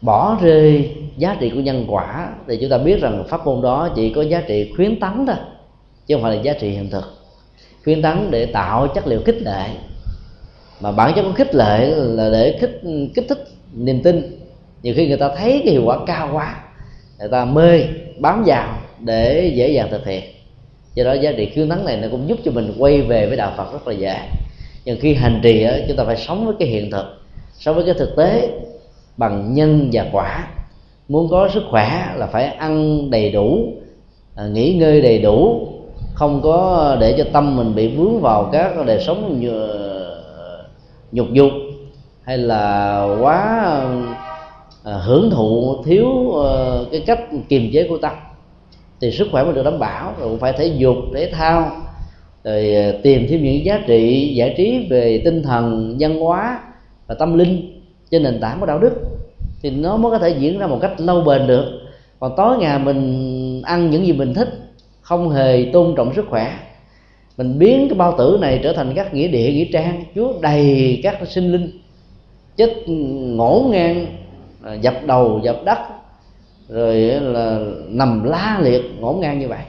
bỏ 0.00 0.38
rơi 0.42 0.96
giá 1.16 1.36
trị 1.40 1.50
của 1.50 1.60
nhân 1.60 1.84
quả 1.88 2.28
thì 2.48 2.58
chúng 2.60 2.70
ta 2.70 2.78
biết 2.78 3.00
rằng 3.00 3.24
pháp 3.28 3.46
môn 3.46 3.62
đó 3.62 3.88
chỉ 3.94 4.12
có 4.12 4.22
giá 4.22 4.40
trị 4.40 4.72
khuyến 4.76 5.00
tấn 5.00 5.26
thôi 5.26 5.36
chứ 6.06 6.14
không 6.14 6.22
phải 6.22 6.36
là 6.36 6.42
giá 6.42 6.52
trị 6.52 6.70
hiện 6.70 6.90
thực. 6.90 7.04
Khuyến 7.84 8.02
tấn 8.02 8.30
để 8.30 8.46
tạo 8.46 8.88
chất 8.88 9.06
liệu 9.06 9.20
kích 9.24 9.42
lệ 9.42 9.68
mà 10.80 10.92
bản 10.92 11.12
chất 11.16 11.22
của 11.22 11.32
khích 11.32 11.54
lệ 11.54 11.86
là 11.96 12.30
để 12.30 12.58
kích 12.60 12.80
kích 13.14 13.24
thích 13.28 13.44
niềm 13.74 14.02
tin. 14.02 14.40
Nhiều 14.82 14.94
khi 14.96 15.08
người 15.08 15.16
ta 15.16 15.28
thấy 15.36 15.62
cái 15.64 15.72
hiệu 15.72 15.82
quả 15.84 15.98
cao 16.06 16.30
quá 16.32 16.56
người 17.18 17.28
ta 17.28 17.44
mê 17.44 17.84
bám 18.18 18.42
vào 18.46 18.78
để 19.00 19.52
dễ 19.54 19.68
dàng 19.68 19.88
thực 19.90 20.06
hiện. 20.06 20.22
Do 20.94 21.04
đó 21.04 21.12
giá 21.12 21.32
trị 21.32 21.50
khuyến 21.54 21.68
nắng 21.68 21.84
này 21.84 21.96
nó 21.96 22.08
cũng 22.10 22.28
giúp 22.28 22.38
cho 22.44 22.50
mình 22.50 22.74
quay 22.78 23.02
về 23.02 23.26
với 23.26 23.36
đạo 23.36 23.52
phật 23.56 23.72
rất 23.72 23.88
là 23.88 23.94
dễ. 23.94 24.18
Nhưng 24.84 25.00
khi 25.00 25.14
hành 25.14 25.40
trì 25.42 25.64
đó, 25.64 25.70
chúng 25.88 25.96
ta 25.96 26.04
phải 26.04 26.16
sống 26.16 26.46
với 26.46 26.54
cái 26.58 26.68
hiện 26.68 26.90
thực 26.90 27.06
sống 27.58 27.74
với 27.74 27.84
cái 27.84 27.94
thực 27.94 28.16
tế 28.16 28.48
bằng 29.16 29.54
nhân 29.54 29.90
và 29.92 30.06
quả. 30.12 30.48
Muốn 31.08 31.28
có 31.30 31.48
sức 31.54 31.62
khỏe 31.70 32.14
là 32.16 32.26
phải 32.26 32.44
ăn 32.44 33.10
đầy 33.10 33.30
đủ 33.30 33.72
à, 34.34 34.46
nghỉ 34.52 34.74
ngơi 34.74 35.00
đầy 35.00 35.18
đủ 35.18 35.68
không 36.14 36.40
có 36.42 36.96
để 37.00 37.14
cho 37.18 37.24
tâm 37.32 37.56
mình 37.56 37.74
bị 37.74 37.88
vướng 37.88 38.20
vào 38.20 38.48
các 38.52 38.86
đời 38.86 39.00
sống 39.00 39.40
nhục 41.12 41.32
dục 41.32 41.50
hay 42.22 42.38
là 42.38 43.02
quá 43.20 43.36
à, 44.84 44.92
hưởng 44.92 45.30
thụ 45.30 45.82
thiếu 45.84 46.06
à, 46.44 46.52
cái 46.92 47.02
cách 47.06 47.20
kiềm 47.48 47.70
chế 47.72 47.86
của 47.88 47.98
tâm 47.98 48.12
thì 49.00 49.10
sức 49.10 49.28
khỏe 49.30 49.44
mới 49.44 49.52
được 49.52 49.62
đảm 49.62 49.78
bảo. 49.78 50.14
Rồi 50.18 50.28
cũng 50.28 50.38
phải 50.38 50.52
thể 50.52 50.66
dục 50.66 50.96
thể 51.14 51.30
thao 51.32 51.70
rồi 52.44 52.74
ờ, 52.74 52.92
tìm 53.02 53.26
thêm 53.28 53.44
những 53.44 53.64
giá 53.64 53.80
trị 53.86 54.32
giải 54.34 54.54
trí 54.56 54.86
về 54.90 55.22
tinh 55.24 55.42
thần 55.42 55.96
văn 56.00 56.20
hóa 56.20 56.60
và 57.06 57.14
tâm 57.14 57.38
linh 57.38 57.82
trên 58.10 58.22
nền 58.22 58.40
tảng 58.40 58.60
của 58.60 58.66
đạo 58.66 58.78
đức 58.78 58.92
thì 59.62 59.70
nó 59.70 59.96
mới 59.96 60.10
có 60.10 60.18
thể 60.18 60.28
diễn 60.28 60.58
ra 60.58 60.66
một 60.66 60.78
cách 60.82 61.00
lâu 61.00 61.20
bền 61.20 61.46
được. 61.46 61.80
Còn 62.20 62.32
tối 62.36 62.56
ngày 62.58 62.78
mình 62.78 63.62
ăn 63.62 63.90
những 63.90 64.06
gì 64.06 64.12
mình 64.12 64.34
thích 64.34 64.48
không 65.00 65.30
hề 65.30 65.70
tôn 65.72 65.94
trọng 65.96 66.14
sức 66.14 66.26
khỏe 66.30 66.52
mình 67.36 67.58
biến 67.58 67.88
cái 67.88 67.98
bao 67.98 68.14
tử 68.18 68.38
này 68.40 68.60
trở 68.62 68.72
thành 68.72 68.92
các 68.96 69.14
nghĩa 69.14 69.28
địa 69.28 69.52
nghĩa 69.52 69.66
trang. 69.72 70.04
Chứa 70.14 70.32
đầy 70.40 71.00
các 71.02 71.18
sinh 71.28 71.52
linh 71.52 71.70
chết 72.56 72.88
ngổn 73.36 73.70
ngang 73.70 74.06
à, 74.64 74.74
dập 74.74 74.94
đầu 75.06 75.40
dập 75.44 75.56
đất 75.64 75.78
rồi 76.68 76.96
là 77.20 77.60
nằm 77.88 78.24
la 78.24 78.60
liệt 78.62 78.82
ngổn 79.00 79.20
ngang 79.20 79.38
như 79.38 79.48
vậy. 79.48 79.62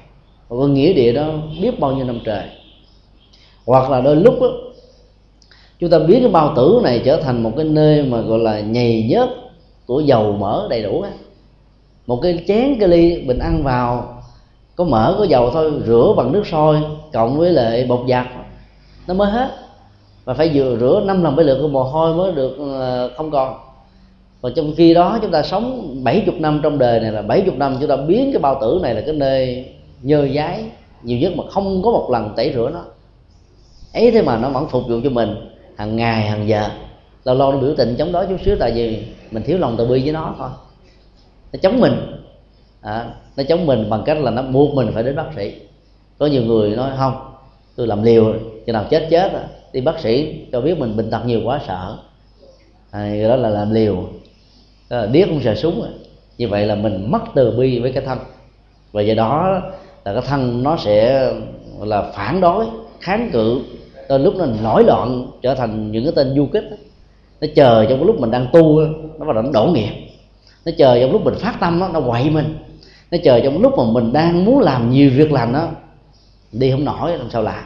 Và 0.49 0.67
nghĩa 0.67 0.93
địa 0.93 1.13
đó 1.13 1.33
biết 1.61 1.79
bao 1.79 1.91
nhiêu 1.91 2.05
năm 2.05 2.19
trời. 2.25 2.43
Hoặc 3.65 3.89
là 3.89 4.01
đôi 4.01 4.15
lúc 4.15 4.41
đó, 4.41 4.47
chúng 5.79 5.89
ta 5.89 5.99
biến 5.99 6.19
cái 6.19 6.31
bao 6.31 6.53
tử 6.55 6.79
này 6.83 7.01
trở 7.05 7.21
thành 7.21 7.43
một 7.43 7.51
cái 7.55 7.65
nơi 7.65 8.03
mà 8.03 8.21
gọi 8.21 8.39
là 8.39 8.59
nhầy 8.59 9.07
nhớt 9.09 9.29
của 9.85 9.99
dầu 9.99 10.31
mỡ 10.31 10.67
đầy 10.69 10.83
đủ 10.83 11.01
á. 11.01 11.11
Một 12.07 12.19
cái 12.21 12.43
chén 12.47 12.79
cái 12.79 12.89
ly 12.89 13.21
mình 13.21 13.39
ăn 13.39 13.63
vào 13.63 14.16
có 14.77 14.83
mỡ 14.83 15.15
có 15.19 15.23
dầu 15.23 15.49
thôi 15.53 15.71
rửa 15.85 16.13
bằng 16.17 16.31
nước 16.31 16.47
sôi 16.47 16.81
cộng 17.13 17.37
với 17.37 17.51
lại 17.51 17.85
bột 17.89 17.99
giặt. 18.09 18.25
Nó 19.07 19.13
mới 19.13 19.31
hết. 19.31 19.49
Và 20.25 20.33
phải 20.33 20.51
vừa 20.53 20.77
rửa 20.79 21.01
năm 21.05 21.23
lần 21.23 21.35
với 21.35 21.45
lượng 21.45 21.61
của 21.61 21.67
mồ 21.67 21.83
hôi 21.83 22.15
mới 22.15 22.31
được 22.31 22.57
ờ, 22.57 23.11
không 23.17 23.31
còn. 23.31 23.57
Còn 24.41 24.53
trong 24.55 24.73
khi 24.77 24.93
đó 24.93 25.19
chúng 25.21 25.31
ta 25.31 25.43
sống 25.43 25.95
70 26.03 26.35
năm 26.39 26.59
trong 26.63 26.77
đời 26.77 26.99
này 26.99 27.11
là 27.11 27.21
70 27.21 27.55
năm 27.57 27.77
chúng 27.79 27.89
ta 27.89 27.95
biến 27.95 28.31
cái 28.33 28.41
bao 28.41 28.57
tử 28.61 28.79
này 28.83 28.95
là 28.95 29.01
cái 29.01 29.15
nơi 29.15 29.65
nhơ 30.01 30.25
giấy 30.25 30.65
nhiều 31.03 31.19
nhất 31.19 31.33
mà 31.35 31.43
không 31.49 31.81
có 31.83 31.91
một 31.91 32.09
lần 32.11 32.33
tẩy 32.35 32.51
rửa 32.55 32.69
nó. 32.73 32.81
Ấy 33.93 34.11
thế 34.11 34.21
mà 34.21 34.37
nó 34.37 34.49
vẫn 34.49 34.67
phục 34.69 34.83
vụ 34.87 34.99
cho 35.03 35.09
mình 35.09 35.35
hàng 35.77 35.95
ngày 35.95 36.21
hàng 36.21 36.47
giờ. 36.47 36.69
Lâu 37.23 37.35
lâu 37.35 37.51
nó 37.51 37.57
biểu 37.57 37.73
tình 37.77 37.95
chống 37.97 38.11
đối 38.11 38.27
chút 38.27 38.37
xíu 38.45 38.55
tại 38.59 38.71
vì 38.71 39.03
mình 39.31 39.43
thiếu 39.43 39.57
lòng 39.57 39.75
từ 39.77 39.87
bi 39.87 40.01
với 40.03 40.11
nó 40.11 40.35
thôi. 40.37 40.49
Nó 41.53 41.59
chống 41.61 41.79
mình. 41.79 41.93
À, 42.81 43.05
nó 43.37 43.43
chống 43.49 43.65
mình 43.65 43.89
bằng 43.89 44.03
cách 44.05 44.17
là 44.17 44.31
nó 44.31 44.41
buộc 44.41 44.73
mình 44.73 44.91
phải 44.93 45.03
đến 45.03 45.15
bác 45.15 45.29
sĩ. 45.35 45.53
Có 46.17 46.25
nhiều 46.25 46.43
người 46.43 46.75
nói 46.75 46.91
không 46.97 47.13
tôi 47.75 47.87
làm 47.87 48.03
liều 48.03 48.33
cho 48.67 48.73
nào 48.73 48.85
chết 48.89 49.07
chết 49.09 49.31
đi 49.73 49.81
bác 49.81 49.99
sĩ 49.99 50.45
cho 50.51 50.61
biết 50.61 50.79
mình 50.79 50.97
bệnh 50.97 51.09
tật 51.09 51.25
nhiều 51.25 51.41
quá 51.43 51.61
sợ. 51.67 51.97
À, 52.91 53.15
đó 53.29 53.35
là 53.35 53.49
làm 53.49 53.73
liều. 53.73 53.95
Đó 54.89 54.97
là 54.97 55.05
điếc 55.05 55.27
không 55.27 55.41
sợ 55.43 55.55
súng 55.55 55.79
rồi. 55.79 55.89
như 56.37 56.47
vậy 56.47 56.65
là 56.65 56.75
mình 56.75 57.11
mất 57.11 57.21
từ 57.35 57.51
bi 57.51 57.79
với 57.79 57.91
cái 57.91 58.03
thân. 58.05 58.17
Và 58.91 59.01
do 59.01 59.13
đó 59.13 59.61
là 60.05 60.13
cái 60.13 60.21
thân 60.27 60.63
nó 60.63 60.77
sẽ 60.77 61.29
là 61.79 62.01
phản 62.01 62.41
đối 62.41 62.65
kháng 62.99 63.29
cự. 63.33 63.61
Tới 64.07 64.19
lúc 64.19 64.35
nó 64.35 64.45
nổi 64.63 64.83
loạn 64.83 65.27
trở 65.41 65.55
thành 65.55 65.91
những 65.91 66.03
cái 66.03 66.13
tên 66.15 66.35
du 66.35 66.45
kích 66.45 66.63
nó 67.41 67.47
chờ 67.55 67.85
trong 67.89 67.99
cái 67.99 68.05
lúc 68.05 68.19
mình 68.19 68.31
đang 68.31 68.47
tu 68.53 68.79
nó 69.19 69.25
bắt 69.25 69.33
đầu 69.33 69.43
nó 69.43 69.49
đổ 69.53 69.65
nghiệp. 69.65 69.93
Nó 70.65 70.71
chờ 70.77 70.99
trong 70.99 71.11
lúc 71.11 71.25
mình 71.25 71.35
phát 71.39 71.57
tâm 71.59 71.79
nó, 71.79 71.87
nó 71.87 72.01
quậy 72.01 72.29
mình 72.29 72.55
nó 73.11 73.17
chờ 73.23 73.39
trong 73.43 73.61
lúc 73.61 73.73
mà 73.77 73.83
mình 73.91 74.13
đang 74.13 74.45
muốn 74.45 74.59
làm 74.59 74.91
nhiều 74.91 75.11
việc 75.15 75.31
làm 75.31 75.53
đó 75.53 75.69
đi 76.51 76.71
không 76.71 76.85
nổi, 76.85 77.17
làm 77.17 77.29
sao 77.29 77.41
làm? 77.41 77.63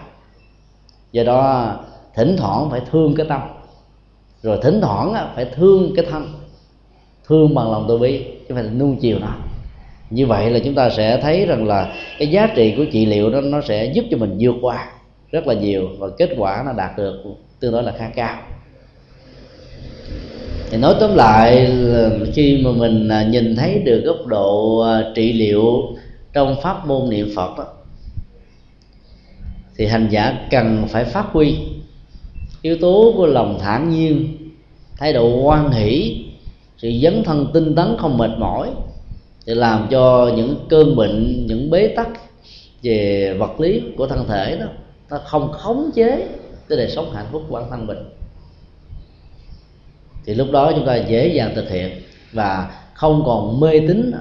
Do 1.11 1.23
đó, 1.23 1.71
thỉnh 2.15 2.35
thoảng 2.37 2.69
phải 2.69 2.81
thương 2.91 3.15
cái 3.15 3.25
tâm. 3.29 3.41
Rồi 4.41 4.59
thỉnh 4.63 4.81
thoảng 4.81 5.13
phải 5.35 5.45
thương 5.45 5.95
cái 5.95 6.05
thân. 6.11 6.33
Thương 7.27 7.55
bằng 7.55 7.71
lòng 7.71 7.85
từ 7.87 7.97
bi, 7.97 8.25
chứ 8.49 8.55
phải 8.55 8.63
nuông 8.63 8.97
chiều 8.97 9.19
nó. 9.19 9.35
Như 10.09 10.27
vậy 10.27 10.49
là 10.49 10.59
chúng 10.59 10.75
ta 10.75 10.89
sẽ 10.89 11.19
thấy 11.21 11.45
rằng 11.45 11.67
là 11.67 11.93
cái 12.19 12.27
giá 12.27 12.47
trị 12.55 12.73
của 12.77 12.85
trị 12.91 13.05
liệu 13.05 13.29
đó, 13.29 13.41
nó 13.41 13.61
sẽ 13.61 13.85
giúp 13.85 14.05
cho 14.11 14.17
mình 14.17 14.37
vượt 14.39 14.55
qua 14.61 14.91
rất 15.31 15.47
là 15.47 15.53
nhiều 15.53 15.89
và 15.99 16.07
kết 16.17 16.29
quả 16.37 16.63
nó 16.65 16.73
đạt 16.73 16.97
được 16.97 17.23
tương 17.59 17.71
đối 17.71 17.83
là 17.83 17.93
khá 17.97 18.09
cao 18.15 18.37
thì 20.71 20.77
nói 20.77 20.95
tóm 20.99 21.15
lại 21.15 21.71
khi 22.33 22.61
mà 22.63 22.71
mình 22.71 23.07
à, 23.07 23.23
nhìn 23.23 23.55
thấy 23.55 23.79
được 23.79 24.01
góc 24.05 24.25
độ 24.25 24.79
à, 24.79 25.03
trị 25.15 25.33
liệu 25.33 25.63
trong 26.33 26.55
pháp 26.61 26.87
môn 26.87 27.09
niệm 27.09 27.29
phật 27.35 27.57
đó, 27.57 27.65
thì 29.77 29.85
hành 29.85 30.07
giả 30.11 30.47
cần 30.51 30.87
phải 30.87 31.05
phát 31.05 31.25
huy 31.31 31.57
yếu 32.61 32.77
tố 32.77 33.13
của 33.17 33.25
lòng 33.25 33.59
thản 33.61 33.89
nhiên 33.89 34.37
thái 34.97 35.13
độ 35.13 35.41
hoan 35.43 35.71
hỷ 35.71 36.25
sự 36.77 36.91
dấn 37.03 37.23
thân 37.23 37.47
tinh 37.53 37.75
tấn 37.75 37.95
không 37.97 38.17
mệt 38.17 38.31
mỏi 38.37 38.69
để 39.45 39.55
làm 39.55 39.87
cho 39.91 40.31
những 40.35 40.55
cơn 40.69 40.95
bệnh 40.95 41.47
những 41.47 41.69
bế 41.69 41.87
tắc 41.87 42.09
về 42.83 43.33
vật 43.39 43.59
lý 43.59 43.81
của 43.97 44.07
thân 44.07 44.27
thể 44.27 44.57
đó 44.59 44.65
nó 45.09 45.17
không 45.25 45.51
khống 45.51 45.91
chế 45.95 46.27
cái 46.69 46.77
đời 46.77 46.89
sống 46.89 47.11
hạnh 47.13 47.25
phúc 47.31 47.43
của 47.49 47.55
bản 47.55 47.69
thân 47.69 47.87
mình 47.87 47.97
thì 50.25 50.33
lúc 50.33 50.51
đó 50.51 50.71
chúng 50.75 50.85
ta 50.85 50.95
dễ 50.95 51.27
dàng 51.27 51.51
thực 51.55 51.69
hiện 51.69 51.89
và 52.31 52.71
không 52.93 53.23
còn 53.25 53.59
mê 53.59 53.79
tín 53.87 54.11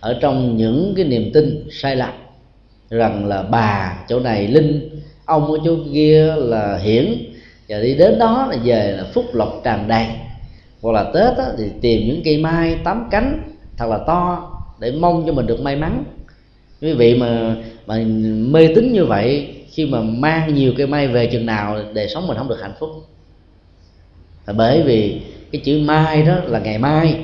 ở 0.00 0.18
trong 0.20 0.56
những 0.56 0.92
cái 0.96 1.04
niềm 1.04 1.30
tin 1.34 1.68
sai 1.70 1.96
lạc 1.96 2.12
rằng 2.90 3.26
là 3.26 3.42
bà 3.42 3.98
chỗ 4.08 4.20
này 4.20 4.48
linh 4.48 5.00
ông 5.24 5.52
ở 5.52 5.58
chỗ 5.64 5.76
kia 5.92 6.34
là 6.36 6.78
hiển 6.78 7.14
và 7.68 7.80
đi 7.80 7.94
đến 7.94 8.18
đó 8.18 8.48
là 8.50 8.56
về 8.64 8.92
là 8.96 9.04
phúc 9.14 9.24
lộc 9.32 9.60
tràn 9.64 9.88
đầy. 9.88 10.06
Hoặc 10.82 10.92
là 10.92 11.04
tết 11.14 11.36
á, 11.38 11.46
thì 11.58 11.64
tìm 11.80 12.06
những 12.06 12.22
cây 12.24 12.38
mai 12.38 12.78
tám 12.84 13.08
cánh 13.10 13.42
thật 13.76 13.86
là 13.86 13.98
to 14.06 14.50
để 14.80 14.90
mong 14.90 15.24
cho 15.26 15.32
mình 15.32 15.46
được 15.46 15.60
may 15.60 15.76
mắn. 15.76 16.04
Quý 16.80 16.92
vị 16.92 17.14
mà 17.14 17.56
mà 17.86 18.04
mê 18.50 18.68
tín 18.74 18.92
như 18.92 19.04
vậy 19.04 19.54
khi 19.70 19.86
mà 19.86 20.00
mang 20.00 20.54
nhiều 20.54 20.72
cây 20.76 20.86
mai 20.86 21.08
về 21.08 21.26
chừng 21.26 21.46
nào 21.46 21.78
đời 21.94 22.08
sống 22.08 22.26
mình 22.26 22.36
không 22.36 22.48
được 22.48 22.60
hạnh 22.62 22.74
phúc. 22.78 22.90
Là 24.46 24.52
bởi 24.52 24.82
vì 24.82 25.20
cái 25.52 25.60
chữ 25.64 25.80
mai 25.84 26.22
đó 26.22 26.34
là 26.46 26.58
ngày 26.58 26.78
mai, 26.78 27.16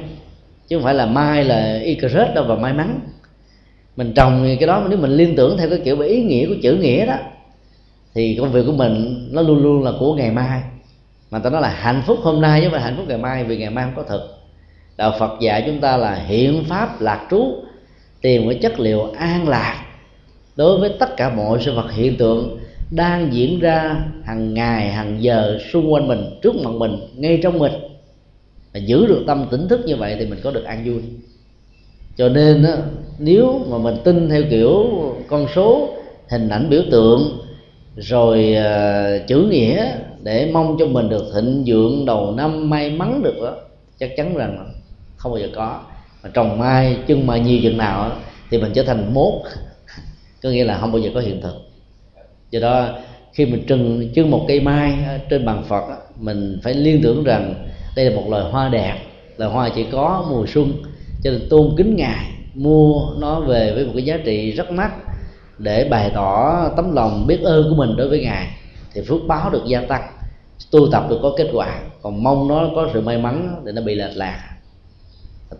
chứ 0.68 0.76
không 0.76 0.84
phải 0.84 0.94
là 0.94 1.06
mai 1.06 1.44
là 1.44 1.80
y 1.84 1.94
cờ 1.94 2.08
đâu, 2.34 2.44
và 2.48 2.54
may 2.54 2.72
mắn. 2.72 3.00
Mình 3.96 4.12
trồng 4.14 4.56
cái 4.60 4.66
đó, 4.66 4.86
nếu 4.88 4.98
mình 4.98 5.10
liên 5.10 5.36
tưởng 5.36 5.58
theo 5.58 5.68
cái 5.70 5.80
kiểu 5.84 6.00
ý 6.00 6.22
nghĩa 6.22 6.46
của 6.46 6.54
chữ 6.62 6.76
nghĩa 6.76 7.06
đó, 7.06 7.16
thì 8.14 8.36
công 8.40 8.52
việc 8.52 8.62
của 8.66 8.72
mình 8.72 9.28
nó 9.32 9.42
luôn 9.42 9.62
luôn 9.62 9.82
là 9.82 9.92
của 10.00 10.14
ngày 10.14 10.30
mai. 10.30 10.62
Mà 11.30 11.38
ta 11.38 11.50
nói 11.50 11.62
là 11.62 11.68
hạnh 11.68 12.02
phúc 12.06 12.18
hôm 12.22 12.40
nay 12.40 12.60
chứ 12.60 12.66
không 12.66 12.72
phải 12.72 12.82
hạnh 12.82 12.96
phúc 12.96 13.04
ngày 13.08 13.18
mai, 13.18 13.44
vì 13.44 13.56
ngày 13.56 13.70
mai 13.70 13.84
không 13.84 14.04
có 14.04 14.10
thực 14.10 14.32
đạo 14.96 15.14
phật 15.18 15.40
dạy 15.40 15.62
chúng 15.66 15.80
ta 15.80 15.96
là 15.96 16.14
hiện 16.14 16.64
pháp 16.68 17.00
lạc 17.00 17.26
trú, 17.30 17.54
tìm 18.20 18.48
cái 18.48 18.58
chất 18.62 18.80
liệu 18.80 19.02
an 19.18 19.48
lạc 19.48 19.84
đối 20.56 20.80
với 20.80 20.90
tất 20.98 21.16
cả 21.16 21.30
mọi 21.30 21.58
sự 21.64 21.74
vật 21.74 21.92
hiện 21.92 22.16
tượng 22.16 22.58
đang 22.90 23.32
diễn 23.32 23.60
ra 23.60 23.96
hàng 24.24 24.54
ngày, 24.54 24.90
hàng 24.90 25.22
giờ 25.22 25.58
xung 25.72 25.92
quanh 25.92 26.08
mình, 26.08 26.38
trước 26.42 26.54
mặt 26.56 26.70
mình, 26.70 26.98
ngay 27.16 27.40
trong 27.42 27.58
mình 27.58 27.72
và 28.76 28.80
giữ 28.80 29.06
được 29.06 29.24
tâm 29.26 29.46
tỉnh 29.50 29.68
thức 29.68 29.80
như 29.86 29.96
vậy 29.96 30.16
thì 30.18 30.26
mình 30.26 30.40
có 30.42 30.50
được 30.50 30.64
an 30.64 30.82
vui. 30.84 31.02
Cho 32.16 32.28
nên 32.28 32.66
nếu 33.18 33.66
mà 33.68 33.78
mình 33.78 33.96
tin 34.04 34.28
theo 34.28 34.42
kiểu 34.50 34.86
con 35.28 35.46
số 35.54 35.94
hình 36.28 36.48
ảnh 36.48 36.70
biểu 36.70 36.82
tượng 36.90 37.38
rồi 37.96 38.56
uh, 38.58 39.26
chữ 39.26 39.48
nghĩa 39.50 39.92
để 40.22 40.50
mong 40.52 40.76
cho 40.78 40.86
mình 40.86 41.08
được 41.08 41.24
thịnh 41.34 41.62
vượng 41.66 42.04
đầu 42.06 42.32
năm 42.32 42.70
may 42.70 42.90
mắn 42.90 43.22
được 43.22 43.34
đó 43.42 43.56
chắc 43.98 44.10
chắn 44.16 44.34
rằng 44.34 44.72
không 45.16 45.32
bao 45.32 45.40
giờ 45.40 45.48
có. 45.54 45.80
Mà 46.22 46.30
trồng 46.34 46.58
mai 46.58 46.98
chân 47.06 47.26
mai 47.26 47.40
nhiều 47.40 47.58
chừng 47.62 47.78
nào 47.78 48.08
đó, 48.08 48.16
thì 48.50 48.58
mình 48.58 48.72
trở 48.74 48.82
thành 48.82 49.14
mốt. 49.14 49.32
Có 50.42 50.50
nghĩa 50.50 50.64
là 50.64 50.78
không 50.78 50.92
bao 50.92 51.00
giờ 51.00 51.10
có 51.14 51.20
hiện 51.20 51.40
thực. 51.40 51.54
Do 52.50 52.60
đó 52.60 52.88
khi 53.32 53.46
mình 53.46 53.64
trưng 53.68 54.08
trưng 54.14 54.30
một 54.30 54.44
cây 54.48 54.60
mai 54.60 54.98
trên 55.30 55.44
bàn 55.44 55.64
phật 55.68 55.84
mình 56.20 56.60
phải 56.62 56.74
liên 56.74 57.00
tưởng 57.02 57.24
rằng 57.24 57.54
đây 57.96 58.04
là 58.04 58.16
một 58.16 58.30
loài 58.30 58.44
hoa 58.50 58.68
đẹp, 58.68 58.96
loài 59.36 59.52
hoa 59.52 59.70
chỉ 59.74 59.84
có 59.92 60.26
mùa 60.30 60.46
xuân, 60.46 60.72
cho 61.22 61.30
nên 61.30 61.48
tôn 61.50 61.74
kính 61.76 61.96
ngài, 61.96 62.26
mua 62.54 63.00
nó 63.18 63.40
về 63.40 63.72
với 63.74 63.84
một 63.84 63.92
cái 63.94 64.04
giá 64.04 64.18
trị 64.24 64.50
rất 64.50 64.70
mắc 64.70 64.92
để 65.58 65.88
bày 65.90 66.10
tỏ 66.14 66.68
tấm 66.76 66.94
lòng 66.94 67.26
biết 67.26 67.40
ơn 67.42 67.68
của 67.68 67.74
mình 67.74 67.96
đối 67.96 68.08
với 68.08 68.20
ngài, 68.20 68.48
thì 68.94 69.00
phước 69.08 69.20
báo 69.26 69.50
được 69.50 69.62
gia 69.66 69.80
tăng, 69.80 70.02
tu 70.70 70.90
tập 70.92 71.06
được 71.10 71.18
có 71.22 71.34
kết 71.36 71.48
quả, 71.52 71.80
còn 72.02 72.22
mong 72.22 72.48
nó 72.48 72.68
có 72.74 72.88
sự 72.92 73.00
may 73.00 73.18
mắn 73.18 73.62
để 73.64 73.72
nó 73.72 73.82
bị 73.82 73.94
lệch 73.94 74.16
lạc. 74.16 74.42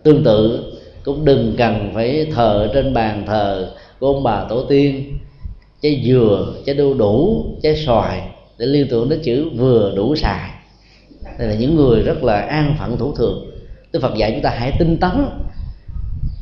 Tương 0.03 0.23
tự, 0.23 0.63
cũng 1.03 1.25
đừng 1.25 1.55
cần 1.57 1.91
phải 1.93 2.27
thờ 2.35 2.69
trên 2.73 2.93
bàn 2.93 3.23
thờ 3.27 3.71
của 3.99 4.07
ông 4.07 4.23
bà 4.23 4.45
tổ 4.49 4.63
tiên, 4.63 5.17
trái 5.81 6.03
dừa, 6.05 6.53
trái 6.65 6.75
đu 6.75 6.93
đủ, 6.93 7.45
trái 7.63 7.75
xoài, 7.85 8.21
để 8.57 8.65
liên 8.65 8.87
tưởng 8.89 9.09
đến 9.09 9.19
chữ 9.23 9.49
vừa 9.55 9.93
đủ 9.95 10.15
xài 10.15 10.49
đây 11.39 11.47
là 11.47 11.55
những 11.55 11.75
người 11.75 12.03
rất 12.03 12.23
là 12.23 12.41
an 12.41 12.75
phận 12.79 12.97
thủ 12.97 13.15
thường. 13.15 13.51
Đức 13.91 13.99
Phật 14.01 14.15
dạy 14.15 14.31
chúng 14.31 14.41
ta 14.41 14.49
hãy 14.49 14.73
tinh 14.79 14.97
tấn. 14.97 15.25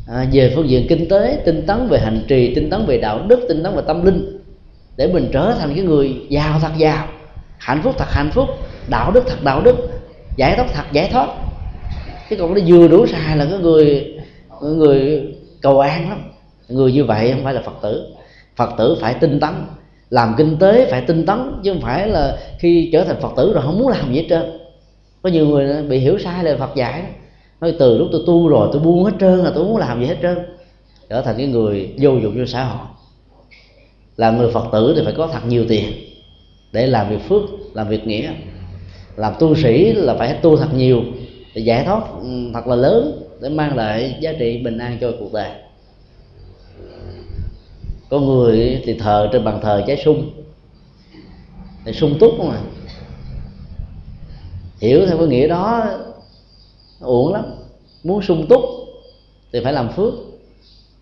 À, 0.08 0.26
về 0.32 0.52
phương 0.56 0.70
diện 0.70 0.86
kinh 0.90 1.10
tế 1.10 1.42
tinh 1.46 1.66
tấn 1.68 1.88
về 1.88 2.00
hành 2.00 2.26
trì 2.28 2.56
tinh 2.56 2.70
tấn 2.70 2.86
về 2.86 2.98
đạo 2.98 3.26
đức 3.28 3.40
tinh 3.48 3.64
tấn 3.64 3.76
về 3.76 3.82
tâm 3.88 4.06
linh. 4.06 4.40
Để 4.98 5.08
mình 5.08 5.30
trở 5.34 5.56
thành 5.60 5.76
cái 5.76 5.84
người 5.84 6.16
giàu 6.30 6.60
thật 6.60 6.72
giàu 6.78 7.08
hạnh 7.58 7.82
phúc 7.84 7.96
thật 7.98 8.10
hạnh 8.10 8.32
phúc 8.34 8.50
đạo 8.90 9.12
đức 9.12 9.24
thật 9.28 9.44
đạo 9.44 9.62
đức 9.62 9.76
giải 10.38 10.56
thoát 10.56 10.66
thật 10.74 10.84
giải 10.92 11.10
thoát. 11.12 11.28
Chứ 12.30 12.36
còn 12.36 12.54
nó 12.54 12.60
vừa 12.68 12.88
đủ 12.88 13.06
xài 13.08 13.38
là 13.38 13.46
cái 13.46 13.60
người 13.60 14.14
người 14.62 15.24
cầu 15.62 15.80
an 15.80 16.10
lắm. 16.10 16.32
Người 16.70 16.92
như 16.92 17.04
vậy 17.04 17.32
không 17.32 17.44
phải 17.44 17.54
là 17.54 17.62
phật 17.62 17.76
tử. 17.82 18.08
Phật 18.56 18.70
tử 18.78 18.98
phải 19.02 19.14
tinh 19.14 19.40
tấn. 19.40 19.54
Làm 20.10 20.36
kinh 20.38 20.58
tế 20.58 20.92
phải 20.92 21.02
tinh 21.02 21.26
tấn 21.26 21.62
chứ 21.64 21.74
không 21.74 21.82
phải 21.82 22.08
là 22.08 22.38
khi 22.60 22.90
trở 22.94 23.04
thành 23.04 23.22
phật 23.22 23.34
tử 23.38 23.54
rồi 23.54 23.64
không 23.66 23.80
muốn 23.80 23.88
làm 23.88 24.14
gì 24.14 24.20
hết 24.20 24.26
trơn 24.30 24.65
có 25.26 25.32
nhiều 25.32 25.48
người 25.48 25.84
bị 25.84 26.00
hiểu 26.00 26.18
sai 26.20 26.44
lời 26.44 26.58
phật 26.58 26.76
dạy 26.76 27.02
đó. 27.02 27.08
Nói 27.62 27.76
từ 27.80 27.98
lúc 27.98 28.08
tôi 28.12 28.22
tu 28.28 28.48
rồi 28.48 28.70
tôi 28.72 28.82
buông 28.82 29.04
hết 29.04 29.12
trơn 29.20 29.40
là 29.40 29.52
tôi 29.56 29.66
muốn 29.66 29.78
làm 29.78 30.02
gì 30.02 30.08
hết 30.08 30.18
trơn. 30.22 30.38
Trở 31.10 31.22
thành 31.22 31.36
cái 31.38 31.48
người 31.48 31.94
vô 32.00 32.12
dụng 32.12 32.36
cho 32.38 32.46
xã 32.46 32.64
hội. 32.64 32.88
Là 34.18 34.32
người 34.32 34.52
phật 34.52 34.66
tử 34.72 34.94
thì 34.96 35.02
phải 35.06 35.14
có 35.18 35.28
thật 35.28 35.40
nhiều 35.48 35.66
tiền 35.70 35.94
để 36.72 36.88
làm 36.88 37.10
việc 37.10 37.22
phước 37.30 37.42
làm 37.74 37.88
việc 37.88 38.08
nghĩa. 38.08 38.32
Làm 39.16 39.34
tu 39.40 39.56
sĩ 39.56 39.94
là 39.94 40.16
phải 40.16 40.34
tu 40.42 40.58
thật 40.58 40.74
nhiều 40.74 41.02
để 41.56 41.62
giải 41.62 41.84
thoát 41.86 42.04
ừ, 42.22 42.28
thật 42.54 42.68
là 42.68 42.76
lớn 42.76 43.24
để 43.42 43.50
mang 43.50 43.76
lại 43.76 44.18
giá 44.22 44.34
trị 44.40 44.58
bình 44.58 44.78
an 44.78 44.98
cho 45.02 45.12
cuộc 45.20 45.34
đời. 45.34 45.50
Có 48.10 48.20
người 48.20 48.82
thì 48.86 48.94
thờ 48.94 49.30
trên 49.34 49.44
bàn 49.44 49.60
thờ 49.62 49.84
trái 49.88 50.02
sung. 50.06 50.30
Để 51.86 51.94
sung 51.94 52.18
túc 52.20 52.40
mà 52.40 52.58
hiểu 54.86 55.06
theo 55.06 55.18
cái 55.18 55.28
nghĩa 55.28 55.48
đó 55.48 55.86
uổng 57.00 57.34
lắm. 57.34 57.44
Muốn 58.04 58.22
sung 58.22 58.46
túc 58.50 58.62
thì 59.54 59.60
phải 59.64 59.74
làm 59.74 59.90
phước. 59.90 60.14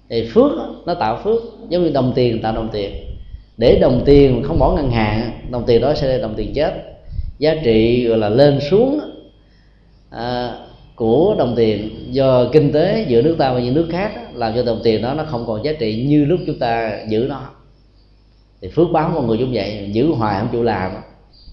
Thì 0.10 0.30
phước 0.34 0.52
nó 0.86 0.94
tạo 0.94 1.22
phước 1.24 1.42
giống 1.70 1.84
như 1.84 1.90
đồng 1.90 2.14
tiền 2.16 2.42
tạo 2.42 2.54
đồng 2.54 2.70
tiền. 2.72 2.92
Để 3.58 3.80
đồng 3.82 4.02
tiền 4.06 4.44
không 4.48 4.60
bỏ 4.60 4.76
ngân 4.76 4.92
hàng 4.92 5.32
đồng 5.50 5.64
tiền 5.68 5.82
đó 5.82 5.94
sẽ 5.94 6.08
là 6.08 6.18
đồng 6.18 6.34
tiền 6.38 6.54
chết. 6.54 6.74
Giá 7.40 7.56
trị 7.64 8.08
gọi 8.08 8.18
là 8.18 8.30
lên 8.30 8.60
xuống 8.70 9.00
à, 10.10 10.56
của 10.96 11.36
đồng 11.38 11.54
tiền 11.56 11.90
do 12.12 12.46
kinh 12.52 12.72
tế 12.72 13.06
giữa 13.08 13.22
nước 13.22 13.36
ta 13.40 13.54
và 13.54 13.60
những 13.60 13.74
nước 13.74 13.88
khác 13.92 14.12
làm 14.34 14.56
cho 14.56 14.64
đồng 14.64 14.80
tiền 14.84 15.02
đó 15.02 15.14
nó 15.14 15.24
không 15.24 15.44
còn 15.48 15.66
giá 15.66 15.74
trị 15.74 16.06
như 16.08 16.26
lúc 16.26 16.40
chúng 16.46 16.60
ta 16.60 17.00
giữ 17.10 17.26
nó. 17.30 17.42
Thì 18.62 18.70
phước 18.70 18.92
báo 18.92 19.12
con 19.16 19.28
người 19.28 19.38
giống 19.38 19.54
vậy 19.54 19.90
giữ 19.94 20.12
hoài 20.12 20.40
không 20.40 20.50
chịu 20.52 20.64
làm 20.64 20.92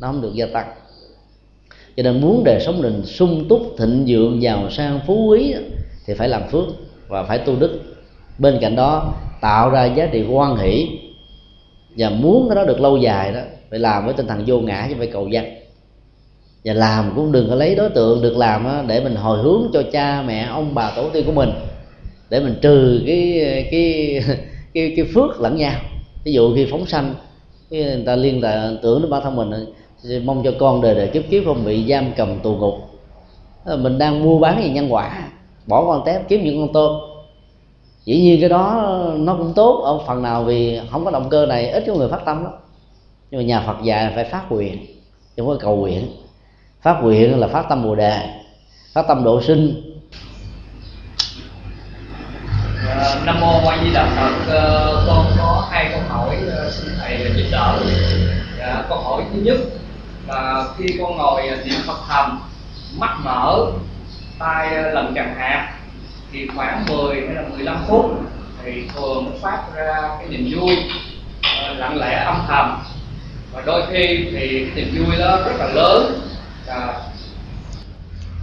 nó 0.01 0.07
không 0.07 0.23
được 0.23 0.35
gia 0.35 0.47
tăng 0.47 0.67
cho 1.97 2.03
nên 2.03 2.21
muốn 2.21 2.45
đời 2.45 2.61
sống 2.61 2.83
mình 2.83 3.03
sung 3.05 3.49
túc, 3.49 3.75
thịnh 3.79 4.05
vượng, 4.09 4.43
giàu 4.43 4.71
sang, 4.71 5.01
phú 5.07 5.27
quý 5.27 5.55
thì 6.07 6.15
phải 6.15 6.29
làm 6.29 6.43
phước 6.51 6.65
và 7.09 7.23
phải 7.23 7.39
tu 7.39 7.57
đức. 7.57 7.81
Bên 8.39 8.59
cạnh 8.61 8.77
đó, 8.77 9.15
tạo 9.41 9.71
ra 9.71 9.85
giá 9.85 10.07
trị 10.07 10.25
quan 10.31 10.57
hỷ. 10.57 10.89
Và 11.97 12.11
muốn 12.11 12.49
cái 12.49 12.57
đó 12.57 12.65
được 12.65 12.81
lâu 12.81 12.97
dài 12.97 13.33
đó, 13.33 13.41
phải 13.71 13.79
làm 13.79 14.05
với 14.05 14.15
tinh 14.15 14.27
thần 14.27 14.45
vô 14.47 14.61
ngã 14.61 14.87
chứ 14.89 14.95
phải 14.99 15.07
cầu 15.07 15.29
dân 15.29 15.45
và 16.65 16.73
làm 16.73 17.13
cũng 17.17 17.33
đừng 17.33 17.49
có 17.49 17.55
lấy 17.55 17.75
đối 17.75 17.91
tượng 17.91 18.23
được 18.23 18.37
làm 18.37 18.87
để 18.87 19.01
mình 19.01 19.15
hồi 19.15 19.39
hướng 19.43 19.71
cho 19.73 19.83
cha, 19.93 20.23
mẹ, 20.23 20.47
ông, 20.51 20.75
bà, 20.75 20.93
tổ 20.97 21.09
tiên 21.09 21.27
của 21.27 21.33
mình. 21.33 21.51
Để 22.31 22.41
mình 22.41 22.55
trừ 22.61 23.03
cái 23.07 23.41
cái 23.71 24.21
cái 24.75 24.93
cái 24.97 25.05
phước 25.15 25.41
lẫn 25.41 25.57
nhau. 25.57 25.81
Ví 26.25 26.33
dụ 26.33 26.55
khi 26.55 26.67
phóng 26.71 26.87
sanh 26.87 27.15
người 27.71 28.03
ta 28.07 28.17
liên 28.17 28.43
là 28.43 28.73
tưởng 28.83 29.03
đến 29.03 29.11
bản 29.11 29.23
thân 29.23 29.37
mình 29.37 29.51
mong 30.25 30.43
cho 30.45 30.53
con 30.61 30.81
đời 30.81 30.95
đời 30.95 31.09
kiếp 31.09 31.23
kiếp 31.31 31.45
không 31.45 31.65
bị 31.65 31.87
giam 31.91 32.13
cầm 32.17 32.39
tù 32.39 32.57
ngục. 32.57 32.75
Ờ, 33.65 33.77
mình 33.77 33.99
đang 33.99 34.23
mua 34.23 34.39
bán 34.39 34.63
gì 34.63 34.71
nhân 34.71 34.93
quả, 34.93 35.29
bỏ 35.67 35.85
con 35.85 36.03
tép 36.07 36.29
kiếm 36.29 36.45
những 36.45 36.61
con 36.61 36.73
tôm. 36.73 37.01
Dĩ 38.05 38.21
nhiên 38.21 38.41
cái 38.41 38.49
đó 38.49 38.93
nó 39.17 39.35
cũng 39.35 39.53
tốt, 39.55 39.83
ở 39.85 39.99
phần 40.07 40.23
nào 40.23 40.45
vì 40.45 40.81
không 40.91 41.05
có 41.05 41.11
động 41.11 41.29
cơ 41.31 41.47
này, 41.47 41.71
ít 41.71 41.85
có 41.87 41.95
người 41.95 42.09
phát 42.09 42.21
tâm 42.25 42.45
lắm. 42.45 42.53
Nhưng 43.31 43.41
mà 43.41 43.45
nhà 43.45 43.63
phật 43.67 43.77
dạy 43.83 44.13
phải 44.15 44.25
phát 44.25 44.53
nguyện, 44.53 44.87
chứ 45.37 45.43
không 45.43 45.47
có 45.47 45.57
cầu 45.61 45.77
nguyện. 45.77 46.09
Phát 46.83 47.03
nguyện 47.03 47.41
là 47.41 47.47
phát 47.47 47.67
tâm 47.69 47.85
bồ 47.85 47.95
đề, 47.95 48.19
phát 48.93 49.05
tâm 49.09 49.25
độ 49.25 49.43
sinh. 49.43 49.83
Ờ, 52.89 53.21
Nam 53.27 53.41
mô 53.41 53.69
a 53.69 53.85
di 53.85 53.91
đà 53.95 54.07
phật. 54.17 54.53
Ờ, 54.55 55.05
con 55.07 55.27
có 55.39 55.69
hai 55.71 55.89
câu 55.93 56.01
hỏi 56.09 56.37
xin 56.71 56.93
thầy 57.01 57.19
giúp 57.37 57.43
đỡ. 57.53 57.79
Dạ, 58.59 58.85
câu 58.89 58.99
hỏi 58.99 59.23
thứ 59.33 59.41
nhất 59.41 59.57
là 60.31 60.65
khi 60.79 60.87
con 61.01 61.17
ngồi 61.17 61.49
ờ, 61.49 61.57
niệm 61.57 61.81
phật 61.87 61.99
thầm 62.09 62.41
mắt 62.99 63.17
mở 63.25 63.73
tay 64.39 64.75
ờ, 64.75 64.91
lần 64.91 65.13
chẳng 65.15 65.35
hạt 65.39 65.73
thì 66.33 66.49
khoảng 66.57 66.85
10 66.89 67.27
hay 67.27 67.35
là 67.35 67.43
15 67.49 67.85
phút 67.89 68.05
thì 68.65 68.89
thường 68.95 69.39
phát 69.43 69.63
ra 69.75 70.09
cái 70.19 70.29
niềm 70.29 70.53
vui 70.57 70.77
lặng 71.77 71.99
lẽ 71.99 72.25
âm 72.25 72.37
thầm. 72.49 72.83
Và 73.53 73.63
đôi 73.67 73.83
khi 73.91 74.29
thì 74.33 74.65
cái 74.65 74.71
niềm 74.75 75.05
vui 75.07 75.17
đó 75.19 75.39
rất 75.47 75.53
là 75.59 75.67
lớn. 75.67 76.21
À, 76.67 76.95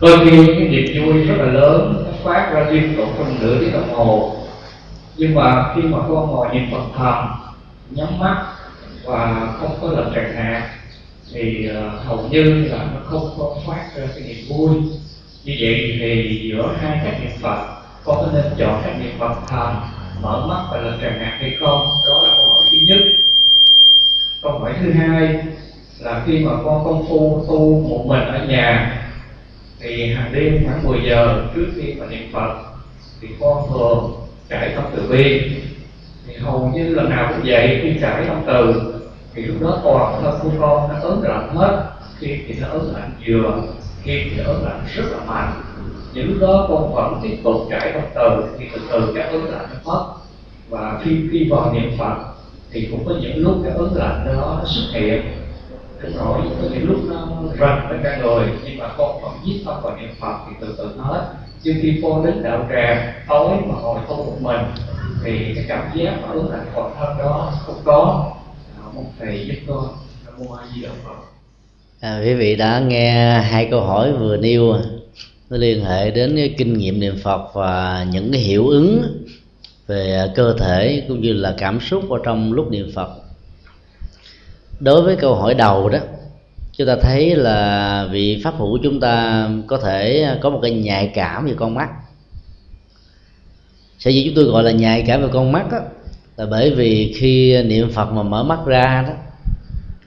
đôi 0.01 0.19
khi 0.19 0.45
cái 0.47 0.67
niềm 0.67 1.05
vui 1.05 1.23
rất 1.23 1.35
là 1.37 1.45
lớn 1.45 2.03
nó 2.05 2.11
phát 2.23 2.51
ra 2.53 2.65
liên 2.69 2.93
tục 2.97 3.07
trong 3.17 3.37
nửa 3.39 3.57
tiếng 3.59 3.73
đồng 3.73 3.93
hồ. 3.95 4.35
Nhưng 5.17 5.35
mà 5.35 5.73
khi 5.75 5.81
mà 5.81 5.97
con 5.97 6.27
ngồi 6.27 6.47
niệm 6.53 6.71
phật 6.71 6.83
thầm 6.97 7.27
nhắm 7.89 8.19
mắt 8.19 8.45
và 9.05 9.47
không 9.59 9.77
có 9.81 9.87
lời 9.87 10.05
tràn 10.15 10.35
nạt 10.35 10.63
thì 11.33 11.69
uh, 11.69 12.05
hầu 12.05 12.27
như 12.31 12.43
là 12.43 12.87
nó 12.93 12.99
không 13.03 13.29
có 13.37 13.55
phát 13.67 13.89
ra 13.95 14.07
cái 14.15 14.23
niềm 14.27 14.45
vui. 14.49 14.69
Như 15.43 15.55
vậy 15.59 15.97
thì 15.99 16.39
giữa 16.49 16.75
hai 16.81 16.99
cách 17.03 17.17
niệm 17.21 17.31
phật 17.41 17.77
con 18.03 18.17
có 18.17 18.31
nên 18.33 18.53
chọn 18.57 18.81
cách 18.83 18.95
niệm 18.99 19.13
phật 19.19 19.35
thầm 19.47 19.75
mở 20.21 20.45
mắt 20.47 20.67
và 20.71 20.77
lời 20.81 20.97
tràn 21.01 21.19
nạt 21.19 21.33
hay 21.39 21.55
không? 21.59 21.87
Đó 22.07 22.21
là 22.23 22.35
câu 22.37 22.45
hỏi 22.45 22.65
thứ 22.71 22.77
nhất. 22.87 22.97
Câu 24.41 24.59
hỏi 24.59 24.73
thứ 24.81 24.91
hai 24.91 25.35
là 25.99 26.23
khi 26.27 26.39
mà 26.39 26.51
con 26.65 26.85
công 26.85 27.05
phu 27.09 27.45
tu 27.47 27.87
một 27.89 28.05
mình 28.07 28.27
ở 28.27 28.45
nhà 28.45 29.03
thì 29.79 30.13
hàng 30.13 30.33
đêm 30.33 30.63
khoảng 30.65 30.83
10 30.83 30.99
giờ 31.09 31.47
trước 31.55 31.67
khi 31.75 31.93
mà 31.93 32.05
niệm 32.05 32.29
phật 32.33 32.53
thì 33.21 33.27
con 33.39 33.69
thường 33.69 34.11
trải 34.49 34.71
tâm 34.75 34.83
từ 34.95 35.07
bi. 35.09 35.41
Thì 36.27 36.35
hầu 36.35 36.71
như 36.75 36.89
lần 36.89 37.09
nào 37.09 37.27
cũng 37.29 37.45
vậy 37.45 37.79
khi 37.83 37.99
trải 38.01 38.25
tâm 38.27 38.43
từ 38.47 38.93
thì 39.37 39.43
lúc 39.43 39.55
đó 39.61 39.79
toàn 39.83 40.21
thân 40.21 40.39
của 40.43 40.49
con 40.59 40.89
nó 40.89 40.99
ớn 41.01 41.21
lạnh 41.23 41.55
hết. 41.55 41.83
Khi 42.19 42.39
thì 42.47 42.55
nó 42.61 42.67
ớn 42.67 42.93
lạnh 42.93 43.11
vừa, 43.27 43.61
khi 44.03 44.23
thì 44.31 44.43
ớn 44.43 44.63
lạnh 44.65 44.83
rất 44.95 45.03
là 45.11 45.17
mạnh. 45.27 45.61
Những 46.13 46.27
lúc 46.27 46.37
đó 46.41 46.65
con 46.69 46.93
vẫn 46.93 47.19
tiếp 47.23 47.37
tục 47.43 47.55
trải 47.69 47.91
tâm 47.93 48.03
từ, 48.15 48.55
thì 48.59 48.65
từ 48.73 48.81
từ 48.91 49.13
cái 49.15 49.27
ớn 49.27 49.45
lạnh 49.45 49.65
nó 49.73 49.93
mất 49.93 50.05
và 50.69 51.01
khi 51.03 51.29
khi 51.31 51.47
vào 51.49 51.73
niệm 51.73 51.91
phật, 51.99 52.15
thì 52.71 52.87
cũng 52.91 53.05
có 53.05 53.13
những 53.21 53.37
lúc 53.37 53.55
cái 53.63 53.73
ớn 53.73 53.93
lạnh 53.95 54.25
đó 54.25 54.33
nó 54.59 54.63
xuất 54.65 54.99
hiện. 54.99 55.21
Cái 56.01 56.11
rồi 56.11 56.37
có 56.61 56.67
những 56.71 56.89
lúc 56.89 56.99
nó 57.09 57.27
rành 57.59 57.91
lên 57.91 57.99
cả 58.03 58.17
người 58.17 58.45
nhưng 58.65 58.77
mà 58.77 58.89
con 58.97 59.21
vẫn 59.21 59.31
giết 59.45 59.61
tâm 59.65 59.75
vào 59.83 59.97
niệm 59.97 60.09
phật 60.21 60.37
thì 60.47 60.55
từ 60.61 60.75
từ 60.77 60.89
hết. 60.97 61.25
Chứ 61.63 61.75
khi 61.81 61.99
con 62.03 62.25
đến 62.25 62.43
đạo 62.43 62.67
tràng, 62.71 63.13
tối 63.27 63.49
mà 63.67 63.75
ngồi 63.81 63.99
không 64.07 64.17
một 64.17 64.37
mình, 64.41 64.61
thì 65.23 65.53
cái 65.55 65.65
cảm 65.67 65.83
giác 65.93 66.13
mà 66.21 66.27
ớn 66.27 66.49
lạnh 66.51 66.65
toàn 66.75 66.91
thân 66.99 67.17
đó 67.17 67.51
không 67.65 67.81
có 67.85 68.31
thầy 69.19 69.47
giúp 69.47 69.55
con. 69.67 69.87
Nam 70.25 70.33
mô 70.39 70.53
a 70.53 70.65
di 70.75 70.81
đà 70.81 70.89
phật. 71.03 71.15
À, 71.99 72.21
quý 72.23 72.33
vị 72.33 72.55
đã 72.55 72.79
nghe 72.79 73.39
hai 73.39 73.67
câu 73.71 73.81
hỏi 73.81 74.13
vừa 74.13 74.37
nêu 74.37 74.75
nó 75.49 75.57
liên 75.57 75.85
hệ 75.85 76.11
đến 76.11 76.35
cái 76.35 76.55
kinh 76.57 76.77
nghiệm 76.77 76.99
niệm 76.99 77.15
phật 77.23 77.53
và 77.53 78.05
những 78.11 78.31
cái 78.31 78.41
hiệu 78.41 78.67
ứng 78.67 79.03
về 79.87 80.31
cơ 80.35 80.55
thể 80.59 81.05
cũng 81.07 81.21
như 81.21 81.33
là 81.33 81.55
cảm 81.57 81.79
xúc 81.79 82.09
ở 82.09 82.17
trong 82.23 82.53
lúc 82.53 82.71
niệm 82.71 82.91
phật. 82.95 83.09
Đối 84.79 85.01
với 85.01 85.15
câu 85.15 85.35
hỏi 85.35 85.53
đầu 85.53 85.89
đó 85.89 85.99
chúng 86.77 86.87
ta 86.87 86.95
thấy 87.01 87.35
là 87.35 88.07
vị 88.11 88.41
pháp 88.43 88.53
hữu 88.57 88.79
chúng 88.83 88.99
ta 88.99 89.49
có 89.67 89.77
thể 89.77 90.27
có 90.41 90.49
một 90.49 90.59
cái 90.61 90.71
nhạy 90.71 91.11
cảm 91.15 91.45
về 91.45 91.53
con 91.57 91.75
mắt. 91.75 91.89
Sở 93.99 94.11
dĩ 94.11 94.23
chúng 94.25 94.35
tôi 94.35 94.45
gọi 94.45 94.63
là 94.63 94.71
nhạy 94.71 95.03
cảm 95.07 95.21
về 95.21 95.27
con 95.33 95.51
mắt 95.51 95.71
đó, 95.71 95.79
là 96.37 96.45
bởi 96.45 96.71
vì 96.71 97.13
khi 97.17 97.63
niệm 97.63 97.91
phật 97.91 98.11
mà 98.11 98.23
mở 98.23 98.43
mắt 98.43 98.59
ra 98.65 99.05
đó 99.07 99.13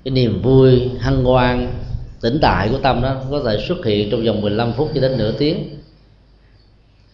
cái 0.05 0.13
niềm 0.13 0.43
vui 0.43 0.91
hân 1.01 1.25
hoan 1.25 1.73
tỉnh 2.21 2.39
tại 2.43 2.69
của 2.69 2.79
tâm 2.79 3.03
đó 3.03 3.17
có 3.31 3.43
thể 3.47 3.65
xuất 3.69 3.85
hiện 3.85 4.11
trong 4.11 4.25
vòng 4.25 4.41
15 4.41 4.73
phút 4.73 4.91
cho 4.95 5.01
đến 5.01 5.19
nửa 5.19 5.33
tiếng. 5.33 5.77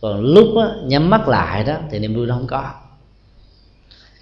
Còn 0.01 0.21
lúc 0.21 0.47
đó, 0.57 0.71
nhắm 0.85 1.11
mắt 1.11 1.29
lại 1.29 1.65
đó 1.65 1.75
thì 1.91 1.99
niềm 1.99 2.15
vui 2.15 2.27
nó 2.27 2.35
không 2.35 2.47
có. 2.47 2.71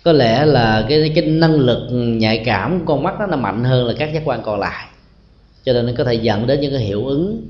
Có 0.05 0.13
lẽ 0.13 0.47
là 0.47 0.87
cái 0.89 1.13
cái 1.15 1.25
năng 1.27 1.55
lực 1.55 1.89
nhạy 1.93 2.43
cảm 2.45 2.79
của 2.79 2.95
con 2.95 3.03
mắt 3.03 3.19
đó 3.21 3.27
nó 3.27 3.37
mạnh 3.37 3.65
hơn 3.65 3.87
là 3.87 3.95
các 3.99 4.11
giác 4.15 4.23
quan 4.25 4.43
còn 4.43 4.61
lại. 4.61 4.87
Cho 5.65 5.73
nên 5.73 5.87
nó 5.87 5.93
có 5.99 6.05
thể 6.05 6.15
dẫn 6.15 6.47
đến 6.47 6.61
những 6.61 6.73
cái 6.73 6.81
hiệu 6.81 7.07
ứng 7.07 7.49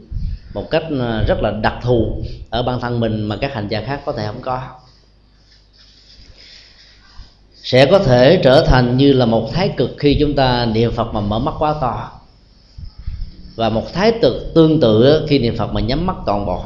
một 0.54 0.70
cách 0.70 0.84
à, 1.00 1.24
rất 1.28 1.42
là 1.42 1.50
đặc 1.50 1.74
thù 1.82 2.22
ở 2.50 2.62
bản 2.62 2.80
thân 2.80 3.00
mình 3.00 3.22
mà 3.22 3.36
các 3.36 3.54
hành 3.54 3.68
gia 3.68 3.80
khác 3.80 4.00
có 4.06 4.12
thể 4.12 4.26
không 4.26 4.40
có 4.40 4.60
sẽ 7.64 7.86
có 7.86 7.98
thể 7.98 8.40
trở 8.42 8.64
thành 8.66 8.96
như 8.96 9.12
là 9.12 9.26
một 9.26 9.52
thái 9.52 9.68
cực 9.76 9.90
khi 9.98 10.16
chúng 10.20 10.34
ta 10.34 10.66
niệm 10.66 10.92
phật 10.92 11.14
mà 11.14 11.20
mở 11.20 11.38
mắt 11.38 11.54
quá 11.58 11.74
to. 11.80 12.10
Và 13.56 13.68
một 13.68 13.92
thái 13.92 14.12
cực 14.22 14.54
tương 14.54 14.80
tự 14.80 15.26
khi 15.28 15.38
niệm 15.38 15.56
phật 15.56 15.72
mà 15.72 15.80
nhắm 15.80 16.06
mắt 16.06 16.16
toàn 16.26 16.46
bộ. 16.46 16.60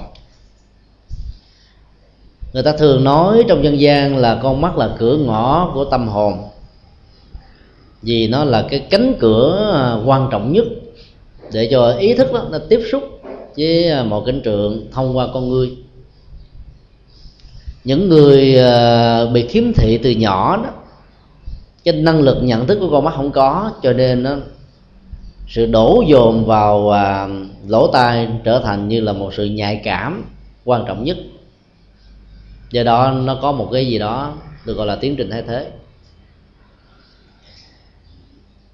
Người 2.52 2.62
ta 2.62 2.72
thường 2.72 3.04
nói 3.04 3.44
trong 3.48 3.64
dân 3.64 3.80
gian 3.80 4.16
là 4.16 4.40
con 4.42 4.60
mắt 4.60 4.76
là 4.76 4.90
cửa 4.98 5.16
ngõ 5.16 5.70
của 5.74 5.84
tâm 5.84 6.08
hồn. 6.08 6.48
Vì 8.02 8.28
nó 8.28 8.44
là 8.44 8.66
cái 8.70 8.80
cánh 8.90 9.14
cửa 9.18 9.72
à, 9.74 10.02
quan 10.04 10.28
trọng 10.30 10.52
nhất 10.52 10.64
để 11.52 11.68
cho 11.70 11.90
ý 11.90 12.14
thức 12.14 12.32
đó, 12.32 12.46
nó 12.50 12.58
tiếp 12.68 12.80
xúc 12.92 13.02
với 13.56 13.90
à, 13.90 14.02
một 14.02 14.22
cảnh 14.26 14.40
trường 14.44 14.86
thông 14.92 15.16
qua 15.16 15.28
con 15.34 15.48
người. 15.48 15.76
Những 17.84 18.08
người 18.08 18.58
à, 18.58 19.24
bị 19.26 19.46
khiếm 19.48 19.72
thị 19.72 19.98
từ 20.02 20.10
nhỏ 20.10 20.56
đó 20.56 20.70
cái 21.92 22.02
năng 22.02 22.20
lực 22.20 22.38
nhận 22.42 22.66
thức 22.66 22.78
của 22.80 22.90
con 22.90 23.04
mắt 23.04 23.14
không 23.16 23.30
có 23.30 23.72
cho 23.82 23.92
nên 23.92 24.22
nó 24.22 24.36
sự 25.48 25.66
đổ 25.66 26.02
dồn 26.06 26.46
vào 26.46 26.90
à, 26.90 27.28
lỗ 27.66 27.90
tai 27.92 28.28
trở 28.44 28.60
thành 28.64 28.88
như 28.88 29.00
là 29.00 29.12
một 29.12 29.34
sự 29.34 29.44
nhạy 29.44 29.80
cảm 29.84 30.24
quan 30.64 30.84
trọng 30.86 31.04
nhất. 31.04 31.16
Do 32.70 32.82
đó 32.82 33.10
nó 33.10 33.38
có 33.42 33.52
một 33.52 33.68
cái 33.72 33.86
gì 33.86 33.98
đó 33.98 34.34
được 34.64 34.74
gọi 34.74 34.86
là 34.86 34.96
tiến 34.96 35.16
trình 35.16 35.30
thay 35.30 35.42
thế. 35.42 35.70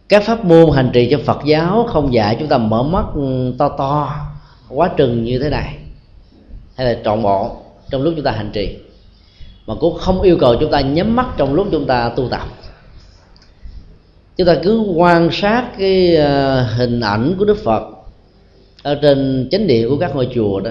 Các 0.09 0.23
pháp 0.23 0.45
môn 0.45 0.71
hành 0.75 0.91
trì 0.93 1.09
cho 1.11 1.19
Phật 1.25 1.39
giáo 1.45 1.87
không 1.89 2.15
dạy 2.15 2.37
chúng 2.39 2.49
ta 2.49 2.59
mở 2.59 2.83
mắt 2.83 3.05
ừ, 3.15 3.55
to 3.59 3.69
to 3.69 4.17
quá 4.69 4.91
trừng 4.97 5.25
như 5.25 5.39
thế 5.39 5.51
này 5.51 5.79
hay 6.77 6.87
là 6.87 7.01
trọn 7.05 7.23
bộ 7.23 7.57
trong 7.91 8.03
lúc 8.03 8.15
chúng 8.17 8.25
ta 8.25 8.31
hành 8.31 8.51
trì 8.53 8.79
mà 9.67 9.75
cũng 9.81 9.99
không 9.99 10.23
yêu 10.23 10.37
cầu 10.41 10.57
chúng 10.61 10.71
ta 10.71 10.81
nhắm 10.81 11.17
mắt 11.17 11.27
trong 11.37 11.55
lúc 11.55 11.69
chúng 11.73 11.87
ta 11.87 12.09
tu 12.09 12.29
tập 12.29 12.47
chúng 14.37 14.47
ta 14.47 14.57
cứ 14.63 14.81
quan 14.97 15.29
sát 15.33 15.65
cái 15.79 16.17
ờ, 16.17 16.63
hình 16.63 17.01
ảnh 17.01 17.35
của 17.39 17.45
đức 17.45 17.59
phật 17.65 17.83
ở 18.83 18.95
trên 19.03 19.49
chánh 19.51 19.67
điện 19.67 19.89
của 19.89 19.97
các 19.97 20.15
ngôi 20.17 20.29
chùa 20.35 20.61
đó, 20.61 20.71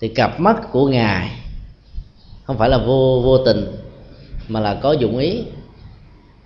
thì 0.00 0.08
cặp 0.08 0.40
mắt 0.40 0.72
của 0.72 0.88
ngài 0.88 1.30
không 2.44 2.58
phải 2.58 2.68
là 2.68 2.78
vô 2.78 3.20
vô 3.24 3.38
tình, 3.38 3.66
mà 4.48 4.60
là 4.60 4.74
có 4.74 4.92
dụng 4.92 5.18
ý 5.18 5.42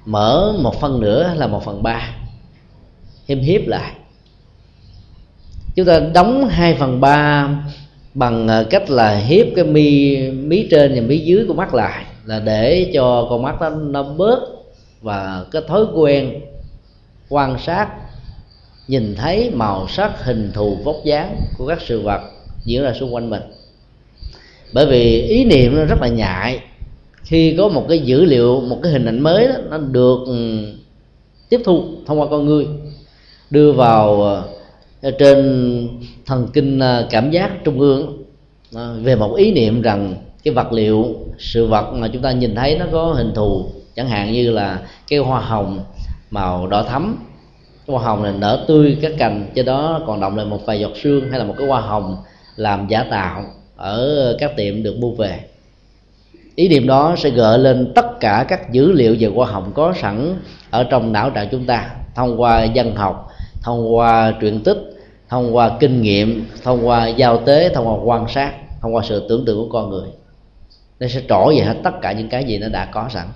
mở 0.05 0.55
một 0.59 0.81
phần 0.81 1.01
nữa 1.01 1.35
là 1.37 1.47
một 1.47 1.65
phần 1.65 1.83
ba, 1.83 2.15
hiếm 3.27 3.41
hiếp 3.41 3.67
lại. 3.67 3.93
Chúng 5.77 5.87
ta 5.87 6.01
đóng 6.01 6.49
hai 6.49 6.75
phần 6.75 7.01
ba 7.01 7.49
bằng 8.15 8.49
ờ, 8.49 8.65
cách 8.71 8.91
là 8.91 9.17
hiếp 9.17 9.47
cái 9.57 9.65
mi, 9.65 10.17
mí 10.31 10.69
trên 10.71 10.95
và 10.95 11.01
mí 11.01 11.19
dưới 11.19 11.45
của 11.49 11.55
mắt 11.55 11.75
lại, 11.75 12.05
là 12.25 12.41
để 12.41 12.91
cho 12.95 13.27
con 13.31 13.43
mắt 13.43 13.57
nó 13.61 13.71
nó 13.71 14.03
bớt 14.03 14.58
và 15.03 15.45
cái 15.51 15.63
thói 15.69 15.85
quen 15.95 16.41
quan 17.29 17.59
sát 17.59 17.89
nhìn 18.89 19.15
thấy 19.15 19.51
màu 19.51 19.89
sắc 19.89 20.25
hình 20.25 20.51
thù 20.55 20.77
vóc 20.85 20.97
dáng 21.05 21.41
của 21.59 21.67
các 21.67 21.79
sự 21.87 22.01
vật 22.01 22.21
diễn 22.65 22.83
ra 22.83 22.93
xung 22.93 23.15
quanh 23.15 23.31
mình. 23.31 23.43
Bởi 24.73 24.87
vì 24.87 25.21
ý 25.21 25.45
niệm 25.45 25.77
nó 25.77 25.85
rất 25.85 25.99
là 26.01 26.09
nhạy. 26.09 26.61
Khi 27.23 27.55
có 27.59 27.69
một 27.69 27.87
cái 27.89 27.99
dữ 27.99 28.25
liệu 28.25 28.61
một 28.61 28.79
cái 28.83 28.93
hình 28.93 29.05
ảnh 29.05 29.21
mới 29.21 29.49
đó, 29.49 29.55
nó 29.71 29.79
được 29.79 30.19
ừ, 30.27 30.65
tiếp 31.49 31.61
thu 31.65 31.85
thông 32.07 32.21
qua 32.21 32.27
con 32.31 32.47
người 32.47 32.67
đưa 33.51 33.73
vào 33.73 34.23
ờ, 34.23 35.11
trên 35.19 35.89
thần 36.27 36.49
kinh 36.53 36.79
ờ, 36.79 37.07
cảm 37.11 37.31
giác 37.31 37.65
trung 37.65 37.81
ương 37.81 38.23
ờ, 38.75 38.97
về 39.03 39.17
một 39.17 39.35
ý 39.37 39.53
niệm 39.53 39.83
rằng 39.83 40.15
cái 40.45 40.55
vật 40.55 40.73
liệu 40.73 41.17
sự 41.39 41.67
vật 41.67 41.93
mà 41.93 42.09
chúng 42.13 42.23
ta 42.23 42.33
nhìn 42.33 42.55
thấy 42.55 42.79
nó 42.79 42.87
có 42.93 43.13
hình 43.13 43.33
thù 43.35 43.67
chẳng 43.99 44.09
hạn 44.09 44.33
như 44.33 44.51
là 44.51 44.81
cái 45.09 45.19
hoa 45.19 45.41
hồng 45.41 45.81
màu 46.31 46.67
đỏ 46.67 46.83
thắm. 46.83 47.27
Cái 47.87 47.97
hoa 47.97 48.05
hồng 48.05 48.23
này 48.23 48.33
nở 48.39 48.65
tươi 48.69 48.99
các 49.03 49.13
cành 49.19 49.47
trên 49.55 49.67
đó 49.67 50.01
còn 50.07 50.21
động 50.21 50.37
lại 50.37 50.47
một 50.47 50.67
vài 50.67 50.81
giọt 50.81 50.93
sương 51.03 51.31
hay 51.31 51.39
là 51.39 51.45
một 51.45 51.55
cái 51.59 51.67
hoa 51.67 51.81
hồng 51.81 52.17
làm 52.57 52.87
giả 52.89 53.05
tạo 53.11 53.45
ở 53.77 54.37
các 54.39 54.57
tiệm 54.57 54.83
được 54.83 54.97
mua 54.99 55.11
về. 55.11 55.41
Ý 56.55 56.69
niệm 56.69 56.87
đó 56.87 57.15
sẽ 57.19 57.31
gợi 57.31 57.59
lên 57.59 57.93
tất 57.95 58.21
cả 58.21 58.45
các 58.49 58.73
dữ 58.73 58.93
liệu 58.93 59.17
về 59.21 59.29
hoa 59.29 59.47
hồng 59.47 59.73
có 59.75 59.95
sẵn 60.01 60.37
ở 60.71 60.85
trong 60.85 61.13
não 61.13 61.31
trạng 61.31 61.49
chúng 61.51 61.67
ta, 61.67 61.91
thông 62.15 62.41
qua 62.41 62.65
dân 62.65 62.95
học, 62.97 63.29
thông 63.63 63.97
qua 63.97 64.33
truyện 64.41 64.61
tích, 64.61 64.79
thông 65.29 65.57
qua 65.57 65.77
kinh 65.81 66.03
nghiệm, 66.03 66.47
thông 66.65 66.87
qua 66.87 67.09
giao 67.09 67.39
tế, 67.39 67.69
thông 67.75 67.89
qua 67.89 67.95
quan 68.05 68.29
sát, 68.29 68.53
thông 68.81 68.95
qua 68.95 69.03
sự 69.05 69.27
tưởng 69.29 69.45
tượng 69.45 69.59
của 69.59 69.69
con 69.73 69.91
người. 69.91 70.09
Nó 71.01 71.07
sẽ 71.09 71.21
trổ 71.29 71.49
về 71.49 71.61
hết 71.65 71.77
tất 71.85 72.01
cả 72.03 72.13
những 72.13 72.29
cái 72.29 72.45
gì 72.45 72.59
nó 72.59 72.69
đã 72.69 72.85
có 72.85 73.09
sẵn 73.11 73.27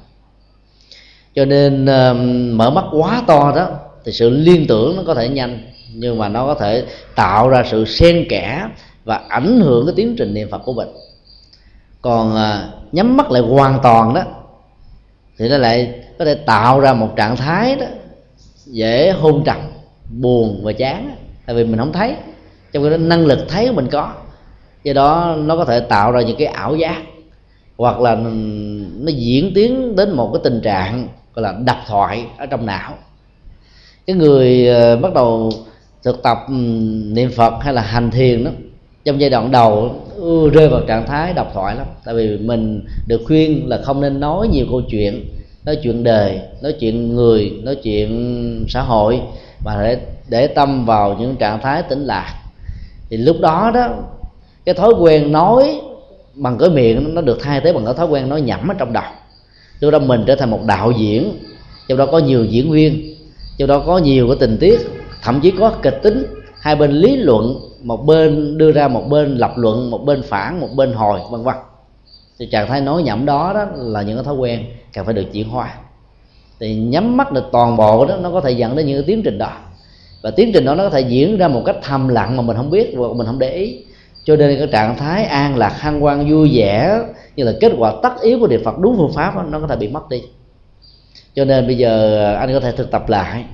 cho 1.35 1.45
nên 1.45 1.85
uh, 1.85 2.17
mở 2.57 2.71
mắt 2.71 2.85
quá 2.93 3.23
to 3.27 3.53
đó 3.57 3.69
thì 4.05 4.13
sự 4.13 4.31
liên 4.31 4.67
tưởng 4.67 4.97
nó 4.97 5.03
có 5.07 5.15
thể 5.15 5.29
nhanh 5.29 5.59
nhưng 5.95 6.19
mà 6.19 6.29
nó 6.29 6.47
có 6.47 6.55
thể 6.55 6.85
tạo 7.15 7.49
ra 7.49 7.65
sự 7.71 7.85
xen 7.85 8.27
kẽ 8.29 8.69
và 9.05 9.21
ảnh 9.29 9.61
hưởng 9.61 9.87
cái 9.87 9.95
tiến 9.97 10.15
trình 10.19 10.35
niệm 10.35 10.51
phật 10.51 10.59
của 10.65 10.73
mình. 10.73 10.89
Còn 12.01 12.35
uh, 12.35 12.95
nhắm 12.95 13.17
mắt 13.17 13.31
lại 13.31 13.43
hoàn 13.43 13.79
toàn 13.83 14.15
đó 14.15 14.23
thì 15.39 15.49
nó 15.49 15.59
lại 15.59 15.95
có 16.19 16.25
thể 16.25 16.35
tạo 16.35 16.81
ra 16.81 16.93
một 16.93 17.09
trạng 17.17 17.37
thái 17.37 17.77
đó 17.77 17.87
dễ 18.67 19.11
hôn 19.11 19.43
trầm 19.45 19.57
buồn 20.11 20.61
và 20.65 20.73
chán 20.73 21.17
tại 21.47 21.57
vì 21.57 21.65
mình 21.65 21.79
không 21.79 21.93
thấy 21.93 22.15
trong 22.73 22.89
cái 22.89 22.99
năng 22.99 23.27
lực 23.27 23.39
thấy 23.49 23.67
của 23.69 23.75
mình 23.75 23.89
có. 23.91 24.13
Do 24.85 24.93
đó 24.93 25.37
nó 25.39 25.57
có 25.57 25.65
thể 25.65 25.81
tạo 25.81 26.13
ra 26.13 26.21
những 26.21 26.37
cái 26.37 26.47
ảo 26.47 26.77
giác 26.77 27.03
hoặc 27.77 28.01
là 28.01 28.15
nó 29.01 29.13
diễn 29.15 29.53
tiến 29.55 29.97
đến 29.97 30.13
một 30.13 30.31
cái 30.33 30.41
tình 30.45 30.61
trạng 30.61 31.09
gọi 31.35 31.43
là 31.43 31.55
đập 31.65 31.79
thoại 31.87 32.27
ở 32.39 32.47
trong 32.47 32.67
não. 32.67 32.95
Cái 34.07 34.17
người 34.17 34.69
ờ, 34.69 34.97
bắt 34.97 35.15
đầu 35.15 35.53
thực 36.03 36.23
tập 36.23 36.39
ừ, 36.49 36.55
niệm 37.13 37.31
phật 37.37 37.55
hay 37.61 37.75
là 37.75 37.83
hành 37.83 38.11
thiền 38.11 38.45
đó 38.45 38.51
trong 39.05 39.21
giai 39.21 39.31
đoạn 39.31 39.51
đầu 39.51 40.01
ừ, 40.17 40.51
rơi 40.51 40.69
vào 40.69 40.81
trạng 40.89 41.07
thái 41.07 41.33
độc 41.33 41.51
thoại 41.55 41.77
lắm. 41.77 41.87
Tại 42.05 42.15
vì 42.15 42.39
mình 42.39 42.85
được 43.07 43.23
khuyên 43.27 43.69
là 43.69 43.81
không 43.85 44.01
nên 44.01 44.21
nói 44.21 44.49
nhiều 44.49 44.67
câu 44.71 44.83
chuyện 44.91 45.25
nói 45.65 45.79
chuyện 45.83 46.05
đời 46.05 46.41
nói 46.63 46.73
chuyện 46.81 47.15
người 47.15 47.53
nói 47.63 47.77
chuyện 47.77 48.67
xã 48.69 48.83
hội 48.83 49.21
mà 49.65 49.83
để 49.83 49.99
để 50.29 50.47
tâm 50.47 50.87
vào 50.87 51.17
những 51.21 51.37
trạng 51.37 51.61
thái 51.61 51.83
tĩnh 51.83 52.05
lạc 52.05 52.35
thì 53.11 53.17
lúc 53.17 53.37
đó 53.41 53.71
đó 53.75 53.89
cái 54.65 54.75
thói 54.75 54.93
quen 55.01 55.33
nói 55.33 55.81
bằng 56.35 56.59
cái 56.59 56.69
miệng 56.69 57.15
nó 57.15 57.21
được 57.21 57.39
thay 57.43 57.61
thế 57.61 57.73
bằng 57.73 57.85
cái 57.85 57.95
thói 57.95 58.07
quen 58.07 58.29
nói 58.29 58.41
nhẩm 58.41 58.69
ở 58.69 58.75
trong 58.79 58.93
đầu 58.93 59.05
lúc 59.83 59.93
đó 59.93 59.99
mình 59.99 60.25
trở 60.27 60.35
thành 60.35 60.51
một 60.51 60.61
đạo 60.67 60.91
diễn. 60.91 61.39
Trong 61.89 61.99
đó 61.99 62.07
có 62.07 62.19
nhiều 62.19 62.45
diễn 62.45 62.71
viên. 62.71 63.15
Trong 63.59 63.69
đó 63.69 63.83
có 63.87 63.99
nhiều 63.99 64.27
cái 64.29 64.37
tình 64.41 64.57
tiết. 64.61 64.81
Thậm 65.23 65.41
chí 65.41 65.51
có 65.51 65.71
kịch 65.83 65.99
tính. 66.03 66.27
Hai 66.61 66.77
bên 66.77 66.91
lý 66.91 67.17
luận, 67.17 67.61
một 67.83 68.07
bên 68.07 68.59
đưa 68.59 68.73
ra, 68.73 68.89
một 68.89 69.09
bên 69.09 69.37
lập 69.37 69.53
luận, 69.57 69.91
một 69.91 69.99
bên 69.99 70.23
phản, 70.23 70.61
một 70.61 70.69
bên 70.77 70.93
hồi, 70.93 71.21
vân 71.31 71.43
vân. 71.43 71.55
Thì 72.39 72.47
trạng 72.47 72.69
thái 72.69 72.81
nói 72.81 73.03
nhẩm 73.03 73.27
đó 73.27 73.53
đó 73.55 73.67
là 73.77 74.03
những 74.03 74.17
cái 74.17 74.25
thói 74.25 74.35
quen 74.35 74.65
cần 74.95 75.05
phải 75.05 75.15
được 75.15 75.33
chuyển 75.33 75.49
hóa. 75.49 75.75
Thì 76.61 76.75
nhắm 76.75 77.17
mắt 77.17 77.33
được 77.33 77.45
toàn 77.53 77.77
bộ 77.77 78.07
đó, 78.07 78.17
nó 78.17 78.31
có 78.31 78.41
thể 78.41 78.51
dẫn 78.51 78.77
đến 78.77 78.87
những 78.87 78.97
cái 78.97 79.05
tiến 79.07 79.23
trình 79.23 79.39
đó. 79.39 79.53
Và 80.23 80.31
tiến 80.31 80.51
trình 80.55 80.65
đó 80.65 80.75
nó 80.75 80.85
có 80.85 80.91
thể 80.91 81.01
diễn 81.01 81.39
ra 81.39 81.49
một 81.49 81.63
cách 81.67 81.77
thầm 81.83 82.09
lặng 82.09 82.37
mà 82.37 82.43
mình 82.43 82.57
không 82.57 82.71
biết, 82.71 82.95
và 82.97 83.09
mình 83.17 83.27
không 83.27 83.39
để 83.39 83.55
ý. 83.55 83.79
Cho 84.25 84.37
nên 84.37 84.59
cái 84.59 84.67
trạng 84.67 84.97
thái 84.97 85.25
an 85.25 85.57
lạc, 85.57 85.81
hân 85.81 86.01
hoan, 86.01 86.31
vui 86.31 86.51
vẻ 86.55 87.01
như 87.37 87.45
là 87.45 87.53
kết 87.61 87.73
quả 87.79 87.93
tất 88.03 88.21
yếu 88.23 88.39
của 88.41 88.47
niệm 88.47 88.65
phật 88.65 88.79
đúng 88.79 88.97
phương 88.97 89.13
pháp 89.13 89.37
đó, 89.37 89.43
nó 89.43 89.61
có 89.61 89.67
thể 89.67 89.77
bị 89.77 89.89
mất 89.89 90.09
đi. 90.09 90.23
Cho 91.35 91.45
nên 91.45 91.67
bây 91.67 91.77
giờ 91.77 92.35
anh 92.35 92.53
có 92.53 92.61
thể 92.61 92.73
thực 92.73 92.91
tập 92.91 93.09
lại. 93.09 93.45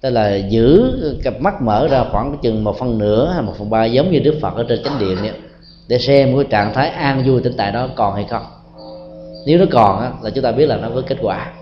Tức 0.00 0.10
là 0.10 0.34
giữ 0.34 0.92
cặp 1.24 1.40
mắt 1.40 1.62
mở 1.62 1.88
ra 1.88 2.04
khoảng 2.12 2.38
chừng 2.42 2.64
một 2.64 2.78
phần 2.78 2.98
nửa 2.98 3.30
hay 3.32 3.42
một 3.42 3.52
phần 3.58 3.70
ba 3.70 3.84
giống 3.84 4.10
như 4.10 4.18
đức 4.18 4.34
phật 4.42 4.54
ở 4.56 4.64
trên 4.68 4.82
chánh 4.84 4.98
điện 4.98 5.18
ấy, 5.18 5.32
để 5.88 5.98
xem 5.98 6.36
cái 6.36 6.44
trạng 6.50 6.74
thái 6.74 6.88
an 6.88 7.22
vui 7.26 7.40
tĩnh 7.40 7.54
tại 7.56 7.72
đó 7.72 7.88
còn 7.96 8.14
hay 8.14 8.26
không. 8.30 8.42
Nếu 9.46 9.58
nó 9.58 9.64
còn 9.70 10.00
á, 10.00 10.10
là 10.22 10.30
chúng 10.30 10.44
ta 10.44 10.52
biết 10.52 10.66
là 10.66 10.76
nó 10.76 10.88
có 10.94 11.02
kết 11.06 11.18
quả. 11.22 11.52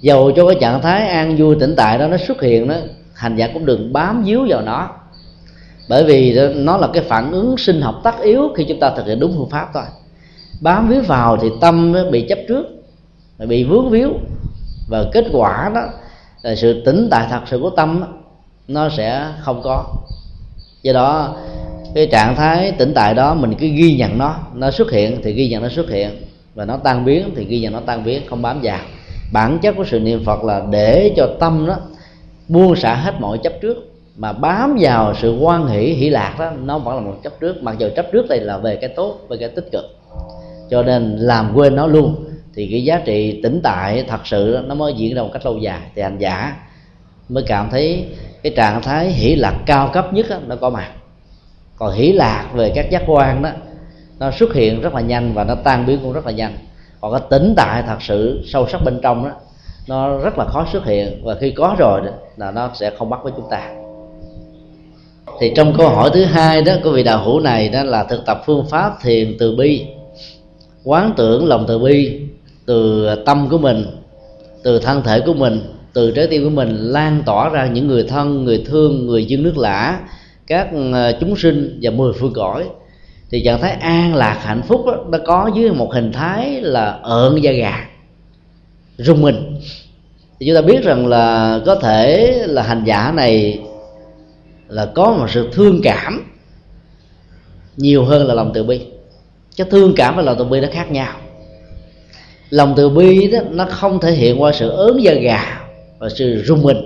Dầu 0.00 0.32
cho 0.36 0.46
cái 0.46 0.56
trạng 0.60 0.82
thái 0.82 1.08
an 1.08 1.36
vui 1.36 1.56
tĩnh 1.60 1.74
tại 1.76 1.98
đó 1.98 2.08
nó 2.08 2.16
xuất 2.16 2.42
hiện 2.42 2.68
đó 2.68 2.74
hành 3.14 3.36
giả 3.36 3.48
cũng 3.54 3.66
đừng 3.66 3.92
bám 3.92 4.24
víu 4.24 4.46
vào 4.48 4.60
nó. 4.62 4.90
Bởi 5.88 6.04
vì 6.04 6.38
nó 6.54 6.76
là 6.76 6.88
cái 6.92 7.02
phản 7.02 7.32
ứng 7.32 7.56
sinh 7.58 7.80
học 7.80 8.00
tất 8.04 8.20
yếu 8.22 8.52
khi 8.56 8.64
chúng 8.68 8.80
ta 8.80 8.92
thực 8.96 9.06
hiện 9.06 9.20
đúng 9.20 9.34
phương 9.36 9.50
pháp 9.50 9.70
thôi 9.74 9.82
bám 10.62 10.88
víu 10.88 11.02
vào 11.02 11.36
thì 11.36 11.48
tâm 11.60 11.94
bị 12.10 12.26
chấp 12.28 12.38
trước 12.48 12.66
bị 13.38 13.64
vướng 13.64 13.90
víu. 13.90 14.10
Và 14.88 15.04
kết 15.12 15.24
quả 15.32 15.70
đó 15.74 15.80
là 16.42 16.54
sự 16.54 16.82
tĩnh 16.84 17.08
tại 17.10 17.26
thật 17.30 17.40
sự 17.46 17.58
của 17.58 17.70
tâm 17.70 18.04
nó 18.68 18.88
sẽ 18.88 19.26
không 19.40 19.62
có. 19.62 19.84
Do 20.82 20.92
đó, 20.92 21.36
cái 21.94 22.06
trạng 22.06 22.36
thái 22.36 22.72
tĩnh 22.72 22.92
tại 22.94 23.14
đó 23.14 23.34
mình 23.34 23.54
cứ 23.54 23.66
ghi 23.66 23.96
nhận 23.96 24.18
nó 24.18 24.36
nó 24.54 24.70
xuất 24.70 24.90
hiện 24.90 25.20
thì 25.24 25.32
ghi 25.32 25.48
nhận 25.48 25.62
nó 25.62 25.68
xuất 25.68 25.90
hiện. 25.90 26.10
Và 26.54 26.64
nó 26.64 26.76
tan 26.76 27.04
biến 27.04 27.30
thì 27.36 27.44
ghi 27.44 27.60
nhận 27.60 27.72
nó 27.72 27.80
tan 27.86 28.04
biến, 28.04 28.22
không 28.28 28.42
bám 28.42 28.60
vào. 28.62 28.80
Bản 29.32 29.58
chất 29.62 29.74
của 29.76 29.84
sự 29.84 30.00
niệm 30.00 30.24
phật 30.24 30.44
là 30.44 30.62
để 30.70 31.12
cho 31.16 31.28
tâm 31.40 31.66
nó 31.66 31.76
buông 32.48 32.76
xả 32.76 32.94
hết 32.94 33.14
mọi 33.20 33.38
chấp 33.42 33.52
trước. 33.60 33.76
Mà 34.16 34.32
bám 34.32 34.76
vào 34.80 35.14
sự 35.14 35.36
quan 35.40 35.66
hỷ 35.66 35.80
hỷ 35.80 36.10
lạc 36.10 36.36
đó, 36.38 36.50
nó 36.64 36.78
vẫn 36.78 36.94
là 36.94 37.00
một 37.00 37.14
chấp 37.22 37.40
trước. 37.40 37.62
Mặc 37.62 37.76
dù 37.78 37.88
chấp 37.96 38.06
trước 38.12 38.28
đây 38.28 38.40
là 38.40 38.58
về 38.58 38.76
cái 38.76 38.90
tốt, 38.96 39.18
về 39.28 39.36
cái 39.36 39.48
tích 39.48 39.68
cực 39.72 39.84
cho 40.72 40.82
nên 40.82 41.16
làm 41.16 41.52
quên 41.54 41.76
nó 41.76 41.86
luôn. 41.86 42.24
Thì 42.54 42.68
cái 42.70 42.84
giá 42.84 43.00
trị 43.04 43.40
tĩnh 43.42 43.60
tại 43.62 44.04
thật 44.08 44.26
sự 44.26 44.58
nó 44.66 44.74
mới 44.74 44.94
diễn 44.94 45.14
ra 45.14 45.22
một 45.22 45.30
cách 45.32 45.46
lâu 45.46 45.58
dài. 45.58 45.80
Thì 45.94 46.02
hành 46.02 46.18
giả 46.18 46.56
mới 47.28 47.44
cảm 47.46 47.70
thấy 47.70 48.06
cái 48.42 48.52
trạng 48.56 48.82
thái 48.82 49.12
hỷ 49.12 49.34
lạc 49.34 49.54
cao 49.66 49.90
cấp 49.92 50.14
nhất 50.14 50.26
đó, 50.30 50.36
nó 50.46 50.56
có 50.56 50.70
mặt. 50.70 50.90
Còn 51.76 51.94
hỷ 51.94 52.12
lạc 52.12 52.50
về 52.54 52.72
các 52.74 52.90
giác 52.90 53.02
quan 53.06 53.42
đó 53.42 53.50
nó 54.18 54.30
xuất 54.30 54.54
hiện 54.54 54.80
rất 54.80 54.94
là 54.94 55.00
nhanh 55.00 55.34
và 55.34 55.44
nó 55.44 55.54
tan 55.54 55.86
biến 55.86 55.98
cũng 56.02 56.12
rất 56.12 56.26
là 56.26 56.32
nhanh. 56.32 56.58
Còn 57.00 57.12
cái 57.12 57.20
tĩnh 57.30 57.54
tại 57.56 57.82
thật 57.86 58.02
sự 58.02 58.42
sâu 58.46 58.66
sắc 58.68 58.84
bên 58.84 59.00
trong 59.02 59.24
đó 59.24 59.30
nó 59.88 60.18
rất 60.18 60.38
là 60.38 60.44
khó 60.44 60.66
xuất 60.72 60.84
hiện. 60.84 61.20
Và 61.24 61.34
khi 61.40 61.50
có 61.50 61.76
rồi 61.78 62.00
đó, 62.00 62.10
là 62.36 62.50
nó 62.50 62.70
sẽ 62.74 62.90
không 62.98 63.10
bắt 63.10 63.20
với 63.22 63.32
chúng 63.36 63.50
ta. 63.50 63.70
Thì 65.40 65.52
trong 65.56 65.74
câu 65.78 65.88
hỏi 65.88 66.10
thứ 66.14 66.24
hai 66.24 66.62
đó 66.62 66.72
của 66.84 66.92
vị 66.92 67.02
đạo 67.02 67.24
hữu 67.24 67.40
này 67.40 67.68
đó 67.68 67.82
là 67.82 68.04
thực 68.04 68.26
tập 68.26 68.42
phương 68.46 68.66
pháp 68.70 68.92
thiền 69.02 69.36
từ 69.38 69.56
bi 69.56 69.86
quán 70.84 71.12
tưởng 71.16 71.46
lòng 71.46 71.64
từ 71.68 71.78
bi 71.78 72.20
từ 72.66 73.08
tâm 73.26 73.48
của 73.50 73.58
mình 73.58 73.86
từ 74.62 74.78
thân 74.78 75.02
thể 75.02 75.20
của 75.20 75.34
mình 75.34 75.60
từ 75.92 76.10
trái 76.10 76.26
tim 76.26 76.44
của 76.44 76.50
mình 76.50 76.76
lan 76.76 77.22
tỏa 77.26 77.48
ra 77.48 77.66
những 77.66 77.88
người 77.88 78.02
thân 78.02 78.44
người 78.44 78.64
thương 78.66 79.06
người 79.06 79.24
dân 79.24 79.42
nước 79.42 79.58
lã 79.58 80.00
các 80.46 80.68
ờ, 80.92 81.12
chúng 81.20 81.36
sinh 81.36 81.78
và 81.82 81.90
mười 81.90 82.12
phương 82.12 82.32
cõi. 82.32 82.68
Thì 83.30 83.42
trạng 83.44 83.60
thái 83.60 83.72
an 83.72 84.14
lạc 84.14 84.38
hạnh 84.42 84.62
phúc 84.62 84.86
đó, 84.86 85.04
nó 85.08 85.18
có 85.26 85.50
dưới 85.54 85.70
một 85.70 85.92
hình 85.92 86.12
thái 86.12 86.60
là 86.60 86.90
ợn 87.02 87.40
da 87.40 87.52
gà 87.52 87.88
rung 88.98 89.22
mình. 89.22 89.56
Thì 90.40 90.46
chúng 90.46 90.54
ta 90.54 90.62
biết 90.62 90.84
rằng 90.84 91.06
là 91.06 91.60
có 91.66 91.74
thể 91.74 92.32
là 92.46 92.62
hành 92.62 92.84
giả 92.84 93.12
này 93.16 93.60
là 94.68 94.86
có 94.86 95.12
một 95.12 95.26
sự 95.30 95.48
thương 95.52 95.80
cảm 95.82 96.24
nhiều 97.76 98.04
hơn 98.04 98.26
là 98.26 98.34
lòng 98.34 98.50
từ 98.54 98.64
bi 98.64 98.80
cái 99.56 99.66
thương 99.70 99.94
cảm 99.96 100.16
và 100.16 100.22
lòng 100.22 100.36
từ 100.38 100.44
bi 100.44 100.60
nó 100.60 100.68
khác 100.72 100.90
nhau. 100.90 101.12
Lòng 102.50 102.74
từ 102.76 102.88
bi 102.88 103.30
đó, 103.30 103.38
nó 103.50 103.66
không 103.70 104.00
thể 104.00 104.12
hiện 104.12 104.42
qua 104.42 104.52
sự 104.52 104.68
ớn 104.68 105.02
da 105.02 105.14
gà 105.14 105.60
và 105.98 106.08
sự 106.08 106.42
rung 106.44 106.62
mình. 106.62 106.76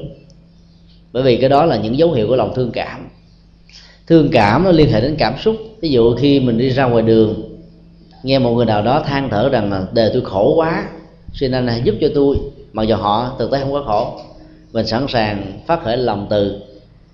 Bởi 1.13 1.23
vì 1.23 1.37
cái 1.37 1.49
đó 1.49 1.65
là 1.65 1.77
những 1.77 1.99
dấu 1.99 2.13
hiệu 2.13 2.29
của 2.29 2.37
lòng 2.37 2.53
thương 2.55 2.71
cảm. 2.71 3.09
Thương 4.07 4.29
cảm 4.33 4.65
nó 4.65 4.71
liên 4.71 4.93
hệ 4.93 5.01
đến 5.01 5.17
cảm 5.19 5.35
xúc. 5.39 5.57
Ví 5.81 5.89
dụ 5.89 6.17
khi 6.17 6.41
mình 6.41 6.59
đi 6.59 6.69
ra 6.69 6.85
ngoài 6.85 7.03
đường, 7.03 7.59
nghe 8.23 8.39
một 8.39 8.51
người 8.51 8.67
nào 8.67 8.83
đó 8.83 9.03
than 9.07 9.29
thở 9.31 9.49
rằng 9.49 9.73
là, 9.73 9.87
đời 9.93 10.11
tôi 10.13 10.23
khổ 10.25 10.55
quá, 10.57 10.89
xin 11.33 11.53
anh 11.53 11.67
hãy 11.67 11.83
giúp 11.85 11.95
cho 12.01 12.09
tôi. 12.15 12.37
Mặc 12.73 12.83
dù 12.83 12.97
họ 12.97 13.37
thực 13.39 13.51
tế 13.51 13.61
không 13.61 13.73
có 13.73 13.83
khổ, 13.87 14.21
mình 14.73 14.87
sẵn 14.87 15.07
sàng 15.09 15.61
phát 15.67 15.85
khởi 15.85 15.97
lòng 15.97 16.27
từ 16.31 16.61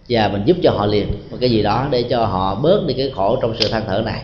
và 0.09 0.29
mình 0.29 0.43
giúp 0.47 0.57
cho 0.63 0.71
họ 0.71 0.87
liền 0.87 1.07
một 1.31 1.37
cái 1.41 1.51
gì 1.51 1.63
đó 1.63 1.89
để 1.91 2.03
cho 2.03 2.25
họ 2.25 2.55
bớt 2.55 2.87
đi 2.87 2.95
cái 2.95 3.11
khổ 3.15 3.39
trong 3.43 3.55
sự 3.61 3.69
than 3.69 3.83
thở 3.87 4.03
này 4.07 4.23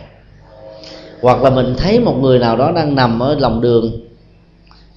hoặc 1.21 1.43
là 1.43 1.49
mình 1.49 1.73
thấy 1.77 1.99
một 1.99 2.17
người 2.21 2.39
nào 2.39 2.57
đó 2.57 2.71
đang 2.71 2.95
nằm 2.95 3.19
ở 3.19 3.35
lòng 3.39 3.61
đường 3.61 3.91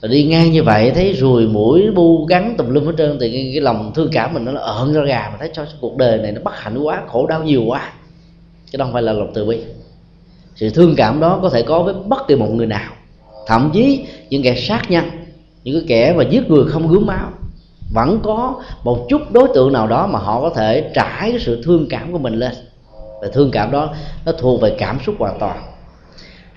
rồi 0.03 0.13
đi 0.13 0.25
ngang 0.25 0.53
như 0.53 0.63
vậy 0.63 0.91
thấy 0.95 1.13
ruồi 1.13 1.47
mũi 1.47 1.91
bu 1.95 2.25
gắn 2.25 2.55
tùm 2.59 2.69
lum 2.69 2.87
hết 2.87 2.93
trơn 2.99 3.19
thì 3.21 3.33
cái, 3.33 3.51
cái 3.53 3.61
lòng 3.61 3.93
thương 3.95 4.09
cảm 4.13 4.35
mình 4.35 4.45
nó 4.45 4.61
ợn 4.61 4.95
ra 4.95 5.05
gà 5.05 5.29
mà 5.33 5.37
thấy 5.39 5.51
cho 5.53 5.65
cuộc 5.81 5.97
đời 5.97 6.19
này 6.19 6.33
nó 6.33 6.41
bất 6.45 6.55
hạnh 6.55 6.79
quá 6.79 7.03
khổ 7.07 7.27
đau 7.27 7.43
nhiều 7.43 7.63
quá. 7.67 7.93
Chứ 8.71 8.79
đâu 8.79 8.89
phải 8.93 9.03
là 9.03 9.13
lòng 9.13 9.31
từ 9.35 9.45
bi. 9.45 9.61
Sự 10.57 10.71
thương 10.71 10.95
cảm 10.97 11.21
đó 11.21 11.39
có 11.43 11.51
thể 11.51 11.63
có 11.63 11.83
với 11.83 11.95
bất 12.07 12.29
kỳ 12.29 12.35
một 12.35 12.49
người 12.51 12.67
nào. 12.67 12.93
Thậm 13.47 13.71
chí 13.75 14.05
những 14.31 14.43
kẻ 14.43 14.55
sát 14.55 14.91
nhân 14.91 15.05
những 15.65 15.75
cái 15.75 15.85
kẻ 15.89 16.15
mà 16.17 16.25
giết 16.31 16.51
người 16.51 16.65
không 16.69 16.89
gớm 16.89 17.07
máu 17.07 17.31
vẫn 17.95 18.21
có 18.23 18.63
một 18.85 19.07
chút 19.09 19.33
đối 19.33 19.49
tượng 19.55 19.73
nào 19.73 19.87
đó 19.87 20.07
mà 20.07 20.19
họ 20.19 20.41
có 20.41 20.51
thể 20.51 20.91
trải 20.95 21.31
cái 21.31 21.41
sự 21.41 21.63
thương 21.65 21.87
cảm 21.91 22.13
của 22.13 22.19
mình 22.19 22.35
lên. 22.35 22.53
Và 23.21 23.29
thương 23.33 23.51
cảm 23.51 23.71
đó 23.71 23.95
nó 24.27 24.33
thuộc 24.33 24.61
về 24.61 24.75
cảm 24.79 24.99
xúc 25.07 25.15
hoàn 25.19 25.39
toàn 25.39 25.72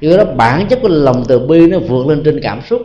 do 0.02 0.18
đó 0.18 0.24
bản 0.38 0.68
chất 0.68 0.80
của 0.82 0.88
lòng 0.88 1.24
từ 1.28 1.40
bi 1.40 1.68
nó 1.68 1.80
vượt 1.80 2.08
lên 2.08 2.22
trên 2.26 2.40
cảm 2.42 2.62
xúc. 2.70 2.82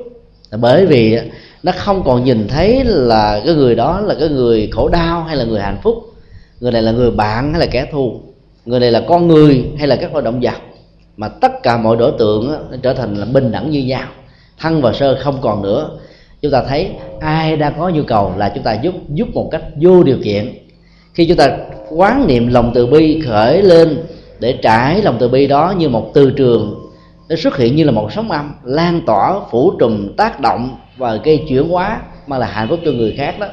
Là 0.51 0.59
bởi 0.59 0.87
vì 0.87 1.19
nó 1.63 1.73
không 1.77 2.03
còn 2.05 2.25
nhìn 2.25 2.49
thấy 2.49 2.85
là 2.85 3.41
cái 3.47 3.55
người 3.55 3.75
đó 3.75 4.01
là 4.01 4.15
cái 4.21 4.29
người 4.29 4.69
khổ 4.73 4.89
đau 4.89 5.23
hay 5.23 5.37
là 5.37 5.45
người 5.45 5.61
hạnh 5.61 5.79
phúc. 5.83 5.95
Người 6.61 6.73
này 6.73 6.83
là 6.83 6.93
người 6.93 7.11
bạn 7.11 7.51
hay 7.53 7.61
là 7.61 7.67
kẻ 7.67 7.87
thù. 7.93 8.21
Người 8.65 8.81
này 8.81 8.91
là 8.91 9.03
con 9.09 9.29
người 9.29 9.65
hay 9.79 9.89
là 9.89 9.97
các 9.97 10.13
loài 10.13 10.25
động 10.25 10.41
vật. 10.41 10.57
Mà 11.17 11.29
tất 11.29 11.63
cả 11.63 11.77
mọi 11.77 11.97
đối 11.97 12.13
tượng 12.13 12.49
nó 12.71 12.77
trở 12.83 12.93
thành 12.93 13.15
là 13.15 13.27
bình 13.27 13.53
đẳng 13.53 13.71
như 13.71 13.85
nhau. 13.85 14.09
Thân 14.59 14.83
và 14.83 14.93
sơ 14.93 15.19
không 15.21 15.39
còn 15.41 15.63
nữa. 15.63 15.91
Chúng 16.43 16.53
ta 16.53 16.63
thấy 16.69 16.91
ai 17.21 17.57
đang 17.57 17.73
có 17.79 17.89
nhu 17.89 18.03
cầu 18.03 18.33
là 18.37 18.53
chúng 18.55 18.65
ta 18.65 18.73
giúp 18.83 18.95
giúp 19.09 19.29
một 19.35 19.49
cách 19.51 19.63
vô 19.81 20.03
điều 20.03 20.17
kiện. 20.25 20.53
Khi 21.15 21.27
chúng 21.27 21.37
ta 21.37 21.59
quán 21.91 22.27
niệm 22.27 22.49
lòng 22.49 22.73
từ 22.75 22.87
bi 22.87 23.23
khởi 23.27 23.63
lên 23.63 23.99
để 24.39 24.53
trải 24.63 25.03
lòng 25.03 25.17
từ 25.21 25.29
bi 25.29 25.47
đó 25.47 25.75
như 25.79 25.89
một 25.89 26.11
từ 26.15 26.31
trường 26.31 26.80
nó 27.31 27.37
xuất 27.37 27.57
hiện 27.57 27.77
như 27.77 27.85
là 27.85 27.93
một 27.93 28.13
sóng 28.13 28.31
âm 28.31 28.55
lan 28.65 29.01
tỏa 29.07 29.41
phủ 29.51 29.73
trùm 29.81 30.17
tác 30.17 30.41
động 30.41 30.77
và 30.97 31.17
gây 31.17 31.45
chuyển 31.49 31.69
hóa 31.69 32.01
mà 32.27 32.39
là 32.39 32.47
hạnh 32.47 32.69
phúc 32.69 32.81
cho 32.85 32.91
người 32.91 33.15
khác 33.17 33.39
đó. 33.39 33.47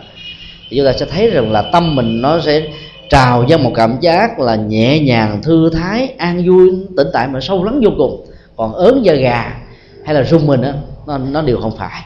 Thì 0.70 0.78
chúng 0.78 0.86
ta 0.86 0.94
sẽ 0.94 1.06
thấy 1.06 1.30
rằng 1.30 1.52
là 1.52 1.62
tâm 1.72 1.96
mình 1.96 2.22
nó 2.22 2.40
sẽ 2.40 2.68
trào 3.10 3.46
ra 3.50 3.58
một 3.58 3.72
cảm 3.76 3.98
giác 4.02 4.40
là 4.40 4.56
nhẹ 4.56 5.00
nhàng 5.00 5.42
thư 5.42 5.70
thái 5.70 6.08
an 6.18 6.44
vui 6.46 6.72
tĩnh 6.98 7.08
tại 7.14 7.28
mà 7.28 7.40
sâu 7.42 7.64
lắng 7.64 7.82
vô 7.84 7.92
cùng. 7.98 8.26
Còn 8.56 8.74
ớn 8.74 9.06
da 9.06 9.14
gà 9.14 9.58
hay 10.06 10.16
là 10.16 10.24
rung 10.24 10.48
mình 10.48 10.62
đó, 10.62 10.72
nó, 11.08 11.18
nó 11.18 11.42
đều 11.42 11.58
không 11.58 11.78
phải. 11.78 12.02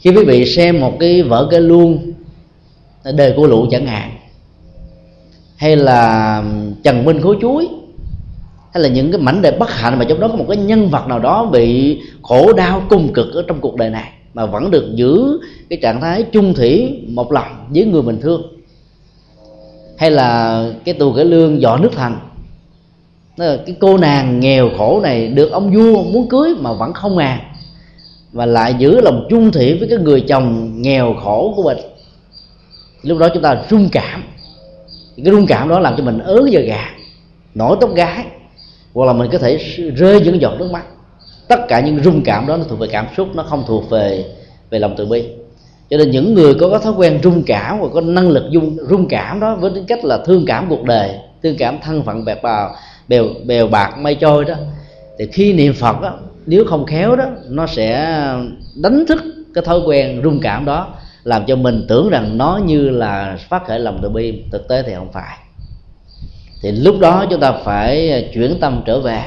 Khi 0.00 0.10
quý 0.10 0.24
vị 0.24 0.44
xem 0.44 0.80
một 0.80 0.96
cái 1.00 1.22
vở 1.22 1.48
cái 1.50 1.60
luông 1.60 2.12
đời 3.14 3.32
của 3.36 3.46
lụ 3.46 3.66
chẳng 3.70 3.86
hạn 3.86 4.10
hay 5.56 5.76
là 5.76 6.42
trần 6.84 7.04
minh 7.04 7.20
khối 7.22 7.36
chuối 7.40 7.68
hay 8.72 8.82
là 8.82 8.88
những 8.88 9.12
cái 9.12 9.20
mảnh 9.20 9.42
đề 9.42 9.50
bất 9.50 9.70
hạnh 9.70 9.98
mà 9.98 10.04
trong 10.08 10.20
đó 10.20 10.28
có 10.28 10.36
một 10.36 10.44
cái 10.48 10.56
nhân 10.56 10.88
vật 10.88 11.06
nào 11.08 11.18
đó 11.18 11.46
bị 11.52 11.98
khổ 12.22 12.52
đau 12.52 12.82
cung 12.88 13.12
cực 13.12 13.34
ở 13.34 13.44
trong 13.48 13.60
cuộc 13.60 13.76
đời 13.76 13.90
này 13.90 14.10
mà 14.34 14.46
vẫn 14.46 14.70
được 14.70 14.92
giữ 14.94 15.40
cái 15.70 15.78
trạng 15.82 16.00
thái 16.00 16.22
chung 16.22 16.54
thủy, 16.54 17.00
một 17.08 17.32
lòng 17.32 17.66
với 17.74 17.84
người 17.84 18.02
mình 18.02 18.20
thương? 18.20 18.42
Hay 19.96 20.10
là 20.10 20.64
cái 20.84 20.94
tù 20.94 21.12
cải 21.12 21.24
lương 21.24 21.60
dọ 21.60 21.76
nước 21.76 21.90
thành 21.96 22.18
cái 23.38 23.76
cô 23.80 23.96
nàng 23.96 24.40
nghèo 24.40 24.70
khổ 24.78 25.00
này 25.00 25.28
được 25.28 25.52
ông 25.52 25.72
vua 25.72 26.02
muốn 26.02 26.28
cưới 26.28 26.54
mà 26.60 26.72
vẫn 26.72 26.92
không 26.92 27.16
ngàn 27.16 27.38
và 28.32 28.46
lại 28.46 28.74
giữ 28.78 29.00
lòng 29.00 29.26
chung 29.30 29.52
thủy 29.52 29.76
với 29.78 29.88
cái 29.88 29.98
người 29.98 30.20
chồng 30.20 30.72
nghèo 30.82 31.14
khổ 31.24 31.52
của 31.56 31.62
mình. 31.62 31.78
Lúc 33.02 33.18
đó 33.18 33.28
chúng 33.34 33.42
ta 33.42 33.62
rung 33.70 33.88
cảm. 33.92 34.22
Cái 35.16 35.32
rung 35.32 35.46
cảm 35.46 35.68
đó 35.68 35.78
làm 35.78 35.94
cho 35.96 36.04
mình 36.04 36.18
ớn 36.18 36.52
giờ 36.52 36.60
gà, 36.60 36.90
nổi 37.54 37.76
tóc 37.80 37.94
gái 37.94 38.26
hoặc 38.98 39.06
là 39.06 39.12
mình 39.12 39.30
có 39.32 39.38
thể 39.38 39.56
rơi 39.96 40.20
những 40.20 40.40
giọt 40.40 40.52
nước 40.58 40.70
mắt. 40.70 40.84
Tất 41.48 41.60
cả 41.68 41.80
những 41.80 42.02
rung 42.02 42.22
cảm 42.24 42.46
đó 42.46 42.56
nó 42.56 42.64
thuộc 42.68 42.78
về 42.78 42.86
cảm 42.90 43.06
xúc 43.16 43.28
nó 43.34 43.42
không 43.42 43.64
thuộc 43.66 43.90
về 43.90 44.24
về 44.70 44.78
lòng 44.78 44.94
từ 44.96 45.06
bi. 45.06 45.24
Cho 45.90 45.96
nên 45.96 46.10
những 46.10 46.34
người 46.34 46.54
có, 46.54 46.68
có 46.70 46.78
thói 46.78 46.92
quen 46.92 47.20
rung 47.22 47.42
cảm 47.42 47.80
và 47.80 47.88
có 47.94 48.00
năng 48.00 48.28
lực 48.28 48.44
dung 48.50 48.76
rung 48.90 49.08
cảm 49.08 49.40
đó 49.40 49.54
với 49.54 49.70
tính 49.74 49.84
cách 49.88 50.04
là 50.04 50.18
thương 50.26 50.44
cảm 50.46 50.66
cuộc 50.68 50.84
đời 50.84 51.10
thương 51.42 51.56
cảm 51.58 51.78
thân 51.82 52.02
phận 52.02 52.24
bẹp 52.24 52.42
bào 52.42 52.74
bèo 53.08 53.24
bèo 53.46 53.66
bạc 53.66 53.98
mây 53.98 54.14
trôi 54.14 54.44
đó 54.44 54.54
thì 55.18 55.26
khi 55.32 55.52
niệm 55.52 55.72
phật 55.72 56.00
đó 56.00 56.18
nếu 56.46 56.64
không 56.64 56.86
khéo 56.86 57.16
đó 57.16 57.24
nó 57.48 57.66
sẽ 57.66 58.16
đánh 58.82 59.04
thức 59.08 59.22
cái 59.54 59.64
thói 59.64 59.80
quen 59.86 60.20
rung 60.24 60.40
cảm 60.42 60.64
đó 60.64 60.88
làm 61.24 61.46
cho 61.46 61.56
mình 61.56 61.84
tưởng 61.88 62.10
rằng 62.10 62.38
nó 62.38 62.60
như 62.66 62.90
là 62.90 63.36
phát 63.48 63.66
khởi 63.66 63.78
lòng 63.78 63.98
từ 64.02 64.08
bi. 64.08 64.42
Thực 64.52 64.68
tế 64.68 64.82
thì 64.82 64.94
không 64.94 65.12
phải 65.12 65.38
thì 66.62 66.72
lúc 66.72 66.98
đó 67.00 67.26
chúng 67.30 67.40
ta 67.40 67.52
phải 67.52 68.10
à, 68.10 68.20
chuyển 68.34 68.60
tâm 68.60 68.82
trở 68.86 69.00
về. 69.00 69.22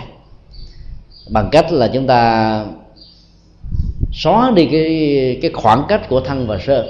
Bằng 1.29 1.49
cách 1.51 1.71
là 1.71 1.87
chúng 1.87 2.07
ta 2.07 2.65
xóa 4.13 4.51
đi 4.55 4.67
cái 4.71 5.39
cái 5.41 5.51
khoảng 5.53 5.83
cách 5.87 6.09
của 6.09 6.19
thân 6.19 6.47
và 6.47 6.57
sơ. 6.57 6.85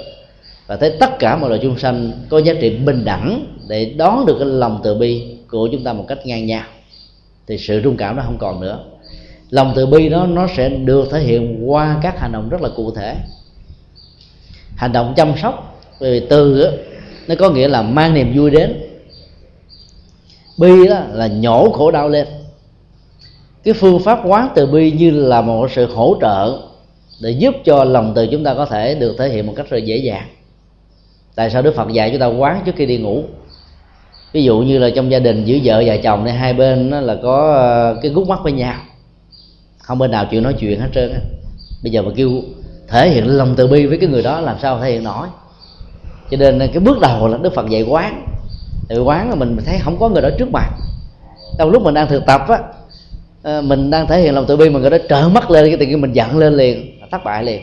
Và 0.66 0.76
thấy 0.76 0.90
tất 1.00 1.18
cả 1.18 1.36
mọi 1.36 1.50
loài 1.50 1.60
chúng 1.62 1.78
sanh 1.78 2.12
có 2.28 2.38
giá 2.38 2.54
trị 2.60 2.70
bình 2.70 3.04
đẳng 3.04 3.46
để 3.68 3.94
đón 3.96 4.26
được 4.26 4.36
cái 4.38 4.48
lòng 4.48 4.80
từ 4.84 4.94
bi 4.94 5.36
của 5.50 5.68
chúng 5.72 5.84
ta 5.84 5.92
một 5.92 6.04
cách 6.08 6.26
ngang 6.26 6.46
nhau. 6.46 6.64
Thì 7.46 7.58
sự 7.58 7.80
rung 7.84 7.96
cảm 7.96 8.16
nó 8.16 8.22
không 8.22 8.38
còn 8.38 8.60
nữa. 8.60 8.84
Lòng 9.50 9.72
từ 9.76 9.86
bi 9.86 10.08
đó 10.08 10.26
nó 10.26 10.48
sẽ 10.56 10.68
được 10.68 11.08
thể 11.10 11.20
hiện 11.20 11.70
qua 11.70 11.98
các 12.02 12.20
hành 12.20 12.32
động 12.32 12.48
rất 12.48 12.62
là 12.62 12.68
cụ 12.76 12.90
thể. 12.90 13.16
Hành 14.76 14.92
động 14.92 15.14
chăm 15.16 15.32
sóc 15.42 15.80
vì 16.00 16.20
từ 16.20 16.62
đó, 16.62 16.70
nó 17.28 17.34
có 17.34 17.50
nghĩa 17.50 17.68
là 17.68 17.82
mang 17.82 18.14
niềm 18.14 18.32
vui 18.36 18.50
đến 18.50 18.81
bi 20.58 20.88
đó 20.88 21.00
là 21.12 21.26
nhổ 21.26 21.70
khổ 21.72 21.90
đau 21.90 22.08
lên. 22.08 22.26
Cái 23.64 23.74
phương 23.74 24.00
pháp 24.00 24.20
quán 24.24 24.48
từ 24.54 24.66
bi 24.66 24.92
như 24.92 25.10
là 25.10 25.40
một 25.40 25.70
sự 25.70 25.86
hỗ 25.94 26.16
trợ 26.20 26.58
để 27.22 27.30
giúp 27.30 27.54
cho 27.64 27.84
lòng 27.84 28.12
từ 28.14 28.26
chúng 28.26 28.44
ta 28.44 28.54
có 28.54 28.66
thể 28.66 28.94
được 28.94 29.14
thể 29.18 29.28
hiện 29.28 29.46
một 29.46 29.52
cách 29.56 29.66
rất 29.70 29.78
dễ 29.78 29.96
dàng. 29.96 30.26
Tại 31.34 31.50
sao 31.50 31.62
đức 31.62 31.74
phật 31.74 31.92
dạy 31.92 32.10
chúng 32.10 32.20
ta 32.20 32.26
quán 32.26 32.62
trước 32.64 32.74
khi 32.76 32.86
đi 32.86 32.98
ngủ? 32.98 33.22
Ví 34.32 34.44
dụ 34.44 34.58
như 34.58 34.78
là 34.78 34.90
trong 34.96 35.10
gia 35.10 35.18
đình 35.18 35.44
giữa 35.44 35.58
vợ 35.64 35.82
và 35.86 35.96
chồng 35.96 36.24
này, 36.24 36.34
hai 36.34 36.52
bên 36.52 36.90
đó 36.90 37.00
là 37.00 37.16
có 37.22 37.52
ờ, 37.52 37.98
cái 38.02 38.10
gút 38.10 38.28
mắt 38.28 38.38
với 38.42 38.52
nhau. 38.52 38.74
Không 39.78 39.98
bên 39.98 40.10
nào 40.10 40.26
chịu 40.30 40.40
nói 40.40 40.54
chuyện 40.58 40.80
hết 40.80 40.88
trơn 40.94 41.12
bây 41.82 41.92
giờ 41.92 42.02
mà 42.02 42.10
kêu 42.16 42.30
thể 42.88 43.10
hiện 43.10 43.26
lòng 43.26 43.54
từ 43.56 43.66
bi 43.66 43.86
với 43.86 43.98
cái 43.98 44.08
người 44.08 44.22
đó 44.22 44.40
làm 44.40 44.56
sao 44.62 44.80
thể 44.80 44.92
hiện 44.92 45.04
nổi? 45.04 45.26
Cho 46.30 46.36
nên 46.36 46.58
cái 46.58 46.80
bước 46.80 47.00
đầu 47.00 47.28
là 47.28 47.38
đức 47.38 47.54
phật 47.54 47.68
dạy 47.68 47.82
quán 47.82 48.26
thì 48.92 48.98
quán 48.98 49.28
là 49.28 49.34
mình 49.34 49.56
thấy 49.66 49.78
không 49.78 49.96
có 49.98 50.08
người 50.08 50.22
đó 50.22 50.28
trước 50.38 50.48
mặt 50.52 50.70
trong 51.58 51.70
lúc 51.70 51.82
mình 51.82 51.94
đang 51.94 52.08
thực 52.08 52.26
tập 52.26 52.40
á 52.48 52.58
ờ, 53.42 53.62
mình 53.62 53.90
đang 53.90 54.06
thể 54.06 54.20
hiện 54.20 54.34
lòng 54.34 54.44
từ 54.48 54.56
bi 54.56 54.70
mà 54.70 54.80
người 54.80 54.90
đó 54.90 54.98
trở 55.08 55.28
mắt 55.28 55.50
lên 55.50 55.64
cái 55.64 55.76
tự 55.76 55.86
nhiên 55.86 56.00
mình 56.00 56.12
giận 56.12 56.38
lên 56.38 56.54
liền 56.54 56.98
thất 57.10 57.24
bại 57.24 57.44
liền. 57.44 57.62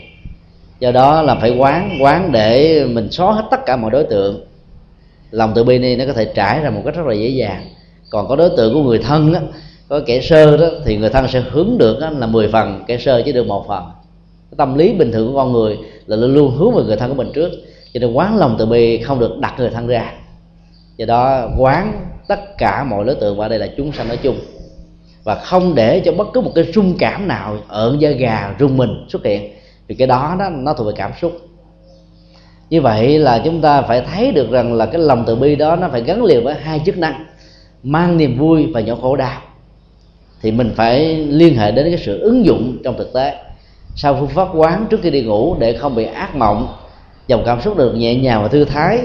Do 0.80 0.92
đó 0.92 1.22
là 1.22 1.36
phải 1.36 1.58
quán 1.58 1.98
quán 2.02 2.32
để 2.32 2.86
mình 2.86 3.12
xóa 3.12 3.34
hết 3.34 3.44
tất 3.52 3.66
cả 3.66 3.76
mọi 3.76 3.92
đối 3.92 4.04
tượng. 4.04 4.46
Lòng 5.32 5.52
từ 5.56 5.64
bi 5.64 5.78
này 5.78 5.96
nó 5.96 6.06
có 6.06 6.14
thể 6.14 6.26
trải 6.26 6.60
ra 6.62 6.70
một 6.70 6.82
cách 6.86 6.96
rất 6.96 7.06
là 7.06 7.14
dễ 7.14 7.28
dàng. 7.28 7.66
Còn 8.10 8.28
có 8.28 8.36
đối 8.36 8.50
tượng 8.58 8.74
của 8.74 8.84
người 8.84 9.00
thân 9.00 9.34
á 9.34 9.42
có 9.88 10.02
kẻ 10.06 10.22
sơ 10.22 10.58
đó 10.58 10.68
thì 10.86 10.98
người 10.98 11.10
thân 11.10 11.28
sẽ 11.28 11.44
hướng 11.52 11.78
được 11.78 12.02
á, 12.02 12.10
là 12.10 12.28
10 12.28 12.48
phần 12.48 12.84
kẻ 12.88 12.98
sơ 12.98 13.22
chỉ 13.26 13.32
được 13.32 13.48
một 13.48 13.66
phần. 13.68 13.84
Cái 14.52 14.56
tâm 14.58 14.78
lý 14.78 14.94
bình 14.94 15.12
thường 15.12 15.28
của 15.28 15.36
con 15.36 15.52
người 15.52 15.78
là 16.06 16.16
luôn 16.16 16.34
luôn 16.34 16.58
hướng 16.58 16.76
về 16.76 16.84
người 16.84 16.98
thân 16.98 17.10
của 17.10 17.16
mình 17.16 17.32
trước. 17.34 17.50
Cho 17.94 18.00
nên 18.00 18.14
quán 18.14 18.38
lòng 18.38 18.56
từ 18.60 18.66
bi 18.66 18.98
không 18.98 19.20
được 19.20 19.38
đặt 19.40 19.54
người 19.58 19.70
thân 19.70 19.88
ra 19.88 20.12
do 21.00 21.06
đó, 21.06 21.50
quán 21.58 22.06
tất 22.28 22.58
cả 22.58 22.84
mọi 22.84 23.06
đối 23.06 23.16
tượng 23.16 23.38
và 23.38 23.48
đây 23.48 23.60
là 23.60 23.68
chúng 23.78 23.92
sanh 23.92 24.08
nói 24.08 24.18
chung. 24.18 24.40
Và 25.24 25.36
không 25.36 25.76
để 25.76 26.02
cho 26.06 26.12
bất 26.12 26.28
cứ 26.34 26.42
một 26.42 26.52
cái 26.56 26.64
rung 26.74 26.98
cảm 27.00 27.28
nào, 27.28 27.58
ợn 27.68 28.00
da 28.00 28.10
gà 28.10 28.56
rung 28.60 28.78
mình 28.78 29.06
xuất 29.10 29.26
hiện. 29.26 29.54
Vì 29.88 29.96
cái 29.96 30.08
đó 30.08 30.36
đó, 30.40 30.50
nó 30.50 30.74
thuộc 30.74 30.88
về 30.88 30.94
cảm 30.96 31.12
xúc. 31.22 31.32
Như 32.70 32.82
vậy 32.82 33.20
là 33.20 33.42
chúng 33.46 33.62
ta 33.62 33.82
phải 33.82 34.02
thấy 34.02 34.32
được 34.32 34.52
rằng 34.52 34.74
là 34.74 34.86
cái 34.86 35.02
lòng 35.02 35.24
từ 35.28 35.36
bi 35.36 35.56
đó, 35.56 35.76
nó 35.76 35.90
phải 35.92 36.02
gắn 36.02 36.24
liền 36.24 36.44
với 36.44 36.54
hai 36.54 36.82
chức 36.86 36.98
năng, 36.98 37.26
mang 37.84 38.18
niềm 38.18 38.38
vui 38.38 38.68
và 38.74 38.82
nhỏ 38.82 38.96
khổ 39.02 39.16
đau. 39.16 39.42
Thì 40.42 40.52
mình 40.52 40.72
phải 40.76 41.16
liên 41.16 41.56
hệ 41.56 41.72
đến 41.72 41.86
cái 41.90 42.00
sự 42.06 42.20
ứng 42.20 42.46
dụng 42.46 42.78
trong 42.84 42.98
thực 42.98 43.14
tế. 43.14 43.36
Sau 43.96 44.18
phương 44.20 44.30
pháp 44.30 44.48
quán 44.56 44.86
trước 44.90 45.00
khi 45.04 45.10
đi 45.10 45.22
ngủ 45.22 45.56
để 45.60 45.78
không 45.78 45.96
bị 45.96 46.06
ác 46.06 46.36
mộng, 46.36 46.76
dòng 47.28 47.44
cảm 47.46 47.62
xúc 47.62 47.78
được 47.78 47.94
nhẹ 47.94 48.16
nhàng 48.16 48.42
và 48.42 48.48
thư 48.48 48.66
thái 48.66 49.00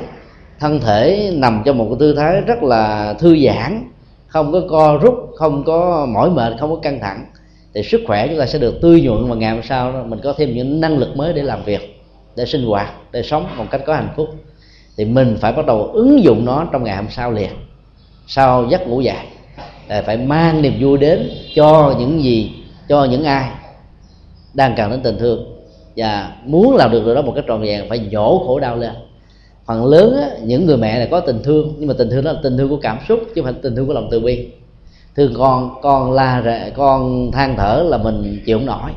thân 0.61 0.81
thể 0.81 1.31
nằm 1.35 1.63
trong 1.65 1.79
một 1.79 1.87
cái 1.91 1.97
tư 2.01 2.15
thái 2.15 2.41
rất 2.41 2.63
là 2.63 3.13
thư 3.13 3.37
giãn, 3.47 3.91
không 4.27 4.53
có 4.53 4.61
co 4.71 4.99
rút, 5.03 5.31
không 5.37 5.65
có 5.65 6.07
mỏi 6.07 6.31
mệt, 6.31 6.53
không 6.61 6.71
có 6.71 6.77
căng 6.77 7.01
thẳng, 7.01 7.27
thì 7.75 7.83
sức 7.83 8.01
khỏe 8.07 8.29
chúng 8.29 8.39
ta 8.39 8.47
sẽ 8.47 8.59
được 8.59 8.79
tươi 8.83 9.01
nhuận 9.01 9.29
và 9.29 9.37
ngày 9.37 9.51
hôm 9.51 9.63
sau 9.63 9.93
đó. 9.93 10.03
Mình 10.07 10.21
có 10.23 10.35
thêm 10.37 10.55
những 10.55 10.81
năng 10.81 10.99
lực 10.99 11.17
mới 11.17 11.33
để 11.33 11.43
làm 11.43 11.65
việc, 11.65 12.03
để 12.37 12.45
sinh 12.45 12.67
hoạt, 12.67 12.93
để 13.13 13.23
sống 13.23 13.47
một 13.57 13.65
cách 13.71 13.81
có 13.87 13.95
hạnh 13.95 14.09
phúc. 14.17 14.29
Thì 14.97 15.05
mình 15.05 15.37
phải 15.41 15.53
bắt 15.53 15.67
đầu 15.67 15.91
ứng 15.93 16.25
dụng 16.25 16.45
nó 16.45 16.67
trong 16.73 16.85
ngày 16.85 16.97
hôm 16.97 17.07
sau 17.11 17.33
liền, 17.33 17.51
sau 18.27 18.67
giấc 18.71 18.89
ngủ 18.89 19.01
dài. 19.01 19.27
Để 19.89 20.03
phải 20.03 20.17
mang 20.17 20.63
niềm 20.63 20.75
vui 20.81 20.99
đến 20.99 21.31
cho 21.55 21.95
những 21.99 22.23
gì, 22.23 22.53
cho 22.89 23.05
những 23.05 23.25
ai 23.25 23.51
đang 24.55 24.75
cần 24.77 24.91
đến 24.91 25.01
tình 25.03 25.19
thương. 25.19 25.45
Và 25.97 26.33
muốn 26.45 26.77
làm 26.77 26.91
được 26.93 27.03
điều 27.05 27.15
đó 27.15 27.23
một 27.23 27.33
cách 27.37 27.45
trọn 27.49 27.63
vẹn, 27.63 27.89
phải 27.89 27.99
nhổ 27.99 28.45
khổ 28.47 28.61
đau 28.61 28.77
lên 28.77 28.93
phần 29.67 29.85
lớn 29.87 30.17
á, 30.17 30.29
những 30.45 30.67
người 30.67 30.77
mẹ 30.77 30.99
này 30.99 31.09
có 31.11 31.21
tình 31.21 31.43
thương 31.43 31.75
nhưng 31.79 31.89
mà 31.89 31.95
tình 31.99 32.11
thương 32.11 32.25
đó 32.25 32.33
là 32.33 32.39
tình 32.43 32.57
thương 32.57 32.69
của 32.69 32.79
cảm 32.83 32.99
xúc 33.09 33.21
chứ 33.35 33.43
không 33.43 33.45
phải 33.45 33.63
tình 33.63 33.77
thương 33.77 33.87
của 33.87 33.93
lòng 33.93 34.09
từ 34.11 34.21
bi. 34.21 34.49
Thương 35.17 35.35
con 35.37 35.71
con 35.83 36.13
la 36.13 36.43
rệ 36.45 36.71
con 36.77 37.31
than 37.33 37.57
thở 37.57 37.85
là 37.89 37.99
mình 37.99 38.43
chịu 38.47 38.59
không 38.59 38.67
nổi. 38.67 38.91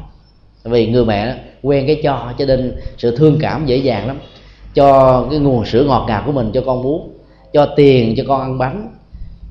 Vì 0.63 0.87
người 0.87 1.05
mẹ 1.05 1.35
quen 1.63 1.87
cái 1.87 2.01
cho 2.03 2.33
cho 2.37 2.45
nên 2.45 2.75
sự 2.97 3.15
thương 3.15 3.37
cảm 3.41 3.65
dễ 3.65 3.77
dàng 3.77 4.07
lắm. 4.07 4.19
Cho 4.73 5.25
cái 5.29 5.39
nguồn 5.39 5.65
sữa 5.65 5.83
ngọt 5.83 6.05
ngào 6.07 6.23
của 6.25 6.31
mình 6.31 6.51
cho 6.53 6.61
con 6.65 6.83
bú 6.83 7.09
cho 7.53 7.65
tiền 7.65 8.13
cho 8.17 8.23
con 8.27 8.41
ăn 8.41 8.57
bánh 8.57 8.89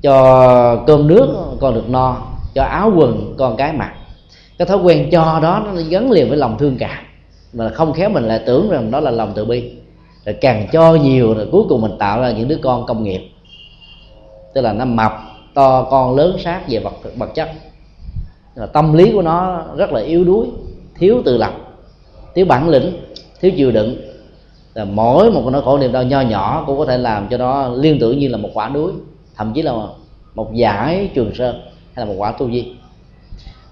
cho 0.01 0.83
cơm 0.87 1.07
nước 1.07 1.27
con 1.59 1.73
được 1.75 1.89
no 1.89 2.17
cho 2.53 2.63
áo 2.63 2.91
quần 2.95 3.35
con 3.37 3.57
cái 3.57 3.73
mặc. 3.73 3.93
Cái 4.57 4.65
thói 4.65 4.77
quen 4.77 5.09
cho 5.11 5.39
đó 5.41 5.63
nó 5.65 5.81
gắn 5.89 6.11
liền 6.11 6.29
với 6.29 6.37
lòng 6.37 6.57
thương 6.59 6.77
cảm. 6.79 7.03
Mà 7.53 7.69
không 7.69 7.93
khéo 7.93 8.09
mình 8.09 8.23
lại 8.23 8.41
tưởng 8.45 8.69
rằng 8.69 8.91
đó 8.91 8.99
là 8.99 9.11
lòng 9.11 9.31
từ 9.35 9.45
bi 9.45 9.71
rồi 10.27 10.35
càng 10.41 10.67
cho 10.71 10.95
nhiều 10.95 11.33
rồi 11.33 11.47
cuối 11.51 11.63
cùng 11.69 11.81
mình 11.81 11.91
tạo 11.99 12.21
ra 12.21 12.31
những 12.31 12.47
đứa 12.47 12.57
con 12.61 12.85
công 12.85 13.03
nghiệp. 13.03 13.29
Tức 14.53 14.61
là 14.61 14.73
nó 14.73 14.85
mập, 14.85 15.11
to, 15.53 15.83
con, 15.83 16.15
lớn, 16.15 16.37
sát 16.43 16.61
về 16.69 16.79
vật 16.79 16.93
vật 17.17 17.29
chất. 17.35 17.49
Là 18.55 18.65
tâm 18.65 18.93
lý 18.93 19.11
của 19.11 19.21
nó 19.21 19.63
rất 19.77 19.91
là 19.91 20.01
yếu 20.01 20.23
đuối, 20.23 20.47
thiếu 20.95 21.21
tự 21.25 21.37
lập, 21.37 21.53
thiếu 22.35 22.45
bản 22.45 22.69
lĩnh, 22.69 22.91
thiếu 23.41 23.51
chịu 23.57 23.71
đựng. 23.71 23.95
Là 24.73 24.85
mỗi 24.85 25.31
một 25.31 25.49
nỗi 25.51 25.61
khổ 25.61 25.77
niềm 25.77 25.91
đau 25.91 26.03
nho 26.03 26.21
nhỏ 26.21 26.63
cũng 26.67 26.77
có 26.77 26.85
thể 26.85 26.97
làm 26.97 27.27
cho 27.29 27.37
nó 27.37 27.69
liên 27.69 27.99
tưởng 27.99 28.19
như 28.19 28.27
là 28.27 28.37
một 28.37 28.49
quả 28.53 28.69
núi, 28.69 28.91
thậm 29.35 29.53
chí 29.53 29.61
là 29.61 29.73
một 30.35 30.53
giải 30.53 31.09
trường 31.13 31.35
sơn 31.35 31.61
hay 31.93 32.05
là 32.05 32.11
một 32.11 32.15
quả 32.17 32.31
tu 32.31 32.51
di. 32.51 32.73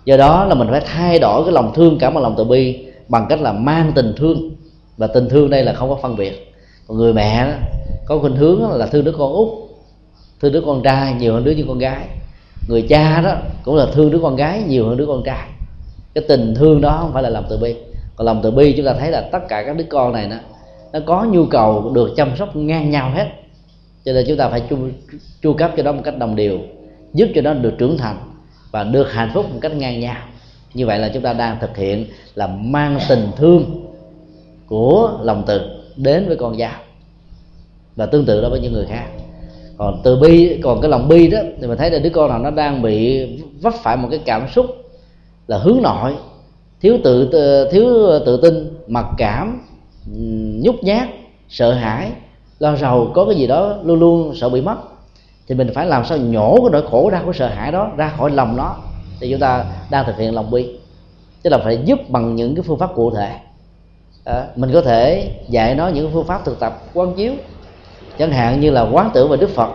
Do 0.05 0.17
đó 0.17 0.45
là 0.45 0.55
mình 0.55 0.67
phải 0.71 0.81
thay 0.85 1.19
đổi 1.19 1.43
cái 1.43 1.53
lòng 1.53 1.71
thương 1.75 1.97
cảm 1.99 2.13
và 2.13 2.21
lòng 2.21 2.35
từ 2.37 2.43
bi 2.43 2.85
bằng 3.07 3.25
cách 3.29 3.41
là 3.41 3.51
mang 3.51 3.91
tình 3.95 4.13
thương 4.17 4.51
và 4.97 5.07
tình 5.07 5.29
thương 5.29 5.49
đây 5.49 5.63
là 5.63 5.73
không 5.73 5.89
có 5.89 5.95
phân 6.01 6.15
biệt. 6.15 6.53
Còn 6.87 6.97
người 6.97 7.13
mẹ 7.13 7.45
đó, 7.45 7.53
có 8.05 8.19
khuynh 8.19 8.35
hướng 8.35 8.71
là 8.71 8.85
thương 8.85 9.05
đứa 9.05 9.11
con 9.17 9.33
út 9.33 9.47
thương 10.41 10.51
đứa 10.51 10.61
con 10.65 10.83
trai 10.83 11.13
nhiều 11.13 11.33
hơn 11.33 11.43
đứa 11.43 11.51
như 11.51 11.65
con 11.67 11.79
gái. 11.79 12.07
Người 12.67 12.81
cha 12.81 13.21
đó 13.21 13.35
cũng 13.63 13.75
là 13.75 13.85
thương 13.93 14.11
đứa 14.11 14.19
con 14.19 14.35
gái 14.35 14.63
nhiều 14.67 14.87
hơn 14.87 14.97
đứa 14.97 15.05
con 15.05 15.23
trai. 15.25 15.49
Cái 16.13 16.23
tình 16.27 16.55
thương 16.55 16.81
đó 16.81 16.97
không 17.01 17.13
phải 17.13 17.23
là 17.23 17.29
lòng 17.29 17.45
từ 17.49 17.57
bi. 17.57 17.75
Còn 18.15 18.25
lòng 18.25 18.39
từ 18.43 18.51
bi 18.51 18.73
chúng 18.77 18.85
ta 18.85 18.93
thấy 18.93 19.11
là 19.11 19.29
tất 19.31 19.39
cả 19.49 19.63
các 19.63 19.77
đứa 19.77 19.85
con 19.89 20.13
này 20.13 20.27
nó 20.27 20.35
nó 20.93 20.99
có 21.05 21.23
nhu 21.23 21.45
cầu 21.45 21.91
được 21.93 22.13
chăm 22.15 22.37
sóc 22.37 22.55
ngang 22.55 22.91
nhau 22.91 23.11
hết. 23.15 23.27
Cho 24.05 24.13
nên 24.13 24.25
chúng 24.27 24.37
ta 24.37 24.49
phải 24.49 24.61
chu, 24.69 24.77
chu 25.41 25.53
cấp 25.53 25.71
cho 25.77 25.83
nó 25.83 25.91
một 25.91 26.01
cách 26.03 26.17
đồng 26.17 26.35
đều 26.35 26.59
giúp 27.13 27.27
cho 27.35 27.41
nó 27.41 27.53
được 27.53 27.73
trưởng 27.77 27.97
thành 27.97 28.17
và 28.71 28.83
được 28.83 29.11
hạnh 29.11 29.31
phúc 29.33 29.45
một 29.53 29.59
cách 29.61 29.75
ngang 29.75 29.99
nhau. 29.99 30.15
Như 30.73 30.85
vậy 30.85 30.99
là 30.99 31.11
chúng 31.13 31.23
ta 31.23 31.33
đang 31.33 31.57
thực 31.61 31.77
hiện 31.77 32.05
là 32.35 32.47
mang 32.47 32.99
tình 33.09 33.27
thương 33.37 33.85
của 34.67 35.19
lòng 35.21 35.43
từ 35.47 35.61
đến 35.95 36.27
với 36.27 36.37
con 36.37 36.57
dao 36.57 36.79
và 37.95 38.05
tương 38.05 38.25
tự 38.25 38.41
đó 38.41 38.49
với 38.49 38.59
những 38.59 38.73
người 38.73 38.85
khác. 38.85 39.07
Còn 39.77 40.01
từ 40.03 40.15
bi, 40.15 40.59
còn 40.63 40.81
cái 40.81 40.91
lòng 40.91 41.07
bi 41.07 41.27
đó, 41.27 41.39
thì 41.61 41.67
mình 41.67 41.77
thấy 41.77 41.91
là 41.91 41.99
đứa 41.99 42.09
con 42.09 42.29
nào 42.29 42.39
nó 42.39 42.51
đang 42.51 42.81
bị 42.81 43.25
vấp 43.61 43.73
phải 43.73 43.97
một 43.97 44.07
cái 44.11 44.19
cảm 44.25 44.47
xúc 44.55 44.65
là 45.47 45.57
hướng 45.57 45.81
nội, 45.81 46.15
thiếu 46.81 46.97
tự 47.03 47.29
thiếu 47.71 47.85
tự 48.25 48.41
tin, 48.41 48.77
mặc 48.87 49.05
cảm, 49.17 49.61
nhút 50.61 50.75
nhát, 50.81 51.09
sợ 51.49 51.73
hãi, 51.73 52.11
lo 52.59 52.75
rầu, 52.75 53.11
có 53.13 53.25
cái 53.25 53.35
gì 53.35 53.47
đó 53.47 53.77
luôn 53.83 53.99
luôn 53.99 54.35
sợ 54.35 54.49
bị 54.49 54.61
mất. 54.61 54.75
Thì 55.47 55.55
mình 55.55 55.71
phải 55.73 55.85
làm 55.85 56.05
sao 56.05 56.17
nhổ 56.17 56.57
cái 56.61 56.69
nỗi 56.71 56.83
khổ 56.91 57.09
ra 57.09 57.21
của 57.25 57.33
sợ 57.33 57.47
hãi 57.47 57.71
đó 57.71 57.91
ra 57.97 58.13
khỏi 58.17 58.31
lòng 58.31 58.57
nó 58.57 58.75
thì 59.19 59.31
chúng 59.31 59.39
ta 59.39 59.65
đang 59.89 60.05
thực 60.05 60.17
hiện 60.17 60.35
lòng 60.35 60.51
bi. 60.51 60.67
Tức 61.43 61.49
là 61.49 61.57
phải 61.57 61.79
giúp 61.85 61.99
bằng 62.09 62.35
những 62.35 62.55
cái 62.55 62.63
phương 62.63 62.79
pháp 62.79 62.95
cụ 62.95 63.11
thể 63.11 63.35
à, 64.25 64.47
mình 64.55 64.69
có 64.73 64.81
thể 64.81 65.31
dạy 65.49 65.75
nó 65.75 65.87
những 65.87 66.09
phương 66.13 66.25
pháp 66.25 66.45
thực 66.45 66.59
tập 66.59 66.81
quán 66.93 67.13
chiếu 67.13 67.33
chẳng 68.17 68.31
hạn 68.31 68.59
như 68.59 68.71
là 68.71 68.81
quán 68.91 69.09
tưởng 69.13 69.29
về 69.29 69.37
đức 69.37 69.49
phật 69.49 69.69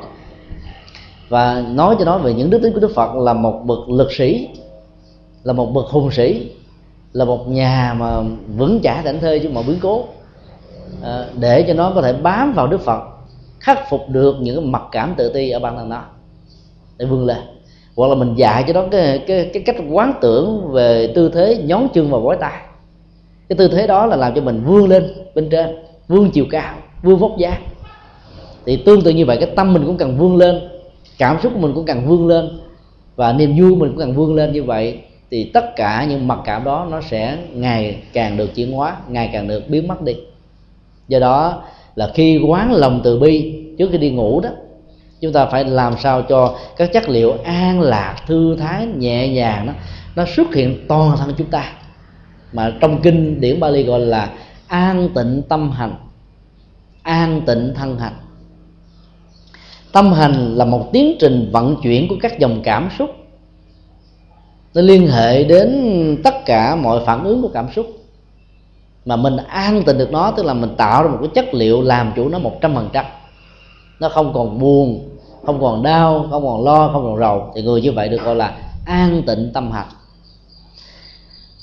và 1.28 1.64
nói 1.68 1.97
cho 1.98 2.05
nó 2.05 2.18
về 2.18 2.35
những 2.35 2.51
đức 2.51 2.59
tính 2.62 2.72
của 2.72 2.81
đức 2.81 2.94
phật 2.94 3.14
là 3.14 3.32
một 3.32 3.62
bậc 3.64 3.89
lực 3.89 4.12
sĩ 4.12 4.48
là 5.43 5.52
một 5.52 5.66
bậc 5.74 5.86
hùng 5.86 6.10
sĩ 6.10 6.51
là 7.12 7.24
một 7.24 7.48
nhà 7.48 7.94
mà 7.98 8.20
vững 8.56 8.81
chãi 8.82 9.02
thảnh 9.05 9.20
thơi 9.20 9.40
chứ 9.40 9.48
mà 9.48 9.62
biến 9.62 9.78
cố. 9.82 10.05
À, 11.02 11.24
để 11.39 11.64
cho 11.68 11.74
nó 11.74 11.93
có 11.94 12.02
thể 12.02 12.12
bám 12.12 12.52
vào 12.52 12.66
đức 12.66 12.81
phật 12.81 13.02
khắc 13.60 13.90
phục 13.90 14.09
được 14.09 14.36
những 14.40 14.72
mặc 14.72 14.82
cảm 14.93 15.14
tự 15.16 15.32
ti 15.32 15.51
ở 15.51 15.59
bản 15.59 15.77
thân 15.77 15.89
nó 15.89 16.05
để 16.98 17.06
vươn 17.06 17.27
lên. 17.27 17.39
Hoặc 17.97 18.09
là 18.09 18.14
mình 18.14 18.35
dạy 18.35 18.64
cho 18.66 18.72
nó 18.72 18.85
cái 18.90 19.24
cái 19.27 19.51
cái 19.52 19.62
cách 19.66 19.77
quán 19.90 20.12
tưởng 20.20 20.72
về 20.72 21.12
tư 21.14 21.31
thế 21.35 21.62
nhón 21.64 21.89
chân 21.94 22.10
và 22.10 22.18
gối 22.18 22.36
tay 22.40 22.62
cái 23.51 23.56
tư 23.56 23.68
thế 23.68 23.86
đó 23.86 24.06
là 24.06 24.16
làm 24.16 24.35
cho 24.35 24.40
mình 24.40 24.62
vươn 24.64 24.89
lên 24.89 25.12
bên 25.35 25.48
trên, 25.51 25.77
vươn 26.09 26.31
chiều 26.31 26.44
cao, 26.51 26.74
vươn 27.02 27.18
vóc 27.18 27.39
dáng. 27.39 27.62
Thì 28.66 28.77
tương 28.77 29.02
tự 29.02 29.10
như 29.10 29.27
vậy, 29.27 29.36
cái 29.40 29.51
tâm 29.56 29.72
mình 29.72 29.82
cũng 29.86 29.97
cần 29.97 30.18
vươn 30.18 30.36
lên, 30.36 30.60
cảm 31.18 31.36
xúc 31.43 31.52
của 31.55 31.60
mình 31.60 31.72
cũng 31.74 31.86
cần 31.86 32.06
vươn 32.06 32.27
lên, 32.27 32.60
và 33.16 33.32
niềm 33.32 33.56
vui 33.59 33.77
mình 33.77 33.89
cũng 33.89 33.98
cần 33.98 34.14
vươn 34.14 34.35
lên 34.35 34.52
như 34.52 34.62
vậy, 34.62 34.98
thì 35.31 35.44
tất 35.44 35.77
cả 35.77 36.06
những 36.09 36.28
mặc 36.28 36.39
cảm 36.44 36.64
đó 36.64 36.86
nó 36.90 37.01
sẽ 37.01 37.39
ngày 37.52 37.97
càng 38.12 38.36
được 38.36 38.55
chuyển 38.55 38.72
hóa, 38.72 38.97
ngày 39.09 39.31
càng 39.32 39.48
được 39.48 39.68
biến 39.68 39.89
mất 39.89 40.02
đi. 40.02 40.16
Do 41.09 41.18
đó 41.18 41.62
là 41.94 42.10
khi 42.14 42.39
quán 42.48 42.72
lòng 42.72 43.01
từ 43.05 43.18
bi 43.18 43.62
trước 43.78 43.89
khi 43.93 43.98
đi 43.98 44.10
ngủ 44.10 44.40
đó, 44.40 44.51
chúng 45.20 45.32
ta 45.32 45.47
phải 45.47 45.64
làm 45.64 45.94
sao 45.98 46.22
cho 46.22 46.55
các 46.77 46.93
chất 46.93 47.09
liệu 47.09 47.32
an 47.44 47.81
lạc, 47.81 48.16
thư 48.27 48.56
thái, 48.56 48.86
nhẹ 48.86 49.28
nhàng 49.28 49.66
đó, 49.66 49.72
nó 50.16 50.24
xuất 50.36 50.55
hiện 50.55 50.85
toàn 50.89 51.16
thân 51.16 51.35
chúng 51.39 51.51
ta 51.51 51.72
mà 52.52 52.72
trong 52.81 53.02
kinh 53.02 53.40
điển 53.40 53.60
Bali 53.60 53.82
gọi 53.82 54.01
là 54.01 54.31
an 54.66 55.09
tịnh 55.14 55.43
tâm 55.48 55.70
hành. 55.70 55.94
An 57.02 57.40
tịnh 57.47 57.72
thân 57.77 57.98
hành. 57.98 58.14
Tâm 59.93 60.12
hành 60.12 60.55
là 60.55 60.64
một 60.64 60.89
tiến 60.93 61.16
trình 61.20 61.51
vận 61.52 61.77
chuyển 61.82 62.09
của 62.09 62.16
các 62.22 62.39
dòng 62.39 62.60
cảm 62.64 62.89
xúc. 62.98 63.10
Nó 64.74 64.82
liên 64.82 65.06
hệ 65.06 65.44
đến 65.44 66.16
tất 66.24 66.35
cả 66.47 66.77
mọi 66.77 67.05
phản 67.06 67.24
ứng 67.24 67.43
của 67.43 67.48
cảm 67.48 67.66
xúc. 67.72 67.86
Mà 69.05 69.16
mình 69.16 69.36
an 69.36 69.82
tịnh 69.86 69.98
được 69.98 70.12
nó, 70.12 70.31
tức 70.31 70.47
là 70.47 70.55
mình 70.55 70.74
tạo 70.77 71.02
ra 71.02 71.10
một 71.10 71.18
cái 71.20 71.31
chất 71.35 71.55
liệu 71.55 71.82
làm 71.82 72.12
chủ 72.16 72.28
nó 72.28 72.39
một 72.39 72.60
trăm 72.60 72.74
phần 72.74 72.89
trăm. 72.93 73.05
Nó 74.01 74.09
không 74.09 74.32
còn 74.32 74.59
buồn, 74.59 75.09
không 75.47 75.60
còn 75.60 75.82
đau, 75.82 76.27
không 76.31 76.47
còn 76.47 76.64
lo, 76.64 76.89
không 76.93 77.02
còn 77.05 77.18
rầu. 77.18 77.52
Thì 77.55 77.62
người 77.62 77.81
như 77.81 77.93
vậy 77.93 78.09
được 78.09 78.22
gọi 78.24 78.35
là 78.35 78.56
an 78.86 79.22
tịnh 79.27 79.51
tâm 79.55 79.70
hành 79.70 79.86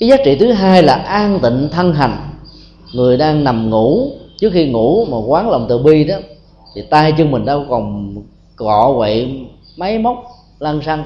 cái 0.00 0.08
giá 0.08 0.16
trị 0.24 0.36
thứ 0.36 0.52
hai 0.52 0.82
là 0.82 0.94
an 0.94 1.38
tịnh 1.42 1.68
thân 1.72 1.92
hành. 1.92 2.16
Người 2.94 3.16
đang 3.16 3.44
nằm 3.44 3.70
ngủ, 3.70 4.10
trước 4.36 4.50
khi 4.52 4.70
ngủ 4.70 5.04
mà 5.04 5.16
quán 5.26 5.50
lòng 5.50 5.66
từ 5.68 5.78
bi 5.78 6.04
đó, 6.04 6.16
thì 6.74 6.82
tay 6.90 7.12
chân 7.18 7.30
mình 7.30 7.44
đâu 7.44 7.64
còn 7.68 8.14
cọ 8.56 8.92
quậy, 8.96 9.46
máy 9.76 9.98
móc, 9.98 10.24
lăn 10.58 10.82
xăng, 10.82 11.04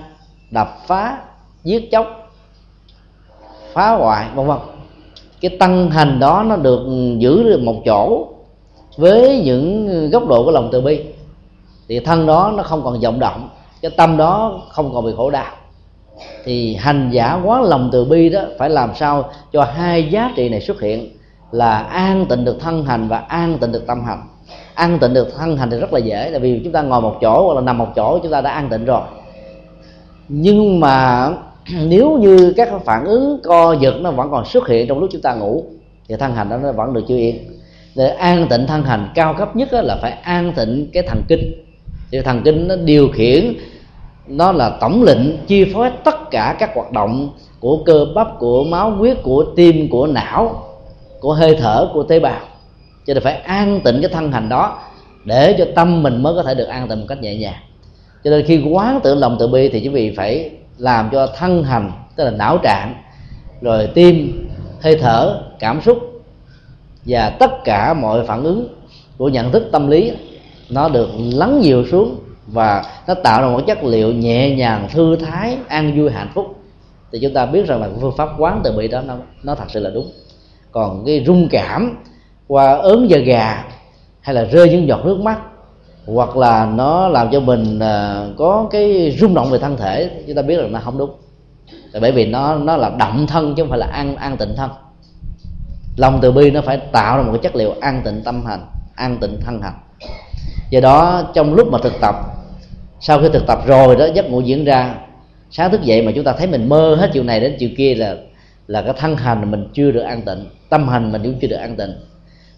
đập 0.50 0.78
phá, 0.86 1.18
giết 1.64 1.90
chóc, 1.90 2.06
phá 3.72 3.90
hoại, 3.90 4.26
vân 4.34 4.46
vân. 4.46 4.58
Cái 5.40 5.56
tăng 5.60 5.90
hành 5.90 6.20
đó 6.20 6.44
nó 6.46 6.56
được 6.56 6.80
giữ 7.18 7.42
được 7.42 7.60
một 7.60 7.76
chỗ 7.84 8.26
với 8.96 9.42
những 9.44 10.10
góc 10.10 10.28
độ 10.28 10.44
của 10.44 10.50
lòng 10.50 10.68
từ 10.72 10.80
bi. 10.80 11.00
Thì 11.88 12.00
thân 12.00 12.26
đó 12.26 12.52
nó 12.56 12.62
không 12.62 12.84
còn 12.84 13.00
vọng 13.00 13.18
động, 13.18 13.48
cái 13.82 13.90
tâm 13.96 14.16
đó 14.16 14.60
không 14.68 14.94
còn 14.94 15.04
bị 15.04 15.12
khổ 15.16 15.30
đau 15.30 15.52
thì 16.44 16.74
hành 16.74 17.10
giả 17.10 17.40
quá 17.44 17.60
lòng 17.60 17.90
từ 17.92 18.04
bi 18.04 18.28
đó, 18.28 18.40
phải 18.58 18.70
làm 18.70 18.90
sao 18.94 19.30
cho 19.52 19.64
hai 19.64 20.08
giá 20.10 20.32
trị 20.36 20.48
này 20.48 20.60
xuất 20.60 20.80
hiện? 20.80 21.08
Là 21.52 21.78
an 21.78 22.26
tịnh 22.28 22.44
được 22.44 22.60
thân 22.60 22.84
hành 22.84 23.08
và 23.08 23.18
an 23.18 23.58
tịnh 23.60 23.72
được 23.72 23.86
tâm 23.86 24.04
hành. 24.04 24.22
An 24.74 24.98
tịnh 24.98 25.14
được 25.14 25.34
thân 25.38 25.56
hành 25.56 25.70
thì 25.70 25.78
rất 25.78 25.92
là 25.92 25.98
dễ, 25.98 26.28
tại 26.30 26.40
vì 26.40 26.60
chúng 26.64 26.72
ta 26.72 26.82
ngồi 26.82 27.00
một 27.00 27.16
chỗ 27.20 27.46
hoặc 27.46 27.54
là 27.54 27.60
nằm 27.60 27.78
một 27.78 27.88
chỗ, 27.96 28.18
chúng 28.22 28.32
ta 28.32 28.40
đã 28.40 28.50
an 28.50 28.68
tịnh 28.68 28.84
rồi. 28.84 29.02
Nhưng 30.28 30.80
mà 30.80 31.28
nếu 31.86 32.18
như 32.18 32.54
các 32.56 32.68
phản 32.84 33.04
ứng 33.04 33.40
co 33.44 33.76
giật 33.80 33.94
nó 34.00 34.10
vẫn 34.10 34.30
còn 34.30 34.44
xuất 34.44 34.68
hiện 34.68 34.88
trong 34.88 34.98
lúc 34.98 35.08
chúng 35.12 35.22
ta 35.22 35.34
ngủ, 35.34 35.64
thì 36.08 36.16
thân 36.16 36.34
hành 36.34 36.48
đó 36.48 36.56
nó 36.56 36.72
vẫn 36.72 36.92
được 36.92 37.02
chưa 37.08 37.16
yên 37.16 37.38
để 37.94 38.08
an 38.08 38.46
tịnh 38.50 38.66
thân 38.66 38.82
hành 38.82 39.08
cao 39.14 39.34
cấp 39.38 39.56
nhất 39.56 39.68
là 39.72 39.98
phải 40.02 40.10
an 40.10 40.52
tịnh 40.56 40.90
cái 40.92 41.02
thần 41.02 41.22
kinh. 41.28 41.52
Thì 42.10 42.20
thần 42.20 42.42
kinh 42.44 42.68
nó 42.68 42.76
điều 42.76 43.08
khiển 43.08 43.54
nó 44.36 44.52
là 44.52 44.70
tổng 44.80 45.02
lệnh 45.02 45.46
chi 45.46 45.72
phối 45.74 45.90
tất 46.04 46.30
cả 46.30 46.56
các 46.58 46.70
hoạt 46.74 46.92
động 46.92 47.30
của 47.60 47.78
cơ 47.86 48.06
bắp, 48.14 48.38
của 48.38 48.64
máu, 48.64 48.90
huyết, 48.90 49.18
của 49.22 49.44
tim, 49.56 49.88
của 49.90 50.06
não, 50.06 50.62
của 51.20 51.34
hơi 51.34 51.56
thở, 51.60 51.90
của 51.94 52.02
tế 52.02 52.20
bào. 52.20 52.40
Cho 53.06 53.14
nên 53.14 53.22
phải 53.22 53.34
an 53.34 53.80
tịnh 53.84 54.00
cái 54.00 54.10
thân 54.12 54.32
hành 54.32 54.48
đó 54.48 54.78
để 55.24 55.54
cho 55.58 55.64
tâm 55.74 56.02
mình 56.02 56.22
mới 56.22 56.34
có 56.34 56.42
thể 56.42 56.54
được 56.54 56.64
an 56.64 56.88
tịnh 56.88 57.00
một 57.00 57.06
cách 57.08 57.22
nhẹ 57.22 57.36
nhàng. 57.36 57.62
Cho 58.24 58.30
nên 58.30 58.46
khi 58.46 58.62
quán 58.70 59.00
tưởng 59.02 59.18
lòng 59.18 59.36
từ 59.40 59.48
bi 59.48 59.68
thì 59.68 59.80
quý 59.80 59.88
vị 59.88 60.14
phải 60.16 60.50
làm 60.78 61.08
cho 61.12 61.26
thân 61.26 61.64
hành, 61.64 61.92
tức 62.16 62.24
là 62.24 62.30
não 62.30 62.58
trạng, 62.58 62.94
rồi 63.60 63.86
tim, 63.94 64.48
hơi 64.80 64.96
thở, 64.96 65.42
cảm 65.58 65.80
xúc 65.80 65.98
và 67.06 67.30
tất 67.30 67.64
cả 67.64 67.94
mọi 67.94 68.26
phản 68.26 68.44
ứng 68.44 68.68
của 69.18 69.28
nhận 69.28 69.52
thức 69.52 69.68
tâm 69.72 69.90
lý 69.90 70.12
nó 70.70 70.88
được 70.88 71.08
lắng 71.32 71.60
nhiều 71.60 71.84
xuống 71.90 72.16
và 72.46 72.84
nó 73.06 73.14
tạo 73.14 73.42
ra 73.42 73.48
một 73.48 73.60
chất 73.66 73.84
liệu 73.84 74.12
nhẹ 74.12 74.56
nhàng, 74.56 74.88
thư 74.92 75.16
thái, 75.16 75.56
an 75.68 75.98
vui, 75.98 76.10
hạnh 76.10 76.30
phúc. 76.34 76.56
Thì 77.12 77.18
chúng 77.22 77.34
ta 77.34 77.46
biết 77.46 77.66
rằng 77.66 77.80
là 77.80 77.88
phương 78.00 78.16
pháp 78.16 78.28
quán 78.38 78.60
từ 78.64 78.72
bi 78.72 78.88
đó 78.88 79.00
nó 79.00 79.14
nó 79.42 79.54
thật 79.54 79.64
sự 79.68 79.80
là 79.80 79.90
đúng. 79.90 80.10
Còn 80.72 81.04
cái 81.06 81.24
rung 81.26 81.48
cảm 81.50 81.96
qua 82.46 82.74
ớn 82.74 83.10
da 83.10 83.18
gà 83.18 83.64
hay 84.20 84.34
là 84.34 84.44
rơi 84.44 84.70
những 84.70 84.88
giọt 84.88 85.00
nước 85.04 85.20
mắt, 85.20 85.38
hoặc 86.06 86.36
là 86.36 86.66
nó 86.66 87.08
làm 87.08 87.30
cho 87.30 87.40
mình 87.40 87.78
à, 87.78 88.26
có 88.38 88.68
cái 88.70 89.16
rung 89.20 89.34
động 89.34 89.50
về 89.50 89.58
thân 89.58 89.76
thể, 89.76 90.10
chúng 90.26 90.36
ta 90.36 90.42
biết 90.42 90.56
là 90.56 90.68
nó 90.68 90.80
không 90.84 90.98
đúng. 90.98 91.10
Bởi 92.00 92.12
vì 92.12 92.26
nó 92.26 92.54
nó 92.54 92.76
là 92.76 92.90
động 92.98 93.26
thân 93.26 93.54
chứ 93.54 93.62
không 93.62 93.70
phải 93.70 93.78
là 93.78 93.86
an 93.86 94.16
an 94.16 94.36
tịnh 94.36 94.56
thân. 94.56 94.70
Lòng 95.96 96.18
từ 96.22 96.32
bi 96.32 96.50
nó 96.50 96.60
phải 96.60 96.76
tạo 96.76 97.16
ra 97.16 97.22
một 97.22 97.32
cái 97.32 97.40
chất 97.42 97.56
liệu 97.56 97.74
an 97.80 98.02
tịnh 98.04 98.22
tâm 98.24 98.44
hành, 98.44 98.66
an 98.94 99.18
tịnh 99.20 99.40
thân 99.40 99.62
hành 99.62 99.74
do 100.72 100.80
đó 100.80 101.22
trong 101.34 101.54
lúc 101.54 101.68
mà 101.72 101.78
thực 101.82 101.92
tập 102.00 102.14
sau 103.00 103.20
khi 103.20 103.28
thực 103.32 103.46
tập 103.46 103.58
rồi 103.66 103.96
đó 103.96 104.06
giấc 104.14 104.30
ngủ 104.30 104.40
diễn 104.40 104.64
ra 104.64 104.94
sáng 105.50 105.70
thức 105.70 105.82
dậy 105.82 106.02
mà 106.02 106.12
chúng 106.14 106.24
ta 106.24 106.32
thấy 106.32 106.46
mình 106.46 106.68
mơ 106.68 106.94
hết 106.94 107.10
chiều 107.12 107.22
này 107.22 107.40
đến 107.40 107.56
chiều 107.58 107.70
kia 107.76 107.94
là 107.94 108.16
là 108.66 108.82
cái 108.82 108.94
thân 108.98 109.16
hành 109.16 109.50
mình 109.50 109.68
chưa 109.74 109.90
được 109.90 110.00
an 110.00 110.22
tịnh 110.22 110.46
tâm 110.72 110.88
hành 110.88 111.12
mình 111.12 111.22
cũng 111.22 111.34
chưa 111.40 111.48
được 111.48 111.56
an 111.56 111.76
tịnh. 111.76 111.94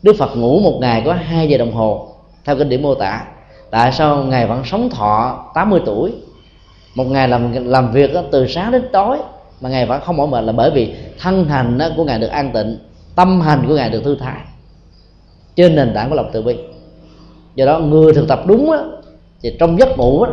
Đức 0.03 0.17
phật 0.19 0.37
ngủ 0.37 0.61
một 0.61 0.79
ngày 0.81 1.03
có 1.05 1.13
hai 1.13 1.49
giờ 1.49 1.59
đồng 1.59 1.73
hồ 1.73 2.09
theo 2.45 2.57
kinh 2.57 2.69
điển 2.69 2.83
mô 2.83 2.95
tả. 2.95 3.25
Tại 3.71 3.93
sao 3.93 4.25
ngài 4.25 4.47
vẫn 4.47 4.63
sống 4.65 4.91
thọ 4.91 5.45
80 5.55 5.81
tuổi? 5.87 6.13
Một 6.95 7.05
ngày 7.05 7.29
làm 7.29 7.67
làm 7.67 7.93
việc 7.93 8.15
đó, 8.15 8.23
từ 8.33 8.47
sáng 8.47 8.73
đến 8.73 8.83
tối 8.93 9.19
mà 9.61 9.71
ngài 9.71 9.87
vẫn 9.87 10.01
không 10.05 10.17
mỏi 10.17 10.27
mệt 10.27 10.45
là 10.45 10.53
bởi 10.53 10.71
vì 10.71 10.95
thân 11.21 11.45
hành 11.45 11.79
đó 11.79 11.89
của 11.97 12.05
ngài 12.05 12.19
được 12.19 12.27
an 12.27 12.51
tịnh 12.53 12.79
tâm 13.15 13.41
hành 13.41 13.65
của 13.69 13.75
ngài 13.75 13.91
được 13.91 14.05
thư 14.05 14.17
thái. 14.21 14.41
Trên 15.57 15.77
nền 15.77 15.95
tảng 15.95 16.11
của 16.11 16.17
lòng 16.17 16.31
từ 16.33 16.43
bi 16.43 16.57
do 17.55 17.67
đó 17.67 17.79
người 17.79 18.15
thực 18.15 18.29
tập 18.29 18.43
đúng 18.47 18.71
á, 18.71 18.79
thì 19.43 19.53
trong 19.59 19.79
giấc 19.79 19.99
ngủ 19.99 20.23
á, 20.23 20.31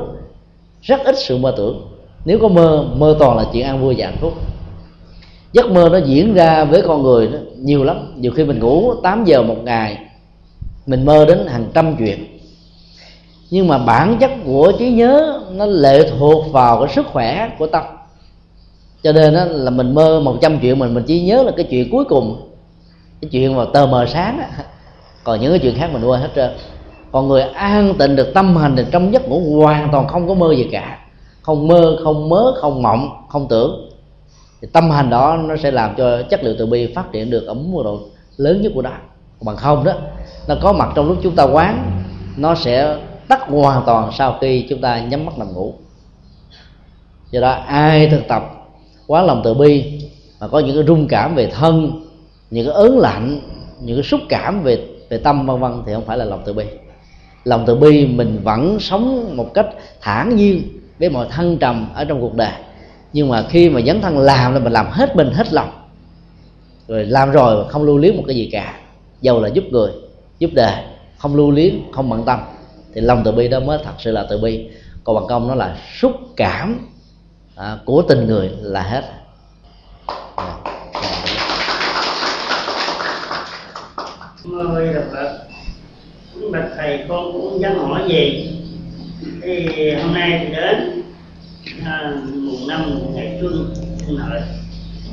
rất 0.81 1.01
ít 1.03 1.15
sự 1.17 1.37
mơ 1.37 1.53
tưởng. 1.57 1.87
Nếu 2.25 2.39
có 2.39 2.47
mơ 2.47 2.85
mơ 2.95 3.15
toàn 3.19 3.37
là 3.37 3.45
chuyện 3.53 3.65
ăn 3.65 3.81
vui 3.81 3.95
và 3.97 4.05
hạnh 4.05 4.17
phúc. 4.19 4.33
Giấc 5.53 5.71
mơ 5.71 5.89
nó 5.91 5.97
diễn 5.97 6.33
ra 6.33 6.63
với 6.63 6.81
con 6.81 7.03
người 7.03 7.27
đó 7.27 7.37
nhiều 7.57 7.83
lắm. 7.83 8.13
Nhiều 8.15 8.31
khi 8.31 8.43
mình 8.43 8.59
ngủ 8.59 8.93
8 9.03 9.25
giờ 9.25 9.43
một 9.43 9.57
ngày 9.63 9.97
mình 10.85 11.05
mơ 11.05 11.25
đến 11.25 11.47
hàng 11.47 11.65
trăm 11.73 11.95
chuyện. 11.95 12.39
Nhưng 13.49 13.67
mà 13.67 13.77
bản 13.77 14.17
chất 14.19 14.31
của 14.45 14.71
trí 14.79 14.91
nhớ 14.91 15.41
nó 15.51 15.65
lệ 15.65 16.09
thuộc 16.09 16.51
vào 16.51 16.79
cái 16.79 16.95
sức 16.95 17.05
khỏe 17.07 17.49
của 17.59 17.67
tâm. 17.67 17.83
Cho 19.03 19.11
nên 19.11 19.33
đó 19.33 19.45
là 19.45 19.71
mình 19.71 19.95
mơ 19.95 20.19
một 20.19 20.37
trăm 20.41 20.59
chuyện 20.59 20.79
mình 20.79 20.93
mình 20.93 21.03
chỉ 21.07 21.21
nhớ 21.21 21.43
là 21.43 21.51
cái 21.57 21.65
chuyện 21.69 21.91
cuối 21.91 22.05
cùng. 22.05 22.49
Cái 23.21 23.29
chuyện 23.31 23.55
vào 23.55 23.65
tờ 23.65 23.85
mờ 23.85 24.05
sáng 24.05 24.39
á. 24.39 24.47
Còn 25.23 25.41
những 25.41 25.51
cái 25.51 25.59
chuyện 25.59 25.75
khác 25.75 25.89
mình 25.93 26.03
quên 26.03 26.21
hết 26.21 26.29
trơn 26.35 26.51
còn 27.11 27.27
người 27.27 27.41
an 27.41 27.93
tịnh 27.99 28.15
được 28.15 28.33
tâm 28.33 28.55
hành 28.55 28.75
thì 28.75 28.83
trong 28.91 29.13
giấc 29.13 29.29
ngủ 29.29 29.61
hoàn 29.61 29.89
toàn 29.91 30.07
không 30.07 30.27
có 30.27 30.33
mơ 30.33 30.53
gì 30.55 30.69
cả. 30.71 30.97
Không 31.41 31.67
mơ, 31.67 31.97
không 32.03 32.29
mớ, 32.29 32.53
không 32.61 32.81
mộng, 32.81 33.25
không 33.29 33.47
tưởng. 33.47 33.89
Thì 34.61 34.67
tâm 34.73 34.89
hành 34.89 35.09
đó 35.09 35.37
nó 35.37 35.55
sẽ 35.57 35.71
làm 35.71 35.95
cho 35.97 36.21
chất 36.21 36.43
liệu 36.43 36.55
từ 36.59 36.65
bi 36.65 36.93
phát 36.95 37.11
triển 37.11 37.29
được 37.29 37.45
ở 37.47 37.53
mức 37.53 37.81
độ 37.83 37.99
lớn 38.37 38.61
nhất 38.61 38.71
của 38.75 38.81
nó. 38.81 38.91
Bằng 39.41 39.55
không 39.55 39.83
đó, 39.83 39.93
nó 40.47 40.55
có 40.61 40.73
mặt 40.73 40.89
trong 40.95 41.07
lúc 41.07 41.17
chúng 41.23 41.35
ta 41.35 41.43
quán, 41.43 42.01
nó 42.37 42.55
sẽ 42.55 42.97
tắt 43.27 43.41
hoàn 43.49 43.83
toàn 43.85 44.11
sau 44.17 44.37
khi 44.41 44.65
chúng 44.69 44.81
ta 44.81 44.99
nhắm 44.99 45.25
mắt 45.25 45.37
nằm 45.37 45.53
ngủ. 45.53 45.73
Do 47.31 47.41
đó, 47.41 47.51
ai 47.51 48.07
thực 48.07 48.27
tập 48.27 48.43
quá 49.07 49.21
lòng 49.21 49.41
từ 49.43 49.53
bi 49.53 50.01
mà 50.39 50.47
có 50.47 50.59
những 50.59 50.75
cái 50.75 50.85
rung 50.87 51.07
cảm 51.07 51.35
về 51.35 51.47
thân, 51.47 52.01
những 52.51 52.65
cái 52.65 52.75
ớn 52.75 52.99
lạnh, 52.99 53.41
những 53.81 53.97
cái 53.97 54.03
xúc 54.03 54.19
cảm 54.29 54.63
về 54.63 54.87
về 55.09 55.17
tâm, 55.17 55.45
vân 55.45 55.59
vân 55.59 55.83
thì 55.85 55.93
không 55.93 56.05
phải 56.05 56.17
là 56.17 56.25
lòng 56.25 56.41
từ 56.45 56.53
bi 56.53 56.63
lòng 57.43 57.63
từ 57.67 57.75
bi 57.75 58.05
mình 58.05 58.39
vẫn 58.43 58.79
sống 58.79 59.37
một 59.37 59.53
cách 59.53 59.65
thản 60.01 60.35
nhiên 60.35 60.79
với 60.99 61.09
mọi 61.09 61.27
thăng 61.29 61.57
trầm 61.57 61.89
ở 61.93 62.05
trong 62.05 62.21
cuộc 62.21 62.35
đời. 62.35 62.53
Nhưng 63.13 63.29
mà 63.29 63.43
khi 63.49 63.69
mà 63.69 63.81
dấn 63.81 64.01
thân 64.01 64.17
làm 64.17 64.53
là 64.53 64.59
mình 64.59 64.73
làm 64.73 64.87
hết 64.91 65.15
mình 65.15 65.31
hết 65.33 65.53
lòng. 65.53 65.71
Rồi 66.87 67.05
làm 67.05 67.31
rồi 67.31 67.65
không 67.69 67.83
lưu 67.83 67.97
luyến 67.97 68.17
một 68.17 68.23
cái 68.27 68.35
gì 68.35 68.49
cả. 68.51 68.73
Dầu 69.21 69.41
là 69.41 69.47
giúp 69.47 69.63
người 69.71 69.91
giúp 70.39 70.49
đời 70.53 70.83
không 71.17 71.35
lưu 71.35 71.51
luyến 71.51 71.81
không 71.91 72.09
bận 72.09 72.23
tâm 72.25 72.39
thì 72.93 73.01
lòng 73.01 73.21
từ 73.25 73.31
bi 73.31 73.47
đó 73.47 73.59
mới 73.59 73.79
thật 73.85 73.91
sự 73.99 74.11
là 74.11 74.25
từ 74.29 74.37
bi. 74.37 74.69
Còn 75.03 75.15
bằng 75.15 75.27
công 75.27 75.47
nó 75.47 75.55
là 75.55 75.77
xúc 75.99 76.11
cảm 76.35 76.79
à, 77.55 77.77
của 77.85 78.01
tình 78.01 78.27
người 78.27 78.51
là 78.61 78.81
hết. 78.81 79.03
Mời 84.43 84.93
được 84.93 85.50
bạch 86.49 86.69
thầy 86.77 86.99
con 87.09 87.33
cũng 87.33 87.61
dám 87.61 87.77
hỏi 87.77 88.01
gì? 88.09 88.47
Thì 89.41 89.91
hôm 89.93 90.13
nay 90.13 90.39
thì 90.41 90.55
đến 90.55 91.01
à, 91.85 92.13
mùng 92.33 92.67
năm 92.67 92.99
ngày 93.13 93.37
xuân 93.41 93.73
xuân 94.05 94.17
hợi 94.17 94.41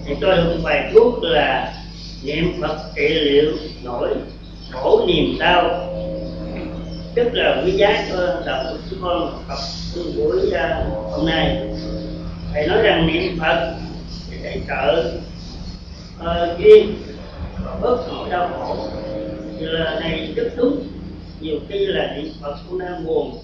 Thì 0.06 0.14
tôi 0.20 0.36
một 0.36 0.56
bài 0.64 0.90
thuốc 0.94 1.22
là 1.22 1.74
niệm 2.24 2.52
Phật 2.60 2.76
trị 2.96 3.08
liệu 3.08 3.52
nổi 3.84 4.08
khổ 4.70 5.04
niềm 5.06 5.38
đau. 5.38 5.84
Rất 7.14 7.28
là 7.32 7.62
quý 7.64 7.72
giá 7.72 8.06
cho 8.10 8.42
đạo 8.46 8.64
của 8.70 8.78
chúng 8.90 8.98
con 9.02 9.42
học 9.48 9.58
buổi 10.16 10.36
uh, 10.46 11.12
hôm 11.12 11.26
nay. 11.26 11.68
Thầy 12.52 12.66
nói 12.66 12.82
rằng 12.82 13.06
niệm 13.06 13.38
phật 13.38 13.74
để 14.42 14.60
trợ 14.68 15.12
uh, 16.20 16.58
duyên 16.58 16.94
bớt 17.80 17.96
nỗi 18.08 18.30
đau 18.30 18.50
khổ. 18.58 18.76
Thì 19.58 19.66
là 19.66 20.00
này 20.00 20.32
rất 20.36 20.48
đúng 20.56 20.82
nhiều 21.40 21.58
khi 21.68 21.86
là 21.86 22.16
niệm 22.16 22.32
phật 22.40 22.56
cũng 22.68 22.78
đang 22.78 23.06
buồn, 23.06 23.38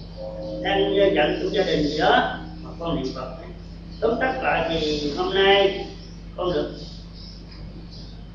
đang 0.63 0.95
ờ, 0.97 1.09
giận 1.15 1.39
trong 1.41 1.53
gia 1.53 1.63
đình 1.63 1.83
gì 1.83 1.97
đó, 1.97 2.37
mà 2.63 2.69
con 2.79 2.95
niệm 2.95 3.13
phật 3.15 3.35
tóm 4.01 4.11
tắt 4.19 4.43
lại 4.43 4.65
thì 4.69 5.11
hôm 5.17 5.33
nay 5.33 5.85
con 6.35 6.53
được 6.53 6.71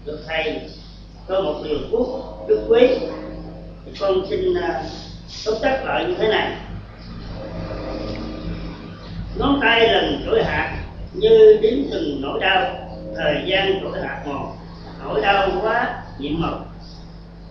được 0.04 0.18
thầy, 0.26 0.60
có 1.26 1.40
một 1.40 1.60
điều 1.64 1.78
thuốc 1.90 2.08
rất 2.48 2.56
quý. 2.68 2.88
Thì 3.86 3.92
con 4.00 4.26
xin 4.30 4.54
ờ, 4.54 4.82
tóm 5.46 5.54
tắt 5.62 5.84
lại 5.84 6.04
như 6.04 6.14
thế 6.18 6.28
này. 6.28 6.56
Ngón 9.38 9.58
tay 9.62 9.88
lần 9.88 10.22
trỗi 10.26 10.44
hạt 10.44 10.76
như 11.12 11.58
đếm 11.62 11.78
từng 11.90 12.20
nỗi 12.20 12.40
đau, 12.40 12.88
thời 13.16 13.42
gian 13.46 13.80
trỗi 13.82 14.02
hạt 14.02 14.22
một. 14.26 14.54
Nỗi 15.04 15.20
đau 15.20 15.50
quá, 15.62 16.02
nhiệm 16.18 16.40
màu 16.40 16.69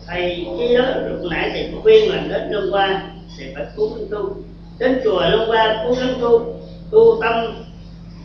thầy 0.10 0.48
khi 0.60 0.78
đó 0.78 0.84
lúc 1.08 1.32
nãy 1.32 1.50
thầy 1.54 1.70
có 1.74 1.82
khuyên 1.82 2.12
là 2.12 2.24
đến 2.30 2.52
lâm 2.52 2.64
qua 2.72 3.02
thì 3.38 3.46
phải 3.56 3.66
cố 3.78 3.88
gắng 3.88 4.08
tu. 4.12 4.36
Đến 4.80 5.02
chùa 5.04 5.22
lâm 5.22 5.50
qua 5.50 5.84
cố 5.88 5.94
gắng 5.94 6.14
tu 6.22 6.56
tu 6.92 7.22
tâm 7.22 7.64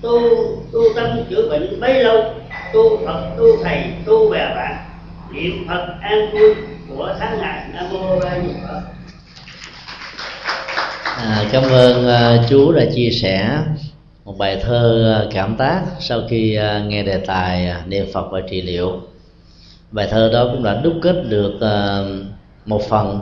tu 0.02 0.20
tu 0.72 0.80
tâm 0.96 1.24
chữa 1.30 1.48
bệnh 1.48 1.80
bấy 1.80 2.04
lâu 2.04 2.24
tu 2.72 2.96
phật 3.06 3.30
tu 3.38 3.44
thầy 3.64 3.82
tu 4.06 4.30
bè 4.30 4.54
bạn. 4.54 4.76
Niệm 5.32 5.66
phật 5.68 5.86
an 6.00 6.30
vui 6.32 6.54
của 6.88 7.14
tháng 7.18 7.38
ngày 7.38 7.68
nam 7.74 7.84
mô 7.92 8.18
a 8.18 8.40
di 8.40 8.52
phật. 8.62 8.80
À, 11.16 11.44
cảm 11.52 11.62
ơn 11.62 12.08
à, 12.08 12.38
uh, 12.40 12.50
chú 12.50 12.72
đã 12.72 12.84
chia 12.94 13.10
sẻ 13.10 13.58
một 14.24 14.38
bài 14.38 14.60
thơ 14.62 15.16
uh, 15.26 15.34
cảm 15.34 15.56
tác 15.56 15.80
sau 16.00 16.22
khi 16.30 16.58
uh, 16.58 16.86
nghe 16.86 17.02
đề 17.02 17.18
tài 17.26 17.70
uh, 17.70 17.88
niệm 17.88 18.06
phật 18.12 18.28
và 18.30 18.40
trị 18.50 18.62
liệu 18.62 19.00
bài 19.94 20.08
thơ 20.10 20.30
đó 20.32 20.48
cũng 20.52 20.62
đã 20.62 20.80
đúc 20.84 20.94
kết 21.02 21.24
được 21.28 21.60
ờ, 21.60 22.06
một 22.66 22.82
phần 22.88 23.20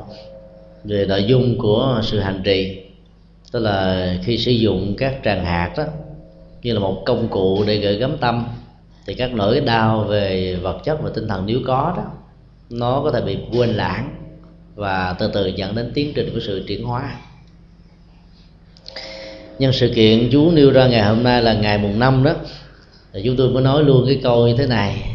về 0.85 1.07
nội 1.07 1.25
dung 1.25 1.59
của 1.59 2.01
sự 2.03 2.21
hành 2.21 2.43
trì. 2.45 2.83
Tức 3.53 3.61
là 3.61 4.07
khi 4.25 4.39
sử 4.39 4.51
dụng 4.51 4.95
các 4.99 5.17
tràng 5.25 5.45
hạt 5.45 5.73
đó 5.77 5.85
như 6.63 6.73
là 6.73 6.81
một 6.81 7.03
công 7.07 7.29
cụ 7.29 7.65
để 7.67 7.77
gửi 7.77 7.97
gắm 7.97 8.17
tâm, 8.21 8.47
thì 9.07 9.15
các 9.15 9.35
nỗi 9.35 9.61
đau 9.61 10.05
về 10.05 10.57
vật 10.63 10.79
chất 10.85 10.99
và 11.03 11.11
tinh 11.15 11.29
thần 11.29 11.47
nếu 11.47 11.59
có 11.67 11.95
đó, 11.97 12.05
nó 12.71 13.01
có 13.05 13.11
thể 13.11 13.21
bị 13.21 13.39
quên 13.53 13.71
lãng 13.71 14.15
và 14.75 15.17
từ 15.19 15.31
từ 15.35 15.47
dẫn 15.47 15.75
đến 15.75 15.91
tiến 15.95 16.13
trình 16.15 16.31
của 16.35 16.41
sự 16.41 16.65
chuyển 16.69 16.85
hóa. 16.85 17.17
Nhân 19.59 19.73
sự 19.73 19.93
kiện 19.95 20.29
chú 20.33 20.51
nêu 20.51 20.71
ra 20.71 20.87
ngày 20.87 21.03
hôm 21.03 21.23
nay 21.23 21.43
là 21.43 21.53
ngày 21.55 21.79
mùng 21.79 21.99
năm 21.99 22.25
đó, 22.25 22.33
thì 23.13 23.23
chúng 23.25 23.37
tôi 23.37 23.51
mới 23.51 23.63
nói 23.63 23.85
luôn 23.85 24.05
cái 24.07 24.21
câu 24.23 24.49
như 24.49 24.57
thế 24.57 24.67
này 24.67 25.12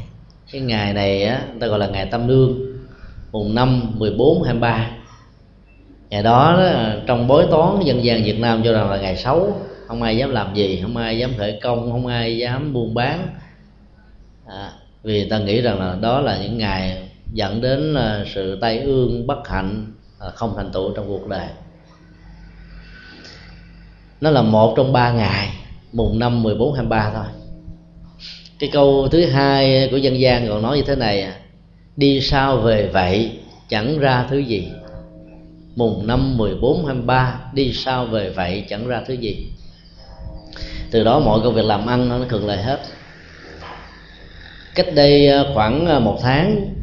cái 0.52 0.62
ngày 0.62 0.94
này 0.94 1.24
á 1.24 1.46
người 1.52 1.60
ta 1.60 1.68
gọi 1.68 1.80
là 1.80 1.88
ngày 1.88 2.06
tam 2.06 2.28
lương 2.28 2.60
mùng 3.32 3.56
năm 3.56 3.92
14, 3.98 4.44
23 4.44 4.90
ngày 6.10 6.24
đó, 6.24 6.56
đó 6.58 6.90
trong 7.08 7.28
bói 7.28 7.46
toán 7.52 7.84
dân 7.86 8.04
gian 8.04 8.24
Việt 8.24 8.40
Nam 8.40 8.62
cho 8.64 8.74
rằng 8.74 8.90
là 8.90 8.98
ngày 8.98 9.18
xấu 9.18 9.58
không 9.88 10.04
ai 10.04 10.18
dám 10.18 10.32
làm 10.32 10.56
gì 10.56 10.80
không 10.82 10.98
ai 10.98 11.18
dám 11.18 11.32
khởi 11.38 11.60
công 11.64 11.92
không 11.92 12.08
ai 12.08 12.38
dám 12.38 12.74
buôn 12.74 12.94
bán. 12.94 13.28
À, 14.46 14.72
vì 15.04 15.30
ta 15.30 15.40
nghĩ 15.40 15.62
rằng 15.62 15.80
là 15.80 15.98
đó 16.02 16.22
là 16.22 16.38
những 16.42 16.58
ngày 16.58 17.10
dẫn 17.34 17.62
đến 17.62 17.94
là 17.94 18.24
sự 18.36 18.58
tai 18.62 18.80
ương 18.80 19.28
bất 19.28 19.48
hạnh 19.48 19.94
à, 20.20 20.30
không 20.30 20.54
thành 20.56 20.72
tựu 20.72 20.94
trong 20.96 21.08
cuộc 21.08 21.28
đời. 21.28 21.48
Nó 24.22 24.30
là 24.30 24.42
một 24.42 24.74
trong 24.78 24.94
ba 24.94 25.12
ngày 25.12 25.50
mùng 25.94 26.20
năm 26.20 26.44
14, 26.44 26.74
23 26.74 27.12
thôi 27.14 27.37
cái 28.60 28.70
câu 28.74 29.08
thứ 29.12 29.26
hai 29.26 29.88
của 29.92 29.98
dân 29.98 30.20
gian 30.20 30.48
còn 30.48 30.62
nói 30.62 30.78
như 30.78 30.84
thế 30.88 30.96
này 30.96 31.22
à, 31.22 31.36
đi 31.96 32.22
sao 32.22 32.58
về 32.58 32.90
vậy 32.94 33.32
chẳng 33.70 34.00
ra 34.00 34.26
thứ 34.30 34.38
gì? 34.38 34.72
Mùng 35.76 36.08
năm 36.08 36.38
14, 36.38 36.86
23 36.86 37.40
đi 37.54 37.74
sao 37.74 38.06
về 38.06 38.30
vậy 38.30 38.66
chẳng 38.70 38.88
ra 38.88 39.02
thứ 39.08 39.14
gì? 39.14 39.48
Từ 40.92 41.04
đó 41.04 41.20
mọi 41.20 41.40
công 41.44 41.54
việc 41.54 41.66
làm 41.66 41.86
ăn 41.86 42.10
nó 42.10 42.20
thường 42.30 42.48
lợi 42.48 42.58
hết. 42.58 42.80
Cách 44.76 44.88
đây 44.96 45.28
à, 45.28 45.44
khoảng 45.54 45.86
à, 45.86 46.00
một 46.00 46.20
tháng 46.22 46.74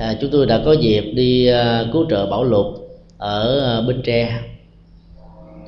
à, 0.00 0.14
chúng 0.20 0.30
tôi 0.30 0.46
đã 0.46 0.60
có 0.64 0.72
dịp 0.72 1.04
đi 1.14 1.50
cứu 1.92 2.06
trợ 2.10 2.26
bảo 2.26 2.44
lục 2.44 2.66
ở 3.18 3.82
bến 3.88 4.02
tre 4.04 4.40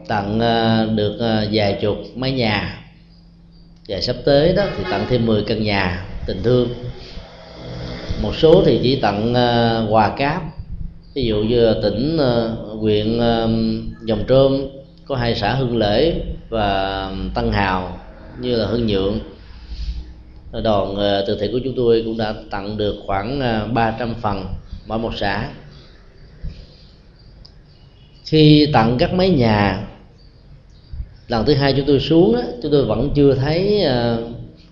tặng 0.09 0.39
được 0.97 1.47
vài 1.53 1.79
chục 1.81 1.97
mái 2.15 2.33
nhà 2.33 2.86
và 3.89 4.01
sắp 4.01 4.17
tới 4.25 4.53
đó 4.53 4.65
thì 4.77 4.85
tặng 4.91 5.07
thêm 5.09 5.27
10 5.27 5.43
căn 5.43 5.63
nhà 5.63 6.07
tình 6.27 6.43
thương. 6.43 6.69
Một 8.23 8.33
số 8.37 8.63
thì 8.67 8.81
chỉ 8.83 9.01
tặng 9.01 9.35
ờ, 9.35 9.87
quà 9.91 10.17
cáp. 10.17 10.43
Ví 11.15 11.27
dụ 11.27 11.37
như 11.37 11.75
tỉnh 11.83 12.17
ờ, 12.19 12.49
huyện 12.81 13.19
ờ, 13.19 13.49
dòng 14.03 14.25
trôm 14.29 14.67
có 15.07 15.17
hai 15.17 15.35
xã 15.35 15.55
hưng 15.55 15.77
lễ 15.77 16.15
và 16.49 17.11
Tân 17.35 17.53
hào 17.53 17.99
như 18.41 18.57
là 18.57 18.67
hưng 18.67 18.87
nhượng. 18.87 19.19
Đoàn 20.65 20.93
uh, 20.93 21.27
từ 21.27 21.39
thiện 21.41 21.53
của 21.53 21.61
chúng 21.65 21.75
tôi 21.77 22.03
cũng 22.05 22.19
đã 22.19 22.35
tặng 22.51 22.77
được 22.77 22.95
khoảng 23.07 23.41
300 23.75 24.15
phần 24.23 24.47
mỗi 24.87 24.99
một 24.99 25.13
xã. 25.17 25.49
Khi 28.25 28.69
tặng 28.73 28.97
các 28.99 29.15
mấy 29.15 29.31
nhà 29.31 29.87
lần 31.29 31.47
thứ 31.47 31.55
hai 31.55 31.75
chúng 31.77 31.87
tôi 31.87 32.01
xuống 32.01 32.35
á 32.35 32.43
chúng 32.63 32.73
tôi 32.73 32.85
vẫn 32.85 33.11
chưa 33.15 33.35
thấy 33.35 33.85
à, 33.85 34.17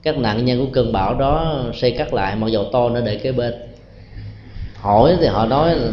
các 0.03 0.19
nạn 0.19 0.45
nhân 0.45 0.59
của 0.59 0.73
cơn 0.73 0.93
bão 0.93 1.15
đó 1.15 1.63
xây 1.75 1.91
cắt 1.91 2.15
lại 2.15 2.37
mặc 2.37 2.49
dầu 2.49 2.65
to 2.73 2.89
nữa 2.89 3.03
để 3.07 3.17
kế 3.17 3.33
bên. 3.33 3.55
Hỏi 4.75 5.17
thì 5.21 5.27
họ 5.27 5.47
nói 5.47 5.75
là 5.75 5.91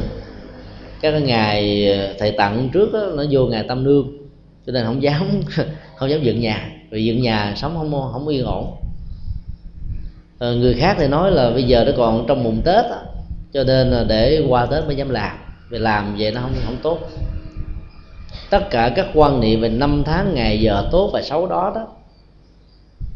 các 1.02 1.12
ngày 1.12 1.88
ờ, 1.92 2.14
thầy 2.20 2.32
tặng 2.32 2.70
trước 2.74 2.94
đó, 2.94 3.00
nó 3.16 3.24
vô 3.32 3.46
ngày 3.46 3.66
tâm 3.68 3.84
nương 3.84 4.08
cho 4.66 4.72
nên 4.72 4.86
không 4.86 5.04
dám 5.04 5.42
không 5.96 6.10
dám 6.10 6.24
dựng 6.24 6.40
nhà 6.40 6.70
vì 6.90 7.06
dựng 7.06 7.22
nhà 7.22 7.54
sống 7.56 7.76
không 7.78 7.92
không 8.14 8.28
yên 8.28 8.46
ổn. 8.46 8.76
À, 10.40 10.48
người 10.52 10.74
khác 10.74 10.96
thì 11.00 11.08
nói 11.08 11.32
là 11.32 11.52
bây 11.52 11.64
giờ 11.64 11.84
nó 11.86 11.92
còn 11.98 12.26
trong 12.28 12.44
mùng 12.44 12.62
tết 12.66 12.86
đó, 12.90 13.02
cho 13.54 13.64
nên 13.64 13.92
là 13.92 14.04
để 14.04 14.46
qua 14.48 14.66
tết 14.66 14.86
mới 14.86 14.96
dám 14.96 15.10
làm 15.10 15.38
vì 15.70 15.78
làm 15.80 16.16
vậy 16.20 16.32
nó 16.32 16.42
không 16.42 16.54
không 16.66 16.78
tốt 16.84 17.00
tất 18.52 18.70
cả 18.70 18.92
các 18.96 19.08
quan 19.14 19.40
niệm 19.40 19.62
về 19.62 19.70
năm 19.70 20.04
tháng 20.06 20.34
ngày 20.34 20.62
giờ 20.62 20.88
tốt 20.92 21.10
và 21.14 21.22
xấu 21.22 21.48
đó 21.48 21.72
đó 21.76 21.88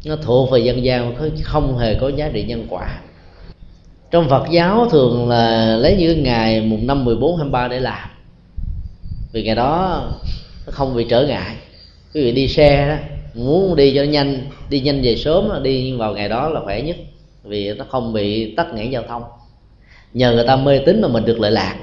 nó 0.05 0.15
thuộc 0.15 0.51
về 0.51 0.59
dân 0.59 0.83
gian 0.83 1.15
không 1.43 1.77
hề 1.77 1.95
có 1.95 2.09
giá 2.09 2.29
trị 2.33 2.43
nhân 2.43 2.67
quả. 2.69 2.99
Trong 4.11 4.29
Phật 4.29 4.45
giáo 4.51 4.87
thường 4.91 5.29
là 5.29 5.75
lấy 5.77 5.95
những 5.99 6.23
ngày 6.23 6.61
mùng 6.61 6.87
năm 6.87 7.05
14, 7.05 7.37
23 7.37 7.67
để 7.67 7.79
làm. 7.79 8.09
Vì 9.31 9.43
ngày 9.43 9.55
đó 9.55 10.03
nó 10.65 10.71
không 10.71 10.95
bị 10.95 11.05
trở 11.09 11.27
ngại. 11.27 11.55
Quý 12.13 12.21
vị 12.21 12.31
đi 12.31 12.47
xe 12.47 12.87
đó 12.87 12.95
muốn 13.33 13.75
đi 13.75 13.95
cho 13.95 14.03
nhanh 14.03 14.37
đi 14.69 14.79
nhanh 14.79 15.01
về 15.01 15.15
sớm 15.15 15.63
đi 15.63 15.93
vào 15.93 16.13
ngày 16.13 16.29
đó 16.29 16.49
là 16.49 16.61
khỏe 16.63 16.81
nhất. 16.81 16.95
Vì 17.43 17.73
nó 17.73 17.85
không 17.89 18.13
bị 18.13 18.55
tắc 18.55 18.73
nghẽn 18.73 18.91
giao 18.91 19.03
thông. 19.07 19.23
Nhờ 20.13 20.33
người 20.33 20.47
ta 20.47 20.55
mê 20.55 20.79
tín 20.85 21.01
mà 21.01 21.07
mình 21.07 21.25
được 21.25 21.39
lợi 21.39 21.51
lạc 21.51 21.75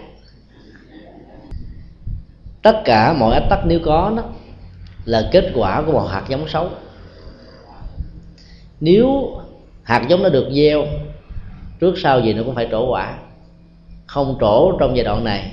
tất 2.63 2.83
cả 2.85 3.13
mọi 3.13 3.35
ách 3.35 3.49
tắc 3.51 3.67
nếu 3.67 3.81
có 3.85 4.13
đó 4.17 4.23
là 5.05 5.29
kết 5.33 5.53
quả 5.55 5.83
của 5.83 5.93
một 5.93 6.07
hạt 6.07 6.25
giống 6.29 6.49
xấu. 6.49 6.69
Nếu 8.81 9.37
hạt 9.83 10.07
giống 10.09 10.23
nó 10.23 10.29
được 10.29 10.49
gieo, 10.55 10.87
trước 11.81 11.95
sau 11.99 12.21
gì 12.21 12.33
nó 12.33 12.43
cũng 12.43 12.55
phải 12.55 12.69
trổ 12.71 12.93
quả. 12.93 13.19
Không 14.07 14.37
trổ 14.41 14.79
trong 14.79 14.97
giai 14.97 15.05
đoạn 15.05 15.25
này, 15.25 15.53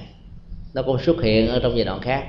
nó 0.73 0.81
cũng 0.81 0.98
xuất 0.99 1.22
hiện 1.22 1.48
ở 1.48 1.60
trong 1.60 1.76
giai 1.77 1.86
đoạn 1.86 2.02
khác. 2.02 2.23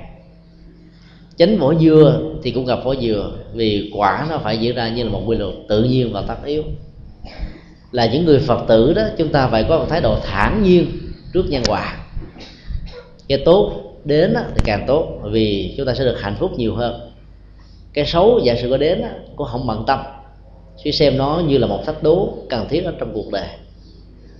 Chánh 1.35 1.57
vỏ 1.57 1.73
dừa 1.75 2.21
thì 2.43 2.51
cũng 2.51 2.65
gặp 2.65 2.79
vỏ 2.83 2.95
dừa, 2.95 3.31
vì 3.53 3.91
quả 3.95 4.27
nó 4.29 4.37
phải 4.37 4.57
diễn 4.57 4.75
ra 4.75 4.89
như 4.89 5.03
là 5.03 5.09
một 5.09 5.21
quy 5.25 5.37
luật 5.37 5.53
tự 5.69 5.83
nhiên 5.83 6.13
và 6.13 6.21
tất 6.21 6.45
yếu. 6.45 6.63
Là 7.91 8.05
những 8.05 8.25
người 8.25 8.39
phật 8.39 8.65
tử 8.67 8.93
đó, 8.93 9.01
chúng 9.17 9.29
ta 9.29 9.47
phải 9.47 9.65
có 9.69 9.77
một 9.79 9.85
thái 9.89 10.01
độ 10.01 10.19
thản 10.23 10.63
nhiên 10.63 10.91
trước 11.33 11.45
nhân 11.49 11.63
quả. 11.67 11.97
Cái 13.27 13.41
tốt 13.45 13.90
đến 14.05 14.35
thì 14.55 14.61
càng 14.65 14.83
tốt 14.87 15.19
vì 15.31 15.73
chúng 15.77 15.85
ta 15.85 15.93
sẽ 15.93 16.03
được 16.03 16.21
hạnh 16.21 16.35
phúc 16.39 16.51
nhiều 16.57 16.75
hơn. 16.75 17.11
Cái 17.93 18.05
xấu 18.05 18.39
giả 18.43 18.55
sử 18.61 18.69
có 18.69 18.77
đến 18.77 19.03
cũng 19.35 19.47
không 19.47 19.67
bận 19.67 19.83
tâm. 19.87 19.99
Suy 20.83 20.91
xem 20.91 21.17
nó 21.17 21.41
như 21.47 21.57
là 21.57 21.67
một 21.67 21.85
thách 21.85 22.03
đố 22.03 22.37
cần 22.49 22.67
thiết 22.69 22.85
ở 22.85 22.93
trong 22.99 23.13
cuộc 23.13 23.31
đời. 23.31 23.47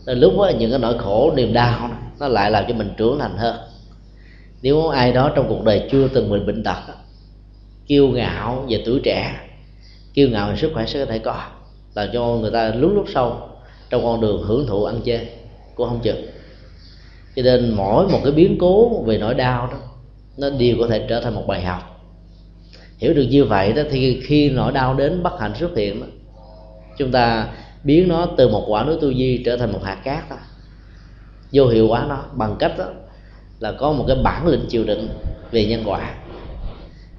Nên 0.06 0.20
lúc 0.20 0.34
đó, 0.38 0.52
những 0.60 0.70
cái 0.70 0.80
nỗi 0.80 0.98
khổ 0.98 1.34
niềm 1.36 1.54
đau 1.54 1.90
nó 2.20 2.28
lại 2.28 2.52
làm 2.52 2.66
cho 2.68 2.74
mình 2.74 2.90
trưởng 2.98 3.20
thành 3.20 3.38
hơn. 3.38 3.56
Nếu 4.62 4.88
ai 4.88 5.12
đó 5.12 5.32
trong 5.36 5.46
cuộc 5.50 5.64
đời 5.64 5.88
chưa 5.92 6.08
từng 6.08 6.32
bị 6.32 6.40
bệnh 6.40 6.64
tật 6.64 6.78
kiêu 7.88 8.08
ngạo 8.08 8.66
về 8.70 8.84
tuổi 8.86 9.00
trẻ 9.04 9.36
kiêu 10.14 10.30
ngạo 10.30 10.50
về 10.50 10.56
sức 10.58 10.72
khỏe 10.74 10.86
sẽ 10.86 11.06
có 11.06 11.12
thể 11.12 11.20
có 11.20 11.46
làm 11.96 12.08
cho 12.14 12.26
người 12.26 12.52
ta 12.52 12.74
lúc 12.76 12.92
lúc 12.96 13.06
sau 13.14 13.50
trong 13.90 14.04
con 14.04 14.22
đường 14.22 14.44
hưởng 14.44 14.68
thụ 14.68 14.84
ăn 14.84 15.02
chơi 15.06 15.28
cũng 15.76 15.90
không 15.90 16.00
chừng 16.00 16.31
cho 17.36 17.42
nên 17.42 17.74
mỗi 17.76 18.08
một 18.08 18.20
cái 18.24 18.32
biến 18.32 18.58
cố 18.60 19.04
về 19.04 19.18
nỗi 19.18 19.34
đau 19.34 19.68
đó 19.68 19.78
nó 20.38 20.50
đều 20.50 20.76
có 20.80 20.88
thể 20.88 21.06
trở 21.10 21.22
thành 21.22 21.36
một 21.36 21.44
bài 21.48 21.62
học. 21.62 22.02
Hiểu 22.98 23.14
được 23.14 23.28
như 23.30 23.46
vậy 23.46 23.74
đó 23.74 23.82
thì 23.92 24.22
khi 24.24 24.50
nỗi 24.50 24.72
đau 24.72 24.94
đến 24.94 25.24
bất 25.24 25.40
hạnh 25.40 25.54
xuất 25.56 25.78
hiện 25.78 26.00
đó, 26.02 26.08
chúng 26.98 27.12
ta 27.12 27.48
biến 27.84 28.08
nó 28.08 28.28
từ 28.38 28.48
một 28.48 28.66
quả 28.68 28.84
núi 28.84 28.96
tu 29.02 29.14
di 29.14 29.42
trở 29.46 29.58
thành 29.58 29.72
một 29.72 29.84
hạt 29.84 29.98
cát 30.04 30.30
đó. 30.30 30.36
Vô 31.54 31.68
hiệu 31.68 31.88
hóa 31.88 32.06
nó 32.10 32.24
bằng 32.34 32.56
cách 32.60 32.78
đó 32.78 32.86
là 33.60 33.72
có 33.72 33.92
một 33.92 34.06
cái 34.08 34.18
bản 34.24 34.48
lĩnh 34.48 34.66
chịu 34.70 34.84
đựng 34.84 35.10
về 35.52 35.66
nhân 35.66 35.84
quả. 35.86 36.16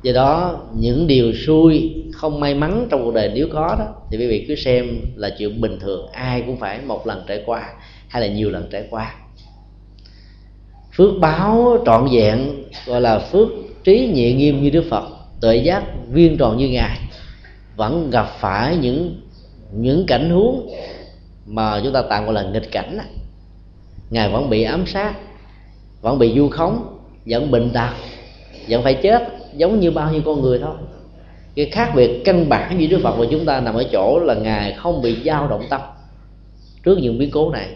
Do 0.03 0.13
đó 0.13 0.61
những 0.77 1.07
điều 1.07 1.33
xui 1.33 1.95
không 2.13 2.41
may 2.41 2.55
mắn 2.55 2.87
trong 2.91 3.05
cuộc 3.05 3.15
đời 3.15 3.31
nếu 3.35 3.49
có 3.53 3.77
đó 3.79 3.95
thì 4.11 4.19
quý 4.19 4.27
vị 4.27 4.45
cứ 4.49 4.55
xem 4.55 5.01
là 5.17 5.31
chuyện 5.39 5.61
bình 5.61 5.79
thường 5.81 6.09
ai 6.13 6.43
cũng 6.47 6.57
phải 6.57 6.81
một 6.81 7.07
lần 7.07 7.25
trải 7.27 7.43
qua 7.47 7.73
hay 8.09 8.23
là 8.23 8.35
nhiều 8.35 8.51
lần 8.51 8.69
trải 8.71 8.87
qua 8.91 9.15
phước 10.97 11.19
báo 11.21 11.77
trọn 11.87 12.09
vẹn, 12.13 12.65
gọi 12.87 13.01
là 13.01 13.19
phước 13.19 13.49
trí 13.85 14.11
nhẹ 14.15 14.33
nghiêm 14.33 14.63
như 14.63 14.71
đức 14.71 14.85
phật 14.91 15.05
tuệ 15.41 15.57
giác 15.57 15.83
viên 16.09 16.37
tròn 16.37 16.57
như 16.57 16.69
ngài. 16.69 16.99
Vẫn 17.77 18.11
gặp 18.11 18.27
phải 18.41 18.77
những 18.77 19.21
những 19.73 20.07
cảnh 20.07 20.31
huống 20.31 20.71
mà 21.47 21.81
chúng 21.85 21.93
ta 21.93 22.03
tạm 22.03 22.25
gọi 22.25 22.35
là 22.35 22.43
nghịch 22.43 22.73
cảnh 22.73 22.99
ngài 24.11 24.29
vẫn 24.29 24.51
bị 24.51 24.63
ám 24.63 24.87
sát, 24.87 25.15
vẫn 26.01 26.19
bị 26.19 26.35
du 26.37 26.49
khống, 26.49 26.99
vẫn 27.27 27.51
bệnh 27.51 27.71
tật, 27.71 27.91
vẫn 28.69 28.83
phải 28.83 28.95
chết, 28.95 29.29
giống 29.57 29.81
như 29.81 29.91
bao 29.91 30.13
nhiêu 30.13 30.23
con 30.25 30.43
người 30.43 30.59
thôi. 30.59 30.75
Cái 31.55 31.67
khác 31.67 31.93
biệt 31.95 32.23
căn 32.25 32.49
bản 32.49 32.81
giữa 32.81 32.87
đức 32.87 33.01
phật 33.03 33.17
và 33.19 33.27
chúng 33.31 33.45
ta 33.45 33.61
nằm 33.61 33.75
ở 33.75 33.85
chỗ 33.93 34.19
là 34.19 34.35
ngài 34.35 34.73
không 34.73 35.03
bị 35.03 35.17
dao 35.25 35.49
động 35.49 35.63
tâm 35.71 35.81
trước 36.83 36.99
những 36.99 37.19
biến 37.19 37.31
cố 37.31 37.51
này. 37.51 37.67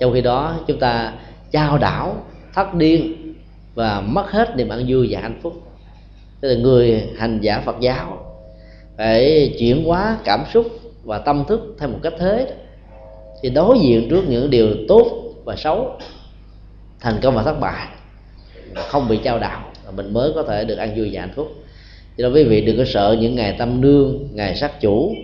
Trong 0.00 0.12
khi 0.12 0.20
đó, 0.20 0.54
chúng 0.66 0.78
ta 0.78 1.12
trao 1.50 1.78
đảo 1.78 2.16
thất 2.58 2.74
điên 2.74 3.14
và 3.74 4.00
mất 4.00 4.30
hết 4.30 4.56
niềm 4.56 4.68
ăn 4.68 4.84
vui 4.88 5.08
và 5.10 5.20
hạnh 5.20 5.40
phúc. 5.42 5.62
Tức 6.40 6.48
là 6.48 6.54
người 6.54 7.02
hành 7.18 7.40
giả 7.40 7.62
phật 7.64 7.76
giáo 7.80 8.24
phải 8.96 9.54
chuyển 9.58 9.84
hóa 9.84 10.18
cảm 10.24 10.44
xúc 10.52 10.66
và 11.04 11.18
tâm 11.18 11.44
thức 11.48 11.76
theo 11.78 11.88
một 11.88 11.98
cách 12.02 12.12
thế 12.18 12.54
thì 13.42 13.50
đối 13.50 13.78
diện 13.78 14.06
trước 14.10 14.24
những 14.28 14.50
điều 14.50 14.68
tốt 14.88 15.06
và 15.44 15.56
xấu, 15.56 15.98
thành 17.00 17.18
công 17.22 17.34
và 17.34 17.42
thất 17.42 17.60
bại, 17.60 17.88
không 18.74 19.08
bị 19.08 19.18
trao 19.24 19.38
đảo 19.38 19.72
mình 19.96 20.12
mới 20.12 20.32
có 20.34 20.42
thể 20.42 20.64
được 20.64 20.78
ăn 20.78 20.94
vui 20.96 21.10
và 21.12 21.20
hạnh 21.20 21.32
phúc. 21.34 21.48
Cho 22.18 22.28
nên 22.28 22.34
quý 22.34 22.44
vị 22.44 22.60
đừng 22.60 22.78
có 22.78 22.84
sợ 22.86 23.16
những 23.20 23.34
ngày 23.34 23.56
tâm 23.58 23.80
nương, 23.80 24.28
ngày 24.32 24.56
sát 24.56 24.80
chủ, 24.80 25.14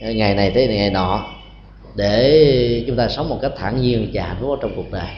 ngày 0.00 0.34
này 0.34 0.50
tới 0.50 0.66
ngày 0.66 0.90
nọ, 0.90 1.26
để 1.96 2.84
chúng 2.86 2.96
ta 2.96 3.08
sống 3.08 3.28
một 3.28 3.38
cách 3.42 3.52
thản 3.56 3.80
nhiên 3.80 4.10
và 4.12 4.22
hạnh 4.22 4.36
phúc 4.40 4.58
trong 4.62 4.72
cuộc 4.76 4.90
đời 4.90 5.08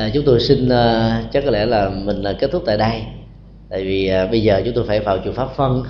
à, 0.00 0.10
chúng 0.14 0.24
tôi 0.24 0.40
xin 0.40 0.66
uh, 0.66 1.32
chắc 1.32 1.44
có 1.44 1.50
lẽ 1.50 1.66
là 1.66 1.88
mình 1.88 2.22
là 2.22 2.32
kết 2.32 2.50
thúc 2.52 2.62
tại 2.66 2.76
đây. 2.76 3.02
Tại 3.70 3.84
vì 3.84 4.12
uh, 4.24 4.30
bây 4.30 4.42
giờ 4.42 4.62
chúng 4.64 4.74
tôi 4.74 4.84
phải 4.86 5.00
vào 5.00 5.18
chùa 5.24 5.32
pháp 5.32 5.48
phân. 5.56 5.82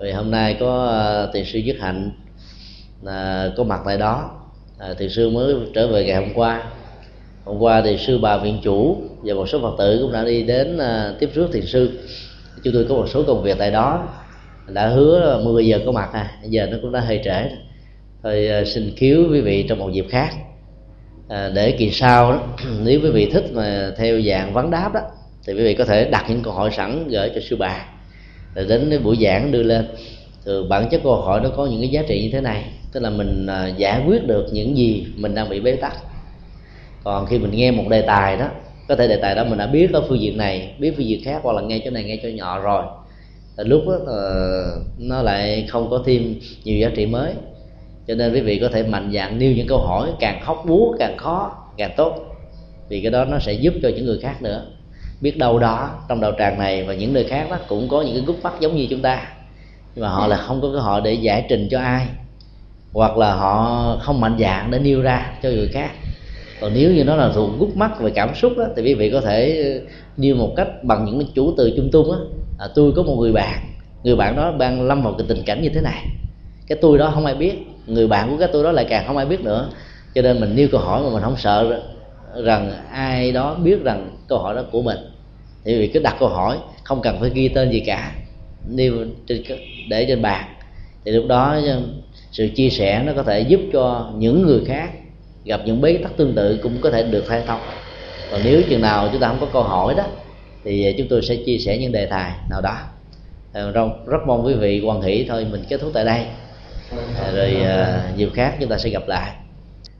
Vì 0.00 0.12
hôm 0.12 0.30
nay 0.30 0.56
có 0.60 0.88
à, 0.88 1.22
uh, 1.24 1.32
tiền 1.32 1.44
sư 1.44 1.58
nhất 1.58 1.76
hạnh 1.80 2.10
uh, 3.02 3.56
có 3.56 3.64
mặt 3.64 3.80
tại 3.84 3.98
đó. 3.98 4.30
Uh, 4.90 4.98
tiền 4.98 5.10
sư 5.10 5.30
mới 5.30 5.54
trở 5.74 5.88
về 5.88 6.04
ngày 6.04 6.16
hôm 6.16 6.34
qua. 6.34 6.62
Hôm 7.44 7.58
qua 7.58 7.82
thì 7.84 7.98
sư 7.98 8.18
bà 8.18 8.38
viện 8.38 8.58
chủ 8.62 8.96
và 9.22 9.34
một 9.34 9.48
số 9.48 9.60
phật 9.60 9.74
tử 9.78 9.98
cũng 10.02 10.12
đã 10.12 10.24
đi 10.24 10.42
đến 10.42 10.76
uh, 10.76 11.18
tiếp 11.18 11.30
rước 11.34 11.48
thiền 11.52 11.66
sư. 11.66 11.90
Chúng 12.64 12.74
tôi 12.74 12.86
có 12.88 12.94
một 12.94 13.06
số 13.08 13.22
công 13.22 13.42
việc 13.42 13.58
tại 13.58 13.70
đó. 13.70 14.08
Đã 14.68 14.88
hứa 14.88 15.40
10 15.44 15.66
giờ 15.66 15.78
có 15.86 15.92
mặt 15.92 16.08
à. 16.12 16.30
Giờ 16.44 16.66
nó 16.70 16.76
cũng 16.82 16.92
đã 16.92 17.00
hơi 17.00 17.20
trễ. 17.24 17.50
Thôi 18.22 18.48
uh, 18.62 18.68
xin 18.68 18.92
cứu 18.98 19.32
quý 19.32 19.40
vị 19.40 19.66
trong 19.68 19.78
một 19.78 19.90
dịp 19.92 20.06
khác 20.10 20.34
à, 21.28 21.50
để 21.54 21.72
kỳ 21.72 21.90
sau 21.90 22.32
đó, 22.32 22.42
nếu 22.84 23.00
quý 23.02 23.10
vị 23.10 23.30
thích 23.32 23.44
mà 23.52 23.92
theo 23.96 24.20
dạng 24.20 24.52
vấn 24.52 24.70
đáp 24.70 24.90
đó 24.94 25.00
thì 25.46 25.52
quý 25.52 25.64
vị 25.64 25.74
có 25.74 25.84
thể 25.84 26.10
đặt 26.10 26.24
những 26.28 26.42
câu 26.42 26.52
hỏi 26.52 26.70
sẵn 26.76 27.08
gửi 27.08 27.30
cho 27.34 27.40
sư 27.40 27.56
bà. 27.56 27.84
Rồi 28.54 28.64
đến 28.68 28.86
cái 28.90 28.98
buổi 28.98 29.16
giảng 29.22 29.52
đưa 29.52 29.62
lên 29.62 29.86
từ 30.44 30.64
bản 30.64 30.88
chất 30.90 31.00
câu 31.04 31.16
hỏi 31.16 31.40
nó 31.40 31.50
có 31.56 31.66
những 31.66 31.80
cái 31.80 31.88
giá 31.88 32.02
trị 32.08 32.22
như 32.22 32.30
thế 32.32 32.40
này. 32.40 32.64
Tức 32.92 33.00
là 33.00 33.10
mình 33.10 33.46
à, 33.46 33.68
giải 33.76 34.02
quyết 34.06 34.26
được 34.26 34.46
những 34.52 34.76
gì 34.76 35.06
mình 35.16 35.34
đang 35.34 35.48
bị 35.48 35.60
bế 35.60 35.76
tắc. 35.76 35.96
Còn 37.04 37.26
khi 37.26 37.38
mình 37.38 37.50
nghe 37.50 37.70
một 37.70 37.84
đề 37.88 38.02
tài 38.02 38.36
đó 38.36 38.48
có 38.88 38.96
thể 38.96 39.08
đề 39.08 39.16
tài 39.16 39.34
đó 39.34 39.44
mình 39.44 39.58
đã 39.58 39.66
biết 39.66 39.92
ở 39.92 40.04
phương 40.08 40.20
diện 40.20 40.36
này 40.36 40.74
biết 40.78 40.92
phương 40.96 41.06
diện 41.06 41.24
khác 41.24 41.40
hoặc 41.42 41.52
là 41.52 41.62
nghe 41.62 41.80
chỗ 41.84 41.90
này 41.90 42.04
nghe 42.04 42.18
chỗ 42.22 42.28
nhỏ 42.28 42.60
rồi 42.60 42.84
là 43.56 43.64
lúc 43.64 43.82
đó 43.86 43.94
uh, 43.94 44.82
nó 44.98 45.22
lại 45.22 45.66
không 45.68 45.90
có 45.90 46.02
thêm 46.06 46.34
nhiều 46.64 46.78
giá 46.78 46.90
trị 46.96 47.06
mới 47.06 47.32
cho 48.08 48.14
nên 48.14 48.32
quý 48.32 48.40
vị 48.40 48.58
có 48.58 48.68
thể 48.68 48.82
mạnh 48.82 49.10
dạn 49.14 49.38
nêu 49.38 49.52
những 49.52 49.66
câu 49.66 49.78
hỏi 49.78 50.10
càng 50.20 50.40
hóc 50.42 50.64
búa 50.66 50.94
càng 50.98 51.16
khó 51.16 51.52
càng 51.76 51.90
tốt. 51.96 52.14
Vì 52.88 53.00
cái 53.00 53.10
đó 53.10 53.24
nó 53.24 53.38
sẽ 53.38 53.52
giúp 53.52 53.74
cho 53.82 53.88
những 53.88 54.04
người 54.04 54.18
khác 54.22 54.42
nữa. 54.42 54.66
Biết 55.20 55.38
đâu 55.38 55.58
đó 55.58 55.90
trong 56.08 56.20
đạo 56.20 56.32
tràng 56.38 56.58
này 56.58 56.84
và 56.84 56.94
những 56.94 57.12
nơi 57.12 57.24
khác 57.24 57.46
đó 57.50 57.58
cũng 57.68 57.88
có 57.88 58.02
những 58.02 58.14
cái 58.14 58.24
gút 58.26 58.36
mắt 58.42 58.52
giống 58.60 58.76
như 58.76 58.86
chúng 58.90 59.02
ta. 59.02 59.28
Nhưng 59.94 60.02
mà 60.02 60.08
họ 60.08 60.26
là 60.26 60.36
không 60.36 60.60
có 60.60 60.68
cơ 60.72 60.78
hội 60.78 61.00
để 61.04 61.14
giải 61.14 61.46
trình 61.48 61.68
cho 61.70 61.80
ai. 61.80 62.06
Hoặc 62.92 63.18
là 63.18 63.34
họ 63.34 63.96
không 64.00 64.20
mạnh 64.20 64.36
dạn 64.40 64.70
để 64.70 64.78
nêu 64.78 65.02
ra 65.02 65.32
cho 65.42 65.48
người 65.48 65.68
khác. 65.68 65.90
Còn 66.60 66.72
nếu 66.74 66.90
như 66.92 67.04
nó 67.04 67.16
là 67.16 67.32
thuộc 67.34 67.50
gút 67.58 67.76
mắt 67.76 68.00
về 68.00 68.10
cảm 68.14 68.34
xúc 68.34 68.52
đó, 68.58 68.64
thì 68.76 68.82
quý 68.82 68.94
vị 68.94 69.10
có 69.10 69.20
thể 69.20 69.62
ờ, 69.64 69.92
nêu 70.16 70.36
một 70.36 70.52
cách 70.56 70.68
bằng 70.84 71.04
những 71.04 71.26
chủ 71.34 71.54
từ 71.56 71.72
chung 71.76 71.90
tung 71.90 72.12
á. 72.12 72.18
À, 72.58 72.66
tôi 72.74 72.92
có 72.96 73.02
một 73.02 73.16
người 73.18 73.32
bạn 73.32 73.74
người 74.04 74.16
bạn 74.16 74.36
đó 74.36 74.52
đang 74.58 74.82
lâm 74.82 75.02
vào 75.02 75.14
cái 75.18 75.26
tình 75.28 75.42
cảnh 75.46 75.62
như 75.62 75.68
thế 75.68 75.80
này. 75.80 76.06
Cái 76.66 76.78
tôi 76.82 76.98
đó 76.98 77.10
không 77.14 77.26
ai 77.26 77.34
biết 77.34 77.54
người 77.86 78.06
bạn 78.06 78.30
của 78.30 78.36
cái 78.38 78.48
tôi 78.52 78.64
đó 78.64 78.72
lại 78.72 78.86
càng 78.88 79.06
không 79.06 79.16
ai 79.16 79.26
biết 79.26 79.40
nữa. 79.40 79.70
Cho 80.14 80.22
nên 80.22 80.40
mình 80.40 80.56
nêu 80.56 80.68
câu 80.72 80.80
hỏi 80.80 81.02
mà 81.02 81.10
mình 81.12 81.22
không 81.22 81.36
sợ 81.36 81.82
rằng 82.42 82.72
ai 82.90 83.32
đó 83.32 83.54
biết 83.54 83.82
rằng 83.84 84.16
câu 84.28 84.38
hỏi 84.38 84.54
đó 84.54 84.62
của 84.72 84.82
mình. 84.82 84.98
Thì 85.64 85.78
vì 85.78 85.86
cứ 85.86 86.00
đặt 86.00 86.16
câu 86.18 86.28
hỏi 86.28 86.58
không 86.84 87.02
cần 87.02 87.20
phải 87.20 87.30
ghi 87.34 87.48
tên 87.48 87.70
gì 87.70 87.80
cả. 87.80 88.12
Nêu 88.68 88.94
trên 89.26 89.42
để 89.88 90.04
trên 90.08 90.22
bàn. 90.22 90.44
Thì 91.04 91.12
lúc 91.12 91.26
đó 91.28 91.56
ờ, 91.66 91.80
sự 92.32 92.48
chia 92.48 92.68
sẻ 92.68 93.02
nó 93.06 93.12
có 93.16 93.22
thể 93.22 93.40
giúp 93.40 93.60
cho 93.72 94.10
những 94.16 94.42
người 94.42 94.60
khác 94.66 94.90
gặp 95.44 95.60
những 95.64 95.80
bế 95.80 95.98
tắc 96.02 96.16
tương 96.16 96.34
tự 96.34 96.58
cũng 96.62 96.80
có 96.80 96.90
thể 96.90 97.02
được 97.02 97.24
khai 97.26 97.42
thông. 97.46 97.60
Còn 98.30 98.40
nếu 98.44 98.62
chừng 98.70 98.80
nào 98.80 99.08
chúng 99.12 99.20
ta 99.20 99.28
không 99.28 99.40
có 99.40 99.46
câu 99.52 99.62
hỏi 99.62 99.94
đó 99.94 100.04
thì 100.64 100.84
ờ, 100.84 100.92
chúng 100.98 101.06
tôi 101.08 101.22
sẽ 101.22 101.36
chia 101.36 101.58
sẻ 101.58 101.78
những 101.78 101.92
đề 101.92 102.06
tài 102.06 102.32
nào 102.50 102.60
đó. 102.60 102.76
Ờ, 103.52 103.70
rất, 103.70 103.88
rất 104.06 104.18
mong 104.26 104.46
quý 104.46 104.54
vị 104.54 104.82
quan 104.84 105.02
hỷ. 105.02 105.26
Thôi 105.28 105.46
mình 105.50 105.64
kết 105.68 105.80
thúc 105.80 105.90
tại 105.94 106.04
đây. 106.04 106.26
À, 107.18 107.30
rồi 107.34 107.54
à, 107.54 108.08
uh, 108.10 108.16
dịp 108.16 108.28
khác 108.34 108.56
chúng 108.60 108.68
ta 108.68 108.78
sẽ 108.78 108.90
gặp 108.90 109.02
lại. 109.06 109.32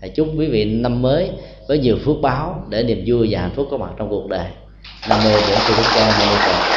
À, 0.00 0.08
chúc 0.08 0.28
quý 0.38 0.46
vị 0.46 0.64
năm 0.64 1.02
mới 1.02 1.30
với 1.68 1.78
nhiều 1.78 1.98
phước 2.04 2.16
báo 2.22 2.64
để 2.68 2.82
niềm 2.82 3.04
vui 3.06 3.28
và 3.30 3.40
hạnh 3.40 3.52
phúc 3.54 3.68
có 3.70 3.76
mặt 3.76 3.90
trong 3.96 4.10
cuộc 4.10 4.28
đời. 4.28 4.46
Nam 5.08 5.22
mô 5.22 5.40
bổn 5.40 5.60
sư 5.60 5.74
thích 5.74 5.86
ca 5.94 6.12
mâu 6.18 6.28
ni 6.28 6.38
phật. 6.44 6.73